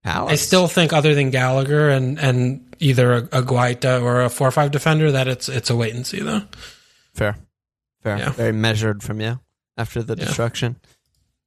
Palace. 0.03 0.32
I 0.34 0.36
still 0.36 0.67
think 0.67 0.91
other 0.91 1.15
than 1.15 1.30
Gallagher 1.30 1.88
and, 1.89 2.19
and 2.19 2.76
either 2.80 3.13
a, 3.13 3.17
a 3.19 3.41
Guaita 3.43 4.01
or 4.01 4.24
a 4.24 4.30
four 4.30 4.49
or 4.49 4.51
five 4.51 4.72
defender 4.72 5.09
that 5.13 5.30
it's, 5.30 5.47
it's 5.47 5.69
a 5.69 5.76
wait 5.78 5.95
and 5.95 6.05
see 6.05 6.19
though. 6.19 6.41
fair, 7.13 7.38
fair, 8.01 8.17
Yeah. 8.17 8.32
very 8.32 8.51
measured 8.51 9.01
from 9.03 9.22
you 9.22 9.39
after 9.78 10.03
the 10.03 10.17
destruction. 10.17 10.76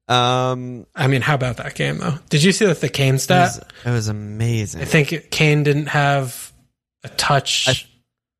Um, 0.08 0.86
I 0.94 1.08
mean, 1.08 1.20
how 1.20 1.34
about 1.34 1.58
that 1.58 1.74
game 1.74 1.98
though? 1.98 2.14
Did 2.30 2.42
you 2.42 2.52
see 2.52 2.64
that 2.64 2.80
the 2.80 2.88
Kane 2.88 3.16
it 3.16 3.28
was, 3.28 3.58
it 3.84 3.90
was 3.90 4.08
amazing. 4.08 4.80
I 4.80 4.84
think 4.86 5.30
Kane 5.30 5.62
didn't 5.62 5.86
have 5.88 6.52
a 7.02 7.08
touch 7.10 7.68
I- 7.68 7.86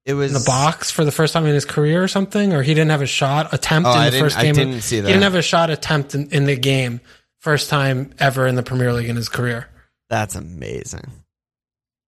It 0.06 0.14
was 0.14 0.32
in 0.32 0.38
the 0.38 0.44
box 0.46 0.90
for 0.90 1.04
the 1.04 1.12
first 1.12 1.32
time 1.32 1.46
in 1.46 1.54
his 1.54 1.64
career 1.64 2.02
or 2.02 2.08
something, 2.08 2.52
or 2.52 2.62
he 2.62 2.74
didn't 2.74 2.90
have 2.90 3.00
a 3.02 3.06
shot 3.06 3.54
attempt 3.54 3.88
Oh, 3.88 3.92
in 3.92 3.98
I 3.98 4.10
the 4.10 4.18
first 4.18 4.36
I 4.36 4.42
game. 4.42 4.54
didn't 4.54 4.80
see 4.82 5.00
that. 5.00 5.06
He 5.06 5.12
didn't 5.12 5.24
have 5.24 5.34
a 5.34 5.42
shot 5.42 5.70
attempt 5.70 6.14
in, 6.14 6.28
in 6.30 6.44
the 6.44 6.56
game. 6.56 7.00
First 7.40 7.70
time 7.70 8.12
ever 8.18 8.46
in 8.46 8.54
the 8.54 8.62
Premier 8.62 8.92
League 8.92 9.08
in 9.08 9.16
his 9.16 9.28
career. 9.28 9.68
That's 10.10 10.34
amazing. 10.34 11.10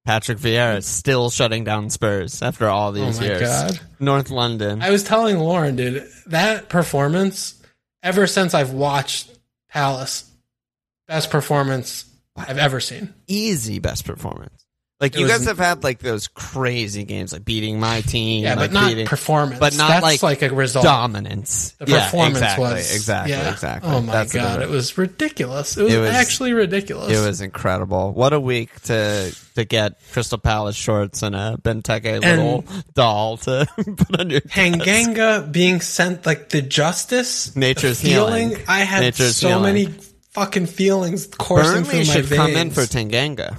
Patrick 0.05 0.39
Vieira 0.39 0.77
is 0.79 0.87
still 0.87 1.31
shutting 1.31 1.65
down 1.65 1.91
Spurs 1.91 2.41
after 2.43 2.69
all 2.69 2.89
Oh 2.91 2.93
these 2.93 3.19
my 3.19 3.27
years. 3.27 3.41
god. 3.41 3.81
North 3.99 4.31
London. 4.31 4.81
I 4.83 4.91
was 4.91 5.03
telling 5.03 5.39
Lauren, 5.39 5.75
dude, 5.77 6.07
that 6.27 6.69
performance, 6.69 7.61
ever 8.03 8.27
since 8.27 8.55
I've 8.55 8.73
watched 8.73 9.31
Palace, 9.71 10.31
best 11.09 11.31
performance 11.31 12.05
I've 12.37 12.59
ever 12.59 12.79
seen. 12.79 13.13
Easy 13.27 13.79
best 13.79 14.05
performance. 14.05 14.66
Like 14.99 15.15
It 15.15 15.19
you 15.21 15.27
was- 15.27 15.33
guys 15.39 15.47
have 15.47 15.59
had 15.59 15.85
like 15.85 15.99
those 15.99 16.27
crazy 16.27 17.05
games, 17.05 17.31
like 17.35 17.45
beating 17.45 17.79
my 17.79 18.01
team, 18.01 18.45
Yeah, 18.45 18.55
like 18.55 18.71
but 18.71 18.73
not 18.73 18.89
beating 18.89 19.07
performance. 19.07 19.61
but 19.61 19.77
not 19.77 20.01
That's 20.03 20.23
like 20.23 20.41
a 20.41 20.49
result. 20.55 20.85
dominance. 20.87 21.75
The 21.79 21.91
Yeah, 21.93 22.05
performance 22.07 22.39
exactly, 22.39 22.65
was 22.65 22.95
exactly, 22.95 23.33
yeah. 23.35 23.53
exactly. 23.53 23.91
Oh 23.93 24.01
my 24.01 24.13
That's 24.15 24.33
god, 24.33 24.63
it 24.63 24.71
was 24.71 24.97
ridiculous. 24.97 25.77
It 25.77 25.83
was, 25.83 25.93
It 25.93 25.99
was- 25.99 26.11
actually 26.13 26.55
ridiculous. 26.55 27.13
It 27.13 27.21
was 27.27 27.43
incredible. 27.43 28.13
What 28.13 28.33
a 28.33 28.41
week 28.41 28.81
to 28.85 29.35
to 29.57 29.65
get 29.67 30.01
Crystal 30.13 30.39
Palace 30.39 30.77
shorts 30.77 31.23
and 31.23 31.35
a 31.37 31.59
Benteke 31.63 32.23
little 32.23 32.65
doll 32.95 33.37
to 33.39 33.67
put 33.77 34.19
on 34.19 34.31
your 34.31 34.41
desk. 34.41 34.55
Tanganga 34.57 35.53
being 35.53 35.83
sent 35.83 36.25
like 36.25 36.49
the 36.49 36.63
justice, 36.63 37.55
Nature's 37.55 38.01
the 38.01 38.09
feeling. 38.13 38.49
healing. 38.51 38.65
I 38.67 38.81
had 38.81 39.01
Nature's 39.03 39.37
so 39.37 39.49
healing. 39.49 39.63
many 39.63 39.95
fucking 40.33 40.67
feelings 40.67 41.27
coursing 41.27 41.83
Burnley 41.85 41.89
through 41.89 41.99
my 41.99 42.05
should 42.05 42.25
veins. 42.25 42.41
come 42.41 42.51
in 42.57 42.71
for 42.71 42.83
Tanganga. 42.83 43.57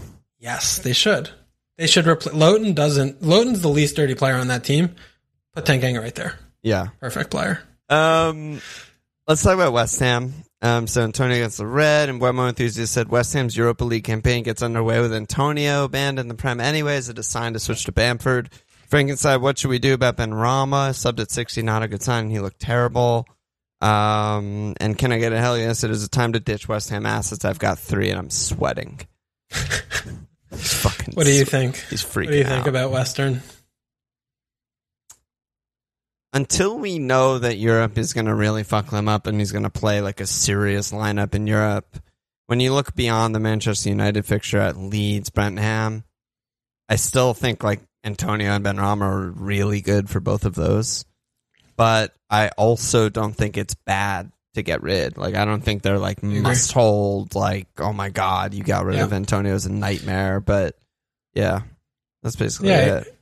Yes, 0.47 0.77
they 0.77 0.93
should. 0.93 1.29
They 1.77 1.87
should 1.87 2.07
replace 2.07 2.33
Lowton. 2.33 2.73
Doesn't 2.73 3.21
Lowton's 3.21 3.59
the 3.59 3.67
least 3.67 3.97
dirty 3.97 4.15
player 4.15 4.35
on 4.35 4.47
that 4.47 4.63
team? 4.63 4.95
Put 5.53 5.65
Tanganga 5.65 5.99
right 5.99 6.15
there. 6.15 6.39
Yeah. 6.63 6.87
Perfect 7.01 7.31
player. 7.31 7.61
Um, 7.89 8.61
let's 9.27 9.43
talk 9.43 9.55
about 9.55 9.73
West 9.73 9.99
Ham. 9.99 10.33
Um, 10.61 10.87
so 10.87 11.01
Antonio 11.01 11.35
gets 11.43 11.57
the 11.57 11.67
red, 11.67 12.07
and 12.07 12.21
Webmo 12.21 12.47
enthusiast 12.47 12.93
said 12.93 13.09
West 13.09 13.33
Ham's 13.33 13.57
Europa 13.57 13.83
League 13.83 14.05
campaign 14.05 14.43
gets 14.43 14.61
underway 14.61 15.01
with 15.01 15.13
Antonio 15.13 15.89
banned 15.89 16.17
in 16.17 16.29
the 16.29 16.33
Prem 16.33 16.61
anyways. 16.61 17.09
It 17.09 17.19
is 17.19 17.27
signed 17.27 17.55
to 17.55 17.59
switch 17.59 17.83
to 17.83 17.91
Bamford. 17.91 18.49
Frankenstein, 18.87 19.41
what 19.41 19.57
should 19.57 19.69
we 19.69 19.79
do 19.79 19.93
about 19.95 20.15
Benrahma? 20.15 20.91
Subbed 20.91 21.19
at 21.19 21.29
60, 21.29 21.61
not 21.61 21.83
a 21.83 21.89
good 21.89 22.01
sign. 22.01 22.29
He 22.29 22.39
looked 22.39 22.61
terrible. 22.61 23.27
Um, 23.81 24.75
and 24.79 24.97
can 24.97 25.11
I 25.11 25.19
get 25.19 25.33
a 25.33 25.39
hell 25.41 25.57
yes? 25.57 25.83
It 25.83 25.91
is 25.91 26.05
a 26.05 26.09
time 26.09 26.31
to 26.31 26.39
ditch 26.39 26.69
West 26.69 26.89
Ham 26.91 27.05
assets. 27.05 27.43
I've 27.43 27.59
got 27.59 27.79
three, 27.79 28.11
and 28.11 28.17
I'm 28.17 28.29
sweating. 28.29 29.01
He's 30.51 30.73
fucking. 30.81 31.13
What 31.13 31.25
do 31.25 31.33
you 31.33 31.45
think? 31.45 31.77
He's 31.89 32.03
freaking 32.03 32.25
What 32.25 32.31
do 32.31 32.37
you 32.37 32.43
think 32.43 32.61
out. 32.61 32.67
about 32.67 32.91
Western? 32.91 33.41
until 36.33 36.77
we 36.77 36.99
know 36.99 37.39
that 37.39 37.57
Europe 37.57 37.97
is 37.97 38.13
going 38.13 38.25
to 38.27 38.35
really 38.35 38.63
fuck 38.63 38.91
them 38.91 39.07
up 39.07 39.25
and 39.25 39.39
he's 39.39 39.51
going 39.51 39.63
to 39.63 39.69
play 39.69 40.01
like 40.01 40.19
a 40.19 40.27
serious 40.27 40.91
lineup 40.91 41.33
in 41.33 41.47
Europe, 41.47 41.97
when 42.45 42.59
you 42.59 42.73
look 42.73 42.93
beyond 42.93 43.33
the 43.33 43.39
Manchester 43.39 43.89
United 43.89 44.23
fixture 44.25 44.59
at 44.59 44.77
Leeds, 44.77 45.29
Brentham, 45.29 46.03
I 46.89 46.95
still 46.95 47.33
think 47.33 47.63
like 47.63 47.81
Antonio 48.03 48.51
and 48.51 48.63
Benrahma 48.63 49.01
are 49.01 49.31
really 49.31 49.81
good 49.81 50.09
for 50.09 50.19
both 50.19 50.45
of 50.45 50.53
those. 50.53 51.05
But 51.75 52.13
I 52.29 52.49
also 52.49 53.09
don't 53.09 53.35
think 53.35 53.57
it's 53.57 53.75
bad 53.85 54.31
to 54.57 54.63
get 54.63 54.83
rid. 54.83 55.17
Like 55.17 55.33
I 55.35 55.45
don't 55.45 55.61
think 55.61 55.81
they're 55.81 55.97
like 55.97 56.21
must 56.21 56.71
hold. 56.73 57.33
Like 57.33 57.67
oh 57.79 57.93
my 57.93 58.09
god, 58.09 58.53
you 58.53 58.63
got 58.63 58.85
rid 58.85 58.97
Yeah. 58.97 59.05
of 59.05 59.13
Antonio 59.13 59.53
is 59.55 59.65
a 59.65 59.71
nightmare. 59.71 60.39
But 60.39 60.75
yeah, 61.33 61.61
that's 62.21 62.35
basically 62.35 62.69
Yeah, 62.69 62.97
it. 62.99 63.13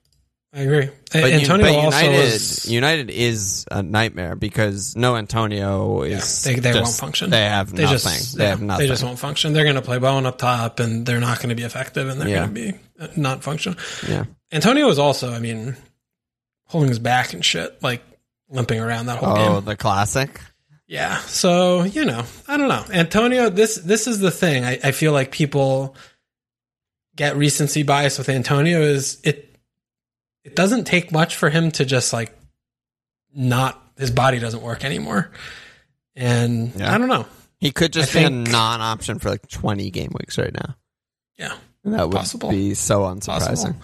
I 0.54 0.60
agree. 0.60 0.90
But, 1.12 1.24
Antonio 1.34 1.66
but 1.66 1.76
also 1.76 1.98
United, 2.00 2.18
was. 2.24 2.72
United 2.72 3.10
is 3.10 3.66
a 3.70 3.84
nightmare 3.84 4.38
because 4.38 4.96
no 4.96 5.18
Antonio 5.18 6.04
Yeah, 6.04 6.18
is. 6.20 6.44
they 6.46 6.56
they 6.56 6.72
just- 6.72 6.82
won't 6.84 6.96
function. 6.96 7.30
They 7.30 7.42
have 7.44 7.76
They 7.76 7.84
nothing. 7.84 7.94
just 8.14 8.38
they 8.38 8.44
yeah, 8.46 8.50
have 8.52 8.62
nothing. 8.62 8.84
They 8.84 8.88
just 8.88 9.04
won't 9.04 9.20
function. 9.20 9.52
They're 9.52 9.66
going 9.66 9.76
to 9.76 9.82
play 9.82 9.98
Bowen 10.00 10.26
up 10.26 10.38
top, 10.38 10.80
and 10.80 11.06
they're 11.06 11.20
not 11.20 11.40
going 11.40 11.50
to 11.50 11.56
be 11.56 11.64
effective, 11.64 12.08
and 12.08 12.22
they're 12.22 12.30
Yeah. 12.30 12.46
going 12.46 12.56
to 12.56 12.72
be 12.72 12.74
uh, 13.00 13.08
not 13.18 13.44
functional. 13.44 13.78
Yeah. 14.08 14.24
Antonio 14.54 14.88
was 14.88 14.98
also, 14.98 15.34
I 15.34 15.40
mean, 15.40 15.76
holding 16.68 16.88
his 16.88 17.00
back 17.00 17.34
and 17.34 17.44
shit, 17.44 17.84
like 17.84 18.02
limping 18.50 18.80
around 18.80 19.08
that 19.08 19.18
whole 19.18 19.38
Oh, 19.38 19.56
game. 19.56 19.66
the 19.66 19.76
classic. 19.76 20.40
Yeah. 20.88 21.18
So, 21.22 21.84
you 21.84 22.06
know, 22.06 22.24
I 22.48 22.58
don't 22.58 22.68
know. 22.70 22.86
Antonio, 22.92 23.50
this 23.50 23.76
this 23.76 24.08
is 24.08 24.20
the 24.20 24.32
thing. 24.32 24.64
I, 24.64 24.80
I 24.84 24.92
feel 24.92 25.14
like 25.14 25.32
people 25.32 25.96
get 27.16 27.36
recency 27.38 27.84
bias 27.84 28.18
with 28.18 28.30
Antonio 28.30 28.82
is 28.82 29.20
it 29.24 29.58
it 30.44 30.56
doesn't 30.56 30.86
take 30.86 31.12
much 31.12 31.36
for 31.38 31.50
him 31.50 31.72
to 31.72 31.86
just 31.86 32.14
like 32.14 32.38
not 33.34 33.82
his 33.98 34.12
body 34.12 34.38
doesn't 34.40 34.62
work 34.62 34.86
anymore. 34.86 35.32
And 36.16 36.74
Yeah. 36.76 36.94
I 36.94 36.98
don't 36.98 37.08
know. 37.10 37.26
He 37.60 37.72
could 37.72 37.92
just 37.94 38.16
I 38.16 38.20
be 38.20 38.26
a 38.26 38.30
non-option 38.30 39.20
for 39.20 39.30
like 39.30 39.48
twenty 39.48 39.90
game 39.90 40.12
weeks 40.20 40.38
right 40.38 40.54
now. 40.54 40.76
Yeah. 41.38 41.56
And 41.84 41.94
that 41.94 42.08
would 42.08 42.16
Possible. 42.16 42.50
be 42.52 42.74
so 42.76 43.02
unsurprising. 43.02 43.48
Possible. 43.48 43.76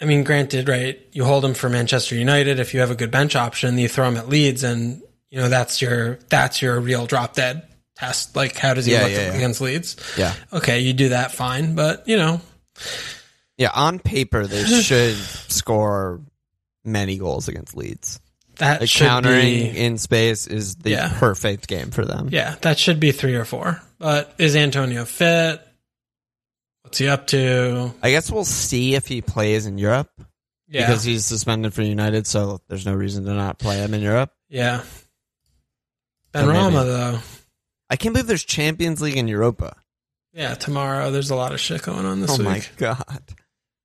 I 0.00 0.04
mean, 0.06 0.24
granted, 0.24 0.68
right? 0.68 1.00
You 1.12 1.24
hold 1.24 1.44
him 1.44 1.54
for 1.54 1.68
Manchester 1.68 2.14
United. 2.16 2.58
If 2.58 2.74
you 2.74 2.80
have 2.80 2.90
a 2.90 2.94
good 2.96 3.10
bench 3.10 3.34
option, 3.36 3.78
you 3.78 3.88
throw 3.88 4.08
him 4.08 4.16
at 4.16 4.28
Leeds, 4.28 4.62
and 4.64 5.00
you 5.34 5.40
know 5.40 5.48
that's 5.48 5.82
your 5.82 6.20
that's 6.28 6.62
your 6.62 6.78
real 6.78 7.06
drop 7.06 7.34
dead 7.34 7.66
test. 7.96 8.36
Like, 8.36 8.56
how 8.56 8.72
does 8.74 8.86
he 8.86 8.92
Yeah, 8.92 9.02
look 9.02 9.10
yeah, 9.10 9.26
yeah. 9.26 9.34
against 9.34 9.60
Leeds? 9.60 9.96
Yeah, 10.16 10.32
Okay, 10.52 10.78
you 10.80 10.92
do 10.92 11.08
that 11.08 11.32
fine, 11.32 11.74
but 11.74 12.06
you 12.06 12.16
know, 12.16 12.40
yeah. 13.58 13.70
On 13.74 13.98
paper, 13.98 14.46
they 14.46 14.62
should 14.82 15.16
score 15.16 16.20
many 16.84 17.18
goals 17.18 17.48
against 17.48 17.76
Leeds. 17.76 18.20
that 18.58 18.80
Like 18.80 18.90
countering 18.90 19.42
be 19.72 19.76
in 19.78 19.98
space 19.98 20.46
is 20.46 20.76
the 20.76 20.90
Yeah. 20.90 21.12
perfect 21.18 21.66
game 21.66 21.90
for 21.90 22.04
them. 22.04 22.28
yeah, 22.30 22.54
that 22.62 22.78
should 22.78 23.00
be 23.00 23.10
three 23.10 23.34
or 23.34 23.44
four. 23.44 23.82
But 23.98 24.32
is 24.38 24.54
Antonio 24.54 25.04
fit? 25.04 25.60
What's 26.82 26.98
he 26.98 27.08
up 27.08 27.26
to? 27.28 27.92
I 28.04 28.10
guess 28.12 28.30
we'll 28.30 28.44
see 28.44 28.94
if 28.94 29.08
he 29.08 29.20
plays 29.22 29.66
in 29.66 29.78
Europe 29.78 30.10
Yeah, 30.68 30.86
because 30.86 31.02
he's 31.02 31.24
suspended 31.26 31.72
for 31.74 31.82
United. 31.82 32.26
So 32.26 32.60
there's 32.68 32.86
no 32.86 32.92
reason 32.94 33.24
to 33.24 33.32
not 33.34 33.58
play 33.58 33.78
him 33.78 33.94
in 33.94 34.00
Europe. 34.02 34.30
yeah. 34.48 34.82
Benrahma 36.34 36.82
oh, 36.82 36.84
though, 36.84 37.18
I 37.90 37.96
can't 37.96 38.14
believe 38.14 38.26
there's 38.26 38.44
Champions 38.44 39.00
League 39.00 39.16
in 39.16 39.28
Europa. 39.28 39.76
yeah. 40.32 40.54
Tomorrow, 40.54 41.10
there's 41.10 41.30
a 41.30 41.36
lot 41.36 41.52
of 41.52 41.60
shit 41.60 41.82
going 41.82 42.04
on 42.06 42.20
this 42.20 42.30
oh 42.32 42.38
week. 42.38 42.46
my 42.46 42.62
god. 42.76 43.22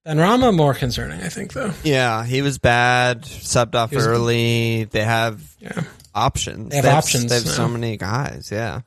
Benrahma 0.08 0.56
more 0.56 0.74
concerning, 0.74 1.22
I 1.22 1.30
think, 1.30 1.54
though. 1.54 1.72
Yeah, 1.84 2.26
he 2.26 2.42
was 2.42 2.58
bad. 2.58 3.24
Subbed 3.24 3.76
off 3.76 3.94
early. 3.96 4.86
They 4.86 5.04
have 5.04 5.44
Yeah. 5.60 5.84
options. 6.16 6.70
They 6.70 6.78
have 6.78 6.86
options 6.86 7.26
They 7.30 7.36
have 7.36 7.48
so 7.48 7.68
many 7.68 7.98
guys. 7.98 8.50
Yeah. 8.52 8.82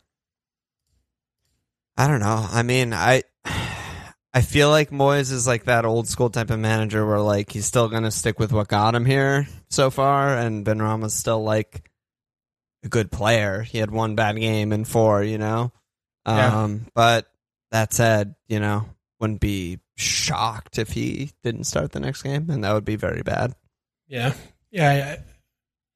I 1.96 2.08
don't 2.08 2.20
know. 2.20 2.46
I 2.50 2.62
mean, 2.62 2.92
I 2.94 3.22
I 4.34 4.40
feel 4.40 4.70
like 4.70 4.90
Moyes 4.90 5.30
is 5.30 5.46
like 5.46 5.64
that 5.64 5.84
old 5.84 6.08
school 6.08 6.30
type 6.30 6.50
of 6.50 6.58
manager 6.58 7.06
where 7.06 7.20
like 7.20 7.52
he's 7.52 7.66
still 7.66 7.88
gonna 7.88 8.10
stick 8.10 8.40
with 8.40 8.50
what 8.52 8.68
got 8.68 8.94
him 8.94 9.04
here 9.04 9.46
so 9.68 9.90
far, 9.90 10.36
and 10.36 10.64
Benrahma's 10.64 11.14
still 11.14 11.44
like 11.44 11.90
a 12.84 12.88
good 12.88 13.10
player. 13.10 13.62
He 13.62 13.78
had 13.78 13.90
one 13.90 14.14
bad 14.14 14.36
game 14.36 14.72
in 14.72 14.84
four, 14.84 15.22
you 15.22 15.38
know. 15.38 15.72
Yeah. 16.26 16.62
Um, 16.64 16.86
but 16.94 17.26
that 17.70 17.92
said, 17.92 18.34
you 18.48 18.60
know, 18.60 18.86
wouldn't 19.20 19.40
be 19.40 19.80
shocked 19.96 20.78
if 20.78 20.90
he 20.90 21.30
didn't 21.42 21.64
start 21.64 21.92
the 21.92 22.00
next 22.00 22.22
game, 22.22 22.48
and 22.50 22.62
that 22.64 22.72
would 22.72 22.84
be 22.84 22.96
very 22.96 23.22
bad. 23.22 23.54
Yeah, 24.08 24.34
yeah. 24.70 25.16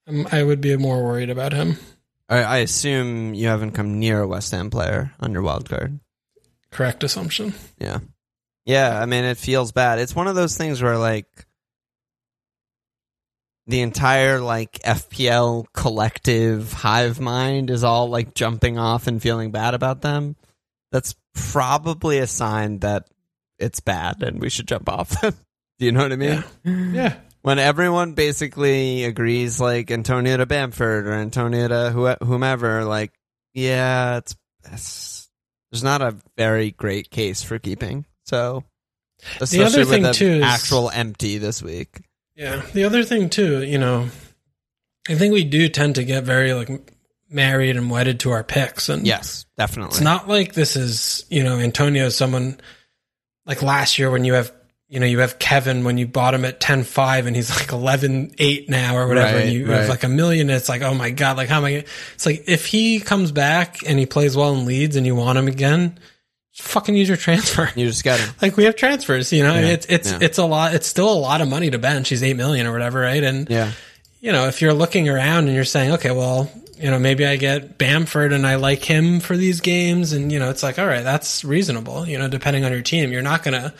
I, 0.07 0.11
I'm- 0.11 0.29
I 0.33 0.43
would 0.43 0.61
be 0.61 0.77
more 0.77 1.03
worried 1.05 1.31
about 1.31 1.53
him. 1.53 1.77
I, 2.29 2.39
I 2.43 2.57
assume 2.59 3.35
you 3.35 3.47
haven't 3.49 3.73
come 3.73 3.99
near 4.01 4.21
a 4.23 4.27
West 4.29 4.51
Ham 4.53 4.71
player 4.71 5.13
on 5.21 5.33
your 5.33 5.43
wild 5.43 5.69
card. 5.69 6.01
Correct 6.71 7.05
assumption. 7.05 7.55
Yeah. 7.79 7.99
Yeah, 8.65 9.01
I 9.01 9.07
mean 9.07 9.23
it 9.25 9.37
feels 9.39 9.71
bad. 9.71 10.01
It's 10.01 10.15
one 10.17 10.27
of 10.27 10.35
those 10.35 10.57
things 10.57 10.83
where 10.83 10.99
like 10.99 11.46
the 13.67 13.81
entire 13.81 14.41
like 14.41 14.73
FPL 14.85 15.67
collective 15.73 16.73
hive 16.73 17.19
mind 17.21 17.71
is 17.71 17.83
all 17.85 18.09
like 18.09 18.35
jumping 18.35 18.79
off 18.79 19.07
and 19.07 19.21
feeling 19.21 19.51
bad 19.51 19.75
about 19.75 20.03
them. 20.03 20.37
That's 20.93 21.15
probably 21.35 22.19
a 22.19 22.27
sign 22.27 22.79
that 22.81 23.09
it's 23.59 23.81
bad 23.81 24.23
and 24.23 24.41
we 24.41 24.51
should 24.51 24.69
jump 24.69 24.89
off 24.89 25.09
them. 25.21 25.35
Do 25.79 25.85
you 25.87 25.93
know 25.93 26.03
what 26.03 26.13
I 26.13 26.17
mean? 26.17 26.45
Yeah, 26.95 27.17
When 27.43 27.59
everyone 27.59 28.13
basically 28.15 29.05
agrees 29.05 29.61
like 29.61 29.91
Antonio 29.91 30.37
to 30.37 30.47
Bamford 30.47 31.07
or 31.07 31.13
Antonio 31.13 31.69
to 31.69 31.91
who- 31.91 32.25
whomever, 32.27 32.85
like 32.85 33.13
yeah, 33.53 34.19
it's, 34.19 34.37
it's 34.71 35.29
there's 35.71 35.83
not 35.85 36.03
a 36.03 36.17
very 36.37 36.71
great 36.71 37.11
case 37.11 37.43
for 37.43 37.59
keeping. 37.59 38.05
So 38.27 38.63
especially 39.41 39.65
other 39.65 39.79
with 39.81 39.89
thing, 39.89 40.03
the 40.05 40.13
too, 40.13 40.27
is- 40.27 40.43
actual 40.45 40.89
empty 40.91 41.39
this 41.39 41.63
week. 41.63 42.01
Yeah. 42.37 42.63
The 42.73 42.85
other 42.85 43.03
thing 43.03 43.31
too, 43.31 43.63
you 43.63 43.79
know, 43.79 44.09
I 45.09 45.15
think 45.15 45.33
we 45.33 45.45
do 45.45 45.69
tend 45.69 45.97
to 45.97 46.05
get 46.05 46.25
very 46.25 46.53
like 46.53 46.93
married 47.31 47.77
and 47.77 47.91
wedded 47.91 48.21
to 48.21 48.31
our 48.31 48.45
picks, 48.45 48.89
and 48.89 49.07
Yes, 49.07 49.47
definitely. 49.57 49.91
it's 49.91 50.01
not 50.01 50.29
like 50.29 50.53
this 50.53 50.77
is 50.77 51.25
you 51.31 51.43
know 51.43 51.59
Antonio 51.59 52.07
is 52.07 52.17
someone 52.17 52.61
like 53.47 53.63
last 53.63 53.99
year 53.99 54.11
when 54.11 54.25
you 54.25 54.35
have. 54.35 54.53
You 54.89 55.01
know, 55.01 55.07
you 55.07 55.19
have 55.19 55.41
Kevin 55.41 55.83
when 55.83 55.99
you 55.99 56.07
bought 56.07 56.33
him 56.33 56.45
at 56.45 56.61
10-5 56.61 57.27
and 57.27 57.35
he's 57.35 57.51
like 57.51 57.71
11-8 57.71 58.69
now 58.69 58.97
or 58.97 59.09
whatever. 59.09 59.35
Right, 59.37 59.47
and 59.47 59.53
you 59.53 59.67
right. 59.67 59.81
have 59.81 59.89
like 59.89 60.05
a 60.05 60.09
million. 60.09 60.49
It's 60.49 60.69
like, 60.69 60.83
oh 60.83 60.95
my 60.95 61.11
God, 61.11 61.37
like 61.37 61.49
how 61.49 61.59
am 61.59 61.65
I 61.65 61.85
it's 62.15 62.25
like 62.25 62.45
if 62.47 62.67
he 62.67 63.01
comes 63.01 63.33
back 63.33 63.79
and 63.85 63.99
he 63.99 64.07
plays 64.07 64.37
well 64.37 64.55
in 64.55 64.65
Leeds 64.65 64.95
and 64.95 65.05
you 65.05 65.17
want 65.17 65.39
him 65.39 65.49
again, 65.49 65.99
fucking 66.59 66.95
use 66.95 67.09
your 67.09 67.17
transfer. 67.17 67.71
you 67.77 67.87
just 67.87 68.05
got 68.05 68.19
him. 68.21 68.35
like 68.43 68.57
we 68.57 68.65
have 68.65 68.77
transfers, 68.77 69.33
you 69.33 69.43
know, 69.43 69.55
Yeah, 69.55 69.67
it's, 69.69 69.87
it's, 69.87 70.11
yeah. 70.13 70.19
it's 70.21 70.39
a 70.39 70.45
lot. 70.45 70.75
It's 70.75 70.87
still 70.87 71.13
a 71.13 71.15
lot 71.19 71.41
of 71.41 71.49
money 71.49 71.71
to 71.71 71.79
bench. 71.79 72.09
He's 72.09 72.23
8 72.23 72.35
million 72.35 72.67
or 72.67 72.73
whatever. 72.73 73.01
Right. 73.01 73.23
And, 73.23 73.49
Yeah. 73.49 73.73
you 74.21 74.33
know, 74.33 74.47
if 74.49 74.61
you're 74.63 74.73
looking 74.75 75.09
around 75.09 75.47
and 75.47 75.55
you're 75.55 75.65
saying, 75.65 75.93
okay, 75.93 76.11
well, 76.11 76.51
you 76.79 76.91
know, 76.91 76.99
maybe 76.99 77.25
I 77.25 77.37
get 77.37 77.79
Bamford 77.79 78.33
and 78.33 78.47
I 78.47 78.57
like 78.57 78.83
him 78.85 79.21
for 79.21 79.37
these 79.37 79.61
games. 79.61 80.13
And, 80.13 80.31
you 80.31 80.39
know, 80.39 80.51
it's 80.51 80.63
like, 80.63 80.79
all 80.79 80.87
right, 80.87 81.03
that's 81.05 81.45
reasonable, 81.45 82.07
you 82.07 82.19
know, 82.19 82.29
depending 82.29 82.65
on 82.65 82.73
your 82.73 82.83
team. 82.83 83.13
You're 83.13 83.23
not 83.23 83.43
going 83.43 83.55
to, 83.61 83.73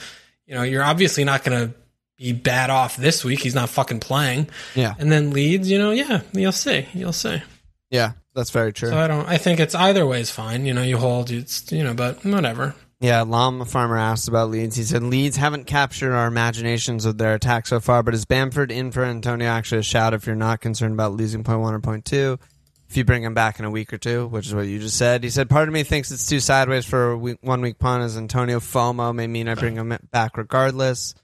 you 0.47 0.55
know, 0.55 0.63
you're 0.63 0.83
obviously 0.85 1.25
not 1.25 1.45
going 1.45 1.69
to 1.69 1.75
be 2.17 2.33
bad 2.33 2.71
off 2.71 2.97
this 2.97 3.23
week. 3.25 3.41
He's 3.41 3.55
not 3.55 3.69
fucking 3.69 4.01
playing. 4.01 4.49
Yeah. 4.75 4.95
And 4.99 5.13
then 5.13 5.31
Leeds, 5.31 5.71
you 5.71 5.79
know, 5.79 5.91
yeah, 5.91 6.23
you'll 6.33 6.53
see. 6.53 6.87
You'll 6.95 7.13
see. 7.13 7.43
Yeah. 7.91 8.13
That's 8.37 8.51
very 8.51 8.73
true. 8.73 8.91
So 8.91 8.99
I 8.99 9.09
don't, 9.09 9.27
I 9.27 9.39
think 9.39 9.59
it's 9.59 9.75
either 9.75 10.07
way 10.07 10.21
is 10.21 10.31
fine. 10.31 10.67
You 10.67 10.75
know, 10.75 10.83
you 10.83 10.99
hold, 10.99 11.31
it's, 11.31 11.73
you 11.73 11.83
know, 11.83 11.95
but 11.95 12.25
whatever. 12.25 12.75
Yeah, 13.01 13.23
Llama 13.23 13.65
Farmer 13.65 13.99
asked 13.99 14.29
about 14.29 14.51
Leeds. 14.51 14.77
He 14.77 14.85
said 14.85 15.03
Leeds 15.03 15.37
haven't 15.37 15.67
captured 15.67 16.15
our 16.15 16.27
imaginations 16.27 17.05
with 17.07 17.19
their 17.19 17.35
attack 17.35 17.67
so 17.67 17.81
far, 17.81 18.03
but 18.03 18.15
is 18.15 18.25
Bamford 18.25 18.71
in 18.71 18.93
for 18.93 19.05
Antonio 19.05 19.49
actually 19.49 19.81
a 19.81 19.83
shout 19.83 20.15
if 20.15 20.27
you're 20.27 20.37
not 20.37 20.61
concerned 20.61 20.95
about 20.95 21.13
losing 21.13 21.45
point 21.45 21.61
one 21.61 21.75
or 21.75 21.81
point 21.81 22.05
two? 22.05 22.39
if 22.89 22.97
you 22.97 23.05
bring 23.05 23.23
him 23.23 23.35
back 23.35 23.59
in 23.59 23.65
a 23.65 23.71
week 23.71 23.93
or 23.93 23.99
two, 23.99 24.27
which 24.29 24.47
is 24.47 24.55
what 24.55 24.67
you 24.67 24.79
just 24.79 24.97
said. 24.97 25.25
He 25.25 25.31
said, 25.31 25.51
"Part 25.51 25.69
of 25.69 25.75
me 25.75 25.83
thinks 25.83 26.11
it's 26.11 26.27
too 26.27 26.41
sideways 26.41 26.85
for 26.85 27.11
a 27.11 27.19
week, 27.19 27.39
one 27.41 27.61
week 27.61 27.79
punt 27.79 28.05
as 28.05 28.17
Antonio 28.17 28.61
FOMO 28.61 29.15
may 29.15 29.27
mean 29.27 29.49
I 29.49 29.55
bring 29.55 29.77
him 29.77 29.97
back 30.11 30.37
regardless." 30.37 31.15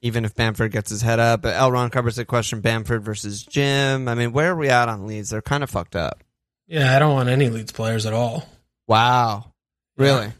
Even 0.00 0.24
if 0.24 0.34
Bamford 0.34 0.72
gets 0.72 0.88
his 0.88 1.02
head 1.02 1.18
up, 1.18 1.42
but 1.42 1.54
L. 1.54 1.70
Ron 1.70 1.90
covers 1.90 2.16
the 2.16 2.24
question: 2.24 2.60
Bamford 2.60 3.02
versus 3.02 3.42
Jim. 3.42 4.08
I 4.08 4.14
mean, 4.14 4.32
where 4.32 4.52
are 4.52 4.56
we 4.56 4.68
at 4.68 4.88
on 4.88 5.06
Leeds? 5.06 5.30
They're 5.30 5.42
kind 5.42 5.62
of 5.62 5.70
fucked 5.70 5.96
up. 5.96 6.22
Yeah, 6.66 6.94
I 6.94 6.98
don't 6.98 7.14
want 7.14 7.28
any 7.28 7.48
Leeds 7.48 7.72
players 7.72 8.06
at 8.06 8.12
all. 8.12 8.48
Wow, 8.86 9.52
really? 9.96 10.32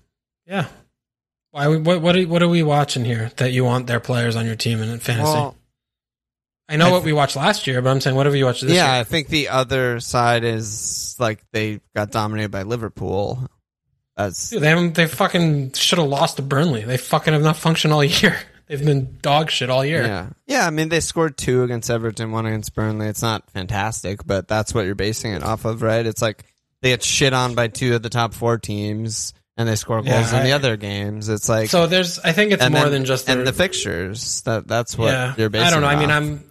Yeah. 0.46 0.66
Why? 1.50 1.68
What? 1.68 2.02
What 2.02 2.16
are, 2.16 2.22
what 2.22 2.42
are 2.42 2.48
we 2.48 2.62
watching 2.62 3.04
here 3.04 3.30
that 3.36 3.52
you 3.52 3.64
want 3.64 3.86
their 3.86 4.00
players 4.00 4.36
on 4.36 4.46
your 4.46 4.56
team 4.56 4.80
in 4.80 4.98
fantasy? 4.98 5.24
Well, 5.24 5.56
I 6.68 6.76
know 6.76 6.88
I 6.88 6.90
what 6.90 6.98
th- 6.98 7.06
we 7.06 7.12
watched 7.12 7.36
last 7.36 7.66
year, 7.66 7.80
but 7.80 7.90
I'm 7.90 8.00
saying 8.00 8.16
whatever 8.16 8.36
you 8.36 8.44
watched 8.44 8.62
this 8.62 8.72
yeah, 8.72 8.84
year. 8.84 8.94
Yeah, 8.94 9.00
I 9.00 9.04
think 9.04 9.28
the 9.28 9.48
other 9.48 10.00
side 10.00 10.44
is 10.44 11.16
like 11.18 11.40
they 11.52 11.80
got 11.94 12.10
dominated 12.10 12.50
by 12.50 12.62
Liverpool. 12.62 13.48
That's 14.16 14.50
Dude, 14.50 14.62
they 14.62 14.68
haven't, 14.68 14.94
they 14.94 15.06
fucking 15.06 15.72
should 15.72 15.98
have 15.98 16.08
lost 16.08 16.36
to 16.36 16.42
Burnley. 16.42 16.82
They 16.82 16.96
fucking 16.96 17.34
have 17.34 17.42
not 17.42 17.56
functioned 17.56 17.92
all 17.92 18.02
year. 18.04 18.36
They've 18.68 18.84
been 18.84 19.16
dog 19.22 19.50
shit 19.50 19.70
all 19.70 19.84
year. 19.84 20.04
yeah, 20.04 20.28
yeah. 20.46 20.66
I 20.66 20.70
mean, 20.70 20.88
they 20.88 21.00
scored 21.00 21.36
two 21.38 21.62
against 21.62 21.88
Everton, 21.90 22.32
one 22.32 22.46
against 22.46 22.74
Burnley. 22.74 23.06
It's 23.06 23.22
not 23.22 23.48
fantastic, 23.52 24.26
but 24.26 24.48
that's 24.48 24.74
what 24.74 24.86
you're 24.86 24.94
basing 24.96 25.32
it 25.32 25.42
off 25.44 25.64
of, 25.64 25.82
right? 25.82 26.04
It's 26.04 26.20
like 26.20 26.44
they 26.82 26.90
get 26.90 27.02
shit 27.02 27.32
on 27.32 27.54
by 27.54 27.68
two 27.68 27.94
of 27.94 28.02
the 28.02 28.10
top 28.10 28.34
four 28.34 28.58
teams, 28.58 29.34
and 29.56 29.68
they 29.68 29.76
score 29.76 30.02
goals 30.02 30.32
Yeah, 30.32 30.38
in 30.40 30.44
the 30.44 30.52
I- 30.52 30.56
other 30.56 30.76
games. 30.76 31.28
It's 31.28 31.48
like 31.48 31.70
So 31.70 31.86
there's, 31.86 32.18
I 32.18 32.32
think 32.32 32.52
it's 32.52 32.62
more 32.68 32.82
then- 32.82 32.90
than 32.92 33.04
just 33.04 33.28
and 33.30 33.46
the, 33.46 33.52
fixtures. 33.52 34.42
That 34.42 34.66
that's 34.66 34.98
what 34.98 35.12
yeah. 35.12 35.34
you're 35.38 35.48
basing. 35.48 35.68
I 35.68 35.70
don't 35.70 35.82
know. 35.82 35.86
I 35.88 35.96
mean. 35.96 36.10
I'm, 36.10 36.44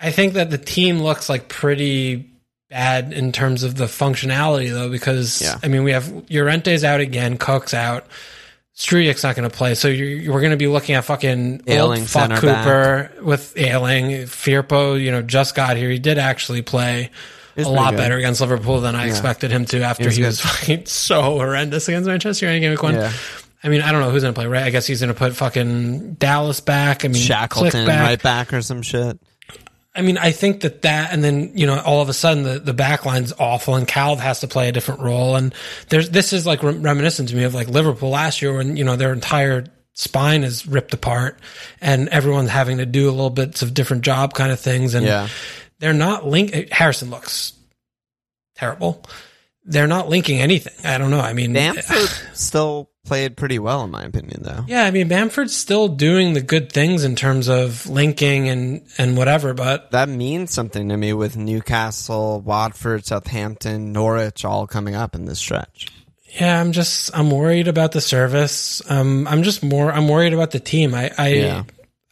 I 0.00 0.12
think 0.12 0.34
that 0.34 0.50
the 0.50 0.58
team 0.58 1.00
looks 1.00 1.28
like 1.28 1.48
pretty 1.48 2.30
bad 2.70 3.12
in 3.12 3.32
terms 3.32 3.64
of 3.64 3.74
the 3.74 3.86
functionality 3.86 4.70
though, 4.70 4.88
because 4.88 5.42
Yeah. 5.42 5.58
I 5.64 5.66
mean, 5.66 5.82
we 5.82 5.90
have 5.90 6.04
Llorente's 6.30 6.84
out 6.84 7.00
again, 7.00 7.36
Cook's 7.38 7.74
out. 7.74 8.06
Struijk's 8.78 9.24
not 9.24 9.34
going 9.34 9.50
to 9.50 9.54
play, 9.54 9.74
so 9.74 9.88
you're, 9.88 10.32
we're 10.32 10.40
going 10.40 10.52
to 10.52 10.56
be 10.56 10.68
looking 10.68 10.94
at 10.94 11.04
fucking 11.04 11.62
Ayling 11.66 12.00
old 12.02 12.08
fuck 12.08 12.30
Cooper 12.38 13.10
with 13.20 13.56
Ayling. 13.58 14.10
Firpo, 14.26 15.02
you 15.02 15.10
know, 15.10 15.20
just 15.20 15.56
got 15.56 15.76
here. 15.76 15.90
He 15.90 15.98
did 15.98 16.16
actually 16.16 16.62
play 16.62 17.10
He's 17.56 17.66
a 17.66 17.70
lot 17.70 17.90
good. 17.90 17.96
better 17.96 18.16
against 18.16 18.40
Liverpool 18.40 18.80
than 18.80 18.94
I 18.94 19.08
expected 19.08 19.50
him 19.50 19.64
to 19.66 19.82
after 19.82 20.04
was 20.04 20.14
he 20.14 20.22
good. 20.22 20.28
was 20.28 20.40
fucking 20.42 20.86
so 20.86 21.22
horrendous 21.22 21.88
against 21.88 22.06
Manchester 22.06 22.46
United 22.46 22.60
game 22.60 22.76
one. 22.80 22.94
Yeah. 22.94 23.12
I 23.64 23.68
mean, 23.68 23.82
I 23.82 23.90
don't 23.90 24.00
know 24.00 24.10
who's 24.10 24.22
going 24.22 24.32
to 24.32 24.38
play, 24.38 24.46
right? 24.46 24.62
I 24.62 24.70
guess 24.70 24.86
he's 24.86 25.00
going 25.00 25.12
to 25.12 25.18
put 25.18 25.34
fucking 25.34 26.14
Dallas 26.14 26.60
back. 26.60 27.04
I 27.04 27.08
mean, 27.08 27.20
Shackleton 27.20 27.84
back. 27.84 28.00
right 28.06 28.22
back 28.22 28.52
or 28.52 28.62
some 28.62 28.82
shit. 28.82 29.18
I 29.98 30.02
mean, 30.02 30.16
I 30.16 30.30
think 30.32 30.60
that 30.60 30.82
that, 30.82 31.12
and 31.12 31.22
then 31.24 31.50
you 31.54 31.66
know, 31.66 31.80
all 31.80 32.00
of 32.00 32.08
a 32.08 32.12
sudden 32.14 32.44
the 32.44 32.58
the 32.60 32.72
back 32.72 33.04
line's 33.04 33.32
awful, 33.38 33.74
and 33.74 33.86
Calv 33.86 34.20
has 34.20 34.40
to 34.40 34.48
play 34.48 34.68
a 34.68 34.72
different 34.72 35.00
role. 35.00 35.34
And 35.36 35.52
there's 35.88 36.08
this 36.10 36.32
is 36.32 36.46
like 36.46 36.62
rem- 36.62 36.82
reminiscent 36.82 37.28
to 37.30 37.36
me 37.36 37.42
of 37.44 37.52
like 37.54 37.68
Liverpool 37.68 38.10
last 38.10 38.40
year 38.40 38.56
when 38.56 38.76
you 38.76 38.84
know 38.84 38.96
their 38.96 39.12
entire 39.12 39.66
spine 39.94 40.44
is 40.44 40.66
ripped 40.66 40.94
apart, 40.94 41.38
and 41.80 42.08
everyone's 42.10 42.50
having 42.50 42.78
to 42.78 42.86
do 42.86 43.08
a 43.08 43.10
little 43.10 43.30
bits 43.30 43.60
of 43.62 43.74
different 43.74 44.02
job 44.04 44.32
kind 44.34 44.52
of 44.52 44.60
things, 44.60 44.94
and 44.94 45.04
Yeah. 45.04 45.28
they're 45.80 45.92
not 45.92 46.24
link. 46.24 46.70
Harrison 46.70 47.10
looks 47.10 47.52
terrible. 48.54 49.02
They're 49.64 49.86
not 49.88 50.08
linking 50.08 50.40
anything. 50.40 50.72
I 50.86 50.98
don't 50.98 51.10
know. 51.10 51.20
I 51.20 51.32
mean, 51.32 51.52
Bamford 51.52 52.08
still 52.34 52.88
played 53.08 53.36
pretty 53.36 53.58
well, 53.58 53.82
in 53.84 53.90
my 53.90 54.04
opinion, 54.04 54.42
though. 54.44 54.64
Yeah, 54.68 54.84
I 54.84 54.90
mean 54.92 55.08
Bamford's 55.08 55.56
still 55.56 55.88
doing 55.88 56.34
the 56.34 56.40
good 56.40 56.70
things 56.70 57.02
in 57.04 57.16
terms 57.16 57.48
of 57.48 57.88
linking 57.88 58.48
and 58.48 58.82
and 58.98 59.16
whatever, 59.16 59.54
but 59.54 59.90
That 59.90 60.08
means 60.08 60.52
something 60.52 60.88
to 60.90 60.96
me 60.96 61.12
with 61.12 61.36
Newcastle, 61.36 62.40
Watford, 62.40 63.04
Southampton, 63.06 63.92
Norwich 63.92 64.44
all 64.44 64.66
coming 64.66 64.94
up 64.94 65.14
in 65.14 65.24
this 65.24 65.38
stretch. 65.38 65.88
yeah, 66.40 66.60
I'm 66.60 66.72
just 66.72 67.10
I'm 67.16 67.30
worried 67.30 67.66
about 67.68 67.92
the 67.92 68.00
service. 68.00 68.82
Um, 68.90 69.26
I'm 69.26 69.42
just 69.42 69.62
more 69.64 69.90
I'm 69.90 70.08
worried 70.08 70.34
about 70.34 70.50
the 70.52 70.60
team. 70.60 70.94
I 70.94 71.10
I, 71.18 71.28
Yeah. 71.28 71.62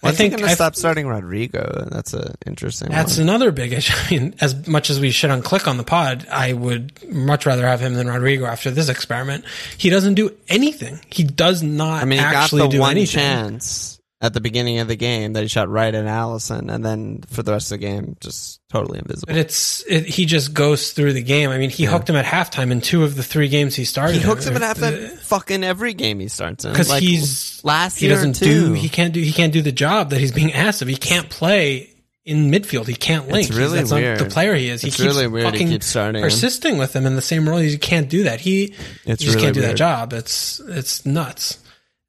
I 0.03 0.09
When's 0.09 0.19
think 0.19 0.33
he 0.35 0.37
going 0.37 0.47
to 0.47 0.53
I- 0.53 0.55
stop 0.55 0.77
starting 0.77 1.09
Rodrigo? 1.09 1.89
That's 1.91 2.13
an 2.13 2.35
interesting 2.47 2.91
that's 2.91 3.17
one. 3.17 3.29
another 3.29 3.51
big 3.51 3.73
issue. 3.73 3.95
I 4.07 4.11
mean, 4.11 4.35
as 4.41 4.67
much 4.69 4.91
as 4.91 5.01
we 5.01 5.11
shit 5.11 5.31
on 5.31 5.43
Klich 5.43 5.67
on 5.67 5.79
the 5.79 5.85
pod, 5.85 6.27
I 6.31 6.53
would 6.53 6.93
much 7.13 7.47
rather 7.47 7.67
have 7.67 7.81
him 7.81 7.95
than 7.95 8.07
Rodrigo 8.07 8.45
after 8.45 8.71
this 8.71 8.89
experiment. 8.91 9.45
He 9.79 9.89
doesn't 9.89 10.15
do 10.15 10.35
anything. 10.49 11.01
He 11.11 11.25
does 11.25 11.63
not 11.63 12.03
I 12.03 12.05
mean, 12.05 12.19
he 12.19 12.25
actually 12.25 12.63
got 12.63 12.71
the 12.71 12.77
do 12.77 12.81
one 12.81 12.91
anything. 12.93 13.21
chance 13.21 13.96
at 14.21 14.33
the 14.33 14.41
beginning 14.41 14.79
of 14.79 14.89
the 14.89 14.97
game 14.97 15.35
that 15.35 15.43
he 15.43 15.49
shot 15.49 15.69
right 15.69 15.95
at 15.95 16.05
Alisson, 16.07 16.73
and 16.73 16.83
then 16.85 17.21
for 17.29 17.43
the 17.43 17.53
rest 17.53 17.71
of 17.71 17.79
the 17.79 17.87
game, 17.87 18.17
just 18.21 18.61
totally 18.71 18.99
invisible. 18.99 19.27
But 19.27 19.37
it's 19.37 19.85
it, 19.87 20.07
he 20.07 20.25
just 20.25 20.55
goes 20.55 20.93
through 20.93 21.13
the 21.13 21.23
game. 21.23 21.51
I 21.51 21.59
mean, 21.59 21.69
he 21.71 21.85
hooked 21.85 22.09
him 22.09 22.17
at 22.17 22.25
halftime 22.25 22.71
in 22.71 22.81
two 22.81 23.05
of 23.05 23.15
the 23.15 23.23
three 23.23 23.49
games 23.49 23.75
he 23.75 23.85
started. 23.85 24.15
He 24.17 24.23
hooks 24.23 24.47
him 24.47 24.57
at 24.57 24.63
halftime, 24.63 24.81
that 25.11 25.19
fucking 25.21 25.63
every 25.65 25.93
game 25.93 26.19
he 26.21 26.29
starts 26.29 26.65
in. 26.65 26.73
because 26.73 26.89
Like, 26.89 27.03
he's 27.03 27.63
last 27.63 27.99
he 27.99 28.09
doesn't 28.09 28.39
do 28.39 28.73
he 28.73 28.89
can't 28.89 29.13
do 29.13 29.21
he 29.21 29.33
can't 29.33 29.53
do 29.53 29.61
the 29.61 29.73
job 29.73 30.11
that 30.11 30.21
he's 30.21 30.33
being 30.33 30.53
asked 30.55 30.81
of. 30.81 30.89
He 30.89 30.97
can't 30.97 31.29
play 31.29 31.91
in 32.25 32.51
midfield. 32.51 32.87
He 32.89 32.95
can't 32.97 33.29
link. 33.29 33.49
It's 33.51 33.57
really 33.57 33.79
He's, 33.81 33.91
that's 33.91 33.91
not 33.91 33.97
weird. 34.01 34.19
the 34.19 34.25
player 34.31 34.55
he 34.55 34.69
is. 34.71 34.81
He 34.81 34.89
It's 34.89 34.97
keeps 34.97 35.07
really 35.07 35.29
weird 35.29 35.55
he 35.55 35.65
keeps 35.67 35.87
starting 35.87 36.23
him. 36.23 36.27
persisting 36.27 36.79
with 36.79 36.97
him 36.97 37.05
in 37.07 37.17
the 37.17 37.23
same 37.23 37.47
role. 37.49 37.59
He 37.59 37.77
can't 37.79 38.09
do 38.09 38.23
that. 38.25 38.41
He, 38.41 38.75
It's 39.05 39.21
he 39.21 39.27
just 39.27 39.35
really 39.37 39.43
can't 39.43 39.55
do 39.55 39.61
that 39.61 39.77
job. 39.77 40.13
It's 40.15 40.59
it's 40.61 41.05
nuts. 41.05 41.59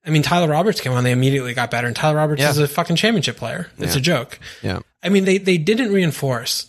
I 0.08 0.10
mean, 0.10 0.24
Tyler 0.24 0.48
Roberts 0.48 0.80
came 0.82 0.94
on. 0.94 1.04
They 1.04 1.12
immediately 1.12 1.54
got 1.54 1.70
better, 1.70 1.86
and 1.88 1.96
Tyler 1.96 2.16
Roberts 2.16 2.42
Yeah. 2.42 2.50
is 2.52 2.58
a 2.58 2.68
fucking 2.68 2.96
championship 2.96 3.36
player. 3.38 3.68
It's 3.78 3.94
Yeah. 3.96 4.00
a 4.00 4.02
joke. 4.02 4.40
yeah, 4.64 4.80
I 5.04 5.10
mean, 5.10 5.26
they 5.26 5.38
they 5.38 5.58
didn't 5.58 5.92
reinforce. 5.92 6.68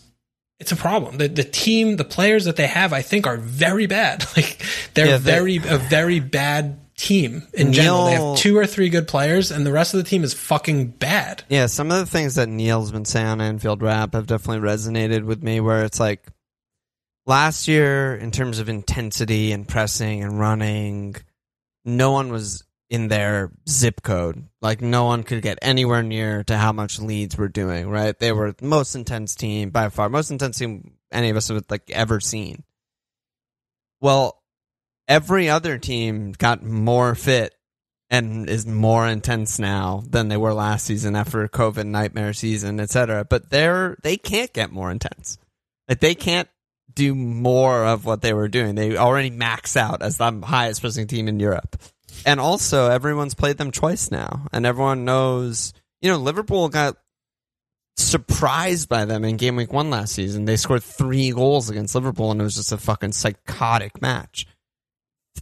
It's 0.60 0.72
a 0.72 0.76
problem. 0.76 1.18
The 1.18 1.28
the 1.28 1.44
team, 1.44 1.96
the 1.96 2.04
players 2.04 2.44
that 2.46 2.56
they 2.56 2.66
have, 2.66 2.92
I 2.92 3.00
think, 3.02 3.26
are 3.28 3.36
very 3.36 3.86
bad. 3.86 4.26
Like 4.36 4.60
they're 4.94 5.06
Yeah, 5.06 5.16
they- 5.18 5.30
very 5.32 5.56
a 5.58 5.78
very 5.78 6.18
bad 6.20 6.78
team 6.96 7.46
in 7.54 7.72
general. 7.72 8.06
They 8.06 8.12
have 8.14 8.36
two 8.38 8.58
or 8.58 8.66
three 8.66 8.88
good 8.88 9.06
players, 9.06 9.52
and 9.52 9.64
the 9.64 9.70
rest 9.70 9.94
of 9.94 9.98
the 10.02 10.10
team 10.10 10.24
is 10.24 10.34
fucking 10.34 10.88
bad. 10.98 11.44
yeah. 11.48 11.66
Some 11.66 11.92
of 11.92 11.98
the 11.98 12.06
things 12.06 12.34
that 12.34 12.48
Neil's 12.48 12.90
been 12.90 13.04
saying 13.04 13.24
on 13.28 13.40
Anfield 13.40 13.82
Wrap 13.82 14.14
have 14.14 14.26
definitely 14.26 14.68
resonated 14.68 15.22
with 15.22 15.40
me. 15.44 15.60
Where 15.60 15.84
it's 15.84 16.00
like 16.00 16.24
last 17.26 17.68
year, 17.68 18.16
in 18.16 18.30
terms 18.32 18.58
of 18.58 18.68
intensity 18.68 19.52
and 19.52 19.68
pressing 19.68 20.24
and 20.24 20.40
running, 20.40 21.14
no 21.84 22.10
one 22.12 22.32
was 22.32 22.64
in 22.90 23.08
their 23.08 23.52
zip 23.68 24.02
code. 24.02 24.48
Like 24.60 24.80
no 24.80 25.04
one 25.04 25.22
could 25.22 25.42
get 25.42 25.58
anywhere 25.62 26.02
near 26.02 26.44
to 26.44 26.56
how 26.56 26.72
much 26.72 26.98
Leeds 26.98 27.36
were 27.36 27.48
doing. 27.48 27.88
Right? 27.88 28.18
They 28.18 28.32
were 28.32 28.52
the 28.52 28.66
most 28.66 28.94
intense 28.94 29.34
team 29.34 29.70
by 29.70 29.88
far, 29.88 30.08
most 30.08 30.30
intense 30.30 30.58
team 30.58 30.92
any 31.10 31.30
of 31.30 31.36
us 31.36 31.48
have 31.48 31.64
like 31.70 31.90
ever 31.90 32.20
seen. 32.20 32.64
Well, 34.00 34.42
every 35.06 35.48
other 35.48 35.78
team 35.78 36.32
got 36.32 36.62
more 36.62 37.14
fit 37.14 37.54
and 38.10 38.48
is 38.48 38.66
more 38.66 39.06
intense 39.06 39.58
now 39.58 40.02
than 40.08 40.28
they 40.28 40.36
were 40.36 40.54
last 40.54 40.86
season 40.86 41.14
after 41.16 41.46
COVID 41.48 41.86
nightmare 41.86 42.32
season, 42.32 42.80
etc. 42.80 43.24
But 43.24 43.50
they're 43.50 43.96
they 44.02 44.16
can't 44.16 44.52
get 44.52 44.72
more 44.72 44.90
intense. 44.90 45.38
Like 45.88 46.00
they 46.00 46.14
can't 46.14 46.48
do 46.94 47.14
more 47.14 47.84
of 47.84 48.04
what 48.04 48.22
they 48.22 48.32
were 48.32 48.48
doing. 48.48 48.74
They 48.74 48.96
already 48.96 49.30
max 49.30 49.76
out 49.76 50.02
as 50.02 50.16
the 50.16 50.40
highest 50.44 50.80
pressing 50.80 51.06
team 51.06 51.28
in 51.28 51.38
Europe. 51.38 51.76
And 52.26 52.40
also 52.40 52.90
everyone's 52.90 53.34
played 53.34 53.58
them 53.58 53.70
twice 53.70 54.10
now. 54.10 54.46
And 54.52 54.66
everyone 54.66 55.04
knows 55.04 55.72
you 56.00 56.10
know, 56.10 56.18
Liverpool 56.18 56.68
got 56.68 56.96
surprised 57.96 58.88
by 58.88 59.04
them 59.04 59.24
in 59.24 59.36
game 59.36 59.56
week 59.56 59.72
one 59.72 59.90
last 59.90 60.14
season. 60.14 60.44
They 60.44 60.56
scored 60.56 60.82
three 60.84 61.32
goals 61.32 61.68
against 61.70 61.94
Liverpool 61.94 62.30
and 62.30 62.40
it 62.40 62.44
was 62.44 62.54
just 62.54 62.70
a 62.72 62.76
fucking 62.78 63.12
psychotic 63.12 64.00
match. 64.00 64.46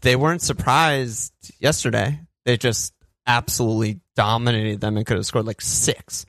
They 0.00 0.16
weren't 0.16 0.42
surprised 0.42 1.32
yesterday. 1.60 2.20
They 2.44 2.56
just 2.56 2.94
absolutely 3.26 4.00
dominated 4.14 4.80
them 4.80 4.96
and 4.96 5.04
could 5.04 5.16
have 5.16 5.26
scored 5.26 5.46
like 5.46 5.60
six. 5.60 6.24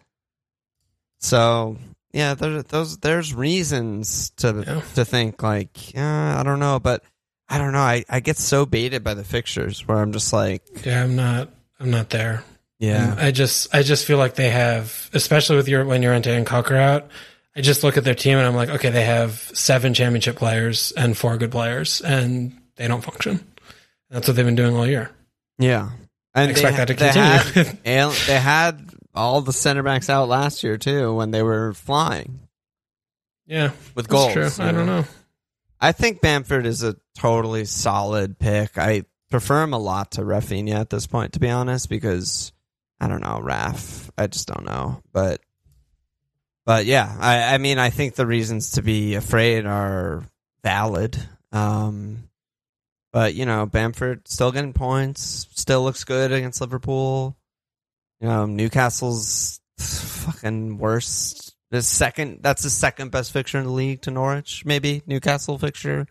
So 1.20 1.78
yeah, 2.12 2.34
there, 2.34 2.64
those 2.64 2.98
there's 2.98 3.34
reasons 3.34 4.32
to 4.38 4.64
Yeah. 4.68 4.82
to 4.96 5.06
think 5.06 5.42
like 5.44 5.94
yeah, 5.94 6.40
I 6.40 6.44
don't 6.44 6.60
know, 6.60 6.80
but 6.80 7.04
I 7.50 7.58
don't 7.58 7.72
know. 7.72 7.80
I, 7.80 8.04
I 8.10 8.20
get 8.20 8.38
so 8.38 8.66
baited 8.66 9.04
by 9.04 9.14
the 9.14 9.24
fixtures 9.24 9.88
where 9.88 9.98
I'm 9.98 10.12
just 10.12 10.34
like 10.34 10.64
Yeah, 10.86 11.04
I'm 11.04 11.16
not. 11.16 11.50
I'm 11.80 11.92
not 11.92 12.10
there. 12.10 12.44
yeah, 12.80 13.16
I 13.18 13.32
just 13.32 13.74
I 13.74 13.84
just 13.84 14.06
feel 14.06 14.18
like 14.18 14.36
they 14.36 14.50
have, 14.50 15.10
especially 15.14 15.56
with 15.58 15.68
your 15.68 15.86
when 15.86 16.02
you're 16.04 16.14
into 16.14 16.32
and 16.32 16.46
Cocker 16.46 16.76
out. 16.76 17.10
I 17.56 17.62
just 17.62 17.84
look 17.84 17.98
at 17.98 18.04
their 18.04 18.14
team 18.16 18.38
and 18.38 18.46
I'm 18.46 18.56
like, 18.56 18.70
okay, 18.70 18.90
they 18.92 19.06
have 19.06 19.32
seven 19.54 19.94
championship 19.96 20.36
players 20.36 20.92
and 20.92 21.18
four 21.18 21.38
good 21.38 21.52
players, 21.52 22.02
and 22.02 22.56
they 22.76 22.88
don't 22.88 23.04
function. 23.04 23.44
That's 24.10 24.28
what 24.28 24.36
they've 24.38 24.46
been 24.46 24.56
doing 24.56 24.76
all 24.76 24.86
year. 24.88 25.10
yeah. 25.58 25.90
And 26.36 26.52
expect 26.52 26.78
that 26.78 26.88
to 26.90 26.94
they 26.94 27.10
continue. 27.12 27.72
Had, 27.86 28.12
they 28.28 28.40
had 28.40 28.90
all 29.16 29.42
the 29.42 29.52
center 29.54 29.82
backs 29.82 30.08
out 30.08 30.28
last 30.30 30.64
year 30.64 30.78
too 30.78 31.16
when 31.16 31.32
they 31.32 31.42
were 31.42 31.74
flying 31.74 32.40
Yeah, 33.48 33.72
with 33.96 34.08
that's 34.08 34.34
goals. 34.36 34.56
true. 34.58 34.64
I 34.66 34.72
don't 34.72 34.86
know. 34.86 35.04
I 35.80 35.92
think 35.92 36.22
Bamford 36.22 36.66
is 36.66 36.84
a 36.84 36.96
totally 37.18 37.66
solid 37.66 38.40
pick. 38.40 38.78
I 38.78 39.04
prefer 39.30 39.64
him 39.64 39.74
a 39.74 39.80
lot 39.80 40.12
to 40.12 40.22
Raphinha 40.22 40.74
at 40.74 40.90
this 40.90 41.08
point, 41.08 41.34
to 41.34 41.40
be 41.40 41.50
honest, 41.50 41.90
because 41.90 42.52
I 43.00 43.08
don't 43.08 43.22
know 43.22 43.40
Raf. 43.42 44.10
I 44.18 44.28
just 44.28 44.48
don't 44.48 44.66
know, 44.66 45.02
but 45.12 45.42
but 46.66 46.86
yeah, 46.86 47.16
I, 47.20 47.54
I 47.54 47.58
mean, 47.60 47.80
I 47.80 47.92
think 47.92 48.16
the 48.16 48.26
reasons 48.26 48.72
to 48.72 48.82
be 48.82 49.16
afraid 49.16 49.66
are 49.66 50.24
valid. 50.64 51.18
Um, 51.52 52.30
but 53.14 53.36
you 53.36 53.46
know, 53.46 53.66
Bamford 53.66 54.28
still 54.28 54.52
getting 54.52 54.74
points, 54.74 55.48
still 55.56 55.84
looks 55.84 56.04
good 56.04 56.32
against 56.32 56.60
Liverpool. 56.60 57.38
You 58.20 58.28
know, 58.28 58.46
Newcastle's 58.48 59.62
fucking 59.78 60.78
worst. 60.78 61.47
The 61.72 61.82
second, 61.82 62.40
that's 62.42 62.64
the 62.64 62.70
second 62.70 63.12
best 63.12 63.32
fixture 63.34 63.58
in 63.58 63.66
the 63.66 63.72
league 63.72 64.02
to 64.04 64.12
Norwich. 64.12 64.64
Maybe 64.66 65.04
Newcastle 65.06 65.58
fixture. 65.58 66.08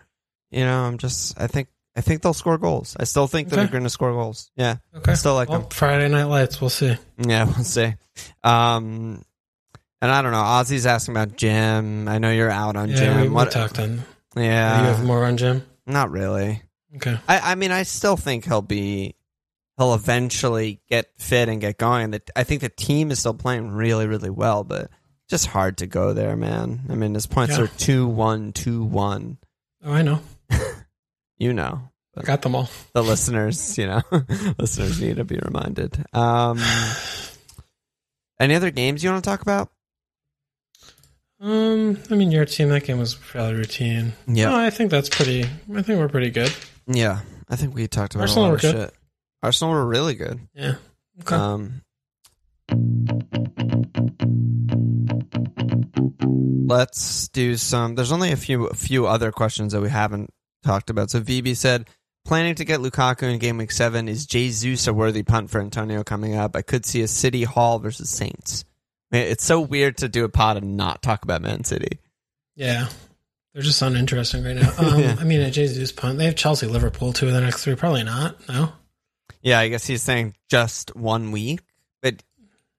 You 0.51 0.65
know, 0.65 0.81
I'm 0.81 0.99
just, 0.99 1.41
I 1.41 1.47
think, 1.47 1.69
I 1.97 2.03
think 2.03 2.21
they'll 2.23 2.35
score 2.35 2.59
goals. 2.59 2.95
I 3.01 3.05
still 3.05 3.27
think 3.27 3.49
Okay. 3.49 3.57
they're 3.57 3.67
going 3.69 3.85
to 3.85 3.91
score 3.91 4.13
goals. 4.13 4.51
Yeah, 4.57 4.77
Okay. 4.95 5.15
still 5.15 5.35
like 5.35 5.49
well, 5.49 5.61
them. 5.61 5.71
Friday 5.71 6.09
Night 6.09 6.25
Lights. 6.25 6.61
We'll 6.61 6.69
see. 6.71 6.95
Yeah, 7.19 7.45
we'll 7.57 7.65
see. 7.65 7.95
Um, 8.45 9.25
and 10.03 10.11
I 10.11 10.21
don't 10.23 10.33
know. 10.33 10.43
Ozzy's 10.43 10.85
asking 10.87 11.15
about 11.17 11.37
Jim. 11.37 12.07
I 12.07 12.19
know 12.19 12.31
you're 12.31 12.51
out 12.51 12.77
on 12.77 12.91
Yeah, 12.91 12.97
Jim. 12.97 13.17
we, 13.17 13.23
we 13.23 13.29
what? 13.31 13.51
talked 13.51 13.79
on. 13.79 14.03
yeah, 14.37 14.81
you 14.81 14.87
have 14.89 15.05
more 15.05 15.25
on 15.25 15.37
Jim. 15.39 15.65
not 15.87 16.11
really. 16.11 16.63
Okay. 16.97 17.19
I, 17.29 17.53
I 17.53 17.55
mean, 17.55 17.73
I 17.73 17.83
still 17.85 18.17
think 18.17 18.45
he'll 18.45 18.63
be. 18.63 19.15
He'll 19.79 19.93
eventually 19.95 20.81
get 20.89 21.11
fit 21.19 21.49
and 21.51 21.61
get 21.61 21.77
going. 21.77 22.13
That 22.13 22.31
I 22.35 22.45
think 22.45 22.63
the 22.63 22.71
team 22.71 23.11
is 23.11 23.19
still 23.19 23.35
playing 23.35 23.71
really, 23.73 24.07
really 24.07 24.31
well, 24.31 24.65
but 24.65 24.91
just 25.29 25.47
hard 25.47 25.79
to 25.79 25.87
go 25.87 26.13
there, 26.13 26.37
man. 26.37 26.81
I 26.91 26.95
mean, 26.95 27.15
his 27.15 27.27
points 27.27 27.57
Yeah. 27.59 27.65
are 27.65 27.67
two 27.69 28.07
one, 28.07 28.53
two 28.53 28.83
one. 28.85 29.39
Oh, 29.85 29.93
I 29.93 30.03
know. 30.03 30.21
You 31.39 31.53
know, 31.53 31.91
I 32.17 32.23
got 32.23 32.41
them 32.41 32.55
all. 32.55 32.71
the 32.95 33.03
listeners, 33.05 33.77
you 33.77 33.87
know, 33.87 34.01
listeners 34.59 34.99
need 35.03 35.17
to 35.17 35.25
be 35.25 35.37
reminded. 35.45 36.03
Um, 36.15 36.59
any 38.41 38.55
other 38.55 38.71
games 38.71 39.05
you 39.05 39.11
want 39.11 39.23
to 39.23 39.29
talk 39.31 39.43
about? 39.43 39.69
Um, 41.41 41.99
I 42.11 42.15
mean, 42.15 42.31
your 42.31 42.47
team 42.47 42.71
that 42.71 42.85
game 42.85 42.99
was 42.99 43.13
fairly 43.13 43.53
routine. 43.55 44.15
Yeah. 44.27 44.49
No, 44.49 44.57
I 44.57 44.71
think 44.71 44.91
that's 44.91 45.11
pretty. 45.11 45.43
I 45.43 45.83
think 45.83 45.99
we're 45.99 46.09
pretty 46.09 46.31
good. 46.31 46.51
Yeah, 46.87 47.21
I 47.51 47.57
think 47.57 47.75
we 47.75 47.87
talked 47.87 48.15
about 48.15 48.23
Arsenal 48.23 48.45
a 48.45 48.47
lot 48.47 48.51
were 48.51 48.57
of 48.57 48.63
good. 48.63 48.73
shit. 48.75 48.95
Arsenal 49.43 49.75
were 49.75 49.87
really 49.87 50.15
good. 50.15 50.41
Yeah. 50.55 50.77
Okay. 51.21 51.35
Um, 51.37 51.83
let's 56.21 57.29
do 57.29 57.57
some. 57.57 57.95
There's 57.95 58.13
only 58.13 58.33
a 58.33 58.37
few 58.37 58.67
a 58.67 58.75
few 58.75 59.07
other 59.07 59.33
questions 59.33 59.73
that 59.73 59.81
we 59.81 59.89
haven't 59.91 60.31
talked 60.65 60.91
about. 60.91 61.11
So 61.11 61.21
VB 61.21 61.57
said, 61.57 61.89
planning 62.25 62.55
to 62.57 62.65
get 62.65 62.81
Lukaku 62.81 63.23
in 63.33 63.39
game 63.39 63.59
week 63.59 63.71
seven. 63.73 64.09
Is 64.09 64.27
Jesus 64.27 64.87
a 64.87 64.93
worthy 64.95 65.23
punt 65.23 65.51
for 65.51 65.61
Antonio 65.61 66.03
coming 66.05 66.35
up? 66.35 66.57
I 66.57 66.63
could 66.63 66.85
see 66.87 67.03
a 67.03 67.09
City 67.09 67.45
Hall 67.45 67.79
versus 67.79 68.11
Saints. 68.11 68.65
Man, 69.11 69.27
It's 69.29 69.45
so 69.45 69.61
weird 69.61 69.99
to 69.99 70.09
do 70.09 70.25
a 70.25 70.29
pod 70.29 70.57
and 70.57 70.77
not 70.77 71.03
talk 71.03 71.23
about 71.23 71.43
Man 71.43 71.65
City. 71.65 71.99
yeah. 72.55 72.89
They're 73.55 73.63
just 73.63 73.81
uninteresting 73.81 74.45
right 74.45 74.55
now. 74.55 74.71
Um, 74.79 75.01
Yeah. 75.01 75.17
I 75.19 75.25
mean, 75.25 75.41
at 75.41 75.55
Jesus 75.55 75.91
punt, 75.91 76.19
they 76.19 76.27
have 76.27 76.35
Chelsea, 76.37 76.67
Liverpool, 76.67 77.15
two 77.15 77.27
of 77.29 77.33
the 77.33 77.41
next 77.41 77.65
three. 77.65 77.75
Probably 77.75 78.05
not. 78.05 78.47
No. 78.51 78.71
Yeah, 79.41 79.59
I 79.61 79.69
guess 79.69 79.87
he's 79.87 80.03
saying 80.03 80.35
just 80.51 80.95
one 80.95 81.31
week, 81.33 81.61
but 82.03 82.23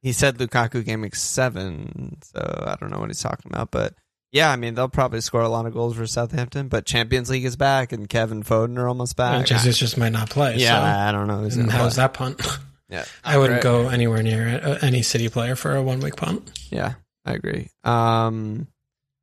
he 0.02 0.12
said 0.14 0.38
Lukaku 0.38 0.84
game 0.86 1.02
week 1.02 1.16
seven, 1.16 2.18
so 2.24 2.64
I 2.68 2.76
don't 2.80 2.90
know 2.92 3.00
what 3.00 3.10
he's 3.10 3.22
talking 3.22 3.52
about. 3.52 3.72
But 3.72 3.94
yeah, 4.32 4.52
I 4.52 4.56
mean 4.56 4.76
they'll 4.76 4.90
probably 4.90 5.22
score 5.22 5.42
a 5.42 5.50
lot 5.50 5.66
of 5.66 5.74
goals 5.74 5.96
for 5.96 6.06
Southampton. 6.08 6.68
But 6.68 6.86
Champions 6.86 7.30
League 7.30 7.46
is 7.46 7.56
back, 7.56 7.92
and 7.92 8.08
Kevin 8.10 8.44
Foden 8.44 8.78
are 8.78 8.88
almost 8.88 9.20
And 9.20 9.40
back. 9.40 9.46
Jesus 9.48 9.78
just 9.78 9.98
might 9.98 10.12
not 10.14 10.30
play. 10.30 10.58
yeah, 10.58 10.80
So. 10.80 11.10
I 11.10 11.12
don't 11.12 11.28
know. 11.28 11.40
Who's 11.40 11.58
And 11.58 11.72
how's 11.72 11.96
play. 11.96 12.04
that 12.04 12.14
punt? 12.14 12.42
Yeah, 12.90 13.04
I 13.22 13.38
wouldn't 13.38 13.56
Right. 13.58 13.64
go 13.64 13.90
anywhere 13.90 14.24
near 14.24 14.48
uh, 14.64 14.78
any 14.82 15.02
City 15.02 15.28
player 15.28 15.58
for 15.58 15.76
a 15.76 15.84
one 15.84 16.00
week 16.00 16.16
punt. 16.16 16.50
Yeah, 16.72 16.94
I 17.26 17.34
agree. 17.34 17.70
Um, 17.84 18.68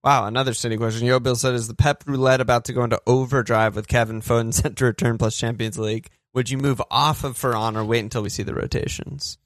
wow, 0.03 0.27
another 0.27 0.53
city 0.53 0.77
question. 0.77 1.07
Yo, 1.07 1.19
Bill 1.19 1.35
said, 1.35 1.55
"Is 1.55 1.67
the 1.67 1.75
Pep 1.75 2.05
roulette 2.07 2.43
about 2.43 2.67
to 2.67 2.75
go 2.75 2.85
into 2.85 3.01
overdrive 3.07 3.75
with 3.75 3.89
Kevin 3.89 4.21
Foden 4.21 4.53
set 4.53 4.77
to 4.77 4.85
return 4.85 5.17
plus 5.17 5.39
Champions 5.39 5.79
League? 5.79 6.11
Would 6.35 6.51
you 6.51 6.59
move 6.59 6.83
off 6.91 7.25
of 7.25 7.39
Ferran 7.39 7.75
or 7.77 7.87
wait 7.87 8.01
until 8.01 8.21
we 8.23 8.29
see 8.29 8.43
the 8.43 8.53
rotations?" 8.55 9.39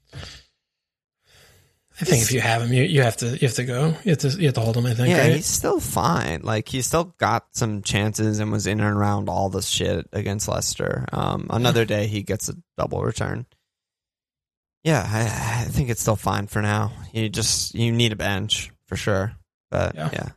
I 2.01 2.05
think 2.05 2.21
if 2.21 2.31
you 2.31 2.39
have 2.39 2.61
him, 2.61 2.71
you, 2.71 2.83
you 2.83 3.01
have 3.01 3.17
to 3.17 3.25
you 3.31 3.47
have 3.47 3.55
to 3.55 3.65
go. 3.65 3.87
You 4.03 4.11
have 4.11 4.19
to 4.19 4.29
you 4.29 4.45
have 4.45 4.53
to 4.55 4.61
hold 4.61 4.77
him. 4.77 4.85
I 4.85 4.93
think. 4.93 5.09
Yeah, 5.09 5.21
right? 5.21 5.35
he's 5.35 5.45
still 5.45 5.79
fine. 5.79 6.41
Like 6.43 6.69
he 6.69 6.81
still 6.81 7.13
got 7.17 7.47
some 7.51 7.81
chances 7.81 8.39
and 8.39 8.51
was 8.51 8.67
in 8.67 8.79
and 8.79 8.95
around 8.97 9.27
all 9.29 9.49
this 9.49 9.67
shit 9.67 10.07
against 10.13 10.47
Leicester. 10.47 11.05
Um, 11.11 11.47
another 11.49 11.83
day 11.83 12.07
he 12.07 12.23
gets 12.23 12.47
a 12.47 12.53
double 12.77 13.01
return. 13.01 13.45
Yeah, 14.83 15.05
I, 15.05 15.63
I 15.63 15.65
think 15.65 15.89
it's 15.89 15.99
still 16.01 16.15
fine 16.15 16.47
for 16.47 16.61
now. 16.61 16.93
You 17.11 17.27
just 17.27 17.75
you 17.75 17.91
need 17.91 18.13
a 18.13 18.15
bench 18.15 18.71
for 18.87 18.95
sure, 18.95 19.33
but 19.69 19.95
Yeah. 19.95 20.09
yeah. 20.13 20.29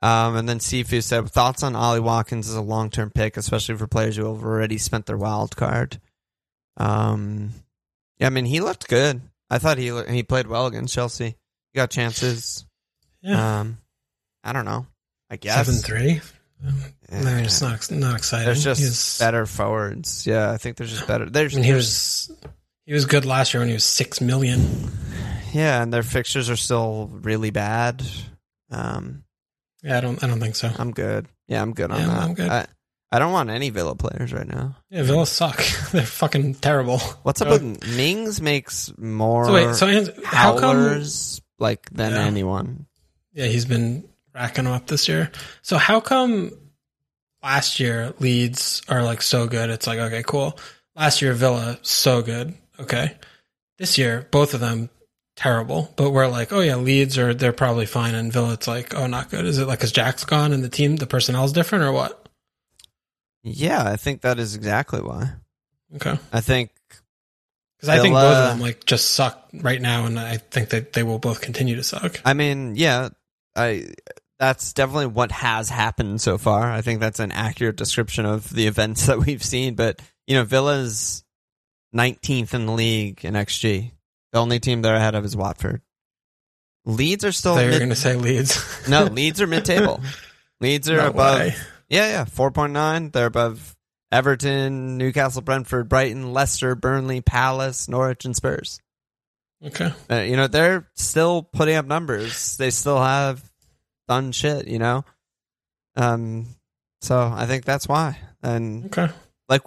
Um, 0.00 0.36
and 0.36 0.48
then 0.48 0.58
Sifu 0.58 1.02
said 1.02 1.28
thoughts 1.30 1.62
on 1.62 1.74
Ollie 1.74 1.98
Watkins 1.98 2.48
as 2.48 2.54
a 2.54 2.60
long 2.60 2.90
term 2.90 3.10
pick, 3.10 3.36
especially 3.36 3.76
for 3.76 3.86
players 3.86 4.16
who 4.16 4.32
have 4.32 4.44
already 4.44 4.78
spent 4.78 5.06
their 5.06 5.16
wild 5.16 5.56
card. 5.56 5.98
Um, 6.76 7.50
yeah, 8.18 8.26
I 8.28 8.30
mean 8.30 8.44
he 8.44 8.60
looked 8.60 8.86
good. 8.86 9.22
I 9.50 9.58
thought 9.58 9.78
he 9.78 9.92
he 10.08 10.22
played 10.22 10.46
well 10.46 10.66
against 10.66 10.94
Chelsea. 10.94 11.36
He 11.72 11.76
got 11.76 11.90
chances. 11.90 12.64
yeah. 13.22 13.60
Um, 13.60 13.78
I 14.42 14.52
don't 14.52 14.64
know. 14.64 14.86
I 15.30 15.36
guess 15.36 15.54
Seven 15.66 15.80
three. 15.80 16.20
I 16.62 16.70
Yeah. 17.18 17.24
mean, 17.24 17.44
it's 17.44 17.60
not 17.60 17.90
not 17.90 18.16
exciting. 18.16 18.46
There's 18.46 18.64
just 18.64 18.80
He's- 18.80 19.18
better 19.18 19.46
forwards. 19.46 20.26
Yeah, 20.26 20.50
I 20.50 20.56
think 20.56 20.76
there's 20.76 20.90
just 20.92 21.06
better. 21.06 21.28
There's 21.28 21.54
I 21.54 21.56
mean, 21.56 21.64
he 21.64 21.72
was 21.72 22.30
he 22.86 22.92
was 22.94 23.04
good 23.06 23.24
last 23.24 23.52
year 23.54 23.60
when 23.60 23.68
he 23.68 23.74
was 23.74 23.84
six 23.84 24.20
million. 24.20 24.90
yeah, 25.52 25.82
and 25.82 25.92
their 25.92 26.02
fixtures 26.02 26.48
are 26.50 26.56
still 26.56 27.08
really 27.12 27.50
bad. 27.50 28.02
Um, 28.70 29.24
Yeah, 29.82 29.98
I 29.98 30.00
don't 30.00 30.22
I 30.22 30.26
don't 30.26 30.40
think 30.40 30.56
so. 30.56 30.70
I'm 30.78 30.92
good. 30.92 31.26
Yeah, 31.48 31.60
I'm 31.62 31.74
good 31.74 31.90
on 31.90 32.00
Yeah, 32.00 32.06
that. 32.06 32.18
I'm 32.22 32.34
good. 32.34 32.48
I, 32.50 32.66
I 33.14 33.20
don't 33.20 33.30
want 33.32 33.48
any 33.48 33.70
Villa 33.70 33.94
players 33.94 34.32
right 34.32 34.46
now. 34.46 34.74
Yeah, 34.90 35.04
Villa 35.04 35.24
suck. 35.24 35.62
They're 35.92 36.02
fucking 36.04 36.56
terrible. 36.56 36.98
What's 37.22 37.40
up 37.40 37.48
with 37.48 37.62
Mings? 37.96 38.40
Makes 38.42 38.92
more 38.98 39.44
So 39.44 39.52
wait, 39.54 39.74
so 39.76 39.86
how 40.24 40.58
come? 40.58 40.76
howlers 40.76 41.40
like 41.60 41.88
than 41.90 42.10
Yeah. 42.12 42.24
anyone. 42.24 42.86
Yeah, 43.32 43.46
he's 43.46 43.66
been 43.66 44.08
racking 44.34 44.64
them 44.64 44.72
up 44.72 44.88
this 44.88 45.08
year. 45.08 45.30
So 45.62 45.76
how 45.78 46.00
come 46.00 46.50
last 47.40 47.78
year 47.78 48.14
Leeds 48.18 48.82
are 48.88 49.02
like 49.04 49.22
so 49.22 49.46
good? 49.46 49.70
It's 49.70 49.86
like 49.86 50.00
okay, 50.00 50.24
cool. 50.26 50.58
Last 50.96 51.22
year 51.22 51.34
Villa 51.34 51.78
so 51.82 52.20
good. 52.20 52.54
Okay, 52.80 53.14
this 53.78 53.96
year 53.96 54.26
both 54.32 54.54
of 54.54 54.60
them 54.60 54.90
terrible. 55.36 55.92
But 55.94 56.10
we're 56.10 56.26
like, 56.26 56.52
oh 56.52 56.60
yeah, 56.60 56.76
Leeds 56.76 57.16
are 57.18 57.32
they're 57.32 57.52
probably 57.52 57.86
fine, 57.86 58.16
and 58.16 58.32
Villa 58.32 58.54
it's 58.54 58.66
like, 58.66 58.92
oh 58.94 59.06
not 59.06 59.30
good. 59.30 59.44
Is 59.44 59.58
it 59.58 59.68
like 59.68 59.78
because 59.78 59.92
Jack's 59.92 60.24
gone 60.24 60.52
and 60.52 60.64
the 60.64 60.68
team 60.68 60.96
the 60.96 61.06
personnel's 61.06 61.52
different 61.52 61.84
or 61.84 61.92
what? 61.92 62.23
Yeah, 63.44 63.82
I 63.84 63.96
think 63.96 64.22
that 64.22 64.38
is 64.38 64.54
exactly 64.56 65.00
why. 65.00 65.32
Okay, 65.96 66.18
I 66.32 66.40
think 66.40 66.70
because 67.76 67.88
I 67.90 68.00
think 68.00 68.14
both 68.14 68.24
of 68.24 68.48
them 68.52 68.60
like 68.60 68.84
just 68.84 69.10
suck 69.12 69.48
right 69.52 69.80
now, 69.80 70.06
and 70.06 70.18
I 70.18 70.38
think 70.38 70.70
that 70.70 70.92
they 70.94 71.02
will 71.02 71.18
both 71.18 71.40
continue 71.40 71.76
to 71.76 71.82
suck. 71.82 72.20
I 72.24 72.32
mean, 72.34 72.74
yeah, 72.74 73.10
I 73.54 73.88
that's 74.40 74.72
definitely 74.72 75.06
what 75.06 75.30
has 75.30 75.68
happened 75.68 76.20
so 76.20 76.38
far. 76.38 76.70
I 76.72 76.80
think 76.80 77.00
that's 77.00 77.20
an 77.20 77.30
accurate 77.32 77.76
description 77.76 78.24
of 78.26 78.48
the 78.50 78.66
events 78.66 79.06
that 79.06 79.18
we've 79.18 79.42
seen. 79.44 79.74
But 79.74 80.00
you 80.26 80.34
know, 80.36 80.44
Villa's 80.44 81.22
19th 81.94 82.54
in 82.54 82.66
the 82.66 82.72
league 82.72 83.24
in 83.24 83.34
XG. 83.34 83.92
The 84.32 84.38
only 84.40 84.58
team 84.58 84.82
they're 84.82 84.96
ahead 84.96 85.14
of 85.14 85.24
is 85.24 85.36
Watford. 85.36 85.80
Leeds 86.86 87.24
are 87.24 87.32
still 87.32 87.54
They're 87.54 87.70
mid- 87.70 87.78
going 87.78 87.90
to 87.90 87.94
say 87.96 88.16
Leeds. 88.16 88.88
no. 88.88 89.04
Leeds 89.12 89.40
are 89.40 89.46
mid-table. 89.46 90.00
Leeds 90.60 90.90
are 90.90 90.96
No 90.96 91.08
above. 91.08 91.38
way. 91.38 91.54
Yeah, 91.88 92.08
yeah, 92.08 92.24
4.9. 92.24 93.12
They're 93.12 93.26
above 93.26 93.76
Everton, 94.10 94.96
Newcastle, 94.98 95.42
Brentford, 95.42 95.88
Brighton, 95.88 96.32
Leicester, 96.32 96.74
Burnley, 96.74 97.20
Palace, 97.20 97.88
Norwich, 97.88 98.24
and 98.24 98.34
Spurs. 98.34 98.80
Okay. 99.64 99.92
Uh, 100.10 100.16
you 100.20 100.36
know, 100.36 100.46
they're 100.46 100.88
still 100.94 101.42
putting 101.42 101.76
up 101.76 101.86
numbers. 101.86 102.56
They 102.56 102.70
still 102.70 103.00
have 103.02 103.42
done 104.08 104.32
shit, 104.32 104.66
you 104.68 104.78
know? 104.78 105.04
Um, 105.96 106.46
so 107.00 107.32
I 107.34 107.46
think 107.46 107.64
that's 107.64 107.88
why. 107.88 108.18
And 108.42 108.86
Okay. 108.86 109.08
like, 109.48 109.62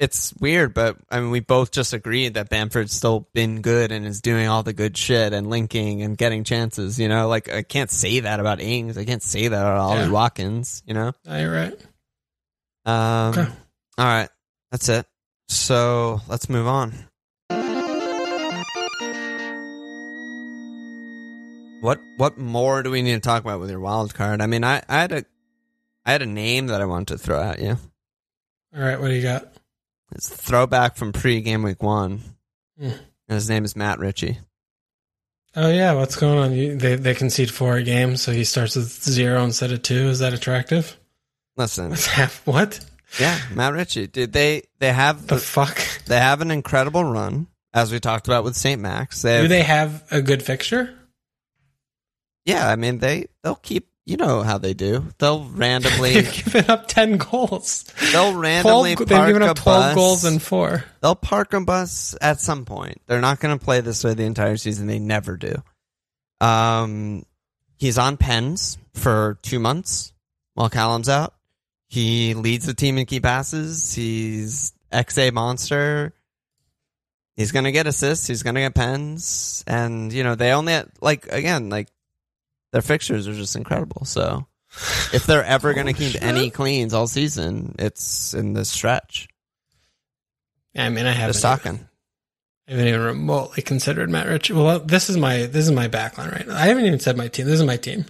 it's 0.00 0.32
weird, 0.40 0.72
but 0.74 0.96
I 1.10 1.20
mean, 1.20 1.30
we 1.30 1.40
both 1.40 1.70
just 1.70 1.92
agreed 1.92 2.34
that 2.34 2.48
Bamford's 2.48 2.92
still 2.94 3.28
been 3.34 3.60
good 3.60 3.92
and 3.92 4.06
is 4.06 4.22
doing 4.22 4.48
all 4.48 4.62
the 4.62 4.72
good 4.72 4.96
shit 4.96 5.32
and 5.34 5.48
linking 5.50 6.00
and 6.02 6.16
getting 6.16 6.42
chances, 6.42 6.98
you 6.98 7.06
know? 7.06 7.28
Like, 7.28 7.48
I 7.52 7.62
can't 7.62 7.90
say 7.90 8.20
that 8.20 8.40
about 8.40 8.60
Ings. 8.60 8.96
I 8.96 9.04
can't 9.04 9.22
say 9.22 9.46
that 9.46 9.60
about 9.60 9.76
Ollie 9.76 10.00
Yeah. 10.00 10.10
Watkins, 10.10 10.82
you 10.86 10.94
know? 10.94 11.12
No, 11.26 11.38
you're 11.38 11.52
right. 11.52 11.74
Um, 12.86 13.38
Okay. 13.38 13.52
all 13.98 14.06
right. 14.06 14.28
That's 14.72 14.88
it. 14.88 15.06
So 15.48 16.22
let's 16.28 16.48
move 16.48 16.66
on. 16.66 16.94
What 21.82 21.98
what 22.16 22.36
more 22.38 22.82
do 22.82 22.90
we 22.90 23.02
need 23.02 23.14
to 23.14 23.20
talk 23.20 23.42
about 23.42 23.58
with 23.60 23.70
your 23.70 23.80
wild 23.80 24.14
card? 24.14 24.40
I 24.42 24.46
mean, 24.46 24.64
I, 24.64 24.82
I 24.88 25.00
had 25.00 25.12
a 25.12 25.24
I 26.04 26.12
had 26.12 26.22
a 26.22 26.26
name 26.26 26.66
that 26.68 26.80
I 26.80 26.84
wanted 26.84 27.08
to 27.08 27.18
throw 27.18 27.40
at 27.42 27.58
you. 27.58 27.78
All 28.74 28.82
right. 28.82 29.00
What 29.00 29.08
do 29.08 29.14
you 29.14 29.22
got? 29.22 29.52
It's 30.12 30.28
throwback 30.28 30.96
from 30.96 31.12
pre 31.12 31.40
game 31.40 31.62
week 31.62 31.82
one. 31.82 32.20
Hmm. 32.78 32.86
And 32.86 33.34
his 33.36 33.48
name 33.48 33.64
is 33.64 33.76
Matt 33.76 33.98
Ritchie. 33.98 34.38
Oh 35.56 35.70
yeah, 35.70 35.94
what's 35.94 36.16
going 36.16 36.38
on? 36.38 36.52
You, 36.52 36.76
they 36.76 36.96
they 36.96 37.14
concede 37.14 37.50
four 37.50 37.76
a 37.76 37.82
game, 37.82 38.16
so 38.16 38.32
he 38.32 38.44
starts 38.44 38.76
with 38.76 38.88
zero 38.88 39.42
instead 39.44 39.72
of 39.72 39.82
two. 39.82 40.08
Is 40.08 40.20
that 40.20 40.32
attractive? 40.32 40.96
Listen, 41.56 41.92
what 42.44 42.80
yeah, 43.18 43.38
Matt 43.54 43.72
Ritchie, 43.72 44.06
dude. 44.08 44.32
They 44.32 44.62
they 44.78 44.92
have 44.92 45.26
the 45.26 45.38
fuck? 45.38 45.80
they 46.06 46.18
have 46.18 46.40
an 46.40 46.50
incredible 46.50 47.04
run, 47.04 47.48
as 47.74 47.90
we 47.90 47.98
talked 47.98 48.28
about 48.28 48.44
with 48.44 48.56
St. 48.56 48.80
Max. 48.80 49.22
They 49.22 49.42
Do 49.42 49.48
they 49.48 49.62
have 49.62 50.04
a 50.10 50.22
good 50.22 50.42
fixture? 50.42 50.94
yeah, 52.44 52.68
I 52.68 52.76
mean 52.76 52.98
they 52.98 53.26
they'll 53.42 53.56
keep. 53.56 53.88
You 54.10 54.16
know 54.16 54.42
how 54.42 54.58
they 54.58 54.74
do. 54.74 55.04
They'll 55.18 55.44
randomly 55.44 56.14
They've 56.14 56.44
given 56.44 56.68
up 56.68 56.88
ten 56.88 57.16
goals. 57.16 57.84
they'll 58.10 58.32
12, 58.32 58.36
randomly 58.36 58.94
they've 58.96 59.06
given 59.06 59.42
up 59.42 59.56
twelve 59.56 59.82
bus. 59.82 59.94
goals 59.94 60.24
and 60.24 60.42
four. 60.42 60.82
they'll 61.00 61.14
park 61.14 61.54
a 61.54 61.60
bus 61.60 62.16
at 62.20 62.40
some 62.40 62.64
point. 62.64 63.00
They're 63.06 63.20
not 63.20 63.38
going 63.38 63.56
to 63.56 63.64
play 63.64 63.82
this 63.82 64.02
way 64.02 64.14
the 64.14 64.24
entire 64.24 64.56
season. 64.56 64.88
They 64.88 64.98
never 64.98 65.36
do. 65.36 65.62
Um, 66.40 67.24
he's 67.78 67.98
on 67.98 68.16
pens 68.16 68.78
for 68.94 69.38
two 69.42 69.60
months 69.60 70.12
while 70.54 70.68
Callum's 70.70 71.08
out. 71.08 71.34
He 71.86 72.34
leads 72.34 72.66
the 72.66 72.74
team 72.74 72.98
in 72.98 73.06
key 73.06 73.20
passes. 73.20 73.94
He's 73.94 74.72
XA 74.92 75.32
monster. 75.32 76.14
He's 77.36 77.52
going 77.52 77.64
to 77.64 77.72
get 77.72 77.86
assists. 77.86 78.26
He's 78.26 78.42
going 78.42 78.56
to 78.56 78.60
get 78.62 78.74
pens. 78.74 79.62
And, 79.68 80.12
you 80.12 80.24
know, 80.24 80.34
they 80.34 80.50
only, 80.50 80.82
like, 81.00 81.28
again, 81.28 81.70
like, 81.70 81.86
their 82.72 82.82
fixtures 82.82 83.26
are 83.28 83.34
just 83.34 83.56
incredible. 83.56 84.04
So 84.04 84.46
if 85.12 85.26
they're 85.26 85.44
ever 85.44 85.74
going 85.74 85.86
to 85.86 85.92
keep 85.92 86.20
any 86.22 86.50
cleans 86.50 86.94
all 86.94 87.06
season, 87.06 87.74
it's 87.78 88.34
in 88.34 88.52
this 88.52 88.68
stretch. 88.70 89.28
I 90.76 90.88
mean, 90.88 91.06
I 91.06 91.12
haven't. 91.12 91.32
Just 91.32 91.42
talking. 91.42 91.80
I 92.68 92.72
haven't 92.72 92.86
even 92.86 93.00
remotely 93.00 93.62
considered 93.62 94.08
Matt 94.10 94.28
Rich. 94.28 94.50
Well, 94.52 94.78
this 94.78 95.10
is 95.10 95.16
my 95.16 95.46
this 95.46 95.64
is 95.66 95.72
my 95.72 95.88
backline 95.88 96.30
right 96.32 96.46
now. 96.46 96.54
I 96.54 96.66
haven't 96.66 96.86
even 96.86 97.00
said 97.00 97.16
my 97.16 97.26
team. 97.28 97.46
This 97.46 97.58
is 97.60 97.66
my 97.66 97.76
team. 97.76 98.04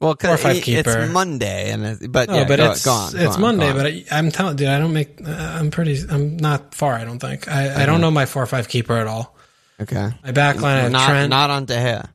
Well, 0.00 0.14
cause 0.14 0.42
it- 0.44 0.66
it's 0.68 1.12
Monday, 1.12 1.70
and 1.70 2.12
but 2.12 2.28
Oh, 2.30 2.34
yeah, 2.34 2.44
but 2.48 2.56
go, 2.58 2.70
it's 2.70 2.84
go 2.84 2.92
on, 2.92 3.12
go 3.12 3.18
it's 3.18 3.34
on, 3.36 3.40
Monday. 3.40 3.72
But 3.72 3.86
I, 3.86 4.04
I'm 4.12 4.30
telling, 4.30 4.56
dude, 4.56 4.68
I 4.68 4.78
don't 4.78 4.92
make. 4.94 5.20
Uh, 5.26 5.30
I'm 5.30 5.70
pretty. 5.70 5.98
I'm 6.10 6.36
not 6.38 6.74
far. 6.74 6.94
I 6.94 7.04
don't 7.04 7.18
think. 7.18 7.48
I, 7.48 7.64
I 7.64 7.68
Uh-huh. 7.68 7.86
don't 7.86 8.00
know 8.00 8.10
my 8.10 8.24
four 8.26 8.42
or 8.42 8.46
five 8.46 8.68
keeper 8.68 8.94
at 8.96 9.06
all. 9.06 9.36
okay, 9.80 10.10
My 10.24 10.32
backline. 10.32 10.64
I 10.64 10.76
have 10.80 10.92
not 10.92 11.08
Trent. 11.08 11.30
not 11.30 11.50
on 11.50 11.64
De 11.66 11.76
Gea. 11.76 12.08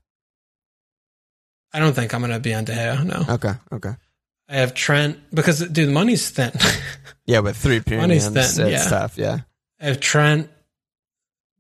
I 1.74 1.80
don't 1.80 1.94
think 1.94 2.14
I'm 2.14 2.22
gonna 2.22 2.40
be 2.40 2.54
on 2.54 2.66
De 2.66 2.74
Gea. 2.74 3.04
No, 3.06 3.34
Okay, 3.36 3.54
okay, 3.72 3.96
I 4.50 4.56
have 4.56 4.74
Trent 4.74 5.18
because 5.34 5.60
dude, 5.68 5.90
money's 5.90 6.30
thin. 6.30 6.52
yeah, 7.26 7.40
with 7.40 7.58
three 7.58 7.82
Money's 7.90 8.28
thin, 8.28 8.38
it's 8.38 8.58
yeah. 8.58 8.84
tough. 8.90 9.18
Yeah, 9.18 9.40
I 9.80 9.86
have 9.86 10.00
Trent, 10.00 10.50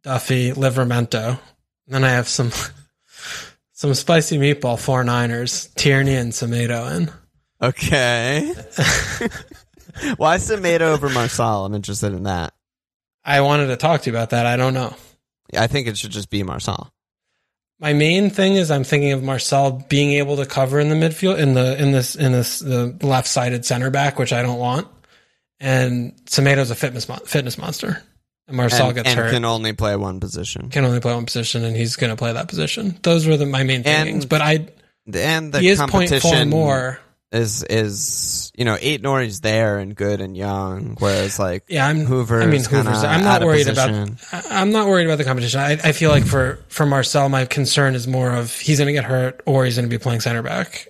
Duffy, 0.04 0.52
Livramento. 0.52 1.40
And 1.88 1.96
then 1.96 2.04
I 2.04 2.10
have 2.10 2.28
some 2.28 2.52
some 3.74 3.94
spicy 3.94 4.38
meatball 4.38 4.80
four 4.80 5.04
niners, 5.04 5.70
Tierney 5.76 6.16
and 6.16 6.32
Tomato 6.34 6.88
in. 6.88 7.12
okay. 7.62 8.54
Why 10.18 10.38
Semedo 10.38 10.82
over 10.94 11.10
Marçal? 11.10 11.66
I'm 11.66 11.76
interested 11.76 12.14
in 12.14 12.24
that. 12.24 12.54
I 13.26 13.42
wanted 13.42 13.68
to 13.68 13.78
talk 13.78 14.02
to 14.02 14.10
you 14.10 14.16
about 14.16 14.30
that. 14.32 14.46
I 14.46 14.56
don't 14.56 14.74
know. 14.74 14.96
I 15.58 15.68
think 15.68 15.88
it 15.88 15.98
should 15.98 16.12
just 16.12 16.30
be 16.30 16.44
Marçal. 16.44 16.90
My 17.82 17.94
main 17.94 18.30
thing 18.30 18.56
is 18.56 18.70
I'm 18.70 18.84
thinking 18.84 19.12
of 19.12 19.22
Marçal 19.22 19.90
being 19.90 20.12
able 20.14 20.38
to 20.38 20.46
cover 20.46 20.80
in 20.80 20.90
the 20.90 20.96
midfield 20.96 21.40
in 21.40 21.56
the 21.56 21.82
in 21.82 21.92
this 21.92 22.16
in 22.16 22.32
this 22.32 22.60
the 22.60 22.96
left 23.02 23.28
sided 23.28 23.66
center 23.66 23.90
back, 23.90 24.20
which 24.20 24.32
I 24.32 24.44
don't 24.44 24.60
want. 24.60 24.88
And 25.60 26.14
Tomato's 26.28 26.70
a 26.70 26.76
fitness 26.76 27.10
mon- 27.10 27.26
fitness 27.26 27.58
monster, 27.58 28.04
and 28.48 28.56
Marçal 28.56 28.86
and, 28.86 28.96
gets 28.96 29.10
and 29.10 29.20
hurt. 29.20 29.32
can 29.32 29.46
only 29.46 29.74
play 29.74 29.96
one 29.96 30.20
position. 30.20 30.70
can 30.70 30.86
only 30.86 31.00
play 31.00 31.16
one 31.16 31.26
position, 31.26 31.64
and 31.66 31.76
he's 31.76 31.96
going 31.96 32.12
to 32.12 32.16
play 32.16 32.32
that 32.34 32.48
position. 32.48 33.00
Those 33.02 33.26
were 33.26 33.36
the, 33.36 33.48
my 33.48 33.64
main 33.64 33.82
And 33.84 34.08
things. 34.08 34.26
But 34.28 34.42
I 34.42 34.68
And 35.12 35.52
the 35.52 35.60
he 35.60 35.70
is 35.70 35.80
point 35.80 35.92
four 35.92 36.20
competition 36.20 36.50
more. 36.50 37.00
Is 37.32 37.64
is 37.64 38.52
you 38.58 38.66
know 38.66 38.76
Aït-Nouri's 38.76 39.40
there 39.40 39.80
and 39.80 39.96
good 39.96 40.20
and 40.20 40.36
young, 40.36 40.98
whereas 41.00 41.40
like 41.40 41.64
Yeah, 41.70 41.88
I'm. 41.88 42.04
Hoever. 42.06 42.42
I 42.42 42.46
mean, 42.46 42.62
Hoever's. 42.62 43.06
I'm 43.06 43.24
not 43.24 43.42
worried 43.44 43.68
position. 43.68 44.18
about. 44.34 44.52
I'm 44.52 44.72
not 44.74 44.90
worried 44.90 45.06
about 45.06 45.18
the 45.18 45.24
competition. 45.24 45.62
I, 45.62 45.72
I 45.82 45.92
feel 45.94 46.10
like 46.12 46.26
for 46.26 46.60
for 46.68 46.86
Marçal, 46.86 47.30
my 47.32 47.46
concern 47.46 47.96
is 47.96 48.06
more 48.06 48.32
of 48.34 48.54
he's 48.54 48.80
going 48.80 48.88
to 48.88 48.94
get 48.94 49.06
hurt 49.06 49.42
or 49.46 49.64
he's 49.64 49.78
going 49.78 49.90
to 49.90 49.98
be 49.98 49.98
playing 50.02 50.20
center 50.20 50.42
back. 50.44 50.88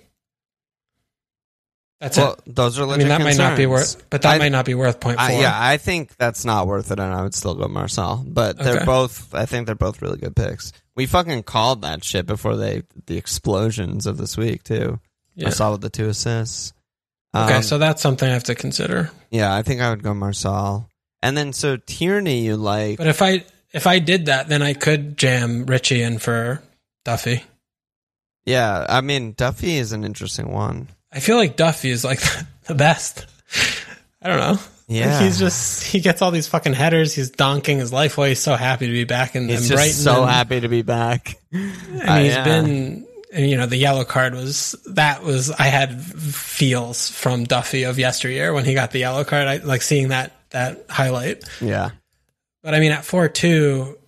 That's 2.00 2.16
Well, 2.18 2.32
it. 2.44 2.56
those 2.56 2.76
are 2.80 2.88
I 2.88 2.96
mean, 2.96 3.06
that 3.06 3.20
might 3.20 3.38
not 3.38 3.56
be 3.56 3.66
worth, 3.66 4.02
but 4.10 4.22
that 4.22 4.34
I- 4.34 4.38
might 4.38 4.50
not 4.50 4.64
be 4.64 4.74
worth 4.74 4.98
point 4.98 5.18
four. 5.20 5.28
I, 5.28 5.38
yeah, 5.40 5.52
I 5.54 5.76
think 5.76 6.16
that's 6.16 6.44
not 6.44 6.66
worth 6.66 6.90
it, 6.90 6.98
and 6.98 7.14
I 7.14 7.22
would 7.22 7.34
still 7.34 7.54
go 7.54 7.68
Marçal. 7.68 8.24
But 8.26 8.58
they're 8.58 8.84
both. 8.84 9.32
I 9.32 9.46
think 9.46 9.66
they're 9.66 9.76
both 9.76 10.02
really 10.02 10.18
good 10.18 10.34
picks. 10.34 10.72
We 10.96 11.06
fucking 11.06 11.44
called 11.44 11.82
that 11.82 12.02
shit 12.02 12.26
before 12.26 12.56
they 12.56 12.82
the 13.06 13.16
explosions 13.16 14.06
of 14.06 14.16
this 14.18 14.36
week 14.36 14.64
too. 14.64 14.98
Yeah. 15.34 15.48
Marçal 15.48 15.72
with 15.72 15.80
the 15.80 15.90
two 15.90 16.08
assists. 16.08 16.72
Okay, 17.34 17.54
Um, 17.56 17.62
so 17.62 17.78
that's 17.78 18.02
something 18.02 18.28
I 18.28 18.32
have 18.32 18.44
to 18.44 18.54
consider. 18.54 19.10
yeah, 19.30 19.54
I 19.54 19.62
think 19.62 19.80
I 19.80 19.90
would 19.90 20.02
go 20.02 20.12
Marçal. 20.12 20.86
And 21.22 21.36
then 21.36 21.52
so 21.52 21.76
Tierney, 21.76 22.40
you 22.44 22.56
like? 22.56 22.98
But 22.98 23.06
if 23.06 23.22
I 23.22 23.44
if 23.72 23.86
I 23.86 23.98
did 24.00 24.26
that, 24.26 24.48
then 24.48 24.60
I 24.60 24.74
could 24.74 25.16
jam 25.16 25.64
Ritchie 25.66 26.02
in 26.02 26.18
for 26.18 26.62
Duffy. 27.04 27.42
Yeah, 28.44 28.84
I 28.88 29.00
mean 29.00 29.32
Duffy 29.32 29.76
is 29.76 29.92
an 29.92 30.04
interesting 30.04 30.50
one. 30.52 30.88
I 31.12 31.20
feel 31.20 31.36
like 31.36 31.56
Duffy 31.56 31.90
is 31.90 32.04
like 32.04 32.20
the 32.66 32.74
best. 32.74 33.26
I 34.20 34.28
don't 34.28 34.38
know. 34.38 34.58
Yeah, 34.88 35.14
Like 35.14 35.22
he's 35.24 35.38
just 35.38 35.84
he 35.84 36.00
gets 36.00 36.20
all 36.20 36.32
these 36.32 36.48
fucking 36.48 36.74
headers. 36.74 37.14
He's 37.14 37.30
donking 37.30 37.76
his 37.78 37.92
life 37.92 38.18
away. 38.18 38.30
He's 38.30 38.40
so 38.40 38.56
happy 38.56 38.86
to 38.86 38.92
be 38.92 39.04
back 39.04 39.36
in, 39.36 39.48
he's 39.48 39.70
Brighton. 39.70 39.92
so 39.94 40.22
and, 40.22 40.30
happy 40.30 40.60
to 40.60 40.68
be 40.68 40.82
back. 40.82 41.36
And 41.52 42.02
Uh, 42.02 42.16
he's 42.18 42.32
yeah. 42.34 42.44
been 42.44 43.06
you 43.34 43.56
know 43.56 43.66
the 43.66 43.76
yellow 43.76 44.04
card 44.04 44.34
was 44.34 44.76
that 44.90 45.22
was 45.22 45.50
I 45.50 45.64
had 45.64 46.00
feels 46.02 47.10
from 47.10 47.44
Duffy 47.44 47.84
of 47.84 47.98
yesteryear 47.98 48.52
when 48.52 48.64
he 48.64 48.74
got 48.74 48.90
the 48.90 49.00
yellow 49.00 49.24
card. 49.24 49.48
I 49.48 49.56
like 49.58 49.82
seeing 49.82 50.08
that 50.08 50.32
that 50.50 50.86
highlight. 50.90 51.44
Yeah, 51.60 51.90
But 52.62 52.74
I 52.74 52.80
mean, 52.80 52.92
at 52.92 53.04
four 53.04 53.28
two, 53.28 53.98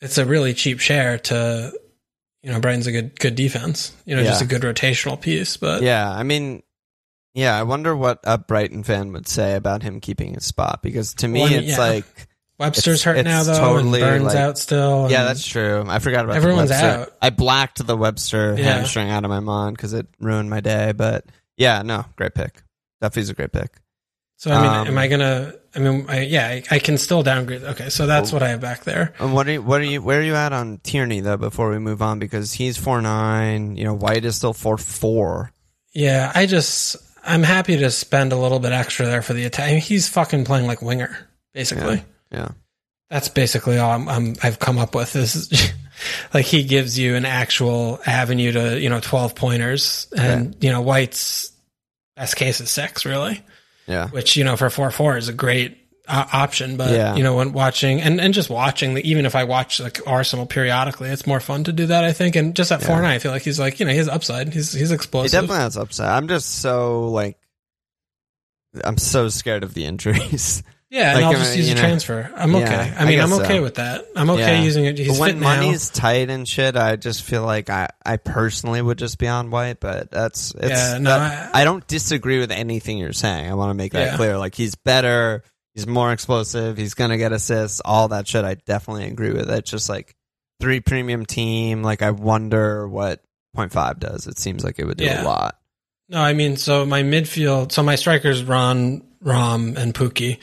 it's 0.00 0.18
a 0.18 0.24
really 0.24 0.54
cheap 0.54 0.80
share 0.80 1.18
to, 1.18 1.72
you 2.42 2.50
know, 2.52 2.60
Brighton's 2.60 2.86
a 2.86 2.92
good 2.92 3.18
good 3.18 3.34
defense. 3.34 3.94
You 4.04 4.16
know, 4.16 4.22
just 4.24 4.42
a 4.42 4.46
good 4.46 4.62
rotational 4.62 5.20
piece. 5.20 5.56
But 5.56 5.82
yeah. 5.82 6.10
I 6.10 6.22
mean, 6.22 6.62
yeah. 7.34 7.56
I 7.56 7.62
wonder 7.62 7.94
what 7.94 8.20
a 8.24 8.38
Brighton 8.38 8.82
fan 8.82 9.12
would 9.12 9.28
say 9.28 9.54
about 9.54 9.82
him 9.82 10.00
keeping 10.00 10.34
his 10.34 10.44
spot 10.44 10.82
because 10.82 11.14
to 11.14 11.28
me, 11.28 11.40
Well, 11.40 11.48
I 11.48 11.52
mean, 11.52 11.58
it's 11.60 11.72
yeah. 11.72 11.78
like. 11.78 12.27
Webster's 12.58 13.00
It's- 13.00 13.02
hurt 13.04 13.24
now 13.24 13.42
though, 13.44 13.58
totally, 13.58 14.02
and 14.02 14.10
Burns 14.10 14.34
like- 14.34 14.36
out 14.36 14.58
still. 14.58 15.08
Yeah, 15.10 15.24
that's 15.24 15.46
true. 15.46 15.84
I 15.86 16.00
forgot 16.00 16.24
about 16.24 16.36
Everyone's 16.36 16.70
out. 16.72 17.12
I 17.22 17.30
blacked 17.30 17.86
the 17.86 17.96
Webster 17.96 18.54
Yeah. 18.58 18.64
hamstring 18.74 19.10
out 19.10 19.24
of 19.24 19.30
my 19.30 19.40
mind 19.40 19.76
because 19.76 19.92
it 19.92 20.06
ruined 20.20 20.50
my 20.50 20.60
day. 20.60 20.92
But 20.96 21.24
yeah, 21.56 21.82
no, 21.82 22.04
great 22.16 22.34
pick. 22.34 22.62
Duffy's 23.00 23.30
a 23.30 23.34
great 23.34 23.52
pick. 23.52 23.70
so. 24.36 24.50
I 24.50 24.62
mean, 24.62 24.70
um, 24.72 24.86
am 24.88 24.98
I 24.98 25.06
gonna? 25.08 25.54
I 25.76 25.78
mean, 25.80 26.06
I, 26.08 26.20
yeah, 26.22 26.46
I, 26.48 26.62
I 26.72 26.78
can 26.80 26.98
still 26.98 27.22
downgrade. 27.22 27.62
Okay, 27.62 27.90
so 27.90 28.06
that's 28.06 28.32
what 28.32 28.42
I 28.42 28.48
have 28.48 28.60
back 28.60 28.82
there. 28.82 29.14
And 29.20 29.32
what 29.34 29.46
are 29.46 29.52
you, 29.52 29.62
what 29.62 29.80
are 29.80 29.84
you 29.84 30.02
where 30.02 30.18
are 30.18 30.22
you 30.24 30.34
at 30.34 30.52
on 30.52 30.78
Tierney 30.82 31.20
though? 31.20 31.36
Before 31.36 31.70
we 31.70 31.78
move 31.78 32.02
on, 32.02 32.18
because 32.18 32.52
he's 32.52 32.76
four 32.76 33.00
nine. 33.00 33.76
You 33.76 33.84
know, 33.84 33.94
White 33.94 34.24
is 34.24 34.34
still 34.34 34.52
four 34.52 34.78
four. 34.78 35.52
Yeah, 35.94 36.32
I 36.34 36.46
just 36.46 36.96
I'm 37.24 37.44
happy 37.44 37.76
to 37.76 37.90
spend 37.92 38.32
a 38.32 38.36
little 38.36 38.58
bit 38.58 38.72
extra 38.72 39.06
there 39.06 39.22
for 39.22 39.34
the 39.34 39.44
attack. 39.44 39.70
He's 39.82 40.08
fucking 40.08 40.44
playing 40.44 40.66
like 40.66 40.82
winger, 40.82 41.16
basically. 41.54 41.96
Yeah, 41.96 42.02
That's 43.10 43.28
basically 43.30 43.78
all 43.78 43.90
I'm, 43.90 44.08
I'm, 44.08 44.36
I've 44.42 44.58
come 44.58 44.76
up 44.78 44.94
with. 44.94 45.16
Is 45.16 45.72
like 46.34 46.44
he 46.44 46.62
gives 46.64 46.98
you 46.98 47.14
an 47.16 47.24
actual 47.24 48.00
avenue 48.06 48.52
to 48.52 48.78
you 48.80 48.90
know 48.90 49.00
12 49.00 49.34
pointers, 49.34 50.08
and 50.16 50.54
you 50.62 50.70
know 50.70 50.82
White's 50.82 51.50
best 52.16 52.36
case 52.36 52.60
is 52.60 52.70
six, 52.70 53.06
really, 53.06 53.42
yeah, 53.86 54.08
which 54.08 54.36
you 54.36 54.44
know 54.44 54.56
for 54.56 54.68
four 54.68 54.90
four 54.90 55.16
is 55.16 55.28
a 55.28 55.32
great 55.32 55.78
uh, 56.06 56.26
option. 56.34 56.76
But 56.76 56.90
Yeah. 56.90 57.16
you 57.16 57.22
know 57.22 57.34
when 57.36 57.52
watching 57.54 58.02
and 58.02 58.20
and 58.20 58.34
just 58.34 58.50
watching, 58.50 58.92
the, 58.92 59.08
even 59.08 59.24
if 59.24 59.34
I 59.34 59.44
watch 59.44 59.80
like 59.80 60.00
Arsenal 60.06 60.44
periodically, 60.44 61.08
it's 61.08 61.26
more 61.26 61.40
fun 61.40 61.64
to 61.64 61.72
do 61.72 61.86
that. 61.86 62.04
I 62.04 62.12
think, 62.12 62.36
and 62.36 62.54
just 62.54 62.70
at 62.72 62.82
four 62.82 62.96
Yeah. 62.96 63.02
nine, 63.02 63.12
I 63.14 63.18
feel 63.20 63.32
like 63.32 63.42
he's 63.42 63.58
like 63.58 63.80
you 63.80 63.86
know 63.86 63.92
he's 63.92 64.08
upside. 64.08 64.52
He's 64.52 64.72
he's 64.74 64.90
he 64.90 64.94
explosive. 64.94 65.32
definitely 65.32 65.58
has 65.62 65.78
upside. 65.78 66.10
I'm 66.10 66.28
just 66.28 66.56
so 66.60 67.08
like, 67.08 67.38
I'm 68.84 68.98
so 68.98 69.30
scared 69.30 69.62
of 69.64 69.72
the 69.72 69.86
injuries. 69.86 70.62
Yeah, 70.90 71.16
and 71.16 71.24
I'll 71.26 71.32
just 71.32 71.54
use 71.54 71.70
a 71.70 71.74
know, 71.74 71.80
transfer. 71.80 72.30
I'm 72.34 72.54
okay. 72.54 72.64
yeah, 72.64 72.96
I 72.98 73.02
I 73.02 73.06
mean, 73.06 73.20
I'm 73.20 73.32
okay 73.34 73.58
so. 73.58 73.62
with 73.62 73.74
that. 73.74 74.06
I'm 74.16 74.30
okay 74.30 74.56
Yeah. 74.56 74.62
using 74.62 74.86
it. 74.86 74.96
He's 74.96 75.18
when 75.18 75.32
fit 75.34 75.36
now. 75.40 75.56
money's 75.56 75.90
tight 75.90 76.30
and 76.30 76.48
shit, 76.48 76.76
I 76.76 76.96
just 76.96 77.22
feel 77.24 77.42
like 77.44 77.68
I, 77.68 77.90
I 78.06 78.16
personally 78.16 78.80
would 78.80 78.96
just 78.96 79.18
be 79.18 79.28
on 79.28 79.50
White. 79.50 79.80
But 79.80 80.10
that's 80.10 80.54
it's. 80.54 80.68
Yeah, 80.70 80.98
no, 80.98 81.10
that- 81.10 81.54
I- 81.54 81.60
I, 81.60 81.64
don't 81.64 81.86
disagree 81.86 82.38
with 82.38 82.50
anything 82.50 82.96
you're 82.96 83.12
saying. 83.12 83.50
I 83.50 83.54
want 83.54 83.70
to 83.70 83.74
make 83.74 83.92
that 83.92 84.16
clear. 84.16 84.38
Like 84.38 84.54
he's 84.54 84.76
better. 84.76 85.44
He's 85.74 85.86
more 85.86 86.10
explosive. 86.10 86.78
He's 86.78 86.94
gonna 86.94 87.18
get 87.18 87.32
assists. 87.32 87.80
All 87.84 88.08
that 88.08 88.26
shit. 88.26 88.44
I 88.44 88.54
definitely 88.54 89.08
agree 89.08 89.32
with. 89.32 89.50
It's 89.50 89.70
just 89.70 89.90
like 89.90 90.16
three 90.58 90.80
premium 90.80 91.26
team. 91.26 91.82
Like 91.82 92.00
I 92.00 92.12
wonder 92.12 92.88
what 92.88 93.22
point 93.54 93.72
five 93.72 94.00
does. 94.00 94.26
It 94.26 94.38
seems 94.38 94.64
like 94.64 94.78
it 94.78 94.86
would 94.86 94.96
do 94.96 95.04
a 95.06 95.22
lot. 95.22 95.58
No, 96.08 96.20
I 96.20 96.32
mean, 96.32 96.56
so 96.56 96.86
my 96.86 97.02
midfield, 97.02 97.72
so 97.72 97.82
my 97.82 97.96
strikers 97.96 98.42
Ron, 98.42 99.02
Rom, 99.20 99.76
and 99.76 99.92
Pukki. 99.92 100.38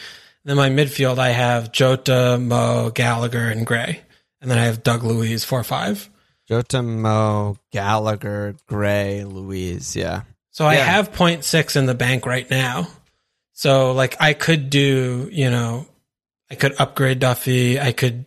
Then 0.46 0.58
my 0.58 0.70
midfield, 0.70 1.18
I 1.18 1.30
have 1.30 1.72
Jota, 1.72 2.38
Mo, 2.40 2.92
Gallagher, 2.94 3.48
and 3.50 3.66
Gray. 3.66 4.02
And 4.42 4.50
then 4.52 4.58
I 4.60 4.66
have 4.66 4.84
Douglas 4.84 5.12
Luiz, 5.14 5.44
4 5.44 5.64
5. 5.64 6.10
Jota 6.48 6.84
Mo, 6.84 7.58
Gallagher, 7.72 8.56
Gray, 8.68 9.24
Luiz. 9.24 9.96
Yeah. 9.96 10.22
So 10.52 10.66
I 10.66 10.76
Yeah. 10.76 10.86
have 10.86 11.12
0.6 11.12 11.76
in 11.76 11.88
the 11.88 11.96
bank 11.96 12.26
right 12.28 12.48
now. 12.50 12.88
So 13.54 13.92
like 13.94 14.16
I 14.22 14.34
could 14.34 14.70
do, 14.70 15.28
you 15.32 15.50
know, 15.50 15.88
I 16.52 16.56
could 16.56 16.76
upgrade 16.80 17.20
Duffy. 17.20 17.80
I 17.80 17.92
could 17.92 18.26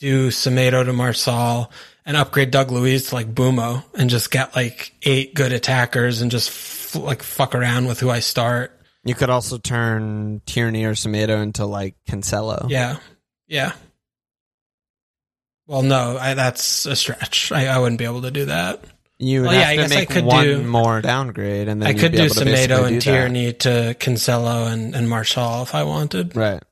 do 0.00 0.28
Semedo 0.30 0.84
to 0.84 0.92
Marçal 0.92 1.68
and 2.04 2.16
upgrade 2.16 2.50
Douglas 2.50 2.80
Luiz 2.80 3.08
to 3.10 3.14
like 3.14 3.32
Mbeumo 3.32 3.84
and 3.94 4.10
just 4.10 4.30
get 4.32 4.56
like 4.56 4.92
eight 5.02 5.34
good 5.34 5.52
attackers 5.52 6.20
and 6.22 6.30
just 6.32 6.48
f- 6.48 6.96
like 6.96 7.22
fuck 7.22 7.54
around 7.54 7.86
with 7.86 8.00
who 8.00 8.10
I 8.10 8.18
start. 8.20 8.76
You 9.04 9.14
could 9.14 9.30
also 9.30 9.56
turn 9.58 10.42
Tierney 10.46 10.84
or 10.84 10.92
Semedo 10.92 11.42
into 11.42 11.64
like 11.66 11.96
Cancelo. 12.08 12.68
Yeah. 12.68 12.98
Yeah. 13.48 13.72
Well, 15.66 15.82
no, 15.82 16.18
I, 16.18 16.34
that's 16.34 16.84
a 16.86 16.96
stretch. 16.96 17.52
I, 17.52 17.66
I 17.66 17.78
wouldn't 17.78 17.98
be 17.98 18.04
able 18.04 18.22
to 18.22 18.30
do 18.30 18.46
that. 18.46 18.84
You 19.18 19.42
would 19.42 19.48
Well, 19.48 19.60
yeah, 19.60 19.68
I 19.68 19.76
guess 19.76 19.92
I 19.92 20.04
could 20.04 20.24
one 20.24 20.44
do- 20.44 20.62
more 20.64 21.00
downgrade, 21.00 21.68
and 21.68 21.80
then 21.80 21.86
I 21.88 21.90
you'd 21.92 22.00
could 22.00 22.12
be 22.12 22.18
do 22.18 22.24
Semedo 22.28 22.66
do 22.78 22.84
and 22.84 22.96
that. 22.96 23.02
Tierney 23.02 23.52
to 23.52 23.94
Cancelo 24.00 24.72
and, 24.72 24.94
and 24.94 25.06
Marçal 25.06 25.62
if 25.62 25.74
I 25.74 25.84
wanted. 25.84 26.34
Right. 26.34 26.62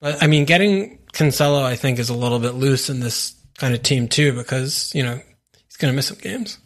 But 0.00 0.22
I 0.22 0.26
mean, 0.26 0.46
getting 0.46 0.98
Cancelo, 1.12 1.62
I 1.62 1.76
think, 1.76 1.98
is 1.98 2.08
a 2.08 2.14
little 2.14 2.38
bit 2.38 2.54
loose 2.54 2.90
in 2.90 3.00
this 3.00 3.34
kind 3.58 3.74
of 3.74 3.82
team 3.82 4.08
too, 4.08 4.32
because 4.32 4.92
you 4.94 5.02
know 5.02 5.20
he's 5.68 5.76
going 5.76 5.92
to 5.92 5.96
miss 5.96 6.08
some 6.08 6.18
games. 6.18 6.58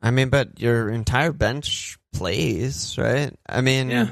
I 0.00 0.10
mean, 0.10 0.30
but 0.30 0.60
your 0.60 0.88
entire 0.88 1.32
bench 1.32 1.98
plays, 2.12 2.96
right? 2.98 3.32
I 3.48 3.60
mean, 3.60 3.90
Yeah, 3.90 4.08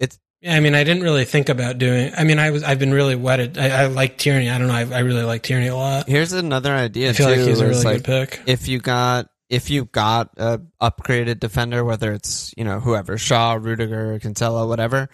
It's- 0.00 0.18
yeah. 0.40 0.54
I 0.54 0.60
mean, 0.60 0.74
I 0.74 0.84
didn't 0.84 1.02
really 1.02 1.24
think 1.24 1.48
about 1.48 1.78
doing. 1.78 2.12
I 2.16 2.24
mean, 2.24 2.38
I 2.38 2.50
was 2.50 2.62
I've 2.62 2.78
been 2.78 2.92
really 2.92 3.14
wedded. 3.16 3.58
I, 3.58 3.82
I 3.82 3.86
like 3.86 4.18
Tierney. 4.18 4.50
I 4.50 4.58
don't 4.58 4.68
know. 4.68 4.74
I, 4.74 4.86
I 4.90 5.00
really 5.00 5.22
like 5.24 5.42
Tierney 5.42 5.68
a 5.68 5.76
lot. 5.76 6.08
here's 6.08 6.32
another 6.32 6.72
idea 6.72 7.10
I 7.10 7.12
feel 7.12 7.26
too. 7.28 7.36
like 7.36 7.48
he's 7.48 7.60
a 7.60 7.66
really 7.68 7.84
like, 7.84 7.96
good 8.02 8.28
pick. 8.30 8.42
if 8.46 8.68
you 8.68 8.78
got 8.80 9.28
if 9.50 9.68
you 9.70 9.84
got 9.84 10.30
a 10.38 10.60
upgraded 10.80 11.38
defender, 11.40 11.84
whether 11.84 12.12
it's 12.12 12.54
you 12.56 12.64
know 12.64 12.80
whoever 12.80 13.18
Shaw, 13.18 13.54
Rudiger, 13.60 14.18
Cancelo, 14.18 14.66
whatever, 14.66 15.08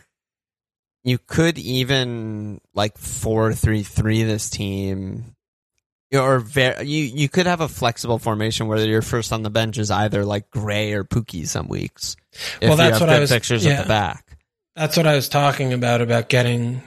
you 1.04 1.18
could 1.18 1.58
even 1.58 2.60
like 2.74 2.96
four 2.98 3.52
three 3.52 3.82
three 3.82 4.22
this 4.22 4.48
team, 4.48 5.34
or 6.12 6.38
ver- 6.38 6.82
you 6.82 7.04
you 7.04 7.28
could 7.28 7.46
have 7.46 7.60
a 7.60 7.68
flexible 7.68 8.18
formation 8.18 8.66
where 8.66 8.78
your 8.84 9.02
first 9.02 9.32
on 9.32 9.42
the 9.42 9.50
bench 9.50 9.78
is 9.78 9.90
either 9.90 10.24
like 10.24 10.50
Gray 10.50 10.92
or 10.92 11.04
Pukki 11.04 11.46
some 11.46 11.68
weeks. 11.68 12.16
Well, 12.62 12.76
that's 12.76 13.00
what 13.00 13.10
I 13.10 13.18
was- 13.20 13.30
fixtures 13.30 13.64
yeah. 13.64 13.72
at 13.72 13.82
the 13.82 13.88
back. 13.88 14.24
That's 14.76 14.96
what 14.96 15.08
I 15.08 15.16
was 15.16 15.28
talking 15.28 15.72
about 15.72 16.00
about 16.00 16.28
getting 16.28 16.82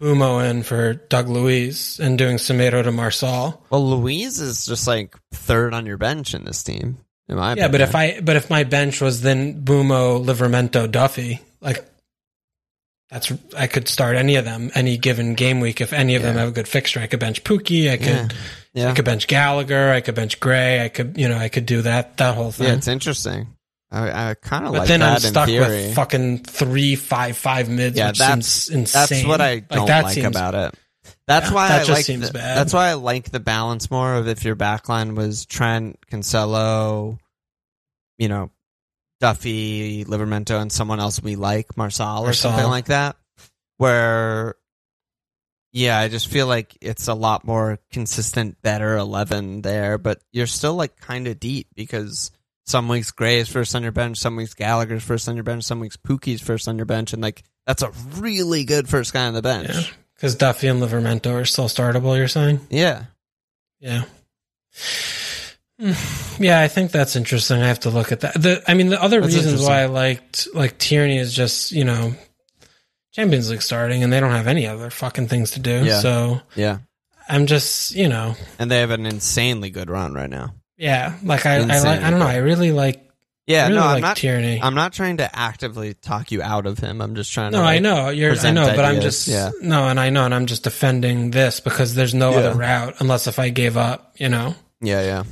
Mbeumo 0.00 0.48
in 0.48 0.62
for 0.62 0.94
Douglas 0.94 1.36
Luiz 1.36 2.00
and 2.00 2.16
doing 2.16 2.36
Semedo 2.36 2.82
to 2.82 2.90
Marçal. 2.90 3.58
Well, 3.70 3.98
Luiz 3.98 4.40
is 4.40 4.66
just 4.66 4.86
like 4.86 5.16
third 5.32 5.74
on 5.74 5.84
your 5.84 5.96
bench 5.96 6.34
in 6.34 6.44
this 6.44 6.62
team. 6.62 6.98
In 7.28 7.36
my 7.36 7.54
Yeah, 7.54 7.68
but 7.68 7.80
if 7.80 7.94
I 7.94 8.20
but 8.20 8.36
if 8.36 8.50
my 8.50 8.64
bench 8.64 9.00
was 9.00 9.22
then 9.22 9.64
Mbeumo, 9.64 10.24
Livramento, 10.24 10.90
Duffy, 10.90 11.40
like 11.60 11.84
that's 13.10 13.32
I 13.56 13.66
could 13.66 13.86
start 13.88 14.16
any 14.16 14.36
of 14.36 14.44
them 14.44 14.70
any 14.74 14.96
given 14.96 15.34
game 15.34 15.60
week 15.60 15.80
if 15.80 15.92
any 15.92 16.14
of 16.16 16.22
them 16.22 16.36
have 16.36 16.48
a 16.48 16.52
good 16.52 16.68
fixture. 16.68 17.00
I 17.00 17.06
could 17.06 17.20
bench 17.20 17.44
Pukki, 17.44 17.90
I 17.90 17.96
could 17.96 18.06
yeah, 18.06 18.28
yeah, 18.72 18.90
I 18.90 18.94
could 18.94 19.04
bench 19.04 19.26
Gallagher, 19.26 19.90
I 19.90 20.00
could 20.00 20.14
bench 20.14 20.40
Gray, 20.40 20.84
I 20.84 20.88
could 20.88 21.16
you 21.18 21.28
know 21.28 21.36
I 21.36 21.48
could 21.48 21.66
do 21.66 21.82
that 21.82 22.16
that 22.16 22.34
whole 22.34 22.50
thing. 22.50 22.66
yeah, 22.68 22.74
it's 22.74 22.88
interesting. 22.88 23.48
I, 23.92 24.30
I 24.30 24.34
kind 24.34 24.64
of 24.66 24.72
but 24.72 24.78
like 24.80 24.88
then 24.88 25.02
I'm 25.02 25.20
stuck 25.20 25.46
with 25.46 25.94
fucking 25.94 26.38
three 26.44 26.96
five 26.96 27.36
five 27.36 27.68
mids. 27.68 27.96
yeah, 27.96 28.10
that's 28.10 28.46
seems 28.48 28.92
that's 28.92 29.22
what 29.24 29.40
I 29.40 29.60
don't 29.60 29.86
that 29.86 30.04
like 30.04 30.14
seems- 30.14 30.26
about 30.26 30.54
it. 30.54 30.74
That's 31.26 31.48
Yeah, 31.48 31.54
why 31.54 31.68
that 31.68 31.74
I 31.76 31.78
just 31.84 31.90
like. 31.90 32.04
seems 32.04 32.26
the, 32.28 32.32
bad. 32.34 32.56
That's 32.58 32.72
why 32.74 32.88
I 32.88 32.94
like 32.94 33.30
the 33.30 33.40
balance 33.40 33.90
more 33.90 34.14
of 34.14 34.28
if 34.28 34.44
your 34.44 34.56
backline 34.56 35.14
was 35.16 35.46
Trent, 35.46 35.98
Cancelo, 36.10 37.18
you 38.18 38.28
know, 38.28 38.50
Duffy, 39.24 40.04
Livramento, 40.04 40.60
and 40.60 40.70
someone 40.70 41.00
else 41.00 41.22
we 41.22 41.34
like, 41.34 41.68
Marçal 41.76 42.20
or 42.20 42.28
Marçal. 42.28 42.34
something 42.34 42.66
like 42.66 42.86
that. 42.86 43.16
Where, 43.78 44.56
yeah, 45.72 45.98
I 45.98 46.08
just 46.08 46.28
feel 46.28 46.46
like 46.46 46.76
it's 46.82 47.08
a 47.08 47.14
lot 47.14 47.42
more 47.46 47.78
consistent, 47.90 48.60
better 48.60 48.98
eleven 48.98 49.62
there, 49.62 49.96
but 49.96 50.20
you're 50.30 50.46
still 50.46 50.74
like 50.74 51.00
kind 51.00 51.26
of 51.26 51.40
deep 51.40 51.68
because 51.74 52.32
some 52.66 52.86
weeks 52.86 53.12
Gray 53.12 53.38
is 53.38 53.48
first 53.48 53.74
on 53.74 53.82
your 53.82 53.92
bench, 53.92 54.18
some 54.18 54.36
weeks 54.36 54.52
Gallagher's 54.52 55.02
first 55.02 55.26
on 55.26 55.36
your 55.36 55.44
bench, 55.44 55.64
some 55.64 55.80
weeks 55.80 55.96
Pukki's 55.96 56.42
first 56.42 56.68
on 56.68 56.76
your 56.76 56.84
bench, 56.84 57.14
and 57.14 57.22
like 57.22 57.44
that's 57.66 57.82
a 57.82 57.92
really 58.18 58.64
good 58.64 58.90
first 58.90 59.14
guy 59.14 59.26
on 59.26 59.32
the 59.32 59.40
bench. 59.40 59.70
Yeah, 59.72 59.84
because 60.16 60.34
Duffy 60.34 60.68
and 60.68 60.82
Livramento 60.82 61.32
are 61.32 61.46
still 61.46 61.68
startable. 61.68 62.14
You're 62.14 62.28
saying? 62.28 62.60
Yeah. 62.68 63.04
Yeah. 63.80 64.04
Yeah, 66.40 66.60
I 66.60 66.66
think 66.66 66.90
that's 66.90 67.14
interesting. 67.14 67.62
I 67.62 67.68
have 67.68 67.80
to 67.80 67.90
look 67.90 68.10
at 68.10 68.20
that. 68.20 68.34
The, 68.34 68.60
I 68.66 68.74
mean, 68.74 68.88
the 68.88 69.00
other 69.00 69.20
That's 69.20 69.34
reasons 69.36 69.62
why 69.62 69.82
I 69.82 69.86
liked 69.86 70.48
like 70.52 70.78
Tierney 70.78 71.16
is 71.18 71.32
just 71.32 71.70
you 71.70 71.84
know 71.84 72.12
Champions 73.12 73.50
League 73.50 73.62
starting, 73.62 74.02
and 74.02 74.12
they 74.12 74.18
don't 74.18 74.32
have 74.32 74.48
any 74.48 74.66
other 74.66 74.90
fucking 74.90 75.28
things 75.28 75.52
to 75.52 75.60
do. 75.60 75.84
Yeah. 75.84 76.00
So 76.00 76.40
Yeah. 76.56 76.78
I'm 77.28 77.46
just 77.46 77.94
you 77.94 78.08
know 78.08 78.34
And 78.58 78.68
they 78.70 78.80
have 78.80 78.90
an 78.90 79.06
insanely 79.06 79.70
good 79.70 79.88
run 79.88 80.12
right 80.12 80.28
now. 80.28 80.54
yeah, 80.76 81.16
like 81.22 81.46
I 81.46 81.56
I, 81.58 81.58
like, 81.80 82.02
I 82.02 82.10
don't 82.10 82.18
know. 82.18 82.26
I 82.26 82.36
really 82.38 82.72
like 82.72 83.08
Yeah, 83.46 83.68
really 83.68 83.78
no, 83.78 83.84
like 83.86 83.94
I'm 83.94 84.00
not 84.02 84.16
Tierney. 84.16 84.60
I'm 84.60 84.74
not 84.74 84.92
trying 84.92 85.18
to 85.18 85.38
actively 85.38 85.94
talk 85.94 86.32
you 86.32 86.42
out 86.42 86.66
of 86.66 86.78
him. 86.78 87.00
I'm 87.00 87.14
just 87.14 87.32
trying 87.32 87.52
to 87.52 87.58
no, 87.58 87.64
I 87.64 87.78
know 87.78 88.08
you're. 88.08 88.36
I 88.36 88.50
know, 88.50 88.66
but 88.74 88.84
I'm 88.84 89.00
just 89.00 89.28
yeah. 89.28 89.52
no, 89.62 89.86
and 89.88 90.00
I 90.00 90.10
know, 90.10 90.24
and 90.24 90.34
I'm 90.34 90.46
just 90.46 90.64
defending 90.64 91.30
this 91.30 91.60
because 91.60 91.94
there's 91.94 92.12
no 92.14 92.32
Yeah. 92.32 92.38
other 92.38 92.54
route 92.58 92.94
unless 92.98 93.28
if 93.28 93.38
I 93.38 93.50
gave 93.50 93.76
up, 93.76 94.14
you 94.18 94.28
know, 94.28 94.56
Yeah, 94.82 95.02
yeah. 95.02 95.22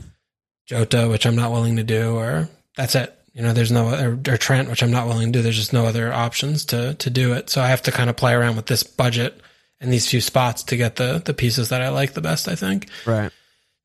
Jota, 0.73 1.07
which 1.09 1.27
I'm 1.27 1.37
not 1.37 1.53
willing 1.53 1.77
to 1.77 1.85
do, 1.85 2.17
or 2.17 2.49
that's 2.77 2.95
it. 2.95 3.15
You 3.35 3.43
know, 3.43 3.53
there's 3.53 3.71
no 3.73 3.89
or, 3.89 4.19
or 4.33 4.37
Trent, 4.39 4.69
which 4.71 4.83
I'm 4.83 4.91
not 4.91 5.07
willing 5.07 5.33
to 5.33 5.39
do. 5.39 5.43
There's 5.43 5.57
just 5.57 5.73
no 5.73 5.85
other 5.87 6.13
options 6.13 6.65
to 6.67 6.95
to 6.95 7.11
do 7.11 7.35
it. 7.35 7.51
So 7.51 7.61
I 7.61 7.69
have 7.69 7.83
to 7.83 7.93
kind 7.93 8.09
of 8.11 8.17
play 8.17 8.33
around 8.33 8.57
with 8.57 8.67
this 8.67 8.83
budget 8.83 9.41
and 9.81 9.93
these 9.93 10.09
few 10.09 10.21
spots 10.21 10.63
to 10.65 10.77
get 10.77 10.97
the 10.97 11.23
the 11.25 11.35
pieces 11.35 11.69
that 11.69 11.83
I 11.83 11.91
like 11.91 12.15
the 12.15 12.21
best. 12.23 12.49
I 12.49 12.55
think. 12.55 12.89
Right. 13.07 13.31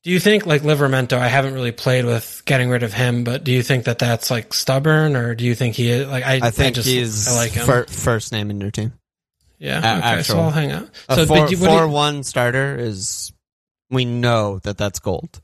Do 0.04 0.12
you 0.12 0.20
think 0.20 0.46
like 0.46 0.62
Livramento? 0.62 1.18
I 1.18 1.28
haven't 1.28 1.54
really 1.54 1.72
played 1.74 2.06
with 2.06 2.42
getting 2.46 2.70
rid 2.70 2.84
of 2.84 2.94
him, 2.94 3.24
but 3.26 3.44
do 3.44 3.52
you 3.52 3.62
think 3.64 3.86
that 3.86 4.00
that's 4.00 4.32
like 4.32 4.54
stubborn, 4.54 5.16
or 5.18 5.36
do 5.36 5.44
you 5.44 5.56
think 5.56 5.76
he 5.76 5.90
is 5.90 6.08
like 6.08 6.24
I? 6.26 6.40
I 6.48 6.52
think 6.52 6.76
just, 6.76 6.88
he's 6.88 7.28
I 7.28 7.36
like 7.36 7.52
him. 7.52 7.66
fir- 7.66 7.86
first 7.88 8.32
name 8.32 8.50
in 8.50 8.62
your 8.62 8.72
team. 8.72 8.94
yeah. 9.60 9.82
a- 9.84 10.14
okay. 10.14 10.24
So 10.24 10.40
I'll 10.40 10.50
hang 10.52 10.72
out. 10.72 10.88
A 11.10 11.16
So, 11.16 11.26
four, 11.26 11.38
but, 11.38 11.52
you, 11.52 11.58
do 11.58 11.64
you- 11.64 11.70
four 11.70 11.88
one 11.90 12.24
starter 12.24 12.76
is 12.78 13.34
we 13.90 14.06
know 14.06 14.60
that 14.60 14.78
that's 14.78 15.00
gold. 15.00 15.42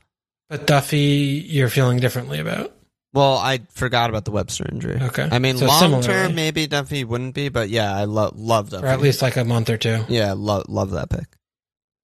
But 0.48 0.66
Duffy, 0.66 1.44
you're 1.46 1.68
feeling 1.68 1.98
differently 2.00 2.38
about. 2.40 2.74
Well, 3.12 3.36
I 3.38 3.60
forgot 3.70 4.10
about 4.10 4.24
the 4.24 4.32
Webster 4.32 4.66
injury. 4.70 4.98
Okay. 5.00 5.28
I 5.30 5.38
mean, 5.38 5.56
So 5.56 5.66
long 5.66 5.78
similarly. 5.80 6.06
term, 6.08 6.34
maybe 6.34 6.66
Duffy 6.66 7.04
wouldn't 7.04 7.34
be, 7.34 7.48
but 7.48 7.68
yeah, 7.68 7.94
I 7.96 8.04
lo- 8.04 8.32
love 8.34 8.70
Duffy. 8.70 8.84
or 8.84 8.88
at 8.88 9.00
least 9.00 9.22
like 9.22 9.36
a 9.36 9.44
month 9.44 9.70
or 9.70 9.76
two. 9.76 10.04
yeah, 10.08 10.32
lo- 10.36 10.64
love 10.68 10.90
that 10.92 11.10
pick. 11.10 11.26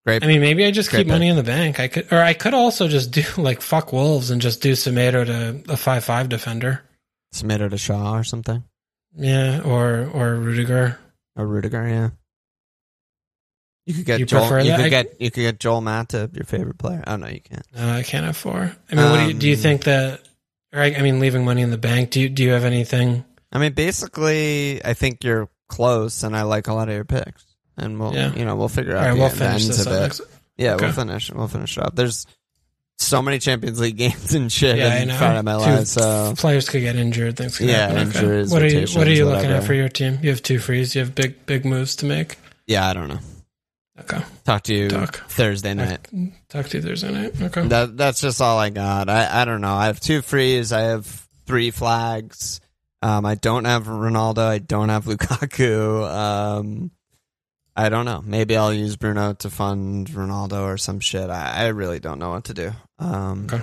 Great. 0.06 0.22
I 0.24 0.28
mean, 0.28 0.40
maybe 0.40 0.64
I 0.64 0.70
just 0.70 0.90
Great 0.90 1.00
keep 1.00 1.08
money 1.08 1.28
in 1.28 1.36
the 1.36 1.42
bank. 1.42 1.78
I 1.80 1.88
could, 1.88 2.12
or 2.12 2.18
I 2.22 2.32
could 2.32 2.54
also 2.54 2.86
just 2.88 3.10
do 3.10 3.22
like 3.36 3.60
fuck 3.60 3.92
Wolves 3.92 4.30
and 4.30 4.40
just 4.40 4.62
do 4.62 4.72
Semedo 4.72 5.26
to 5.26 5.72
a 5.72 5.76
five 5.76 6.04
five 6.04 6.28
defender. 6.28 6.82
Submit 7.32 7.68
to 7.70 7.76
Shaw 7.76 8.14
or 8.16 8.24
something. 8.24 8.62
Yeah, 9.16 9.60
or 9.62 10.08
or 10.14 10.36
Rudiger. 10.36 10.98
Or 11.36 11.46
Rudiger, 11.46 11.88
yeah. 11.88 12.10
You 13.90 13.96
could 13.96 14.06
get 14.06 14.20
You 14.20 14.26
Joel. 14.26 14.60
You 14.64 14.76
could 14.76 14.84
I- 14.86 14.88
get 14.88 15.20
you 15.20 15.30
could 15.30 15.40
get 15.40 15.60
Joel 15.60 15.80
Matip, 15.82 16.34
your 16.36 16.44
favorite 16.44 16.78
player. 16.78 17.02
Oh 17.06 17.16
no, 17.16 17.26
you 17.28 17.40
can't. 17.40 17.64
No, 17.74 17.90
I 17.92 18.02
can't 18.02 18.24
have 18.24 18.36
four. 18.36 18.72
I 18.90 18.94
mean, 18.94 19.10
what 19.10 19.16
do 19.20 19.26
you 19.28 19.34
do? 19.34 19.48
You 19.48 19.54
Um, 19.56 19.60
think 19.60 19.84
that? 19.84 20.20
Or 20.72 20.80
I, 20.80 20.94
I 20.94 21.02
mean, 21.02 21.18
leaving 21.18 21.44
money 21.44 21.62
in 21.62 21.70
the 21.70 21.78
bank. 21.78 22.10
Do 22.10 22.20
you 22.20 22.28
do 22.28 22.42
you 22.44 22.50
have 22.50 22.64
anything? 22.64 23.24
I 23.52 23.58
mean, 23.58 23.72
basically, 23.72 24.84
I 24.84 24.94
think 24.94 25.24
you're 25.24 25.48
close, 25.68 26.22
and 26.22 26.36
I 26.36 26.42
like 26.42 26.68
a 26.68 26.72
lot 26.74 26.88
of 26.88 26.94
your 26.94 27.04
picks, 27.04 27.44
and 27.76 27.98
we'll 27.98 28.14
Yeah. 28.14 28.34
you 28.34 28.44
know 28.44 28.54
we'll 28.56 28.68
figure 28.68 28.96
out 28.96 29.04
right, 29.06 29.14
the, 29.14 29.20
we'll 29.20 29.28
the 29.30 29.36
finish 29.36 29.64
ends 29.64 29.80
of 29.80 29.86
up 29.88 29.92
it. 29.92 30.00
next. 30.00 30.20
Yeah, 30.56 30.74
Okay. 30.74 30.84
we'll 30.86 30.94
finish. 30.94 31.30
We'll 31.32 31.48
finish 31.48 31.78
up. 31.78 31.96
There's 31.96 32.26
so 32.98 33.22
many 33.22 33.38
Champions 33.38 33.80
League 33.80 33.96
games 34.04 34.34
and 34.34 34.52
shit 34.52 34.76
Yeah, 34.78 34.88
I 34.88 34.96
in 34.98 35.08
know. 35.08 35.16
front 35.16 35.38
of 35.38 35.44
my 35.44 35.54
life. 35.56 35.86
So 35.86 36.34
Players 36.36 36.68
could 36.68 36.82
get 36.82 36.96
injured. 36.96 37.36
Things 37.36 37.56
could 37.58 37.68
Yeah, 37.68 37.88
happen. 37.88 38.08
Okay. 38.10 38.18
injuries, 38.20 38.52
What 38.52 38.62
are 38.62 38.66
you 38.68 38.86
What 38.94 39.06
are 39.08 39.12
you 39.12 39.24
looking 39.24 39.50
at 39.50 39.64
for 39.64 39.74
your 39.74 39.88
team? 39.88 40.18
You 40.22 40.30
have 40.30 40.42
two 40.42 40.58
frees. 40.58 40.94
You 40.94 41.00
have 41.00 41.14
big 41.14 41.46
big 41.46 41.64
moves 41.64 41.96
to 41.96 42.06
make. 42.06 42.36
yeah, 42.66 42.86
I 42.88 42.92
don't 42.92 43.08
know. 43.08 43.18
Okay. 44.00 44.22
Talk 44.44 44.62
to 44.64 44.74
you 44.74 44.88
Talk. 44.88 45.28
Thursday 45.28 45.74
night. 45.74 46.08
Talk 46.48 46.68
to 46.68 46.78
you 46.78 46.82
Thursday 46.82 47.12
night. 47.12 47.40
Okay. 47.40 47.66
That 47.68 47.96
that's 47.96 48.20
just 48.20 48.40
all 48.40 48.58
I 48.58 48.70
got. 48.70 49.08
I 49.08 49.42
I 49.42 49.44
don't 49.44 49.60
know. 49.60 49.74
I 49.74 49.86
have 49.86 50.00
two 50.00 50.22
frees. 50.22 50.72
I 50.72 50.80
have 50.82 51.06
three 51.46 51.70
flags. 51.70 52.60
Um, 53.02 53.24
I 53.24 53.34
don't 53.34 53.64
have 53.64 53.84
Ronaldo. 53.86 54.38
I 54.46 54.58
don't 54.58 54.88
have 54.90 55.04
Lukaku. 55.06 56.08
Um, 56.08 56.90
I 57.76 57.88
don't 57.88 58.04
know. 58.04 58.22
Maybe 58.24 58.56
I'll 58.56 58.72
use 58.74 58.96
Bruno 58.96 59.32
to 59.34 59.48
fund 59.50 60.08
Ronaldo 60.08 60.62
or 60.64 60.76
some 60.76 61.00
shit. 61.00 61.30
I, 61.30 61.64
I 61.64 61.66
really 61.68 61.98
don't 62.00 62.18
know 62.18 62.30
what 62.30 62.44
to 62.44 62.54
do. 62.54 62.72
Um, 62.98 63.46
Okay. 63.50 63.62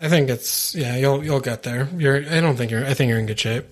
I 0.00 0.08
think 0.08 0.30
it's 0.30 0.74
yeah. 0.74 0.96
You'll 0.96 1.22
you'll 1.22 1.40
get 1.40 1.62
there. 1.62 1.86
You're. 1.96 2.16
I 2.16 2.40
don't 2.40 2.56
think 2.56 2.70
you're. 2.70 2.84
I 2.86 2.94
think 2.94 3.10
you're 3.10 3.18
in 3.18 3.26
good 3.26 3.38
shape. 3.38 3.66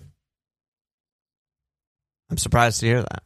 I'm 2.30 2.36
surprised 2.36 2.80
to 2.80 2.86
hear 2.86 3.00
that. 3.02 3.22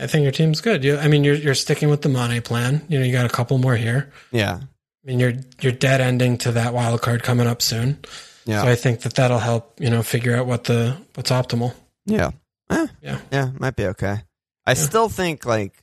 I 0.00 0.06
think 0.06 0.22
your 0.22 0.32
team's 0.32 0.60
good. 0.60 0.82
You, 0.82 0.96
I 0.96 1.08
mean, 1.08 1.24
you're 1.24 1.34
you're 1.34 1.54
sticking 1.54 1.90
with 1.90 2.02
the 2.02 2.08
Mane 2.08 2.40
plan. 2.42 2.82
You 2.88 2.98
know, 2.98 3.04
you 3.04 3.12
got 3.12 3.26
a 3.26 3.28
couple 3.28 3.58
more 3.58 3.76
here. 3.76 4.12
Yeah, 4.32 4.60
I 4.62 5.06
mean, 5.06 5.20
you're 5.20 5.34
you're 5.60 5.72
dead 5.72 6.00
ending 6.00 6.38
to 6.38 6.52
that 6.52 6.72
wild 6.74 7.02
card 7.02 7.22
coming 7.22 7.46
up 7.46 7.60
soon. 7.62 7.98
Yeah. 8.46 8.62
So 8.62 8.68
I 8.68 8.74
think 8.74 9.00
that 9.02 9.14
that'll 9.14 9.38
help 9.38 9.78
you 9.78 9.90
know 9.90 10.02
figure 10.02 10.34
out 10.36 10.46
what 10.46 10.64
the 10.64 10.96
what's 11.14 11.30
optimal. 11.30 11.74
Yeah. 12.06 12.30
Eh, 12.70 12.86
Yeah. 13.02 13.18
Yeah, 13.30 13.50
might 13.58 13.76
be 13.76 13.86
okay. 13.86 14.22
I 14.66 14.74
still 14.74 15.08
think 15.08 15.44
like 15.44 15.82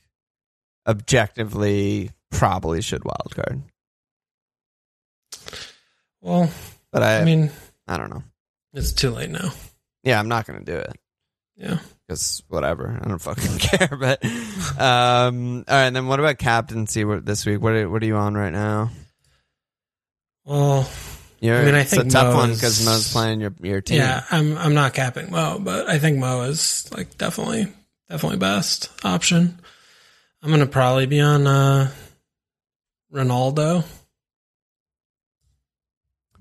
objectively 0.86 2.10
probably 2.30 2.80
should 2.82 3.04
wild 3.04 3.34
card. 3.34 3.62
Well, 6.20 6.50
But 6.90 7.02
I 7.02 7.20
I 7.20 7.24
mean, 7.24 7.50
I, 7.86 7.96
don't 7.96 8.10
know. 8.10 8.22
it's 8.74 8.92
too 8.92 9.10
late 9.10 9.30
now. 9.30 9.52
Yeah, 10.02 10.18
I'm 10.18 10.28
not 10.28 10.46
going 10.46 10.58
to 10.58 10.64
do 10.64 10.76
it 10.78 10.96
Yeah. 11.56 11.78
Cuz 12.08 12.42
whatever. 12.48 12.98
I 13.02 13.08
don't 13.08 13.18
fucking 13.18 13.58
care, 13.58 13.96
but 13.98 14.24
um 14.80 15.64
all 15.68 15.74
right, 15.76 15.86
and 15.86 15.96
then 15.96 16.06
what 16.06 16.20
about 16.20 16.38
captaincy 16.38 17.04
this 17.20 17.44
week? 17.46 17.60
What 17.60 17.72
are, 17.74 17.88
what 17.88 18.02
are 18.02 18.06
you 18.06 18.16
on 18.16 18.34
right 18.34 18.52
now? 18.52 18.90
Well, 20.44 20.88
You're, 21.40 21.60
I 21.60 21.64
mean, 21.66 21.74
I 21.74 21.80
it's 21.80 21.92
a 21.92 21.96
think 22.00 22.10
tough 22.12 22.34
one 22.34 22.48
Mo's- 22.50 22.60
cuz 22.60 22.84
Mo's 22.84 23.12
playing 23.12 23.40
your 23.40 23.54
your 23.62 23.80
team. 23.80 23.98
yeah, 23.98 24.24
I'm 24.30 24.56
I'm 24.58 24.74
not 24.74 24.94
capping 24.94 25.30
Mo, 25.30 25.58
but 25.60 25.88
I 25.88 25.98
think 25.98 26.18
Mo 26.18 26.42
is 26.42 26.88
like 26.96 27.18
definitely 27.18 27.72
definitely 28.08 28.38
best 28.38 28.88
option. 29.04 29.60
I'm 30.42 30.50
gonna 30.50 30.66
probably 30.66 31.06
be 31.06 31.20
on 31.20 31.46
uh 31.46 31.90
Ronaldo. 33.12 33.84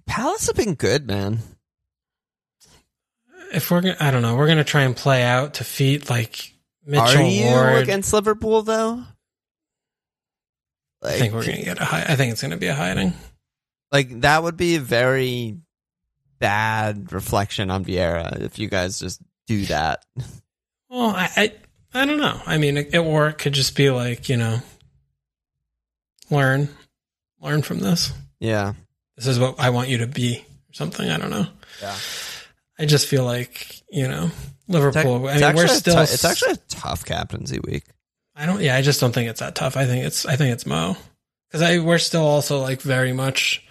Palace 0.05 0.47
have 0.47 0.55
been 0.55 0.75
good, 0.75 1.05
man. 1.07 1.39
If 3.53 3.71
we're 3.71 3.81
gonna, 3.81 3.97
I 3.99 4.11
don't 4.11 4.21
know, 4.21 4.35
we're 4.35 4.47
gonna 4.47 4.63
try 4.63 4.83
and 4.83 4.95
play 4.95 5.23
out 5.23 5.55
to 5.55 5.63
feet 5.63 6.09
like 6.09 6.53
Mitchell 6.85 7.19
are 7.19 7.21
you 7.21 7.45
Ward. 7.45 7.83
against 7.83 8.13
Liverpool 8.13 8.61
though? 8.61 9.03
Like, 11.01 11.15
I 11.15 11.19
think 11.19 11.33
we're 11.33 11.45
gonna 11.45 11.63
get 11.63 11.79
a 11.79 11.85
high. 11.85 12.05
I 12.07 12.15
think 12.15 12.31
it's 12.31 12.41
gonna 12.41 12.57
be 12.57 12.67
a 12.67 12.75
hiding. 12.75 13.13
like 13.91 14.21
that 14.21 14.43
would 14.43 14.57
be 14.57 14.75
a 14.75 14.81
very 14.81 15.57
bad 16.39 17.11
reflection 17.13 17.71
on 17.71 17.85
Vieira 17.85 18.41
if 18.41 18.59
you 18.59 18.67
guys 18.67 18.99
just 18.99 19.21
do 19.47 19.65
that. 19.65 20.03
Well, 20.89 21.09
I, 21.09 21.29
I, 21.35 21.53
I 21.93 22.05
don't 22.05 22.17
know. 22.19 22.41
I 22.45 22.57
mean, 22.57 22.77
it, 22.77 22.95
or 22.95 23.27
it 23.29 23.37
could 23.37 23.53
just 23.53 23.75
be 23.75 23.89
like 23.89 24.29
you 24.29 24.37
know, 24.37 24.59
learn, 26.29 26.69
learn 27.41 27.61
from 27.61 27.79
this. 27.79 28.13
Yeah. 28.39 28.73
This 29.17 29.27
is 29.27 29.39
what 29.39 29.59
I 29.59 29.69
want 29.71 29.89
you 29.89 29.97
to 29.99 30.07
be, 30.07 30.37
or 30.69 30.73
something. 30.73 31.09
I 31.09 31.17
don't 31.17 31.31
know. 31.31 31.47
Yeah. 31.81 31.95
I 32.79 32.85
just 32.85 33.07
feel 33.07 33.23
like 33.23 33.81
you 33.89 34.07
know, 34.07 34.29
Liverpool. 34.67 35.27
I 35.27 35.33
It's 35.33 35.41
mean, 35.41 35.55
we're 35.55 35.67
still. 35.67 35.95
tou- 35.95 36.01
it's 36.01 36.25
actually 36.25 36.53
a 36.53 36.57
tough 36.69 37.05
captaincy 37.05 37.59
week. 37.59 37.83
I 38.35 38.45
don't. 38.45 38.61
Yeah, 38.61 38.75
I 38.75 38.81
just 38.81 38.99
don't 39.01 39.11
think 39.13 39.29
it's 39.29 39.39
that 39.39 39.55
tough. 39.55 39.75
I 39.77 39.85
think 39.85 40.05
it's. 40.05 40.25
I 40.25 40.35
think 40.35 40.53
it's 40.53 40.65
Mo 40.65 40.95
because 41.49 41.61
I 41.61 41.79
we're 41.79 41.97
still 41.97 42.25
also 42.25 42.59
like 42.59 42.81
very 42.81 43.13
much 43.13 43.63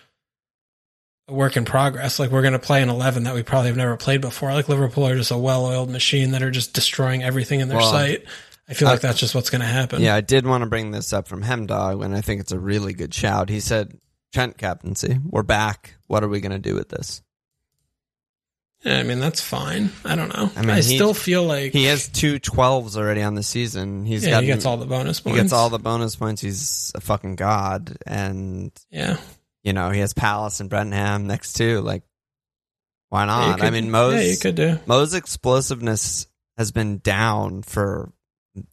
a 1.29 1.35
work 1.35 1.57
in 1.57 1.65
progress. 1.65 2.19
Like 2.19 2.31
we're 2.31 2.43
going 2.43 2.53
to 2.53 2.59
play 2.59 2.83
an 2.83 2.89
eleven 2.89 3.25
that 3.25 3.35
we 3.35 3.43
probably 3.43 3.69
have 3.69 3.77
never 3.77 3.97
played 3.97 4.21
before. 4.21 4.53
Like 4.53 4.69
Liverpool 4.69 5.07
are 5.07 5.17
just 5.17 5.31
a 5.31 5.39
well-oiled 5.39 5.91
machine 5.91 6.33
that 6.33 6.43
are 6.43 6.51
just 6.51 6.73
destroying 6.73 7.23
everything 7.23 7.61
in 7.61 7.69
their 7.69 7.79
Well, 7.79 7.91
sight. 7.93 8.25
I 8.69 8.75
feel 8.75 8.89
like 8.89 8.99
I- 9.05 9.09
that's 9.09 9.21
just 9.21 9.35
what's 9.37 9.51
going 9.51 9.61
to 9.61 9.67
happen. 9.69 10.03
Yeah, 10.03 10.17
I 10.17 10.21
did 10.21 10.45
want 10.47 10.63
to 10.63 10.67
bring 10.69 10.91
this 10.91 11.13
up 11.13 11.29
from 11.29 11.43
Hemdog, 11.45 12.05
and 12.05 12.17
I 12.17 12.21
think 12.21 12.41
it's 12.41 12.51
a 12.53 12.59
really 12.59 12.93
good 12.95 13.15
shout. 13.15 13.49
He 13.49 13.61
said, 13.61 13.97
Trent 14.33 14.59
captaincy, 14.59 15.21
we're 15.25 15.45
back. 15.45 15.95
What 16.09 16.25
are 16.25 16.29
we 16.29 16.41
going 16.41 16.51
to 16.51 16.59
do 16.59 16.75
with 16.75 16.89
this? 16.89 17.23
Yeah, 18.87 18.99
I 19.01 19.03
mean 19.03 19.19
that's 19.19 19.41
fine. 19.41 19.91
I 20.05 20.15
don't 20.15 20.29
know. 20.29 20.49
I 20.55 20.61
I, 20.61 20.63
mean, 20.63 20.77
he- 20.77 20.83
still 20.83 21.13
feel 21.13 21.43
like 21.43 21.73
He 21.73 21.87
has 21.87 22.09
two 22.09 22.39
12s 22.39 22.97
already 22.97 23.21
on 23.23 23.35
the 23.35 23.43
season. 23.43 24.05
He's 24.07 24.25
yeah, 24.25 24.31
got 24.31 24.43
he 24.45 24.47
gets 24.47 24.65
all 24.65 24.77
the 24.77 24.87
bonus 24.87 25.19
points. 25.19 25.37
he 25.37 25.43
gets 25.43 25.53
all 25.53 25.71
the 25.71 25.81
bonus 25.81 26.15
points. 26.15 26.41
He's 26.41 26.93
a 26.95 27.01
fucking 27.01 27.35
god. 27.35 27.97
And, 28.07 28.71
yeah. 28.91 29.17
you 29.65 29.73
know, 29.73 29.91
he 29.91 29.99
has 29.99 30.15
Palace 30.15 30.61
and 30.61 30.71
Brentham 30.71 31.27
next 31.27 31.55
to. 31.55 31.81
Like, 31.81 32.05
why 33.09 33.25
not? 33.27 33.49
you 33.49 33.55
could- 33.57 33.65
I 33.65 33.71
mean, 33.71 33.91
Mo's, 33.91 34.15
yeah, 34.25 34.31
you 34.31 34.37
could 34.37 34.55
do. 34.55 34.79
Mo's 34.87 35.15
explosiveness 35.15 36.29
has 36.57 36.71
been 36.71 36.99
down 36.99 37.63
for 37.63 38.13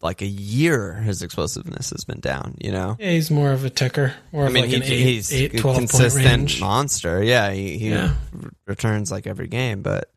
like 0.00 0.22
a 0.22 0.26
year. 0.26 0.94
His 0.94 1.22
explosiveness 1.22 1.90
has 1.90 2.04
been 2.04 2.20
down, 2.20 2.56
you 2.60 2.72
know? 2.72 2.96
Yeah, 2.98 3.10
he's 3.10 3.30
more 3.30 3.52
of 3.52 3.64
a 3.64 3.70
ticker, 3.70 4.14
more 4.32 4.46
I 4.46 4.48
mean, 4.48 4.62
like 4.62 4.70
he, 4.70 4.76
an 4.76 4.82
eight, 4.84 4.88
he's 5.04 5.32
eight, 5.32 5.54
a 5.54 5.58
12 5.58 5.76
point 5.76 5.90
consistent 5.90 6.60
monster. 6.60 7.22
Yeah, 7.22 7.50
he, 7.52 7.78
he 7.78 7.90
Yeah. 7.90 8.14
r- 8.42 8.50
returns 8.66 9.10
like 9.10 9.26
every 9.26 9.48
game, 9.48 9.82
but 9.82 10.10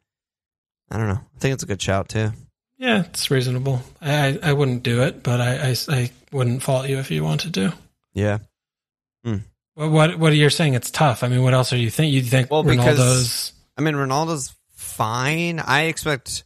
I 0.90 0.98
don't 0.98 1.08
know. 1.08 1.20
I 1.36 1.40
think 1.40 1.54
it's 1.54 1.64
a 1.64 1.68
good 1.68 1.82
shout 1.82 2.10
too. 2.10 2.32
Yeah, 2.78 3.06
it's 3.06 3.32
reasonable. 3.32 3.82
I, 4.02 4.28
I, 4.28 4.40
I 4.44 4.54
wouldn't 4.54 4.84
do 4.84 5.02
it, 5.04 5.24
but 5.24 5.42
I, 5.42 5.70
I, 5.72 5.76
I 5.90 6.12
wouldn't 6.32 6.62
fault 6.64 6.88
you 6.88 7.00
if 7.00 7.10
you 7.12 7.24
wanted 7.24 7.54
to. 7.56 7.74
Yeah, 8.14 8.38
hmm. 9.24 9.38
What 9.74 9.92
what 9.92 10.20
what 10.20 10.32
are 10.32 10.36
you 10.36 10.50
saying? 10.50 10.74
It's 10.76 10.90
tough. 10.92 11.24
I 11.24 11.28
mean, 11.28 11.44
what 11.44 11.54
else 11.54 11.72
are 11.74 11.78
you 11.78 11.90
think? 11.90 12.14
You 12.14 12.22
think 12.22 12.50
Well, 12.52 12.64
because- 12.64 12.98
Ronaldo's? 13.00 13.54
I 13.78 13.82
mean, 13.82 13.96
Ronaldo's 13.96 14.56
fine. 14.76 15.60
I 15.60 15.84
expect 15.84 16.44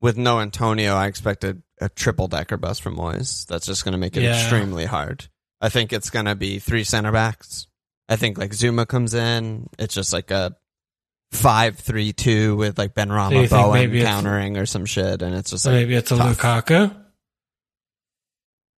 with 0.00 0.16
no 0.16 0.40
Antonio, 0.40 0.94
I 0.94 1.06
expect 1.06 1.44
a, 1.80 1.88
triple 1.88 2.28
decker 2.28 2.56
bus 2.56 2.78
from 2.78 2.96
Moyes. 2.96 3.46
That's 3.46 3.66
just 3.66 3.84
going 3.84 3.92
to 3.92 3.98
make 3.98 4.16
it 4.16 4.22
Yeah. 4.22 4.38
extremely 4.40 4.84
hard. 4.84 5.28
I 5.60 5.68
think 5.68 5.92
it's 5.92 6.10
going 6.10 6.26
to 6.26 6.34
be 6.34 6.58
three 6.58 6.84
center 6.84 7.12
backs. 7.12 7.66
I 8.08 8.16
think 8.16 8.38
like 8.38 8.50
Zouma 8.52 8.86
comes 8.88 9.14
in. 9.14 9.68
It's 9.78 9.94
just 9.94 10.12
like 10.12 10.30
a 10.30 10.56
five 11.32 11.76
three 11.78 12.12
two 12.12 12.56
with 12.56 12.76
like 12.78 12.94
Benrahma 12.94 13.30
think 13.30 13.50
Bowen 13.50 13.92
countering 14.02 14.56
or 14.56 14.66
some 14.66 14.84
shit, 14.84 15.22
and 15.22 15.34
it's 15.34 15.50
just 15.50 15.64
like 15.66 15.74
maybe 15.74 15.94
it's 15.94 16.10
a 16.10 16.16
tough. 16.16 16.38
Lukaku. 16.38 16.96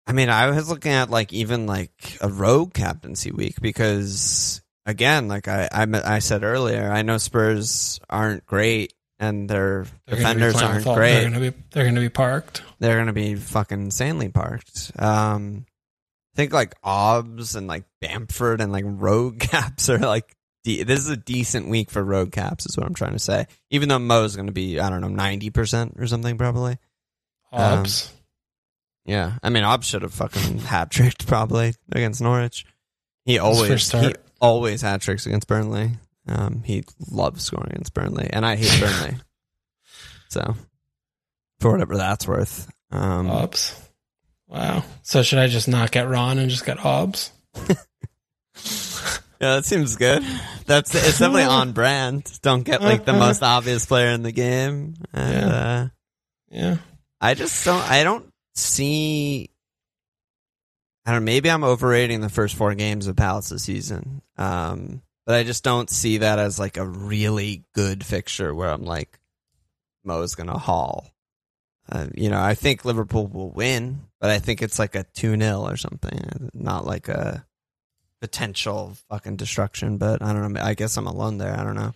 I 0.06 0.12
mean, 0.12 0.28
I 0.28 0.50
was 0.50 0.68
looking 0.68 0.92
at 0.92 1.10
like 1.10 1.32
even 1.32 1.66
like 1.66 2.18
a 2.20 2.28
rogue 2.28 2.74
captaincy 2.74 3.30
week 3.30 3.60
because 3.60 4.60
again, 4.86 5.28
like 5.28 5.46
I 5.46 5.68
I, 5.70 5.86
I 6.16 6.18
said 6.18 6.42
earlier, 6.42 6.90
I 6.90 7.02
know 7.02 7.18
Spurs 7.18 8.00
aren't 8.10 8.44
great 8.46 8.92
and 9.20 9.48
their 9.48 9.86
They're 10.06 10.16
defenders 10.16 10.56
aren't 10.60 10.84
great. 10.84 11.12
They're 11.12 11.30
gonna 11.30 11.50
be 11.50 11.56
they're 11.70 11.84
gonna 11.84 12.00
be 12.00 12.08
parked. 12.08 12.62
They're 12.80 12.98
gonna 12.98 13.12
be 13.12 13.36
fucking 13.36 13.80
insanely 13.80 14.30
parked. 14.30 14.90
Um, 14.98 15.66
I 16.34 16.36
think 16.36 16.52
like 16.52 16.74
Obbs 16.82 17.54
and 17.54 17.66
like 17.66 17.84
Bamford 18.00 18.60
and 18.60 18.72
like 18.72 18.84
rogue 18.86 19.38
caps 19.40 19.88
are 19.88 19.98
like. 19.98 20.34
De- 20.62 20.82
this 20.82 21.00
is 21.00 21.08
a 21.08 21.16
decent 21.16 21.70
week 21.70 21.90
for 21.90 22.04
rogue 22.04 22.32
caps, 22.32 22.66
is 22.66 22.76
what 22.76 22.86
I'm 22.86 22.92
trying 22.92 23.14
to 23.14 23.18
say. 23.18 23.46
Even 23.70 23.88
though 23.88 23.98
Mo's 23.98 24.36
going 24.36 24.48
to 24.48 24.52
be, 24.52 24.78
I 24.78 24.90
don't 24.90 25.00
know, 25.00 25.08
ninety 25.08 25.48
percent 25.48 25.94
or 25.98 26.06
something 26.06 26.36
probably. 26.36 26.76
Um, 27.50 27.86
Yeah, 29.06 29.38
I 29.42 29.48
mean, 29.48 29.64
Obbs 29.64 29.86
should 29.86 30.02
have 30.02 30.12
fucking 30.12 30.58
hat 30.70 30.90
tricked 30.90 31.26
probably 31.26 31.72
against 31.92 32.20
Norwich. 32.20 32.66
He 33.24 33.38
always 33.38 33.90
he 33.90 34.14
always 34.38 34.82
hat 34.82 35.00
tricks 35.00 35.24
against 35.24 35.48
Burnley. 35.48 35.92
Um, 36.30 36.62
he 36.64 36.84
loves 37.10 37.44
scoring 37.44 37.72
against 37.72 37.92
Burnley, 37.92 38.30
and 38.32 38.46
I 38.46 38.56
hate 38.56 38.80
Burnley. 38.80 39.16
So, 40.28 40.54
for 41.58 41.72
whatever 41.72 41.96
that's 41.96 42.24
worth, 42.28 42.70
um, 42.92 43.26
Hobbs. 43.26 43.74
Wow. 44.46 44.84
So 45.02 45.24
should 45.24 45.40
I 45.40 45.48
just 45.48 45.66
not 45.66 45.90
get 45.90 46.08
Ron 46.08 46.38
and 46.38 46.48
just 46.48 46.64
get 46.64 46.78
Hobbs? 46.78 47.32
yeah, 47.58 47.74
that 49.40 49.64
seems 49.64 49.96
good. 49.96 50.22
That's 50.66 50.94
it's 50.94 51.18
definitely 51.18 51.42
on 51.44 51.72
brand. 51.74 52.30
Don't 52.42 52.62
get 52.62 52.80
like 52.80 53.04
the 53.04 53.12
most 53.12 53.42
obvious 53.42 53.86
player 53.86 54.10
in 54.10 54.22
the 54.22 54.30
game. 54.30 54.94
And, 55.12 55.32
Yeah. 55.34 55.48
uh, 55.56 55.88
Yeah. 56.50 56.76
I 57.20 57.34
just 57.34 57.64
don't. 57.64 57.82
I 57.90 58.04
don't 58.04 58.26
see. 58.54 59.50
I 61.04 61.12
don't. 61.12 61.24
Maybe 61.24 61.50
I'm 61.50 61.64
overrating 61.64 62.20
the 62.20 62.28
first 62.28 62.54
four 62.54 62.74
games 62.74 63.08
of 63.08 63.16
Palace 63.16 63.48
this 63.48 63.64
season. 63.64 64.22
Um, 64.38 65.02
but 65.30 65.38
I 65.38 65.44
just 65.44 65.62
don't 65.62 65.88
see 65.88 66.18
that 66.18 66.40
as 66.40 66.58
like 66.58 66.76
a 66.76 66.84
really 66.84 67.62
good 67.72 68.04
fixture 68.04 68.52
where 68.52 68.68
I'm 68.68 68.82
like, 68.84 69.16
Mo's 70.02 70.34
gonna 70.34 70.58
haul. 70.58 71.08
Uh, 71.88 72.08
you 72.16 72.30
know, 72.30 72.40
I 72.40 72.56
think 72.56 72.84
Liverpool 72.84 73.28
will 73.28 73.52
win, 73.52 74.00
but 74.20 74.30
I 74.30 74.40
think 74.40 74.60
it's 74.60 74.80
like 74.80 74.96
a 74.96 75.04
two 75.14 75.36
0 75.36 75.60
or 75.60 75.76
something, 75.76 76.50
not 76.52 76.84
like 76.84 77.08
a 77.08 77.46
potential 78.20 78.96
fucking 79.08 79.36
destruction. 79.36 79.98
But 79.98 80.20
I 80.20 80.32
don't 80.32 80.52
know. 80.52 80.60
I 80.60 80.74
guess 80.74 80.96
I'm 80.96 81.06
alone 81.06 81.38
there. 81.38 81.56
I 81.56 81.62
don't 81.62 81.76
know. 81.76 81.94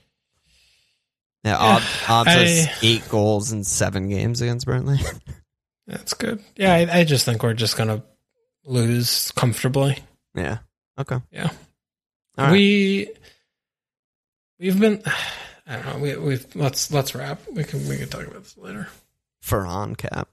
Yeah, 1.42 1.56
Ob- 1.56 1.82
Obbs 2.08 2.28
has 2.30 2.66
I- 2.68 2.72
eight 2.82 3.08
goals 3.08 3.50
in 3.50 3.64
seven 3.64 4.08
games 4.10 4.42
against 4.42 4.64
Burnley. 4.64 4.98
That's 5.88 6.14
good. 6.14 6.40
Yeah, 6.54 6.72
I, 6.72 7.00
I 7.00 7.04
just 7.04 7.24
think 7.24 7.42
we're 7.42 7.54
just 7.54 7.76
gonna 7.76 8.04
lose 8.64 9.32
comfortably. 9.32 9.98
Yeah. 10.36 10.58
Okay. 11.00 11.18
Yeah. 11.32 11.50
All 12.38 12.44
right. 12.46 12.52
We 12.52 13.08
we've 14.64 14.80
been 14.80 15.02
I 15.66 15.76
don't 15.76 15.86
know, 15.86 15.98
we 15.98 16.16
we've 16.16 16.46
let's 16.56 16.90
let's 16.92 17.14
wrap. 17.14 17.40
We 17.52 17.64
can 17.64 17.86
we 17.88 17.96
can 17.98 18.08
talk 18.08 18.26
about 18.26 18.42
this 18.42 18.56
later. 18.56 18.88
Ferran 19.44 19.96
cap. 19.96 20.28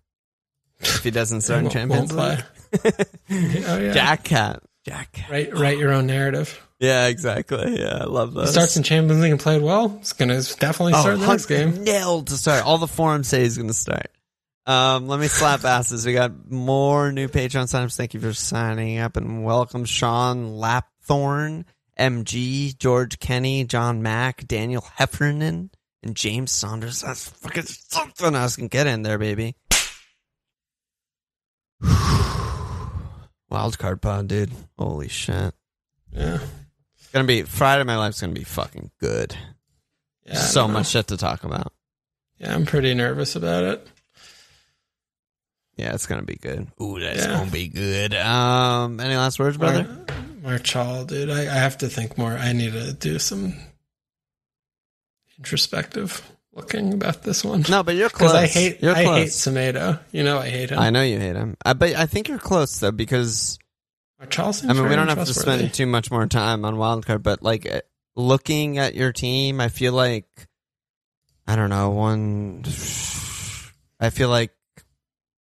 If 0.79 1.03
he 1.03 1.11
doesn't 1.11 1.41
start 1.45 1.65
in 1.65 1.69
Champions 1.69 2.11
League. 2.13 2.39
Oh 3.29 3.77
yeah. 3.77 3.91
Jack 3.93 4.23
cap. 4.23 4.63
Jack 4.85 5.11
cap. 5.11 5.29
Write 5.29 5.53
write 5.57 5.77
your 5.77 5.91
own 5.93 6.07
narrative. 6.07 6.59
Yeah, 6.79 7.07
exactly. 7.07 7.79
Yeah, 7.79 7.99
I 8.01 8.05
love 8.05 8.29
He 8.29 8.35
those. 8.35 8.51
starts 8.51 8.75
in 8.77 8.83
Champions 8.83 9.21
League 9.21 9.31
and 9.31 9.39
played 9.39 9.61
well. 9.61 9.97
It's 9.99 10.13
gonna 10.13 10.41
definitely 10.41 10.93
start 10.93 11.19
the 11.19 11.27
next 11.27 11.45
game. 11.45 11.83
Nailed 11.83 12.27
to 12.27 12.37
start. 12.37 12.65
All 12.65 12.77
the 12.79 12.87
forums 12.87 13.27
say 13.27 13.41
he's 13.43 13.57
going 13.57 13.67
to 13.67 13.73
start. 13.73 14.07
Um, 14.65 15.07
let 15.07 15.19
me 15.19 15.27
slap 15.27 15.63
asses. 15.65 16.05
We 16.05 16.13
got 16.13 16.49
more 16.49 17.11
new 17.11 17.27
Patreon 17.27 17.65
signups. 17.65 17.95
Thank 17.97 18.13
you 18.13 18.19
for 18.19 18.33
signing 18.33 18.97
up 18.99 19.15
and 19.17 19.43
welcome 19.43 19.85
Sean 19.85 20.53
Lapthorn, 20.53 21.65
MG, 22.01 22.75
George 22.77 23.19
Kenny, 23.19 23.63
John 23.63 24.01
Mack, 24.01 24.47
Daniel 24.47 24.81
Heffernan, 24.95 25.69
and 26.01 26.15
James 26.15 26.51
Saunders. 26.51 27.01
That's 27.01 27.29
fucking 27.29 27.63
something 27.63 28.33
else 28.35 28.55
can 28.55 28.67
get 28.67 28.87
in 28.87 29.03
there, 29.03 29.19
baby. 29.19 29.55
Wildcard 33.51 34.01
pod, 34.01 34.27
dude. 34.27 34.51
Holy 34.77 35.07
shit. 35.09 35.53
Yeah. 36.11 36.39
It's 36.97 37.07
gonna 37.11 37.27
be 37.27 37.43
Friday 37.43 37.83
My 37.83 37.97
Life's 37.97 38.21
gonna 38.21 38.33
be 38.33 38.43
fucking 38.43 38.91
good. 38.99 39.35
Yeah. 40.25 40.35
So 40.35 40.67
much 40.67 40.87
shit 40.87 41.07
to 41.07 41.17
talk 41.17 41.43
about. 41.43 41.73
Yeah, 42.37 42.55
I'm 42.55 42.65
pretty 42.65 42.93
nervous 42.93 43.35
about 43.35 43.63
it. 43.65 43.87
Yeah, 45.75 45.93
it's 45.93 46.05
gonna 46.05 46.23
be 46.23 46.35
good. 46.35 46.67
Ooh, 46.81 46.99
that's 46.99 47.25
Yeah. 47.25 47.37
gonna 47.37 47.51
be 47.51 47.67
good. 47.67 48.13
Um, 48.15 48.99
any 48.99 49.15
last 49.15 49.39
words, 49.39 49.57
brother? 49.57 50.05
Mar- 50.41 50.57
Marçal, 50.59 51.07
dude. 51.07 51.29
I, 51.29 51.41
I 51.41 51.59
have 51.59 51.77
to 51.79 51.87
think 51.89 52.17
more. 52.17 52.31
I 52.31 52.53
need 52.53 52.73
to 52.73 52.93
do 52.93 53.19
some 53.19 53.53
introspective 55.37 56.21
looking 56.53 56.93
about 56.93 57.23
this 57.23 57.43
one. 57.43 57.63
No, 57.69 57.83
but 57.83 57.95
you're 57.95 58.09
close. 58.09 58.33
I 58.33 58.47
hate 58.47 58.81
You're 58.81 58.95
I 58.95 59.03
close. 59.03 59.17
hate 59.17 59.27
Semedo. 59.29 59.99
You 60.11 60.23
know 60.23 60.39
I 60.39 60.49
hate 60.49 60.69
him. 60.69 60.79
I 60.79 60.89
know 60.89 61.01
you 61.01 61.19
hate 61.19 61.35
him, 61.35 61.55
I, 61.65 61.73
but 61.73 61.95
I 61.95 62.05
think 62.05 62.27
you're 62.27 62.39
close 62.39 62.79
though 62.79 62.91
because 62.91 63.57
seems 64.31 64.65
I 64.69 64.73
mean 64.73 64.87
we 64.87 64.95
don't 64.95 65.07
have 65.07 65.25
to 65.25 65.33
spend 65.33 65.73
too 65.73 65.87
much 65.87 66.11
more 66.11 66.27
time 66.27 66.65
on 66.65 66.75
wildcard, 66.75 67.23
but 67.23 67.41
like 67.41 67.69
uh, 67.71 67.81
looking 68.15 68.77
at 68.77 68.93
your 68.95 69.11
team, 69.11 69.59
I 69.59 69.69
feel 69.69 69.93
like 69.93 70.27
I 71.47 71.55
don't 71.55 71.69
know 71.69 71.89
one. 71.91 72.63
I 73.99 74.09
feel 74.09 74.29
like 74.29 74.51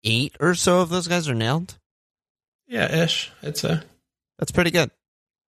eight 0.04 0.36
or 0.40 0.54
so 0.54 0.80
of 0.80 0.90
those 0.90 1.08
guys 1.08 1.28
are 1.28 1.34
nailed. 1.34 1.76
Yeah, 2.66 3.02
ish. 3.04 3.32
I'd 3.42 3.56
say 3.56 3.80
That's 4.38 4.52
pretty 4.52 4.70
good 4.70 4.90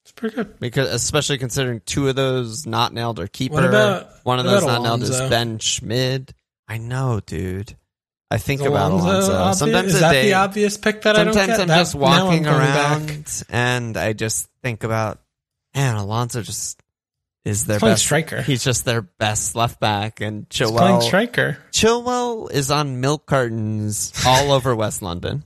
it's 0.04 0.12
pretty 0.12 0.34
good. 0.36 0.58
because 0.60 0.92
especially 0.92 1.38
considering 1.38 1.82
two 1.84 2.08
of 2.08 2.16
those 2.16 2.66
not 2.66 2.92
nailed 2.94 3.20
are 3.20 3.26
keeper. 3.26 3.54
What 3.54 3.64
about 3.66 4.08
one 4.24 4.38
of 4.38 4.44
those 4.46 4.64
not 4.64 4.82
nailed 4.82 5.02
is 5.02 5.10
Ben 5.10 5.58
Schmid. 5.58 6.32
I 6.66 6.78
know, 6.78 7.20
dude. 7.24 7.76
I 8.30 8.38
think 8.38 8.60
Is 8.60 8.66
about 8.68 8.92
Alonso 8.92 9.08
Alonso. 9.08 9.34
obvious? 9.34 9.58
Sometimes 9.58 9.94
is 9.94 10.00
that 10.00 10.12
day, 10.12 10.22
the 10.26 10.34
obvious 10.34 10.78
pick 10.78 11.02
that 11.02 11.16
I 11.16 11.24
don't 11.24 11.34
get. 11.34 11.40
Sometimes 11.48 11.60
I'm 11.60 11.68
That- 11.68 11.78
just 11.78 11.94
now 11.96 12.00
I'm 12.06 12.26
walking 12.26 12.46
around 12.46 13.06
back. 13.24 13.26
and 13.50 13.96
I 13.96 14.12
just 14.12 14.48
think 14.62 14.84
about, 14.84 15.20
man, 15.74 15.96
Alonso 15.96 16.40
just 16.42 16.80
is 17.44 17.66
their 17.66 17.80
best 17.80 18.02
striker. 18.04 18.40
He's 18.42 18.62
just 18.62 18.84
their 18.84 19.02
best 19.02 19.56
left 19.56 19.80
back, 19.80 20.20
and 20.20 20.46
He's 20.50 20.70
playing 20.70 20.96
Chilwell. 21.00 21.02
striker. 21.02 21.58
Chilwell 21.72 22.50
is 22.52 22.70
on 22.70 23.00
milk 23.00 23.26
cartons 23.26 24.12
all 24.24 24.52
over 24.52 24.76
West 24.76 25.02
London. 25.02 25.42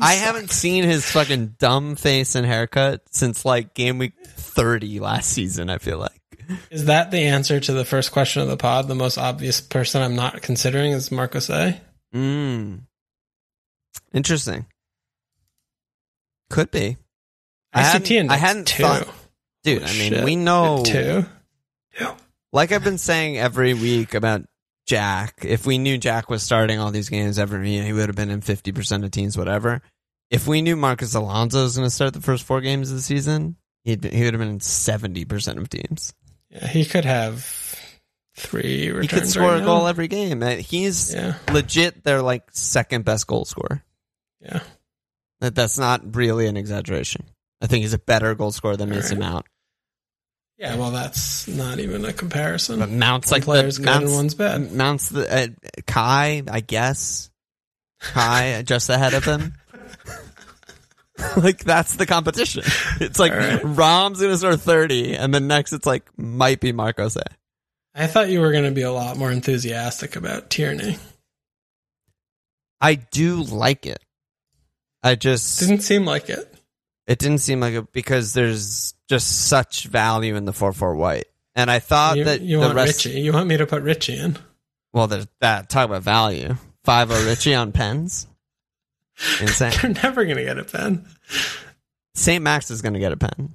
I 0.00 0.14
haven't 0.14 0.50
seen 0.50 0.84
his 0.84 1.04
fucking 1.10 1.56
dumb 1.58 1.96
face 1.96 2.34
and 2.34 2.46
haircut 2.46 3.02
since 3.10 3.44
like 3.44 3.74
game 3.74 3.98
week 3.98 4.12
thirty 4.24 5.00
last 5.00 5.30
season. 5.30 5.70
I 5.70 5.78
feel 5.78 5.98
like. 5.98 6.10
Is 6.70 6.86
that 6.86 7.10
the 7.10 7.20
answer 7.20 7.58
to 7.60 7.72
the 7.72 7.84
first 7.84 8.12
question 8.12 8.42
of 8.42 8.48
the 8.48 8.56
pod? 8.56 8.86
The 8.88 8.94
most 8.94 9.16
obvious 9.16 9.60
person 9.60 10.02
I'm 10.02 10.14
not 10.16 10.42
considering 10.42 10.92
is 10.92 11.10
Marcos 11.10 11.48
A. 11.48 11.80
Mm. 12.14 12.80
Interesting. 14.12 14.66
Could 16.50 16.70
be. 16.70 16.96
I 17.72 17.82
ICT 17.82 18.08
hadn't- 18.16 18.30
I 18.30 18.36
hadn't 18.36 18.66
two. 18.68 18.82
thought- 18.82 19.08
Dude, 19.64 19.82
I 19.82 19.92
mean, 19.94 20.12
shit. 20.12 20.24
we 20.24 20.36
know 20.36 20.82
two. 20.84 21.24
like 22.52 22.70
I've 22.70 22.84
been 22.84 22.98
saying 22.98 23.38
every 23.38 23.72
week 23.72 24.12
about 24.14 24.42
Jack. 24.86 25.44
If 25.44 25.66
we 25.66 25.78
knew 25.78 25.96
Jack 25.98 26.28
was 26.28 26.42
starting 26.42 26.78
all 26.78 26.90
these 26.90 27.08
games 27.08 27.38
every 27.38 27.70
year, 27.70 27.84
he 27.84 27.92
would 27.92 28.08
have 28.08 28.16
been 28.16 28.30
in 28.30 28.40
fifty 28.40 28.72
percent 28.72 29.04
of 29.04 29.10
teams, 29.10 29.36
whatever. 29.38 29.82
If 30.30 30.46
we 30.46 30.62
knew 30.62 30.76
Marcos 30.76 31.14
Alonso 31.14 31.62
was 31.62 31.76
going 31.76 31.86
to 31.86 31.90
start 31.94 32.12
the 32.12 32.20
first 32.20 32.44
four 32.44 32.60
games 32.60 32.90
of 32.90 32.96
the 32.96 33.02
season, 33.02 33.56
he'd 33.84 34.00
been, 34.00 34.12
he 34.12 34.24
would 34.24 34.34
have 34.34 34.40
been 34.40 34.48
in 34.50 34.60
seventy 34.60 35.24
percent 35.24 35.58
of 35.58 35.68
teams. 35.68 36.12
Yeah, 36.50 36.66
he 36.66 36.84
could 36.84 37.04
have 37.04 37.44
three 38.36 38.90
returns. 38.90 39.10
He 39.10 39.18
could 39.20 39.28
score 39.28 39.48
right 39.50 39.56
a 39.56 39.60
now. 39.60 39.66
goal 39.66 39.86
every 39.86 40.08
game. 40.08 40.42
Uh, 40.42 40.50
He's 40.56 41.14
Yeah, 41.14 41.34
legit 41.52 42.04
their 42.04 42.20
like 42.22 42.44
second 42.52 43.04
best 43.04 43.26
goal 43.26 43.44
scorer. 43.44 43.82
yeah. 44.40 44.60
That 45.40 45.54
that's 45.54 45.78
not 45.78 46.14
really 46.16 46.46
an 46.46 46.56
exaggeration. 46.56 47.26
I 47.60 47.66
think 47.66 47.82
he's 47.82 47.92
a 47.92 47.98
better 47.98 48.34
goal 48.34 48.50
scorer 48.52 48.76
than 48.76 48.88
Mason 48.90 49.18
Alright. 49.22 49.32
Mount. 49.32 49.46
Yeah, 50.58 50.76
well, 50.76 50.92
that's 50.92 51.48
not 51.48 51.80
even 51.80 52.04
a 52.04 52.12
comparison. 52.12 52.78
But 52.78 52.90
Mount's 52.90 53.30
One 53.30 53.40
like 53.40 53.44
player's 53.44 53.76
the 53.76 53.84
good 53.84 53.92
and 53.96 54.04
Mount's, 54.04 54.14
one's 54.14 54.34
bad. 54.34 54.72
Mount's 54.72 55.08
the 55.08 55.34
uh, 55.36 55.48
Kai, 55.86 56.42
I 56.48 56.60
guess. 56.60 57.30
Kai 58.00 58.62
just 58.66 58.88
ahead 58.88 59.14
of 59.14 59.24
him. 59.24 59.54
like 61.36 61.64
that's 61.64 61.96
the 61.96 62.06
competition. 62.06 62.62
It's 63.00 63.18
like 63.18 63.32
Alright. 63.32 63.60
Rom's 63.64 64.20
gonna 64.20 64.36
score 64.36 64.56
thirty, 64.56 65.14
and 65.16 65.34
then 65.34 65.48
next 65.48 65.72
it's 65.72 65.86
like 65.86 66.04
might 66.16 66.60
be 66.60 66.72
Marcos. 66.72 67.16
A. 67.16 67.24
I 67.94 68.06
thought 68.06 68.28
you 68.28 68.40
were 68.40 68.50
going 68.50 68.64
to 68.64 68.72
be 68.72 68.82
a 68.82 68.90
lot 68.90 69.16
more 69.16 69.30
enthusiastic 69.30 70.16
about 70.16 70.50
Tierney. 70.50 70.98
I 72.80 72.96
do 72.96 73.36
like 73.42 73.86
it. 73.86 74.00
I 75.00 75.14
just 75.14 75.60
Didn't 75.60 75.82
seem 75.82 76.04
like 76.04 76.28
it. 76.28 76.52
it 77.06 77.20
didn't 77.20 77.38
seem 77.38 77.60
like 77.60 77.74
it 77.74 77.92
because 77.92 78.32
there's 78.32 78.93
just 79.08 79.48
such 79.48 79.84
value 79.86 80.34
in 80.36 80.44
the 80.44 80.52
four 80.52 80.72
four 80.72 80.94
white, 80.96 81.26
and 81.54 81.70
I 81.70 81.78
thought 81.78 82.16
You, 82.16 82.24
that 82.24 82.40
you 82.40 82.56
the 82.58 82.66
want 82.66 82.74
rest. 82.76 83.04
Ritchie? 83.04 83.20
You 83.20 83.32
want 83.32 83.46
me 83.48 83.56
to 83.56 83.66
put 83.66 83.82
Ritchie 83.82 84.18
in? 84.18 84.38
Well, 84.92 85.06
there's 85.06 85.26
that. 85.40 85.68
Talk 85.68 85.86
about 85.86 86.02
value. 86.02 86.56
Five 86.84 87.10
O 87.10 87.24
Ritchie 87.26 87.54
on 87.54 87.72
pens. 87.72 88.26
Insane. 89.40 89.72
They're 89.82 89.90
never 90.02 90.24
going 90.24 90.36
to 90.36 90.44
get 90.44 90.58
a 90.58 90.64
pen. 90.64 91.06
St. 92.14 92.42
Max 92.42 92.70
is 92.70 92.82
going 92.82 92.94
to 92.94 93.00
get 93.00 93.12
a 93.12 93.16
pen. 93.16 93.54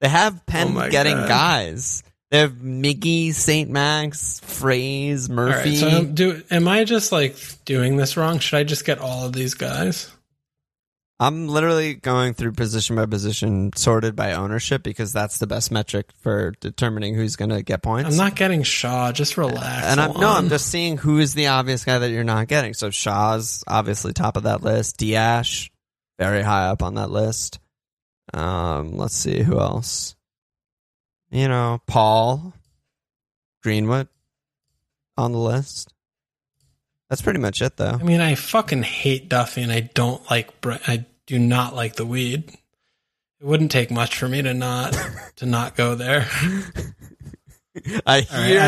They 0.00 0.08
have 0.08 0.44
pen 0.46 0.74
Oh 0.76 0.90
getting 0.90 1.16
God. 1.16 1.28
guys. 1.28 2.02
They 2.30 2.38
have 2.38 2.52
Miggy, 2.52 3.32
St. 3.34 3.68
Max, 3.70 4.40
Fraser, 4.40 5.32
Murphy. 5.32 5.70
right, 5.70 5.78
so 5.78 6.04
do 6.04 6.42
am 6.50 6.68
I 6.68 6.84
just 6.84 7.10
like 7.12 7.36
doing 7.64 7.96
this 7.96 8.16
wrong? 8.16 8.38
Should 8.38 8.56
I 8.56 8.62
just 8.64 8.84
get 8.84 8.98
all 8.98 9.26
of 9.26 9.32
these 9.32 9.54
guys? 9.54 10.10
I'm 11.22 11.48
literally 11.48 11.94
going 11.94 12.32
through 12.32 12.52
position 12.52 12.96
by 12.96 13.04
position, 13.04 13.72
sorted 13.76 14.16
by 14.16 14.32
ownership, 14.32 14.82
because 14.82 15.12
that's 15.12 15.36
the 15.36 15.46
best 15.46 15.70
metric 15.70 16.06
for 16.22 16.52
determining 16.60 17.14
who's 17.14 17.36
going 17.36 17.50
to 17.50 17.62
get 17.62 17.82
points. 17.82 18.10
I'm 18.10 18.16
not 18.16 18.36
getting 18.36 18.62
Shaw. 18.62 19.12
Just 19.12 19.36
relax. 19.36 19.86
and 19.86 20.00
I'm 20.00 20.18
no, 20.18 20.30
I'm 20.30 20.48
just 20.48 20.68
seeing 20.68 20.96
who 20.96 21.18
is 21.18 21.34
the 21.34 21.48
obvious 21.48 21.84
guy 21.84 21.98
that 21.98 22.10
you're 22.10 22.24
not 22.24 22.48
getting. 22.48 22.72
So 22.72 22.88
Shaw's 22.88 23.62
obviously 23.66 24.14
top 24.14 24.38
of 24.38 24.44
that 24.44 24.62
list. 24.62 24.96
Dias, 24.96 25.68
very 26.18 26.40
high 26.40 26.68
up 26.68 26.82
on 26.82 26.94
that 26.94 27.10
list. 27.10 27.60
Um, 28.32 28.96
let's 28.96 29.14
see 29.14 29.42
who 29.42 29.60
else. 29.60 30.16
You 31.30 31.48
know, 31.48 31.82
Paul 31.86 32.54
Greenwood 33.62 34.08
on 35.18 35.32
the 35.32 35.38
list. 35.38 35.92
That's 37.10 37.22
pretty 37.22 37.40
much 37.40 37.60
it, 37.60 37.76
though. 37.76 37.98
I 38.00 38.02
mean, 38.04 38.20
I 38.20 38.36
fucking 38.36 38.84
hate 38.84 39.28
Duffy, 39.28 39.62
and 39.62 39.72
I 39.72 39.80
don't 39.80 40.22
like. 40.30 40.60
Bre- 40.60 40.74
I 40.86 41.04
do 41.30 41.38
not 41.38 41.76
like 41.76 41.94
the 41.94 42.04
weed. 42.04 42.48
It 43.40 43.46
wouldn't 43.46 43.70
take 43.70 43.90
much 43.90 44.18
for 44.18 44.28
me 44.28 44.42
to 44.42 44.52
not 44.52 44.96
to 45.36 45.46
not 45.46 45.76
go 45.76 45.94
there. 45.94 46.26
I 47.72 47.76
All 47.76 48.04
right, 48.04 48.24
hear, 48.26 48.60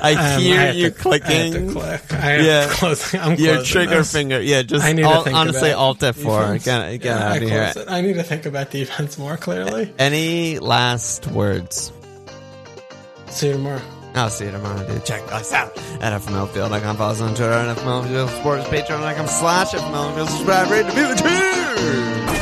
I, 0.00 0.12
I 0.12 0.34
um, 0.36 0.40
hear 0.40 0.56
have 0.60 0.74
you 0.76 0.90
to- 0.90 0.94
clicking. 0.96 1.28
I 1.28 1.58
have 1.58 1.66
to 1.66 1.72
click. 1.72 2.12
I 2.22 2.36
Yeah. 2.36 2.68
closing. 2.70 3.20
I'm 3.20 3.34
your 3.38 3.62
trigger 3.64 3.96
this. 3.98 4.12
finger. 4.12 4.40
Yeah, 4.40 4.62
just 4.62 4.84
I 4.84 4.92
need 4.92 5.02
to 5.02 5.22
think 5.22 5.36
honestly, 5.36 5.70
about 5.70 5.80
Alt 5.80 5.98
F4. 5.98 6.64
Get, 6.64 7.00
get 7.00 7.04
Yeah, 7.04 7.18
out 7.30 7.36
of 7.38 7.42
here. 7.42 7.72
it. 7.76 7.88
I 7.88 8.00
need 8.00 8.14
to 8.14 8.22
think 8.22 8.46
about 8.46 8.70
defense 8.70 9.18
more 9.18 9.36
clearly. 9.36 9.92
Any 9.98 10.60
last 10.60 11.26
words? 11.26 11.92
See 13.26 13.48
you 13.48 13.54
tomorrow. 13.54 13.82
I'll 14.14 14.30
see 14.30 14.44
you 14.46 14.52
tomorrow, 14.52 14.84
dude. 14.86 15.04
Check 15.04 15.22
us 15.32 15.52
out 15.52 15.76
at 16.00 16.20
FMLfield.com. 16.22 16.96
Follow 16.96 17.12
us 17.12 17.20
on 17.20 17.34
Twitter 17.34 17.52
at 17.52 17.76
FMLfield 17.76 18.28
Sports, 18.40 18.64
Patreon.com 18.68 19.26
slash 19.26 19.72
FMLfield. 19.72 20.28
Subscribe, 20.28 20.70
rate, 20.70 20.86
review, 20.86 21.14
cheers! 21.16 22.33